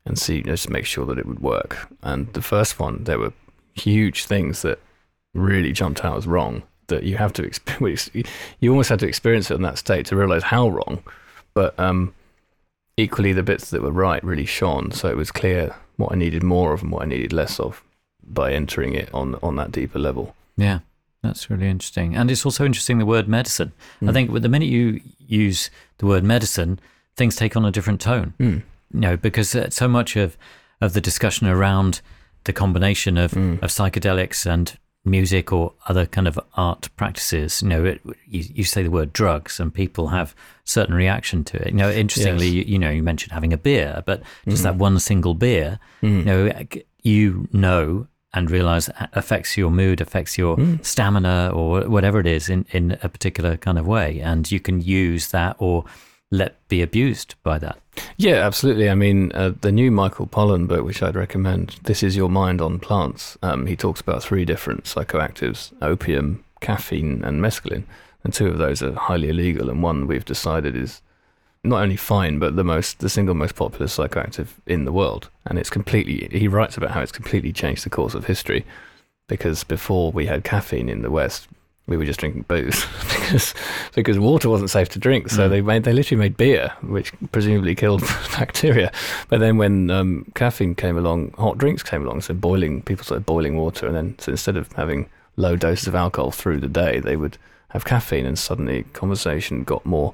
and 0.05 0.17
see, 0.17 0.43
just 0.43 0.69
make 0.69 0.85
sure 0.85 1.05
that 1.07 1.17
it 1.17 1.25
would 1.25 1.39
work. 1.39 1.89
And 2.03 2.31
the 2.33 2.41
first 2.41 2.79
one, 2.79 3.03
there 3.05 3.19
were 3.19 3.33
huge 3.73 4.25
things 4.25 4.61
that 4.61 4.79
really 5.33 5.71
jumped 5.71 6.05
out 6.05 6.17
as 6.17 6.27
wrong 6.27 6.63
that 6.87 7.03
you 7.03 7.17
have 7.17 7.33
to 7.33 7.43
experience. 7.51 8.09
You 8.59 8.69
almost 8.69 8.89
had 8.89 8.99
to 8.99 9.07
experience 9.07 9.49
it 9.49 9.55
in 9.55 9.63
that 9.63 9.79
state 9.79 10.05
to 10.07 10.15
realize 10.15 10.43
how 10.43 10.69
wrong. 10.69 11.03
But 11.55 11.77
um, 11.79 12.13
equally, 12.99 13.33
the 13.33 13.43
bits 13.43 13.69
that 13.69 13.81
were 13.81 13.91
right 13.91 14.23
really 14.23 14.45
shone. 14.45 14.91
So 14.91 15.09
it 15.09 15.17
was 15.17 15.31
clear 15.31 15.75
what 15.97 16.11
I 16.11 16.15
needed 16.15 16.43
more 16.43 16.73
of 16.73 16.81
and 16.81 16.91
what 16.91 17.03
I 17.03 17.05
needed 17.05 17.33
less 17.33 17.59
of 17.59 17.83
by 18.23 18.53
entering 18.53 18.93
it 18.93 19.13
on 19.13 19.35
on 19.41 19.55
that 19.55 19.71
deeper 19.71 19.99
level. 19.99 20.35
Yeah, 20.57 20.79
that's 21.23 21.49
really 21.49 21.67
interesting, 21.67 22.15
and 22.15 22.29
it's 22.29 22.45
also 22.45 22.65
interesting 22.65 22.97
the 22.97 23.05
word 23.05 23.27
medicine. 23.27 23.71
Mm. 24.01 24.09
I 24.09 24.13
think 24.13 24.41
the 24.41 24.49
minute 24.49 24.67
you 24.69 25.01
use 25.17 25.69
the 25.97 26.05
word 26.05 26.23
medicine, 26.23 26.79
things 27.15 27.35
take 27.35 27.55
on 27.55 27.65
a 27.65 27.71
different 27.71 28.01
tone. 28.01 28.33
Mm. 28.39 28.63
You 28.93 28.99
know, 28.99 29.17
because 29.17 29.55
uh, 29.55 29.69
so 29.69 29.87
much 29.87 30.15
of 30.15 30.37
of 30.81 30.93
the 30.93 31.01
discussion 31.01 31.47
around 31.47 32.01
the 32.45 32.53
combination 32.53 33.17
of 33.17 33.31
mm. 33.31 33.61
of 33.61 33.69
psychedelics 33.69 34.45
and 34.45 34.77
music 35.05 35.51
or 35.51 35.73
other 35.87 36.05
kind 36.05 36.27
of 36.27 36.39
art 36.55 36.89
practices, 36.97 37.61
you 37.61 37.69
know, 37.69 37.85
it, 37.85 38.01
you, 38.27 38.43
you, 38.53 38.63
say 38.63 38.83
the 38.83 38.91
word 38.91 39.13
drugs 39.13 39.59
and 39.59 39.73
people 39.73 40.09
have 40.09 40.35
certain 40.65 40.93
reaction 40.93 41.43
to 41.45 41.57
it. 41.57 41.67
You 41.67 41.77
know, 41.77 41.91
interestingly, 41.91 42.47
yes. 42.47 42.67
you, 42.67 42.73
you, 42.73 42.79
know, 42.79 42.89
you 42.89 43.01
mentioned 43.01 43.31
having 43.31 43.53
a 43.53 43.57
beer, 43.57 44.03
but 44.05 44.21
just 44.47 44.61
mm. 44.61 44.63
that 44.63 44.75
one 44.75 44.99
single 44.99 45.33
beer, 45.33 45.79
mm. 46.01 46.19
you 46.19 46.25
know, 46.25 46.51
you 47.01 47.47
know 47.53 48.07
and 48.33 48.51
realize 48.51 48.89
affects 49.13 49.57
your 49.57 49.71
mood, 49.71 50.01
affects 50.01 50.37
your 50.37 50.55
mm. 50.57 50.83
stamina 50.85 51.51
or 51.53 51.81
whatever 51.89 52.19
it 52.19 52.27
is 52.27 52.47
in, 52.47 52.65
in 52.71 52.97
a 53.01 53.09
particular 53.09 53.57
kind 53.57 53.79
of 53.79 53.87
way. 53.87 54.19
And 54.19 54.49
you 54.51 54.59
can 54.59 54.81
use 54.81 55.29
that 55.29 55.55
or 55.57 55.85
let 56.31 56.55
be 56.67 56.81
abused 56.81 57.35
by 57.43 57.57
that. 57.59 57.79
Yeah, 58.17 58.45
absolutely. 58.45 58.89
I 58.89 58.95
mean, 58.95 59.31
uh, 59.33 59.53
the 59.61 59.71
new 59.71 59.91
Michael 59.91 60.27
Pollan 60.27 60.67
book, 60.67 60.85
which 60.85 61.01
I'd 61.01 61.15
recommend, 61.15 61.79
This 61.83 62.03
Is 62.03 62.15
Your 62.15 62.29
Mind 62.29 62.61
on 62.61 62.79
Plants, 62.79 63.37
um, 63.41 63.65
he 63.65 63.75
talks 63.75 64.01
about 64.01 64.23
three 64.23 64.45
different 64.45 64.83
psychoactives 64.83 65.71
opium, 65.81 66.43
caffeine, 66.61 67.23
and 67.23 67.41
mescaline. 67.41 67.83
And 68.23 68.33
two 68.33 68.47
of 68.47 68.57
those 68.57 68.83
are 68.83 68.93
highly 68.93 69.29
illegal, 69.29 69.69
and 69.69 69.81
one 69.81 70.05
we've 70.05 70.25
decided 70.25 70.75
is 70.75 71.01
not 71.63 71.81
only 71.81 71.95
fine, 71.95 72.39
but 72.39 72.55
the 72.55 72.63
most, 72.63 72.99
the 72.99 73.09
single 73.09 73.35
most 73.35 73.55
popular 73.55 73.87
psychoactive 73.87 74.47
in 74.65 74.85
the 74.85 74.91
world. 74.91 75.29
And 75.45 75.57
it's 75.57 75.69
completely, 75.69 76.27
he 76.37 76.47
writes 76.47 76.77
about 76.77 76.91
how 76.91 77.01
it's 77.01 77.11
completely 77.11 77.51
changed 77.51 77.85
the 77.85 77.89
course 77.89 78.13
of 78.13 78.25
history 78.25 78.65
because 79.27 79.63
before 79.63 80.11
we 80.11 80.25
had 80.25 80.43
caffeine 80.43 80.89
in 80.89 81.01
the 81.01 81.11
West, 81.11 81.47
we 81.89 81.97
were 81.97 82.05
just 82.05 82.19
drinking 82.19 82.43
booze 82.47 82.85
because 83.01 83.53
because 83.95 84.19
water 84.19 84.49
wasn't 84.49 84.69
safe 84.69 84.89
to 84.89 84.99
drink. 84.99 85.29
So 85.29 85.47
mm. 85.47 85.49
they 85.49 85.61
made 85.61 85.83
they 85.83 85.91
literally 85.93 86.19
made 86.19 86.37
beer, 86.37 86.71
which 86.81 87.11
presumably 87.31 87.75
killed 87.75 88.01
bacteria. 88.37 88.91
But 89.27 89.39
then 89.39 89.57
when 89.57 89.89
um, 89.89 90.31
caffeine 90.35 90.75
came 90.75 90.97
along, 90.97 91.33
hot 91.33 91.57
drinks 91.57 91.83
came 91.83 92.05
along. 92.05 92.21
So 92.21 92.33
boiling 92.33 92.83
people 92.83 93.03
started 93.03 93.25
boiling 93.25 93.57
water, 93.57 93.87
and 93.87 93.95
then 93.95 94.19
so 94.19 94.31
instead 94.31 94.55
of 94.55 94.71
having 94.73 95.09
low 95.35 95.55
doses 95.55 95.87
of 95.87 95.95
alcohol 95.95 96.31
through 96.31 96.59
the 96.59 96.67
day, 96.67 96.99
they 96.99 97.15
would 97.15 97.37
have 97.69 97.85
caffeine, 97.85 98.25
and 98.25 98.37
suddenly 98.37 98.83
conversation 98.93 99.63
got 99.63 99.85
more 99.85 100.13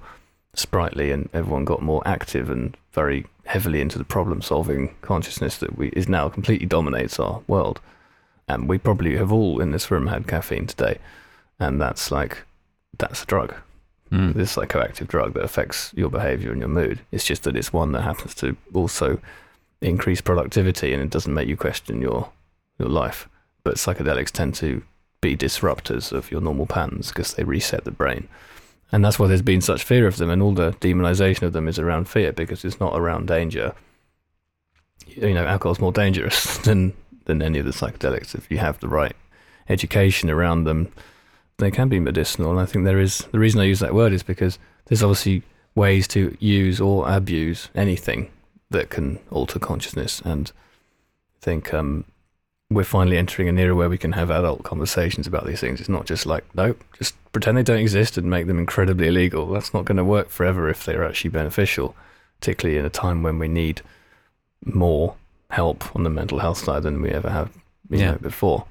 sprightly, 0.53 1.11
and 1.11 1.30
everyone 1.34 1.65
got 1.65 1.81
more 1.81 2.02
active 2.06 2.49
and 2.49 2.77
very 2.93 3.26
heavily 3.45 3.81
into 3.81 3.97
the 3.97 4.06
problem 4.06 4.41
solving 4.41 4.95
consciousness 5.02 5.57
that 5.57 5.77
we 5.77 5.89
is 5.89 6.07
now 6.07 6.30
completely 6.30 6.65
dominates 6.65 7.19
our 7.19 7.41
world. 7.47 7.81
And 8.47 8.69
we 8.69 8.77
probably 8.77 9.18
have 9.18 9.31
all 9.31 9.60
in 9.60 9.72
this 9.72 9.89
room 9.89 10.07
had 10.07 10.27
caffeine 10.27 10.68
today 10.68 10.99
and 11.60 11.82
that's 11.82 12.11
like 12.11 12.44
that's 12.98 13.23
a 13.23 13.26
drug. 13.26 13.56
Mm. 14.11 14.34
This 14.34 14.56
psychoactive 14.56 15.07
drug 15.07 15.34
that 15.34 15.44
affects 15.44 15.91
your 15.95 16.10
behavior 16.10 16.52
and 16.52 16.60
your 16.60 16.69
mood. 16.69 16.99
It's 17.11 17.26
just 17.26 17.44
that 17.44 17.56
it's 17.56 17.73
one 17.73 17.91
that 17.94 18.03
happens 18.03 18.36
to 18.36 18.56
also 18.73 19.19
increase 19.82 20.22
productivity 20.22 20.94
and 20.94 21.02
it 21.02 21.10
doesn't 21.10 21.34
make 21.34 21.48
you 21.48 21.57
question 21.57 22.02
your 22.02 22.30
your 22.80 22.90
life. 22.90 23.27
But 23.64 23.76
psychedelics 23.76 24.32
tend 24.32 24.56
to 24.56 24.84
be 25.22 25.36
disruptors 25.36 26.11
of 26.11 26.32
your 26.32 26.41
normal 26.41 26.68
patterns 26.68 27.10
because 27.10 27.34
they 27.34 27.44
reset 27.44 27.84
the 27.84 27.91
brain. 27.91 28.27
And 28.91 29.03
that's 29.03 29.18
why 29.18 29.27
there's 29.27 29.41
been 29.41 29.61
such 29.61 29.84
fear 29.84 30.06
of 30.06 30.18
them, 30.18 30.30
and 30.30 30.41
all 30.41 30.53
the 30.53 30.72
demonization 30.73 31.41
of 31.41 31.53
them 31.53 31.68
is 31.68 31.80
around 31.80 32.07
fear 32.07 32.32
because 32.32 32.64
it's 32.64 32.80
not 32.80 32.95
around 32.95 33.27
danger. 33.27 33.73
You 35.07 35.34
know, 35.34 35.45
alcohol's 35.45 35.80
more 35.80 35.91
dangerous 35.91 36.57
than 36.65 36.94
than 37.26 37.41
any 37.41 37.57
of 37.57 37.65
the 37.65 37.72
psychedelics 37.72 38.36
if 38.36 38.49
you 38.52 38.60
have 38.60 38.80
the 38.80 38.88
right 38.88 39.15
education 39.68 40.30
around 40.30 40.65
them 40.65 40.91
they 41.57 41.72
can 41.72 41.90
be 41.90 41.99
medicinal. 41.99 42.52
And 42.52 42.60
I 42.60 42.65
think 42.65 42.86
there 42.86 42.99
is 42.99 43.19
the 43.32 43.40
reason 43.40 43.61
I 43.61 43.65
use 43.65 43.80
that 43.80 43.95
word 43.95 44.14
is 44.14 44.23
because 44.23 44.60
there's 44.86 45.03
obviously 45.03 45.44
ways 45.73 46.07
to 46.10 46.36
use 46.40 46.80
or 46.80 47.10
abuse 47.10 47.69
anything 47.76 48.32
that 48.69 48.90
can 48.90 49.19
alter 49.32 49.60
consciousness. 49.60 50.22
And 50.22 50.52
I 51.41 51.45
think 51.45 51.73
um, 51.73 52.06
we're 52.69 52.84
finally 52.84 53.18
entering 53.18 53.49
an 53.49 53.60
era 53.60 53.76
where 53.76 53.90
we 53.90 53.98
can 53.98 54.14
have 54.14 54.32
adult 54.32 54.64
conversations 54.64 55.27
about 55.27 55.45
these 55.45 55.60
things. 55.60 55.80
It's 55.80 55.90
not 55.90 56.06
just 56.06 56.26
like, 56.26 56.44
nope, 56.56 56.84
just 56.98 57.15
pretend 57.32 57.57
they 57.57 57.64
don't 57.64 57.80
exist 57.80 58.18
and 58.18 58.30
make 58.30 58.48
them 58.48 58.60
incredibly 58.60 59.07
illegal. 59.07 59.48
That's 59.48 59.73
not 59.73 59.86
going 59.86 59.98
to 59.98 60.03
work 60.03 60.30
forever 60.30 60.69
if 60.69 60.84
they're 60.84 61.06
actually 61.06 61.30
beneficial, 61.32 61.95
particularly 62.40 62.80
in 62.80 62.86
a 62.86 62.90
time 62.90 63.23
when 63.23 63.40
we 63.40 63.48
need 63.48 63.82
more 64.64 65.15
help 65.52 65.95
on 65.95 66.03
the 66.03 66.10
mental 66.10 66.40
health 66.40 66.57
side 66.57 66.84
than 66.84 67.02
we 67.02 67.11
ever 67.11 67.30
have 67.30 67.52
you 67.90 67.99
yeah. 67.99 68.11
know, 68.11 68.18
before. 68.18 68.65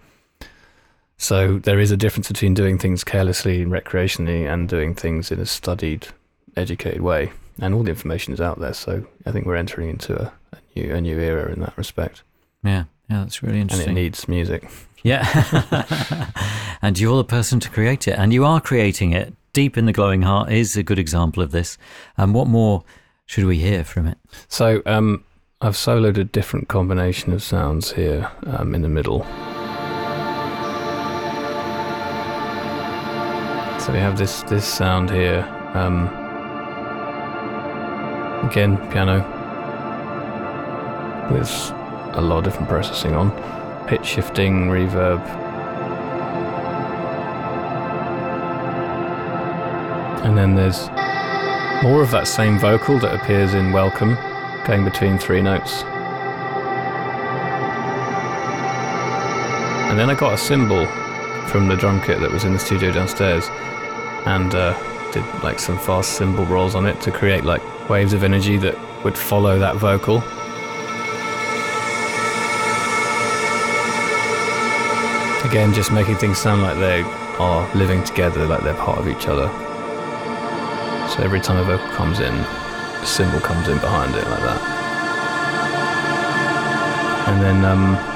So 1.17 1.59
there 1.59 1.81
is 1.81 1.91
a 1.91 1.97
difference 1.97 2.29
between 2.29 2.55
doing 2.55 2.79
things 2.79 3.05
carelessly 3.05 3.63
and 3.63 3.73
recreationally 3.73 4.53
and 4.53 4.69
doing 4.69 4.95
things 4.95 5.31
in 5.31 5.41
a 5.41 5.47
studied, 5.47 6.09
educated 6.57 7.01
way. 7.01 7.33
And 7.61 7.73
all 7.73 7.85
the 7.85 7.91
information 7.91 8.35
is 8.35 8.41
out 8.41 8.59
there. 8.59 8.75
So 8.75 9.07
I 9.25 9.31
think 9.31 9.47
we're 9.47 9.57
entering 9.57 9.91
into 9.91 10.21
a, 10.21 10.33
a 10.53 10.59
new 10.75 10.95
a 10.95 11.01
new 11.01 11.19
era 11.19 11.53
in 11.53 11.61
that 11.61 11.77
respect. 11.79 12.23
Yeah, 12.65 12.85
yeah, 13.09 13.21
that's 13.21 13.43
really 13.43 13.61
interesting. 13.61 13.91
And 13.91 13.99
it 13.99 14.03
needs 14.03 14.29
music. 14.29 14.69
Yeah. 15.03 16.31
and 16.83 16.99
you're 16.99 17.19
the 17.19 17.25
person 17.25 17.61
to 17.61 17.71
create 17.71 18.09
it, 18.09 18.19
and 18.19 18.33
you 18.33 18.45
are 18.45 18.61
creating 18.61 19.13
it. 19.13 19.35
Deep 19.53 19.79
in 19.79 19.87
the 19.87 19.93
Glowing 19.93 20.23
Heart 20.23 20.51
is 20.51 20.77
a 20.77 20.83
good 20.83 20.99
example 20.99 21.43
of 21.43 21.53
this. 21.53 21.79
And 22.17 22.35
what 22.35 22.49
more 22.49 22.83
should 23.27 23.45
we 23.45 23.59
hear 23.59 23.85
from 23.85 24.07
it? 24.07 24.19
So, 24.49 24.83
um, 24.85 25.25
I've 25.61 25.75
soloed 25.75 26.19
a 26.19 26.25
different 26.25 26.69
combination 26.69 27.33
of 27.33 27.43
sounds 27.43 27.93
here 27.93 28.31
um, 28.47 28.75
in 28.75 28.83
the 28.83 28.89
middle. 28.89 29.25
So 33.85 33.93
we 33.93 33.99
have 33.99 34.17
this 34.17 34.43
this 34.45 34.65
sound 34.65 35.11
here. 35.11 35.43
Um, 35.75 36.09
again, 38.49 38.79
piano 38.91 39.19
with 41.31 41.51
a 42.15 42.21
lot 42.23 42.39
of 42.39 42.45
different 42.45 42.71
processing 42.71 43.15
on, 43.15 43.31
pitch 43.87 44.07
shifting, 44.07 44.69
reverb. 44.69 45.21
And 50.25 50.39
then 50.39 50.55
there's 50.55 50.89
more 51.83 52.01
of 52.01 52.11
that 52.13 52.27
same 52.27 52.59
vocal 52.59 52.99
that 53.01 53.15
appears 53.15 53.53
in 53.53 53.71
Welcome, 53.71 54.17
going 54.67 54.87
between 54.87 55.19
three 55.19 55.43
notes. 55.43 55.83
And 59.91 59.99
then 59.99 60.09
I 60.09 60.15
got 60.15 60.33
a 60.33 60.39
cymbal 60.39 60.87
from 61.49 61.69
the 61.69 61.77
drum 61.77 62.01
kit 62.01 62.21
that 62.21 62.31
was 62.31 62.45
in 62.45 62.55
the 62.55 62.59
studio 62.59 62.91
downstairs 62.91 63.51
and 64.27 64.55
uh, 64.55 64.73
did 65.13 65.25
like 65.43 65.59
some 65.59 65.79
fast 65.79 66.17
cymbal 66.17 66.45
rolls 66.47 66.75
on 66.75 66.87
it 66.87 67.01
to 67.03 67.11
create 67.11 67.45
like 67.45 67.63
waves 67.89 68.13
of 68.13 68.25
energy 68.25 68.57
that 68.57 68.77
would 69.05 69.17
follow 69.17 69.59
that 69.59 69.77
vocal. 69.77 70.19
Again, 75.49 75.73
just 75.75 75.93
making 75.93 76.17
things 76.17 76.39
sound 76.39 76.63
like 76.63 76.79
they 76.79 77.03
are 77.39 77.75
living 77.75 78.03
together, 78.05 78.47
like 78.47 78.63
they're 78.63 78.75
part 78.75 78.99
of 78.99 79.09
each 79.09 79.29
other. 79.29 79.49
So 81.11 81.23
every 81.23 81.41
time 81.41 81.59
a 81.59 81.65
vocal 81.65 81.89
comes 81.91 82.21
in, 82.21 82.33
a 82.33 83.07
cymbal 83.07 83.41
comes 83.41 83.69
in 83.69 83.79
behind 83.79 84.15
it 84.15 84.27
like 84.27 84.43
that. 84.43 84.61
And 87.29 87.43
then 87.43 87.65
um, 87.65 88.14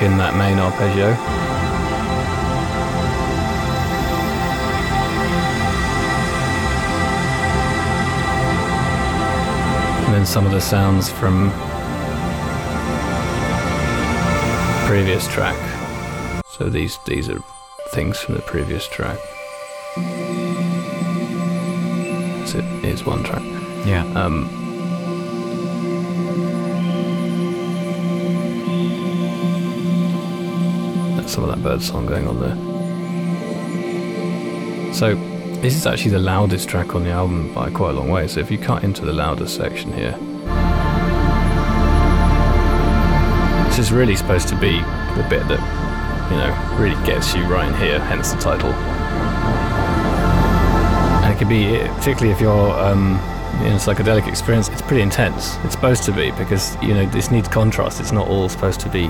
back 0.00 0.10
in 0.10 0.18
that 0.18 0.34
main 0.36 0.58
arpeggio. 0.58 1.08
And 10.06 10.14
then 10.14 10.26
some 10.26 10.46
of 10.46 10.52
the 10.52 10.60
sounds 10.60 11.10
from 11.10 11.50
previous 14.86 15.28
track. 15.28 15.56
So 16.46 16.68
these 16.68 16.98
these 17.06 17.28
are 17.28 17.40
things 17.92 18.18
from 18.18 18.34
the 18.34 18.42
previous 18.42 18.86
track. 18.88 19.18
So 22.46 22.58
it 22.58 22.84
is 22.84 23.04
one 23.04 23.22
track. 23.22 23.42
Yeah. 23.86 24.04
Um, 24.14 24.59
some 31.30 31.44
of 31.44 31.50
that 31.50 31.62
bird 31.62 31.80
song 31.80 32.06
going 32.06 32.26
on 32.26 32.40
there. 32.40 32.56
So 34.92 35.14
this 35.60 35.76
is 35.76 35.86
actually 35.86 36.10
the 36.10 36.18
loudest 36.18 36.68
track 36.68 36.96
on 36.96 37.04
the 37.04 37.10
album 37.10 37.54
by 37.54 37.70
quite 37.70 37.90
a 37.90 37.92
long 37.92 38.10
way. 38.10 38.26
So 38.26 38.40
if 38.40 38.50
you 38.50 38.58
cut 38.58 38.82
into 38.82 39.04
the 39.04 39.12
loudest 39.12 39.54
section 39.54 39.92
here, 39.92 40.12
this 43.68 43.78
is 43.78 43.92
really 43.92 44.16
supposed 44.16 44.48
to 44.48 44.56
be 44.56 44.78
the 44.80 45.26
bit 45.30 45.46
that 45.46 45.60
you 46.30 46.36
know 46.36 46.52
really 46.76 47.00
gets 47.06 47.32
you 47.34 47.44
right 47.44 47.68
in 47.68 47.74
here. 47.74 48.00
Hence 48.00 48.32
the 48.32 48.40
title. 48.40 48.72
And 51.22 51.32
it 51.32 51.38
can 51.38 51.48
be, 51.48 51.78
particularly 51.94 52.32
if 52.32 52.40
you're 52.40 52.72
um, 52.80 53.20
in 53.62 53.74
a 53.74 53.76
psychedelic 53.76 54.26
experience, 54.26 54.68
it's 54.68 54.82
pretty 54.82 55.02
intense. 55.02 55.56
It's 55.64 55.74
supposed 55.74 56.02
to 56.04 56.12
be 56.12 56.32
because 56.32 56.76
you 56.82 56.94
know 56.94 57.06
this 57.06 57.30
needs 57.30 57.46
contrast. 57.46 58.00
It's 58.00 58.10
not 58.10 58.26
all 58.26 58.48
supposed 58.48 58.80
to 58.80 58.88
be 58.88 59.08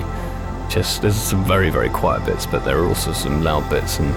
just. 0.71 1.01
There's 1.01 1.15
some 1.15 1.43
very 1.43 1.69
very 1.69 1.89
quiet 1.89 2.25
bits, 2.25 2.45
but 2.45 2.63
there 2.63 2.79
are 2.79 2.85
also 2.87 3.11
some 3.11 3.43
loud 3.43 3.69
bits, 3.69 3.99
and 3.99 4.09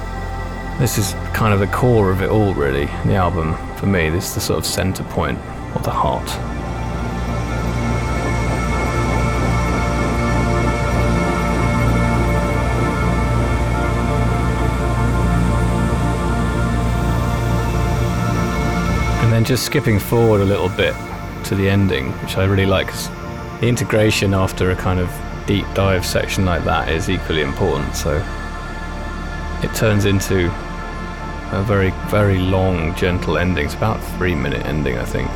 this 0.81 0.97
is 0.99 1.15
kind 1.35 1.53
of 1.53 1.61
the 1.61 1.67
core 1.67 2.11
of 2.11 2.23
it 2.23 2.31
all, 2.31 2.55
really. 2.55 2.87
The 3.05 3.15
album 3.15 3.57
for 3.77 3.87
me, 3.87 4.09
this 4.09 4.29
is 4.29 4.35
the 4.35 4.41
sort 4.41 4.59
of 4.59 4.67
center 4.67 5.03
point 5.05 5.39
or 5.75 5.83
the 5.83 5.91
heart. 5.91 6.29
And 19.23 19.33
then 19.33 19.45
just 19.45 19.65
skipping 19.65 19.99
forward 19.99 20.41
a 20.41 20.45
little 20.45 20.69
bit 20.69 20.95
to 21.45 21.55
the 21.55 21.69
ending, 21.69 22.13
which 22.23 22.37
I 22.37 22.45
really 22.45 22.67
like. 22.67 22.93
the 23.61 23.69
integration 23.69 24.35
after 24.35 24.71
a 24.71 24.77
kind 24.77 25.01
of 25.01 25.09
deep 25.47 25.67
dive 25.75 26.05
section 26.07 26.45
like 26.45 26.65
that 26.65 26.89
is 26.89 27.11
equally 27.11 27.43
important. 27.43 27.95
So 27.95 28.17
it 29.63 29.75
turns 29.75 30.05
into 30.05 30.47
a 31.53 31.63
very, 31.63 31.91
very 32.09 32.39
long, 32.39 32.95
gentle 32.97 33.39
ending. 33.39 33.67
It's 33.67 33.75
about 33.75 33.99
a 33.99 34.03
three 34.17 34.35
minute 34.35 34.65
ending, 34.67 34.99
I 34.99 35.05
think. 35.05 35.29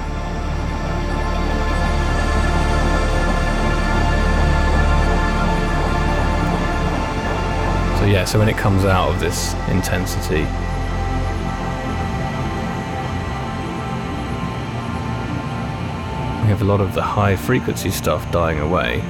So, 7.99 8.07
yeah, 8.07 8.25
so 8.25 8.39
when 8.39 8.49
it 8.49 8.57
comes 8.57 8.85
out 8.85 9.11
of 9.11 9.21
this 9.21 9.55
intensity, 9.69 10.43
we 16.43 16.53
have 16.53 16.63
a 16.63 16.65
lot 16.65 16.81
of 16.81 16.95
the 16.95 17.03
high 17.03 17.37
frequency 17.37 17.91
stuff 17.91 18.31
dying 18.33 18.59
away. 18.59 19.03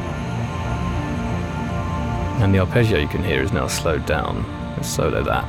And 2.41 2.55
the 2.55 2.61
arpeggio 2.61 2.99
you 2.99 3.09
can 3.09 3.23
hear 3.25 3.43
is 3.43 3.53
now 3.53 3.67
slowed 3.67 4.07
down. 4.07 4.45
Let's 4.77 4.89
solo 4.89 5.23
that. 5.25 5.47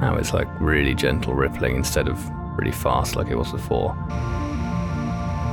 Now 0.00 0.16
it's 0.16 0.34
like 0.34 0.48
really 0.60 0.94
gentle 0.94 1.34
rippling 1.34 1.76
instead 1.76 2.08
of 2.08 2.28
really 2.58 2.72
fast 2.72 3.14
like 3.14 3.28
it 3.28 3.36
was 3.36 3.52
before. 3.52 3.96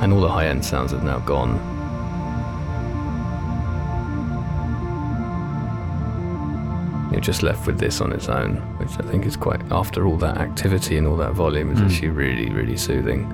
And 0.01 0.11
all 0.11 0.21
the 0.21 0.29
high 0.29 0.47
end 0.47 0.65
sounds 0.65 0.91
have 0.91 1.03
now 1.03 1.19
gone. 1.19 1.59
You're 7.11 7.21
just 7.21 7.41
left 7.43 7.65
with 7.65 7.79
this 7.79 8.01
on 8.01 8.11
its 8.11 8.29
own, 8.29 8.57
which 8.77 8.91
I 8.99 9.01
think 9.09 9.25
is 9.25 9.35
quite, 9.35 9.59
after 9.71 10.05
all 10.05 10.15
that 10.17 10.37
activity 10.37 10.95
and 10.97 11.07
all 11.07 11.17
that 11.17 11.33
volume, 11.33 11.71
is 11.71 11.79
Mm. 11.79 11.85
actually 11.85 12.09
really, 12.09 12.49
really 12.49 12.77
soothing. 12.77 13.27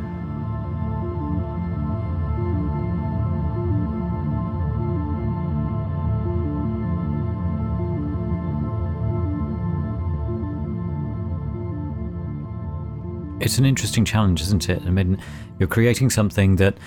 It's 13.46 13.58
an 13.58 13.66
interesting 13.66 14.06
challenge, 14.06 14.42
isn't 14.42 14.70
it? 14.70 14.82
I 14.86 14.90
mean, 14.90 15.22
you're 15.60 15.70
creating 15.70 16.10
something 16.10 16.56
that 16.58 16.78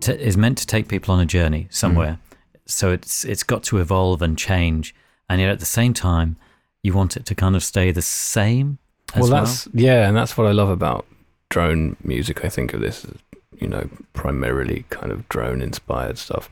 t- 0.00 0.12
is 0.12 0.36
meant 0.36 0.58
to 0.58 0.66
take 0.66 0.88
people 0.88 1.14
on 1.14 1.20
a 1.20 1.26
journey 1.26 1.68
somewhere. 1.70 2.12
Mm. 2.12 2.36
So 2.66 2.90
it's 2.90 3.24
it's 3.24 3.42
got 3.42 3.62
to 3.64 3.78
evolve 3.78 4.22
and 4.22 4.36
change, 4.36 4.94
and 5.28 5.40
yet 5.40 5.50
at 5.50 5.60
the 5.60 5.66
same 5.66 5.94
time, 5.94 6.36
you 6.82 6.92
want 6.92 7.16
it 7.16 7.24
to 7.26 7.34
kind 7.34 7.56
of 7.56 7.62
stay 7.62 7.90
the 7.92 8.02
same. 8.02 8.78
As 9.14 9.22
well, 9.22 9.30
well, 9.30 9.44
that's 9.44 9.68
yeah, 9.72 10.08
and 10.08 10.16
that's 10.16 10.36
what 10.36 10.46
I 10.46 10.52
love 10.52 10.68
about 10.68 11.06
drone 11.48 11.96
music. 12.02 12.44
I 12.44 12.48
think 12.48 12.74
of 12.74 12.80
this 12.80 13.04
as 13.04 13.14
you 13.58 13.68
know 13.68 13.88
primarily 14.12 14.84
kind 14.90 15.12
of 15.12 15.28
drone 15.28 15.62
inspired 15.62 16.18
stuff, 16.18 16.50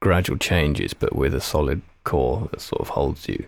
gradual 0.00 0.36
changes, 0.38 0.94
but 0.94 1.16
with 1.16 1.34
a 1.34 1.40
solid 1.40 1.82
core 2.04 2.48
that 2.52 2.60
sort 2.60 2.80
of 2.80 2.90
holds 2.90 3.28
you. 3.28 3.46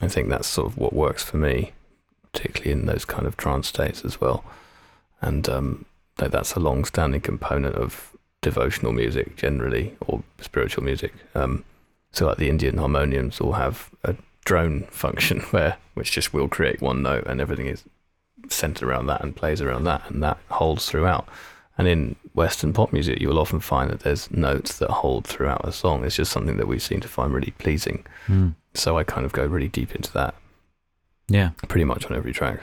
I 0.00 0.08
think 0.08 0.28
that's 0.28 0.48
sort 0.48 0.66
of 0.66 0.76
what 0.76 0.92
works 0.92 1.22
for 1.22 1.36
me, 1.36 1.72
particularly 2.32 2.72
in 2.72 2.86
those 2.86 3.04
kind 3.04 3.26
of 3.26 3.36
trance 3.36 3.68
states 3.68 4.04
as 4.04 4.20
well. 4.20 4.44
And 5.20 5.48
um, 5.48 5.84
that 6.16 6.32
that's 6.32 6.54
a 6.54 6.60
long-standing 6.60 7.20
component 7.20 7.76
of 7.76 8.12
devotional 8.40 8.92
music 8.92 9.36
generally, 9.36 9.96
or 10.06 10.22
spiritual 10.40 10.84
music. 10.84 11.14
Um, 11.34 11.64
so, 12.10 12.26
like 12.26 12.38
the 12.38 12.50
Indian 12.50 12.78
harmoniums 12.78 13.40
all 13.40 13.52
have 13.52 13.90
a 14.04 14.16
drone 14.44 14.82
function 14.90 15.40
where 15.50 15.76
which 15.94 16.12
just 16.12 16.34
will 16.34 16.48
create 16.48 16.80
one 16.80 17.02
note 17.02 17.26
and 17.26 17.40
everything 17.40 17.66
is 17.66 17.84
centered 18.48 18.86
around 18.86 19.06
that 19.06 19.22
and 19.22 19.36
plays 19.36 19.60
around 19.60 19.84
that 19.84 20.08
and 20.10 20.22
that 20.22 20.38
holds 20.50 20.86
throughout. 20.86 21.28
And 21.78 21.88
in 21.88 22.16
Western 22.34 22.72
pop 22.72 22.92
music, 22.92 23.20
you 23.20 23.28
will 23.28 23.38
often 23.38 23.60
find 23.60 23.90
that 23.90 24.00
there's 24.00 24.30
notes 24.30 24.78
that 24.78 24.90
hold 24.90 25.26
throughout 25.26 25.66
a 25.66 25.72
song. 25.72 26.04
It's 26.04 26.16
just 26.16 26.32
something 26.32 26.58
that 26.58 26.68
we 26.68 26.78
seem 26.78 27.00
to 27.00 27.08
find 27.08 27.32
really 27.32 27.52
pleasing. 27.52 28.04
Mm. 28.26 28.54
So 28.74 28.98
I 28.98 29.04
kind 29.04 29.24
of 29.24 29.32
go 29.32 29.44
really 29.46 29.68
deep 29.68 29.94
into 29.94 30.12
that 30.12 30.34
Yeah. 31.28 31.50
pretty 31.68 31.84
much 31.84 32.04
on 32.06 32.16
every 32.16 32.32
track 32.32 32.60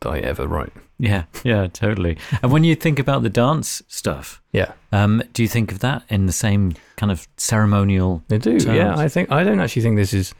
that 0.00 0.10
I 0.10 0.18
ever 0.18 0.46
write. 0.46 0.72
Yeah. 0.98 1.24
Yeah. 1.44 1.66
Totally. 1.68 2.16
And 2.42 2.52
when 2.52 2.64
you 2.64 2.74
think 2.74 2.98
about 2.98 3.22
the 3.22 3.30
dance 3.30 3.82
stuff, 3.88 4.40
Yeah, 4.52 4.72
um, 4.92 5.22
do 5.32 5.42
you 5.42 5.48
think 5.48 5.72
of 5.72 5.78
that 5.80 6.02
in 6.08 6.26
the 6.26 6.32
same 6.32 6.74
kind 6.96 7.10
of 7.12 7.26
ceremonial? 7.36 8.22
they 8.28 8.38
do. 8.38 8.60
Sounds- 8.60 8.76
Yeah, 8.76 8.96
I 8.96 9.08
think 9.08 9.30
I 9.32 9.42
don't 9.44 9.60
actually 9.60 9.82
think 9.82 9.96
this 9.96 10.12
is. 10.14 10.34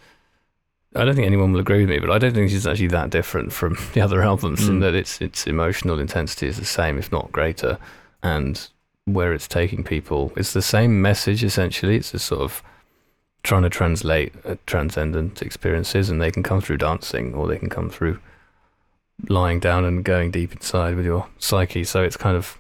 I 0.95 1.07
don't 1.07 1.15
think 1.15 1.27
anyone 1.27 1.53
will 1.53 1.61
agree 1.61 1.81
with 1.81 1.89
me, 1.89 1.99
but 2.01 2.11
I 2.11 2.19
don't 2.19 2.35
think 2.35 2.49
this 2.51 2.59
is 2.59 2.67
actually 2.67 2.89
that 2.89 3.09
different 3.11 3.51
from 3.53 3.79
the 3.95 4.01
other 4.03 4.23
albums 4.23 4.69
in 4.69 4.77
Mm. 4.79 4.81
that 4.83 4.95
its 4.95 5.21
its 5.21 5.47
emotional 5.47 5.99
intensity 5.99 6.47
is 6.49 6.59
the 6.59 6.65
same, 6.67 6.99
if 6.99 7.11
not 7.11 7.33
greater, 7.33 7.79
and 8.23 8.69
where 9.07 9.33
it's 9.33 9.49
taking 9.49 9.83
people, 9.85 10.33
it's 10.37 10.53
the 10.53 10.63
same 10.63 11.01
message 11.01 11.43
essentially. 11.43 11.97
It's 11.97 12.13
a 12.15 12.19
sort 12.19 12.43
of 12.43 12.63
trying 13.43 13.63
to 13.63 13.71
translate 13.71 14.33
uh, 14.45 14.57
transcendent 14.67 15.43
experiences, 15.43 16.11
and 16.11 16.21
they 16.21 16.31
can 16.31 16.43
come 16.43 16.61
through 16.61 16.79
dancing, 16.79 17.35
or 17.35 17.49
they 17.49 17.59
can 17.59 17.71
come 17.71 17.91
through 17.91 18.19
lying 19.29 19.61
down 19.61 19.85
and 19.85 20.05
going 20.05 20.31
deep 20.31 20.53
inside 20.53 20.97
with 20.97 21.05
your 21.05 21.29
psyche. 21.39 21.85
So 21.85 22.03
it's 22.03 22.17
kind 22.17 22.37
of 22.37 22.59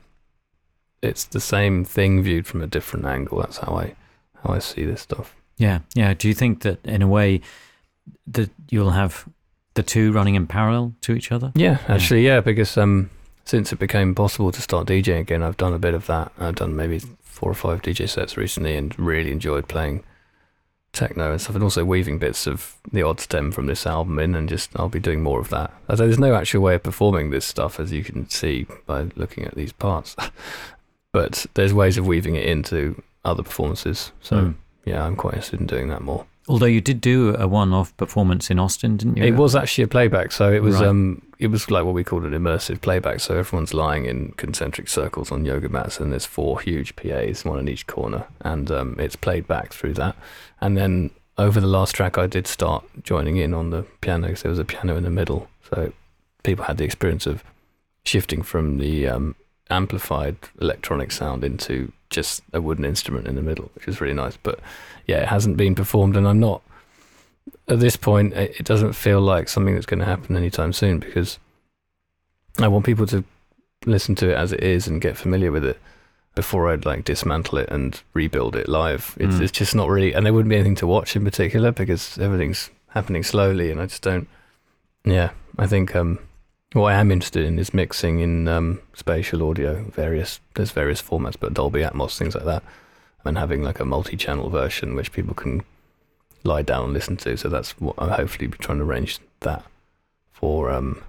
it's 1.03 1.25
the 1.25 1.41
same 1.41 1.85
thing 1.85 2.23
viewed 2.23 2.47
from 2.47 2.63
a 2.63 2.67
different 2.67 3.07
angle. 3.07 3.41
That's 3.41 3.59
how 3.59 3.75
I 3.75 3.95
how 4.43 4.55
I 4.55 4.59
see 4.59 4.85
this 4.85 5.03
stuff. 5.03 5.35
Yeah. 5.57 5.81
Yeah. 5.95 6.15
Do 6.15 6.29
you 6.29 6.35
think 6.35 6.63
that 6.63 6.85
in 6.85 7.03
a 7.03 7.09
way 7.09 7.41
that 8.27 8.51
you'll 8.71 8.91
have 8.91 9.29
the 9.75 9.83
two 9.83 10.13
running 10.13 10.35
in 10.35 10.47
parallel 10.47 10.95
to 11.03 11.15
each 11.15 11.33
other? 11.33 11.53
Yeah, 11.55 11.79
actually, 11.89 12.25
yeah, 12.27 12.41
because 12.41 12.77
um, 12.77 13.11
since 13.45 13.73
it 13.73 13.79
became 13.79 14.15
possible 14.15 14.53
to 14.53 14.61
start 14.61 14.87
DJing 14.87 15.21
again, 15.21 15.43
I've 15.43 15.57
done 15.57 15.73
a 15.73 15.79
bit 15.79 15.95
of 15.95 16.07
that. 16.07 16.33
I've 16.39 16.57
done 16.57 16.77
maybe 16.77 17.01
four 17.21 17.51
or 17.51 17.55
five 17.55 17.83
DJ 17.83 18.09
sets 18.09 18.37
recently, 18.37 18.77
and 18.77 18.99
really 18.99 19.33
enjoyed 19.33 19.69
playing 19.69 20.05
techno 20.93 21.31
and 21.33 21.41
stuff, 21.41 21.55
and 21.55 21.65
also 21.65 21.85
weaving 21.85 22.19
bits 22.19 22.47
of 22.47 22.77
the 22.93 23.03
odd 23.03 23.19
stem 23.21 23.51
from 23.53 23.67
this 23.67 23.87
album 23.87 24.19
in, 24.19 24.35
and 24.35 24.49
just 24.49 24.71
I'll 24.77 24.89
be 24.89 25.01
doing 25.01 25.23
more 25.23 25.41
of 25.41 25.49
that. 25.51 25.73
Although 25.89 26.07
there's 26.07 26.19
no 26.19 26.35
actual 26.35 26.63
way 26.63 26.75
of 26.75 26.83
performing 26.83 27.31
this 27.31 27.45
stuff, 27.47 27.81
as 27.81 27.93
you 27.93 28.05
can 28.05 28.29
see 28.29 28.67
by 28.87 29.09
looking 29.17 29.45
at 29.45 29.55
these 29.55 29.73
parts, 29.73 30.15
but 31.13 31.47
there's 31.55 31.75
ways 31.75 31.99
of 31.99 32.07
weaving 32.07 32.35
it 32.37 32.45
into 32.45 33.03
other 33.25 33.43
performances. 33.43 34.13
So 34.21 34.37
Mm. 34.37 34.55
yeah, 34.85 35.05
I'm 35.05 35.17
quite 35.17 35.35
interested 35.35 35.61
in 35.61 35.67
doing 35.67 35.89
that 35.89 36.03
more. 36.03 36.27
Although 36.49 36.67
you 36.67 36.81
did 36.81 37.01
do 37.01 37.37
a 37.37 37.47
one-off 37.47 37.97
performance 37.97 38.51
in 38.51 38.59
Austin, 38.59 38.97
didn't 38.97 39.17
you? 39.17 39.23
It 39.25 39.37
was 39.37 39.55
actually 39.55 39.85
a 39.85 39.89
playback, 39.89 40.33
so 40.33 40.53
it 40.53 40.63
was 40.63 40.77
Right. 40.77 40.87
um 40.89 41.23
it 41.43 41.51
was 41.51 41.73
like 41.73 41.85
what 41.85 41.93
we 41.93 42.05
called 42.05 42.25
an 42.25 42.33
immersive 42.33 42.81
playback. 42.81 43.19
So 43.19 43.37
everyone's 43.37 43.75
lying 43.75 44.05
in 44.07 44.31
concentric 44.37 44.89
circles 44.89 45.33
on 45.33 45.45
yoga 45.45 45.69
mats, 45.69 45.99
and 45.99 46.13
there's 46.13 46.25
four 46.25 46.61
huge 46.61 46.95
PAs, 46.95 47.45
one 47.45 47.59
in 47.59 47.69
each 47.69 47.89
corner, 47.89 48.29
and 48.43 48.71
um, 48.71 48.97
it's 49.01 49.17
played 49.17 49.49
back 49.49 49.73
through 49.73 49.95
that. 49.95 50.15
And 50.61 50.77
then 50.77 51.11
over 51.37 51.61
the 51.61 51.67
last 51.67 51.97
track, 51.97 52.17
I 52.17 52.29
did 52.29 52.47
start 52.47 52.85
joining 53.03 53.39
in 53.39 53.55
on 53.55 53.71
the 53.71 53.83
piano 54.01 54.29
because 54.29 54.43
there 54.43 54.51
was 54.51 54.61
a 54.61 54.65
piano 54.65 54.97
in 54.97 55.03
the 55.03 55.11
middle, 55.11 55.49
so 55.69 55.93
people 56.45 56.67
had 56.67 56.77
the 56.77 56.85
experience 56.85 57.27
of 57.27 57.43
shifting 58.05 58.43
from 58.43 58.79
the 58.79 59.09
um, 59.09 59.35
amplified 59.69 60.37
electronic 60.61 61.11
sound 61.11 61.43
into 61.43 61.91
just 62.09 62.45
a 62.53 62.61
wooden 62.61 62.85
instrument 62.85 63.27
in 63.27 63.35
the 63.35 63.43
middle, 63.43 63.69
which 63.75 63.87
was 63.87 64.01
really 64.01 64.15
nice. 64.15 64.37
But 64.37 64.61
yeah, 65.09 65.23
it 65.23 65.29
hasn't 65.29 65.57
been 65.57 65.75
performed, 65.75 66.17
and 66.17 66.29
I'm 66.29 66.39
not 66.39 66.63
at 67.69 67.81
this 67.81 67.97
point, 67.97 68.33
it 68.35 68.65
doesn't 68.65 68.93
feel 68.95 69.21
like 69.21 69.49
something 69.49 69.75
that's 69.75 69.87
going 69.87 70.01
to 70.01 70.07
happen 70.07 70.37
anytime 70.37 70.73
soon 70.73 70.99
because 70.99 71.39
I 72.59 72.69
want 72.69 72.85
people 72.85 73.07
to 73.09 73.25
listen 73.87 74.15
to 74.17 74.31
it 74.31 74.37
as 74.37 74.53
it 74.53 74.63
is 74.63 74.87
and 74.87 75.01
get 75.01 75.17
familiar 75.17 75.51
with 75.51 75.65
it 75.65 75.81
before 76.35 76.71
I'd 76.71 76.85
like 76.87 77.05
dismantle 77.05 77.59
it 77.59 77.69
and 77.69 78.01
rebuild 78.15 78.57
it 78.57 78.69
live. 78.69 79.17
It's, 79.21 79.37
Mm. 79.37 79.41
it's 79.43 79.53
just 79.53 79.75
not 79.75 79.89
really, 79.89 80.13
and 80.15 80.25
there 80.25 80.33
wouldn't 80.33 80.49
be 80.51 80.57
anything 80.57 80.77
to 80.77 80.87
watch 80.87 81.15
in 81.17 81.25
particular 81.25 81.73
because 81.73 82.17
everything's 82.19 82.71
happening 82.89 83.23
slowly, 83.23 83.71
and 83.71 83.81
I 83.81 83.87
just 83.87 84.03
don't. 84.03 84.29
Yeah, 85.05 85.31
I 85.59 85.67
think 85.67 85.95
um, 85.97 86.19
what 86.73 86.93
I 86.93 87.01
am 87.01 87.11
interested 87.11 87.45
in 87.45 87.59
is 87.59 87.75
mixing 87.75 88.21
in 88.21 88.49
um, 88.49 88.81
spatial 88.95 89.43
audio, 89.49 89.83
various 89.91 90.41
there's 90.55 90.71
various 90.71 91.03
formats, 91.03 91.37
but 91.39 91.53
Dolby 91.55 91.81
Atmos, 91.81 92.17
things 92.17 92.35
like 92.35 92.45
that, 92.45 92.63
and 93.25 93.37
having 93.37 93.63
like 93.63 93.81
a 93.81 93.85
multi-channel 93.85 94.49
version 94.49 94.95
which 94.95 95.13
people 95.13 95.35
can 95.35 95.63
lie 96.45 96.63
down 96.63 96.85
and 96.85 96.93
listen 96.93 97.17
to. 97.19 97.37
So 97.37 97.49
that's 97.49 97.73
what 97.81 97.95
I'm 97.99 98.11
hopefully 98.11 98.47
be 98.49 98.59
trying 98.59 98.79
to 98.79 98.85
arrange 98.85 99.19
that 99.41 99.65
for 100.31 100.71
um, 100.71 101.03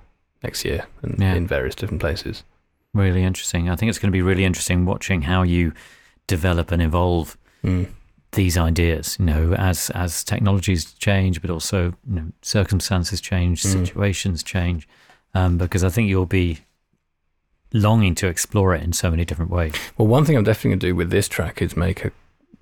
next 0.44 0.64
year 0.66 0.86
and 1.02 1.20
Yeah. 1.20 1.34
in 1.36 1.48
various 1.48 1.76
different 1.76 2.02
places. 2.02 2.44
really 2.96 3.24
interesting. 3.24 3.70
I 3.70 3.76
think 3.76 3.90
it's 3.90 3.98
going 3.98 4.12
to 4.12 4.16
be 4.16 4.22
really 4.22 4.46
interesting 4.46 4.86
watching 4.86 5.24
how 5.24 5.42
you 5.42 5.74
develop 6.28 6.72
and 6.72 6.80
evolve 6.82 7.38
Mm. 7.64 7.88
these 8.34 8.56
ideas. 8.58 9.16
You 9.20 9.26
know, 9.26 9.54
as 9.54 9.90
as 9.92 10.24
technologies 10.24 10.94
change, 10.94 11.42
but 11.42 11.50
also 11.50 11.96
you 12.08 12.16
know, 12.16 12.28
circumstances 12.44 13.20
change, 13.20 13.64
Mm. 13.64 13.72
situations 13.86 14.44
change. 14.44 14.88
Um, 15.34 15.58
because 15.58 15.84
I 15.84 15.90
think 15.90 16.08
you'll 16.10 16.28
be 16.28 16.60
longing 17.74 18.14
to 18.16 18.28
explore 18.28 18.76
it 18.76 18.84
in 18.84 18.94
so 18.94 19.10
many 19.10 19.26
different 19.26 19.50
ways. 19.50 19.74
Well, 19.98 20.08
one 20.08 20.26
thing 20.26 20.38
I'm 20.38 20.44
definitely 20.44 20.72
going 20.72 20.80
to 20.82 20.88
do 20.90 20.96
with 20.96 21.10
this 21.10 21.28
track 21.28 21.62
is 21.62 21.76
make 21.76 22.06
a 22.06 22.12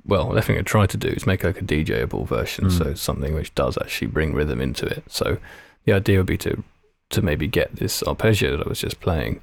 well, 0.05 0.25
definitely 0.33 0.55
going 0.55 0.65
to 0.65 0.69
try 0.69 0.85
to 0.87 0.97
do 0.97 1.07
is 1.09 1.25
make 1.27 1.43
like 1.43 1.61
a 1.61 1.63
DJable 1.63 2.27
version, 2.27 2.65
Mm. 2.65 2.77
so 2.77 2.93
something 2.93 3.33
which 3.35 3.53
does 3.55 3.77
actually 3.77 4.07
bring 4.07 4.33
rhythm 4.33 4.59
into 4.61 4.85
it. 4.85 5.03
So 5.07 5.37
the 5.85 5.93
idea 5.93 6.17
would 6.17 6.25
be 6.27 6.37
to 6.39 6.63
to 7.11 7.21
maybe 7.21 7.45
get 7.45 7.75
this 7.75 8.01
arpeggio 8.03 8.55
that 8.57 8.65
I 8.65 8.69
was 8.69 8.79
just 8.79 9.01
playing. 9.01 9.41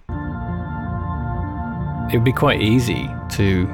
It 2.10 2.16
would 2.16 2.24
be 2.24 2.32
quite 2.32 2.62
easy 2.62 3.06
to 3.32 3.66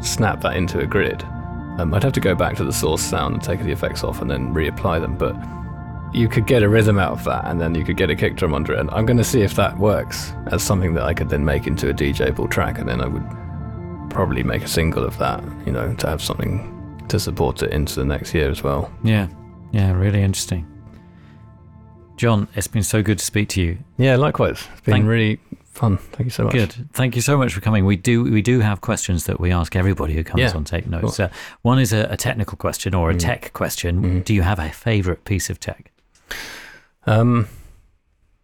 snap 0.00 0.40
that 0.42 0.54
into 0.56 0.78
a 0.78 0.86
grid. 0.86 1.20
Um, 1.78 1.92
I'd 1.92 2.04
have 2.04 2.12
to 2.12 2.20
go 2.20 2.36
back 2.36 2.54
to 2.58 2.64
the 2.64 2.72
source 2.72 3.02
sound 3.02 3.34
and 3.34 3.42
take 3.42 3.60
the 3.64 3.72
effects 3.72 4.04
off 4.04 4.20
and 4.22 4.30
then 4.30 4.54
reapply 4.54 5.00
them, 5.00 5.16
but 5.18 5.34
you 6.14 6.28
could 6.28 6.46
get 6.46 6.62
a 6.62 6.68
rhythm 6.68 6.98
out 7.00 7.10
of 7.12 7.24
that 7.24 7.44
and 7.46 7.60
then 7.60 7.74
you 7.74 7.84
could 7.84 7.96
get 7.96 8.10
a 8.10 8.14
kick 8.14 8.36
drum 8.36 8.54
under 8.54 8.72
it. 8.74 8.78
And 8.78 8.90
I'm 8.92 9.06
going 9.06 9.16
to 9.16 9.24
see 9.24 9.40
if 9.42 9.56
that 9.56 9.76
works 9.78 10.32
as 10.52 10.62
something 10.62 10.94
that 10.94 11.02
I 11.02 11.14
could 11.14 11.28
then 11.30 11.44
make 11.44 11.66
into 11.66 11.88
a 11.90 11.92
DJable 11.94 12.48
track 12.48 12.78
and 12.78 12.88
then 12.88 13.00
I 13.00 13.08
would 13.08 13.24
probably 14.12 14.42
make 14.42 14.62
a 14.62 14.68
single 14.68 15.04
of 15.04 15.16
that, 15.18 15.42
you 15.66 15.72
know, 15.72 15.94
to 15.94 16.06
have 16.06 16.22
something 16.22 17.04
to 17.08 17.18
support 17.18 17.62
it 17.62 17.70
into 17.72 17.96
the 17.96 18.04
next 18.04 18.34
year 18.34 18.50
as 18.50 18.62
well. 18.62 18.90
Yeah, 19.02 19.28
yeah, 19.72 19.92
really 19.92 20.22
interesting. 20.22 20.66
Jon, 22.16 22.46
it's 22.54 22.68
been 22.68 22.82
so 22.82 23.02
good 23.02 23.18
to 23.18 23.24
speak 23.24 23.48
to 23.50 23.62
you. 23.62 23.78
Yeah, 23.98 24.16
likewise. 24.16 24.66
It's 24.72 24.80
been 24.82 24.92
Thank- 24.94 25.06
really 25.06 25.40
fun. 25.64 25.96
Thank 25.96 26.26
you 26.26 26.30
so 26.30 26.44
much. 26.44 26.52
Good. 26.52 26.74
Thank 26.92 27.16
you 27.16 27.22
so 27.22 27.36
much 27.36 27.52
for 27.54 27.60
coming. 27.60 27.84
We 27.86 27.96
do 27.96 28.22
we 28.24 28.42
do 28.42 28.60
have 28.60 28.80
questions 28.80 29.24
that 29.24 29.40
we 29.40 29.50
ask 29.50 29.74
everybody 29.74 30.14
who 30.14 30.22
comes 30.22 30.40
Yeah, 30.42 30.52
on 30.54 30.64
Tape 30.64 30.86
Notes. 30.86 31.18
Uh, 31.18 31.30
one 31.62 31.78
is 31.80 31.92
a, 31.92 32.06
a 32.10 32.16
technical 32.16 32.56
question 32.56 32.94
or 32.94 33.10
a 33.10 33.14
Mm. 33.14 33.18
tech 33.18 33.52
question. 33.54 34.02
Mhm. 34.02 34.24
Do 34.24 34.34
you 34.34 34.42
have 34.42 34.58
a 34.58 34.68
favorite 34.70 35.24
piece 35.24 35.50
of 35.50 35.58
tech? 35.58 35.90
Um, 37.06 37.48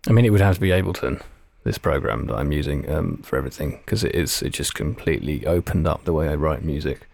I 0.09 0.13
mean, 0.13 0.25
it 0.25 0.31
would 0.31 0.41
have 0.41 0.55
to 0.57 0.61
be 0.61 0.71
Ableton, 0.71 1.21
this 1.69 1.79
program 1.79 2.27
that 2.27 2.35
I'm 2.35 2.51
using 2.51 2.91
um, 2.91 3.19
for 3.19 3.37
everything, 3.37 3.81
because 3.85 4.03
it 4.03 4.15
is 4.15 4.43
it 4.43 4.51
just 4.51 4.75
completely 4.75 5.47
opened 5.47 5.87
up 5.87 6.05
the 6.05 6.15
way 6.15 6.29
I 6.29 6.35
write 6.35 6.65
music. 6.65 7.07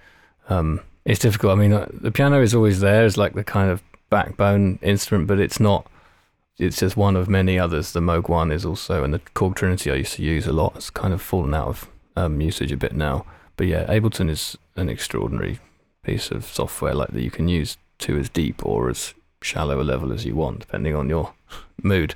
Um, 0.48 0.80
it's 1.04 1.18
difficult. 1.18 1.52
I 1.52 1.56
mean, 1.56 1.72
uh, 1.72 1.88
the 1.92 2.12
piano 2.12 2.40
is 2.40 2.54
always 2.54 2.78
there 2.80 3.04
as 3.04 3.16
like 3.16 3.34
the 3.34 3.42
kind 3.42 3.70
of 3.70 3.82
backbone 4.10 4.78
instrument, 4.80 5.26
but 5.26 5.40
it's 5.40 5.58
not. 5.58 5.90
It's 6.56 6.78
just 6.78 6.96
one 6.96 7.16
of 7.16 7.28
many 7.28 7.58
others. 7.58 7.92
The 7.92 8.00
Moog 8.00 8.28
One 8.28 8.52
is 8.52 8.64
also, 8.64 9.02
and 9.02 9.12
the 9.12 9.18
Korg 9.18 9.56
Trinity 9.56 9.90
I 9.90 9.96
used 9.96 10.14
to 10.14 10.22
use 10.22 10.46
a 10.46 10.52
lot. 10.52 10.76
It's 10.76 10.88
kind 10.88 11.12
of 11.12 11.20
fallen 11.20 11.52
out 11.52 11.66
of 11.66 11.90
um, 12.14 12.40
usage 12.40 12.70
a 12.70 12.76
bit 12.76 12.94
now. 12.94 13.26
But 13.56 13.66
yeah, 13.66 13.84
Ableton 13.86 14.30
is 14.30 14.56
an 14.76 14.88
extraordinary 14.88 15.58
piece 16.04 16.30
of 16.30 16.44
software, 16.44 16.94
like 16.94 17.10
that 17.10 17.22
you 17.22 17.30
can 17.30 17.48
use 17.48 17.76
to 17.98 18.16
as 18.18 18.28
deep 18.28 18.64
or 18.64 18.88
as 18.88 19.14
shallow 19.42 19.80
a 19.80 19.82
level 19.82 20.12
as 20.12 20.24
you 20.24 20.36
want, 20.36 20.60
depending 20.60 20.94
on 20.94 21.08
your 21.08 21.34
mood. 21.82 22.14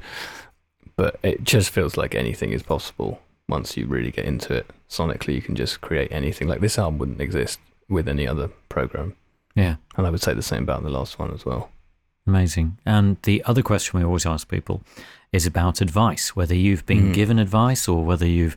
But 0.98 1.18
it 1.22 1.44
just 1.44 1.70
feels 1.70 1.96
like 1.96 2.14
anything 2.16 2.50
is 2.50 2.62
possible 2.64 3.20
once 3.48 3.76
you 3.76 3.86
really 3.86 4.10
get 4.10 4.24
into 4.26 4.52
it. 4.52 4.66
Sonically, 4.90 5.34
you 5.36 5.40
can 5.40 5.54
just 5.54 5.80
create 5.80 6.10
anything. 6.10 6.48
Like 6.48 6.60
this 6.60 6.76
album 6.78 6.98
wouldn't 6.98 7.20
exist 7.20 7.60
with 7.88 8.08
any 8.08 8.26
other 8.26 8.48
program. 8.68 9.14
Yeah, 9.54 9.76
And 9.96 10.06
I 10.06 10.10
would 10.10 10.20
say 10.20 10.34
the 10.34 10.42
same 10.42 10.64
about 10.64 10.82
the 10.82 10.90
last 10.90 11.18
one 11.18 11.32
as 11.32 11.46
well. 11.46 11.70
amazing. 12.26 12.76
And 12.84 13.16
the 13.22 13.42
other 13.46 13.62
question 13.62 13.98
we 13.98 14.04
always 14.04 14.26
ask 14.26 14.48
people 14.48 14.82
is 15.32 15.46
about 15.46 15.80
advice, 15.80 16.36
whether 16.36 16.54
you've 16.54 16.84
been 16.84 17.06
Mhm. 17.10 17.14
given 17.14 17.38
advice 17.38 17.88
or 17.88 18.04
whether 18.04 18.26
you've 18.26 18.56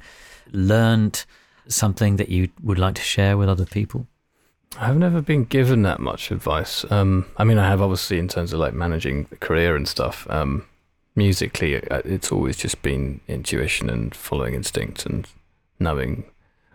learned 0.52 1.24
something 1.68 2.18
that 2.18 2.30
you 2.30 2.50
would 2.62 2.78
like 2.80 2.96
to 2.96 3.02
share 3.02 3.38
with 3.38 3.48
other 3.50 3.66
people. 3.66 4.08
I've 4.80 4.98
never 4.98 5.22
been 5.22 5.44
given 5.46 5.84
that 5.84 6.00
much 6.00 6.32
advice. 6.32 6.86
Um, 6.92 7.26
I 7.38 7.44
mean, 7.44 7.58
I 7.58 7.68
have 7.68 7.82
obviously 7.82 8.20
in 8.20 8.28
terms 8.28 8.52
of 8.54 8.60
like 8.60 8.74
managing 8.74 9.28
the 9.30 9.38
career 9.38 9.76
and 9.76 9.88
stuff. 9.88 10.28
Um, 10.30 10.66
musically, 11.16 11.76
uh, 11.90 12.02
it's 12.06 12.32
always 12.32 12.58
just 12.58 12.82
been 12.82 13.22
intuition 13.28 13.90
and 13.90 14.16
following 14.16 14.54
instinct 14.54 15.06
and 15.06 15.28
knowing. 15.80 16.24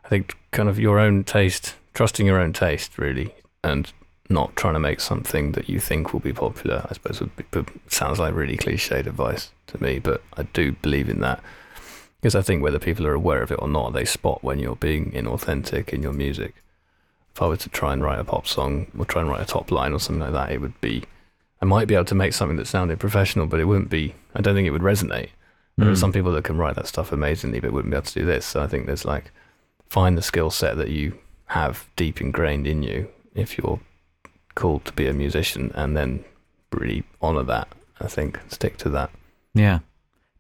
I 0.05 0.09
think 0.09 0.37
kind 0.51 0.69
of 0.69 0.79
your 0.79 0.99
own 0.99 1.25
taste, 1.25 1.75
trusting 1.95 2.27
your 2.27 2.41
own 2.41 2.53
taste, 2.53 2.99
really, 2.99 3.35
and 3.65 3.93
not 4.29 4.57
trying 4.57 4.75
to 4.75 4.81
make 4.81 5.01
something 5.01 5.53
that 5.53 5.69
you 5.69 5.81
think 5.81 6.13
will 6.13 6.21
be 6.21 6.33
popular. 6.33 6.87
I 6.89 6.95
suppose 6.95 7.21
would 7.21 7.37
be, 7.37 7.65
sounds 7.89 8.19
like 8.19 8.35
really 8.35 8.57
cliched 8.57 9.07
advice 9.07 9.51
to 9.69 9.83
me, 9.83 9.99
but 9.99 10.23
I 10.37 10.43
do 10.45 10.73
believe 10.73 11.09
in 11.09 11.21
that. 11.21 11.41
because 12.21 12.35
I 12.35 12.43
think 12.43 12.61
whether 12.61 12.81
people 12.81 13.07
are 13.07 13.15
aware 13.15 13.41
of 13.41 13.53
it 13.53 13.61
or 13.63 13.69
not, 13.69 13.93
they 13.93 14.05
spot 14.05 14.43
when 14.43 14.59
you're 14.59 14.75
being 14.75 15.13
inauthentic 15.13 15.91
in 15.91 16.03
your 16.03 16.13
music. 16.13 16.55
If 17.33 17.41
I 17.41 17.47
were 17.47 17.57
to 17.59 17.69
try 17.69 17.93
and 17.93 18.03
write 18.03 18.19
a 18.19 18.25
pop 18.25 18.49
song 18.49 18.89
or 18.99 19.05
try 19.05 19.23
and 19.23 19.31
write 19.31 19.43
a 19.43 19.47
top 19.47 19.71
line 19.71 19.93
or 19.93 20.01
something 20.01 20.23
like 20.23 20.33
that, 20.33 20.51
it 20.51 20.61
would 20.61 20.81
be, 20.81 21.05
I 21.61 21.65
might 21.65 21.89
be 21.89 21.95
able 21.95 22.05
to 22.07 22.15
make 22.15 22.33
something 22.35 22.57
that 22.59 22.67
sounded 22.67 22.99
professional, 23.01 23.47
but 23.47 23.61
it 23.61 23.65
wouldn't 23.65 23.89
be, 23.91 24.15
I 24.35 24.41
don't 24.43 24.55
think 24.55 24.67
it 24.67 24.73
would 24.73 24.83
resonate. 24.83 25.31
There 25.79 25.89
are 25.89 25.93
Mm. 25.93 25.99
some 26.01 26.13
people 26.13 26.33
that 26.33 26.45
can 26.45 26.57
write 26.59 26.75
that 26.77 26.87
stuff 26.87 27.13
amazingly, 27.13 27.61
but 27.61 27.73
wouldn't 27.73 27.91
be 27.93 27.97
able 27.97 28.07
to 28.07 28.15
do 28.21 28.25
this. 28.27 28.45
So 28.47 28.63
I 28.63 28.67
think 28.67 28.87
there's 28.87 29.05
like, 29.05 29.31
find 29.89 30.17
the 30.17 30.23
skill 30.23 30.51
set 30.51 30.77
that 30.77 30.91
you 30.91 31.19
have 31.47 31.87
deep 31.97 32.21
ingrained 32.21 32.67
in 32.67 32.83
you 32.83 33.09
if 33.35 33.57
you're 33.59 33.81
called 34.55 34.85
to 34.87 34.93
be 34.93 35.07
a 35.07 35.13
musician 35.13 35.71
and 35.75 35.97
then 35.97 36.25
really 36.73 37.05
honor 37.23 37.43
that. 37.45 37.69
I 38.01 38.07
think 38.09 38.41
stick 38.49 38.77
to 38.79 38.89
that. 38.91 39.11
Yeah. 39.55 39.81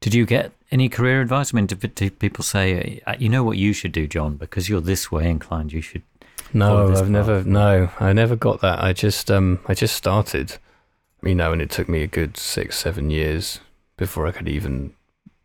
Did 0.00 0.14
you 0.14 0.26
get 0.26 0.52
any 0.70 0.88
career 0.88 1.20
advice? 1.22 1.52
I 1.52 1.56
mean, 1.56 1.66
do, 1.66 1.76
do 1.76 2.10
people 2.10 2.44
say, 2.44 3.00
uh, 3.06 3.14
you 3.18 3.28
know 3.28 3.44
what 3.44 3.56
you 3.56 3.72
should 3.72 3.92
do, 3.92 4.06
Jon, 4.06 4.36
because 4.36 4.68
you're 4.68 4.80
this 4.82 5.10
way 5.10 5.28
inclined, 5.30 5.72
you 5.72 5.80
should. 5.80 6.02
No, 6.52 6.88
I've 6.88 6.94
path? 6.94 7.08
never. 7.08 7.44
No, 7.44 7.90
I 8.00 8.12
never 8.12 8.36
got 8.36 8.60
that. 8.60 8.82
I 8.82 8.92
just, 8.92 9.30
um, 9.30 9.60
I 9.66 9.74
just 9.74 9.96
started, 9.96 10.58
you 11.22 11.34
know, 11.34 11.52
and 11.52 11.62
it 11.62 11.70
took 11.70 11.88
me 11.88 12.02
a 12.02 12.06
good 12.06 12.36
six, 12.36 12.78
seven 12.78 13.10
years 13.10 13.60
before 13.96 14.26
I 14.26 14.32
could 14.32 14.48
even 14.48 14.94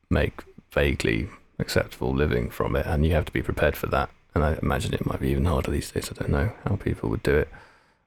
make 0.09 0.43
vaguely 0.71 1.29
acceptable 1.59 2.13
living 2.13 2.49
from 2.49 2.75
it. 2.75 2.85
And 2.85 3.05
you 3.05 3.13
have 3.13 3.25
to 3.25 3.31
be 3.31 3.41
prepared 3.41 3.75
for 3.77 3.87
that. 3.87 4.09
And 4.33 4.43
I 4.43 4.57
imagine 4.61 4.93
it 4.93 5.05
might 5.05 5.19
be 5.19 5.29
even 5.29 5.45
harder 5.45 5.71
these 5.71 5.91
days. 5.91 6.09
I 6.11 6.13
don't 6.19 6.31
know 6.31 6.51
how 6.65 6.75
people 6.75 7.09
would 7.09 7.23
do 7.23 7.35
it. 7.35 7.49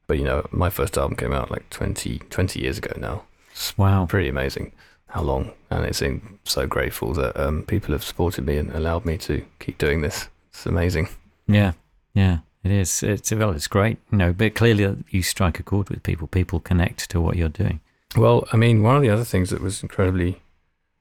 But 0.07 0.19
you 0.19 0.24
know, 0.24 0.47
my 0.51 0.70
first 0.70 0.99
album 0.99 1.16
came 1.16 1.32
out 1.32 1.51
like 1.51 1.69
20, 1.70 2.19
20 2.31 2.61
years 2.61 2.78
ago 2.78 2.93
now. 2.99 3.24
It's 3.51 3.77
Wow. 3.78 4.07
pretty 4.07 4.28
amazing 4.28 4.73
how 5.09 5.23
long. 5.23 5.53
And 5.70 5.85
it's 5.85 6.03
I'm 6.03 6.39
so 6.45 6.66
grateful 6.66 7.12
that 7.15 7.39
um, 7.39 7.62
people 7.62 7.93
have 7.93 8.05
supported 8.05 8.45
me 8.47 8.57
and 8.59 8.70
allowed 8.73 9.05
me 9.05 9.16
to 9.19 9.45
keep 9.61 9.78
doing 9.78 10.03
this. 10.03 10.28
It's 10.51 10.66
amazing. 10.66 11.09
Yeah. 11.47 11.73
Yeah. 12.15 12.39
It 12.65 12.73
is. 12.73 13.03
It's 13.03 13.31
well. 13.31 13.51
It's 13.51 13.69
great, 13.69 13.99
you 14.11 14.19
know. 14.19 14.32
But 14.32 14.55
clearly, 14.55 15.05
you 15.11 15.23
strike 15.23 15.61
a 15.61 15.62
chord 15.62 15.91
with 15.91 16.03
people. 16.03 16.27
People 16.27 16.61
connect 16.61 17.11
to 17.11 17.20
what 17.20 17.36
you're 17.36 17.49
doing. 17.51 17.81
Well, 18.16 18.49
I 18.53 18.57
mean, 18.57 18.82
one 18.82 18.97
of 18.97 19.03
the 19.03 19.11
other 19.11 19.24
things 19.24 19.51
that 19.51 19.61
was 19.61 19.82
incredibly 19.82 20.41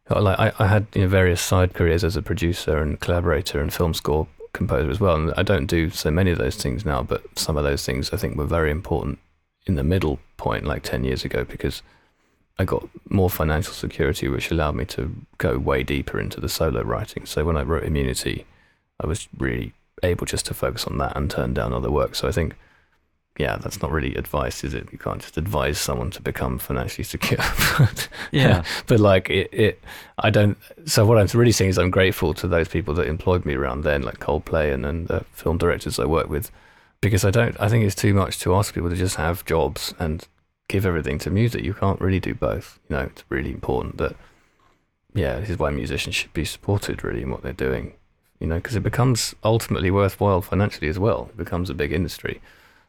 like 0.10 0.40
I, 0.40 0.52
I 0.60 0.68
had 0.68 0.88
you 0.94 1.02
know 1.02 1.08
various 1.08 1.42
side 1.42 1.74
careers 1.74 2.04
as 2.04 2.16
a 2.16 2.22
producer 2.22 2.82
and 2.82 3.00
collaborator 3.00 3.62
and 3.62 3.74
film 3.74 3.94
score 3.94 4.28
composer 4.52 4.92
as 4.92 5.00
well, 5.00 5.16
and 5.16 5.34
I 5.38 5.44
don't 5.44 5.66
do 5.66 5.90
so 5.90 6.12
many 6.12 6.32
of 6.32 6.38
those 6.38 6.56
things 6.56 6.86
now. 6.86 7.02
But 7.04 7.24
some 7.38 7.58
of 7.58 7.64
those 7.64 7.86
things 7.86 8.12
I 8.12 8.18
think 8.18 8.36
were 8.36 8.46
very 8.46 8.72
important 8.72 9.20
in 9.66 9.76
the 9.76 9.84
middle 9.84 10.20
point, 10.38 10.66
like 10.66 10.84
ten 10.84 11.04
years 11.04 11.24
ago, 11.24 11.44
because 11.44 11.82
I 12.60 12.66
got 12.66 12.88
more 13.10 13.30
financial 13.30 13.74
security, 13.74 14.28
which 14.28 14.52
allowed 14.52 14.76
me 14.76 14.86
to 14.86 15.16
go 15.38 15.58
way 15.58 15.84
deeper 15.84 16.20
into 16.20 16.40
the 16.40 16.50
solo 16.50 16.84
writing. 16.84 17.26
So 17.26 17.46
when 17.46 17.58
I 17.58 17.64
wrote 17.64 17.84
Immunity, 17.84 18.46
I 19.00 19.08
was 19.08 19.28
really 19.38 19.74
able 20.02 20.26
just 20.26 20.46
to 20.48 20.54
focus 20.54 20.86
on 20.86 20.98
that 20.98 21.16
and 21.16 21.30
turn 21.30 21.54
down 21.54 21.74
other 21.74 21.92
work. 21.92 22.16
So 22.16 22.28
I 22.28 22.32
think 22.32 22.56
yeah, 23.40 23.58
that's 23.58 23.82
not 23.82 23.92
really 23.92 24.14
advice, 24.14 24.64
is 24.64 24.76
it? 24.76 24.90
You 24.92 25.00
can't 25.00 25.20
just 25.20 25.38
advise 25.40 25.80
someone 25.80 26.12
to 26.12 26.22
become 26.22 26.60
financially 26.60 27.04
secure. 27.04 27.40
But- 27.80 28.08
Yeah. 28.32 28.64
but 28.88 29.00
like 29.00 29.28
it, 29.32 29.50
it, 29.52 29.84
I 30.20 30.30
don't. 30.30 30.56
So 30.86 31.04
what 31.06 31.18
I'm 31.18 31.28
really 31.38 31.52
saying 31.52 31.72
is 31.72 31.80
I'm 31.80 31.90
grateful 31.90 32.36
to 32.36 32.48
those 32.48 32.68
people 32.68 32.94
that 32.96 33.08
employed 33.08 33.44
me 33.44 33.56
around 33.56 33.84
then, 33.84 34.04
like 34.04 34.20
Coldplay 34.20 34.72
and 34.74 34.86
and 34.86 35.08
the 35.08 35.26
film 35.32 35.58
directors 35.58 35.98
I 35.98 36.06
work 36.06 36.30
with, 36.30 36.52
because 37.02 37.26
I 37.26 37.32
don't. 37.32 37.60
I 37.60 37.70
think 37.70 37.84
it's 37.86 37.96
too 37.96 38.14
much 38.14 38.38
to 38.42 38.54
ask 38.54 38.74
people 38.74 38.92
to 38.92 38.96
just 38.96 39.16
have 39.16 39.44
jobs 39.46 39.96
and 39.98 40.28
give 40.68 40.86
everything 40.86 41.18
to 41.20 41.32
music. 41.32 41.64
You 41.64 41.74
can't 41.74 42.00
really 42.00 42.20
do 42.20 42.36
both. 42.36 42.80
You 42.88 42.98
know, 42.98 43.02
it's 43.04 43.24
really 43.30 43.50
important 43.52 43.98
that. 43.98 44.16
Yeah, 45.16 45.40
this 45.40 45.50
is 45.50 45.58
why 45.60 45.70
musicians 45.72 46.16
should 46.16 46.34
be 46.34 46.46
supported 46.46 47.04
really 47.04 47.22
in 47.24 47.30
what 47.32 47.42
they're 47.44 47.54
doing. 47.54 47.94
You 48.44 48.50
know, 48.50 48.56
because 48.56 48.76
it 48.76 48.84
becomes 48.84 49.34
ultimately 49.44 49.90
worthwhile 49.90 50.42
financially 50.42 50.90
as 50.90 51.00
well. 51.00 51.30
It 51.30 51.38
becomes 51.38 51.70
a 51.70 51.74
big 51.74 51.94
industry. 51.94 52.42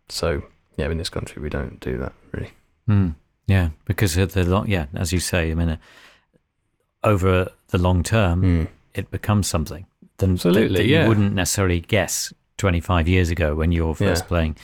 So 0.09 0.43
yeah, 0.76 0.90
in 0.90 0.98
this 0.98 1.09
country 1.09 1.40
we 1.40 1.48
don't 1.48 1.78
do 1.78 1.97
that 1.98 2.12
really. 2.32 2.51
Mm, 2.89 3.14
yeah, 3.47 3.68
because 3.85 4.16
of 4.16 4.32
the 4.32 4.44
long, 4.44 4.68
yeah, 4.68 4.86
as 4.94 5.12
you 5.12 5.20
say, 5.20 5.52
I 5.52 5.55
mean, 5.55 5.68
uh, 5.68 5.76
over 7.05 7.51
the 7.68 7.78
long 7.78 8.02
term, 8.02 8.43
Mm. 8.43 8.68
it 8.94 9.10
becomes 9.12 9.47
something 9.47 9.86
than 10.18 10.32
Absolutely, 10.32 10.68
that, 10.68 10.74
that 10.78 10.86
yeah. 10.86 11.02
you 11.02 11.09
wouldn't 11.09 11.35
necessarily 11.35 11.81
guess 11.81 12.32
25 12.59 13.06
years 13.09 13.31
ago 13.31 13.55
when 13.55 13.72
you 13.72 13.86
were 13.86 13.94
first 13.94 14.24
Yeah. 14.24 14.28
playing 14.28 14.56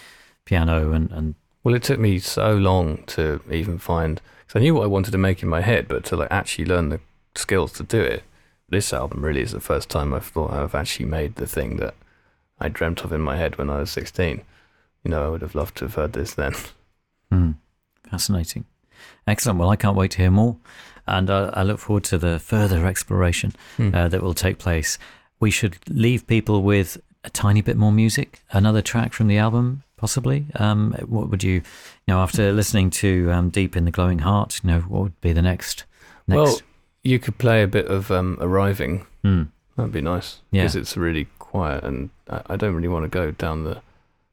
piano 0.45 0.93
and 0.93 1.11
and 1.13 1.35
Well, 1.63 1.75
it 1.75 1.83
took 1.83 2.01
me 2.01 2.19
so 2.19 2.57
long 2.57 3.05
to 3.09 3.41
even 3.51 3.79
find 3.79 4.21
because 4.47 4.59
I 4.59 4.63
knew 4.63 4.75
what 4.75 4.85
I 4.85 4.87
wanted 4.89 5.11
to 5.13 5.19
make 5.19 5.43
in 5.43 5.49
my 5.49 5.61
head, 5.61 5.87
but 5.89 6.05
to 6.07 6.17
like 6.17 6.33
actually 6.33 6.65
learn 6.65 6.89
the 6.89 7.01
skills 7.37 7.73
to 7.75 7.83
do 7.85 8.01
it. 8.01 8.25
This 8.71 8.93
album 8.93 9.25
really 9.25 9.43
is 9.43 9.53
the 9.53 9.61
first 9.61 9.89
time 9.89 10.15
I've 10.15 10.27
thought 10.27 10.53
I've 10.53 10.75
actually 10.75 11.07
made 11.07 11.35
the 11.35 11.47
thing 11.47 11.77
that 11.77 11.95
I 12.61 12.69
dreamt 12.69 13.05
of 13.05 13.13
in 13.13 13.21
my 13.21 13.37
head 13.37 13.59
when 13.59 13.69
I 13.71 13.79
was 13.81 13.91
sixteen. 13.91 14.43
You 15.05 15.11
know, 15.11 15.25
I 15.25 15.29
would 15.29 15.43
have 15.43 15.55
loved 15.55 15.77
to 15.79 15.87
have 15.87 15.95
heard 15.95 16.13
this 16.13 16.35
then. 16.35 16.53
Hmm. 17.33 17.53
Fascinating. 18.11 18.65
Excellent. 19.27 19.59
Well, 19.59 19.71
I 19.71 19.77
can't 19.77 19.97
wait 19.97 20.11
to 20.13 20.19
hear 20.19 20.31
more. 20.31 20.57
And 21.07 21.31
uh, 21.31 21.51
I 21.55 21.63
look 21.63 21.79
forward 21.81 22.05
to 22.05 22.19
the 22.19 22.39
further 22.39 22.87
exploration 22.87 23.53
Hmm. 23.77 23.95
uh, 23.95 24.09
that 24.09 24.23
will 24.23 24.35
take 24.35 24.59
place. 24.59 24.99
We 25.41 25.51
should 25.51 25.79
leave 25.89 26.27
people 26.27 26.63
with 26.63 27.01
a 27.25 27.31
tiny 27.31 27.63
bit 27.63 27.77
more 27.77 27.93
music, 27.93 28.43
another 28.53 28.83
track 28.83 29.13
from 29.15 29.27
the 29.27 29.39
album, 29.39 29.83
possibly. 29.97 30.47
Um, 30.57 30.93
what 31.07 31.29
would 31.31 31.43
you, 31.43 31.55
you 31.55 31.63
know, 32.09 32.21
after 32.21 32.53
listening 32.53 32.91
to 32.91 33.31
um, 33.33 33.49
Deep 33.51 33.77
in 33.77 33.85
the 33.87 33.91
Glowing 33.91 34.21
Heart, 34.21 34.61
you 34.63 34.71
know, 34.71 34.81
what 34.81 35.03
would 35.03 35.21
be 35.21 35.33
the 35.33 35.43
next? 35.43 35.85
next? 36.29 36.37
Well, 36.37 36.61
you 37.03 37.19
could 37.19 37.39
play 37.39 37.63
a 37.63 37.67
bit 37.69 37.87
of 37.87 38.11
um, 38.11 38.37
Arriving. 38.41 39.07
Hmm. 39.23 39.45
That'd 39.77 39.93
be 39.93 40.01
nice 40.03 40.41
Yeah. 40.51 40.63
because 40.63 40.77
it's 40.77 40.97
really 40.97 41.27
quiet, 41.39 41.85
and 41.85 42.11
I, 42.29 42.43
I 42.51 42.57
don't 42.57 42.75
really 42.75 42.89
want 42.89 43.05
to 43.05 43.09
go 43.09 43.31
down 43.31 43.65
the 43.65 43.81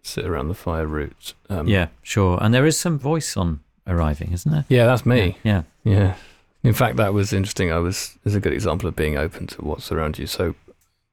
sit 0.01 0.25
around 0.25 0.47
the 0.47 0.53
fire 0.55 0.85
route. 0.87 1.33
Um, 1.49 1.67
yeah, 1.67 1.87
sure. 2.01 2.37
And 2.41 2.53
there 2.53 2.65
is 2.65 2.77
some 2.79 2.97
voice 2.99 3.35
on 3.37 3.61
arriving, 3.85 4.31
isn't 4.33 4.51
there? 4.51 4.65
yeah, 4.69 4.85
that's 4.85 5.05
me. 5.05 5.37
Yeah. 5.43 5.63
Yeah. 5.83 6.15
In 6.63 6.73
fact, 6.73 6.97
that 6.97 7.13
was 7.13 7.31
interesting. 7.33 7.71
I 7.71 7.77
was 7.79 8.17
is 8.25 8.35
a 8.35 8.39
good 8.41 8.53
example 8.53 8.89
of 8.89 8.95
being 8.95 9.17
open 9.17 9.47
to 9.47 9.61
what's 9.63 9.91
around 9.91 10.17
you. 10.19 10.27
So 10.27 10.55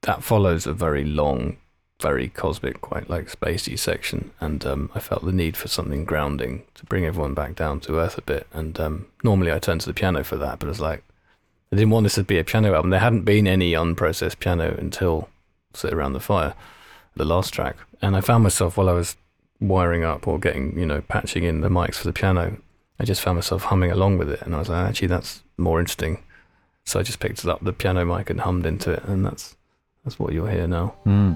that 0.02 0.22
follows 0.24 0.66
a 0.66 0.72
very 0.72 1.04
long, 1.04 1.56
very 2.00 2.28
cosmic, 2.28 2.80
quite 2.80 3.08
like 3.08 3.30
spacey 3.30 3.78
section, 3.78 4.32
and 4.40 4.64
um, 4.66 4.90
I 4.94 5.00
felt 5.00 5.24
the 5.24 5.32
need 5.32 5.56
for 5.56 5.68
something 5.68 6.04
grounding 6.04 6.62
to 6.74 6.84
bring 6.86 7.04
everyone 7.04 7.34
back 7.34 7.54
down 7.54 7.78
to 7.80 7.98
earth 7.98 8.18
a 8.18 8.22
bit. 8.22 8.46
And 8.52 8.78
um, 8.80 9.06
normally 9.22 9.52
I 9.52 9.58
turn 9.60 9.78
to 9.80 9.86
the 9.86 9.94
piano 9.94 10.24
for 10.24 10.36
that, 10.36 10.58
but 10.58 10.68
it's 10.68 10.80
like 10.80 11.04
I 11.74 11.76
didn't 11.76 11.90
want 11.90 12.04
this 12.04 12.14
to 12.14 12.22
be 12.22 12.38
a 12.38 12.44
piano 12.44 12.72
album. 12.72 12.90
There 12.90 13.00
hadn't 13.00 13.24
been 13.24 13.48
any 13.48 13.72
unprocessed 13.72 14.38
piano 14.38 14.76
until 14.78 15.28
"Sit 15.72 15.92
Around 15.92 16.12
the 16.12 16.20
Fire," 16.20 16.54
the 17.16 17.24
last 17.24 17.52
track, 17.52 17.76
and 18.00 18.14
I 18.14 18.20
found 18.20 18.44
myself 18.44 18.76
while 18.76 18.88
I 18.88 18.92
was 18.92 19.16
wiring 19.58 20.04
up 20.04 20.28
or 20.28 20.38
getting, 20.38 20.78
you 20.78 20.86
know, 20.86 21.00
patching 21.00 21.42
in 21.42 21.62
the 21.62 21.68
mics 21.68 21.96
for 21.96 22.04
the 22.04 22.12
piano, 22.12 22.58
I 23.00 23.04
just 23.04 23.20
found 23.20 23.38
myself 23.38 23.64
humming 23.64 23.90
along 23.90 24.18
with 24.18 24.30
it, 24.30 24.40
and 24.42 24.54
I 24.54 24.60
was 24.60 24.68
like, 24.68 24.86
actually, 24.88 25.08
that's 25.08 25.42
more 25.56 25.80
interesting. 25.80 26.22
So 26.84 27.00
I 27.00 27.02
just 27.02 27.18
picked 27.18 27.44
up 27.44 27.64
the 27.64 27.72
piano 27.72 28.04
mic 28.04 28.30
and 28.30 28.42
hummed 28.42 28.66
into 28.66 28.92
it, 28.92 29.02
and 29.06 29.26
that's 29.26 29.56
that's 30.04 30.16
what 30.16 30.32
you'll 30.32 30.46
hear 30.46 30.68
now. 30.68 30.94
Hmm. 31.02 31.32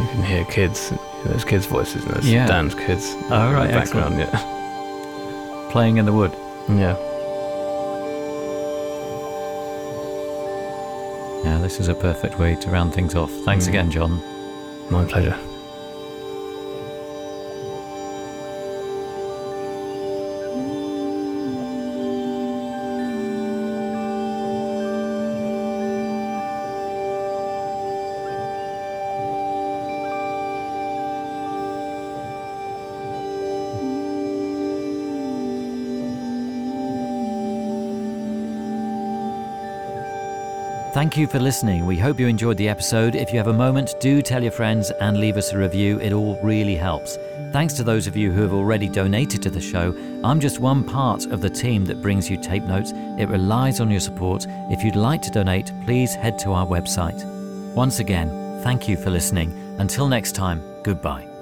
You 0.00 0.06
can 0.12 0.22
hear 0.22 0.44
kids, 0.44 0.92
there's 1.28 1.44
kids' 1.44 1.66
voices, 1.66 2.04
and 2.04 2.14
there's 2.14 2.30
Yeah. 2.30 2.46
Dan's 2.46 2.74
kids 2.74 3.14
Oh, 3.30 3.48
in 3.60 3.66
the 3.66 3.72
background. 3.72 4.18
Yeah, 4.18 5.68
Playing 5.70 5.96
in 5.98 6.04
the 6.06 6.12
wood. 6.12 6.32
yeah. 6.68 6.96
Yeah, 11.44 11.58
this 11.58 11.78
is 11.80 11.88
a 11.88 11.94
perfect 11.94 12.38
way 12.38 12.56
to 12.56 12.70
round 12.70 12.92
things 12.94 13.14
off. 13.14 13.30
Thanks 13.44 13.66
Mm. 13.66 13.68
again, 13.68 13.90
Jon. 13.90 14.22
My 14.90 15.04
pleasure. 15.04 15.36
Thank 40.96 41.18
you 41.18 41.26
for 41.26 41.38
listening. 41.38 41.84
We 41.84 41.98
hope 41.98 42.18
you 42.18 42.26
enjoyed 42.26 42.56
the 42.56 42.70
episode. 42.70 43.16
If 43.16 43.30
you 43.30 43.36
have 43.36 43.48
a 43.48 43.52
moment, 43.52 43.94
do 44.00 44.22
tell 44.22 44.42
your 44.42 44.50
friends 44.50 44.90
and 44.92 45.18
leave 45.18 45.36
us 45.36 45.52
a 45.52 45.58
review. 45.58 46.00
It 46.00 46.14
all 46.14 46.40
really 46.42 46.74
helps. 46.74 47.18
Thanks 47.52 47.74
to 47.74 47.84
those 47.84 48.06
of 48.06 48.16
you 48.16 48.32
who 48.32 48.40
have 48.40 48.54
already 48.54 48.88
donated 48.88 49.42
to 49.42 49.50
the 49.50 49.60
show. 49.60 49.94
I'm 50.24 50.40
just 50.40 50.58
one 50.58 50.84
part 50.84 51.26
of 51.26 51.42
the 51.42 51.50
team 51.50 51.84
that 51.84 52.00
brings 52.00 52.30
you 52.30 52.40
tape 52.40 52.62
notes. 52.62 52.92
It 53.18 53.28
relies 53.28 53.78
on 53.78 53.90
your 53.90 54.00
support. 54.00 54.46
If 54.70 54.82
you'd 54.82 54.96
like 54.96 55.20
to 55.20 55.30
donate, 55.30 55.70
please 55.84 56.14
head 56.14 56.38
to 56.38 56.52
our 56.52 56.66
website. 56.66 57.22
Once 57.74 57.98
again, 57.98 58.30
thank 58.62 58.88
you 58.88 58.96
for 58.96 59.10
listening. 59.10 59.52
Until 59.78 60.08
next 60.08 60.34
time, 60.34 60.62
goodbye. 60.82 61.35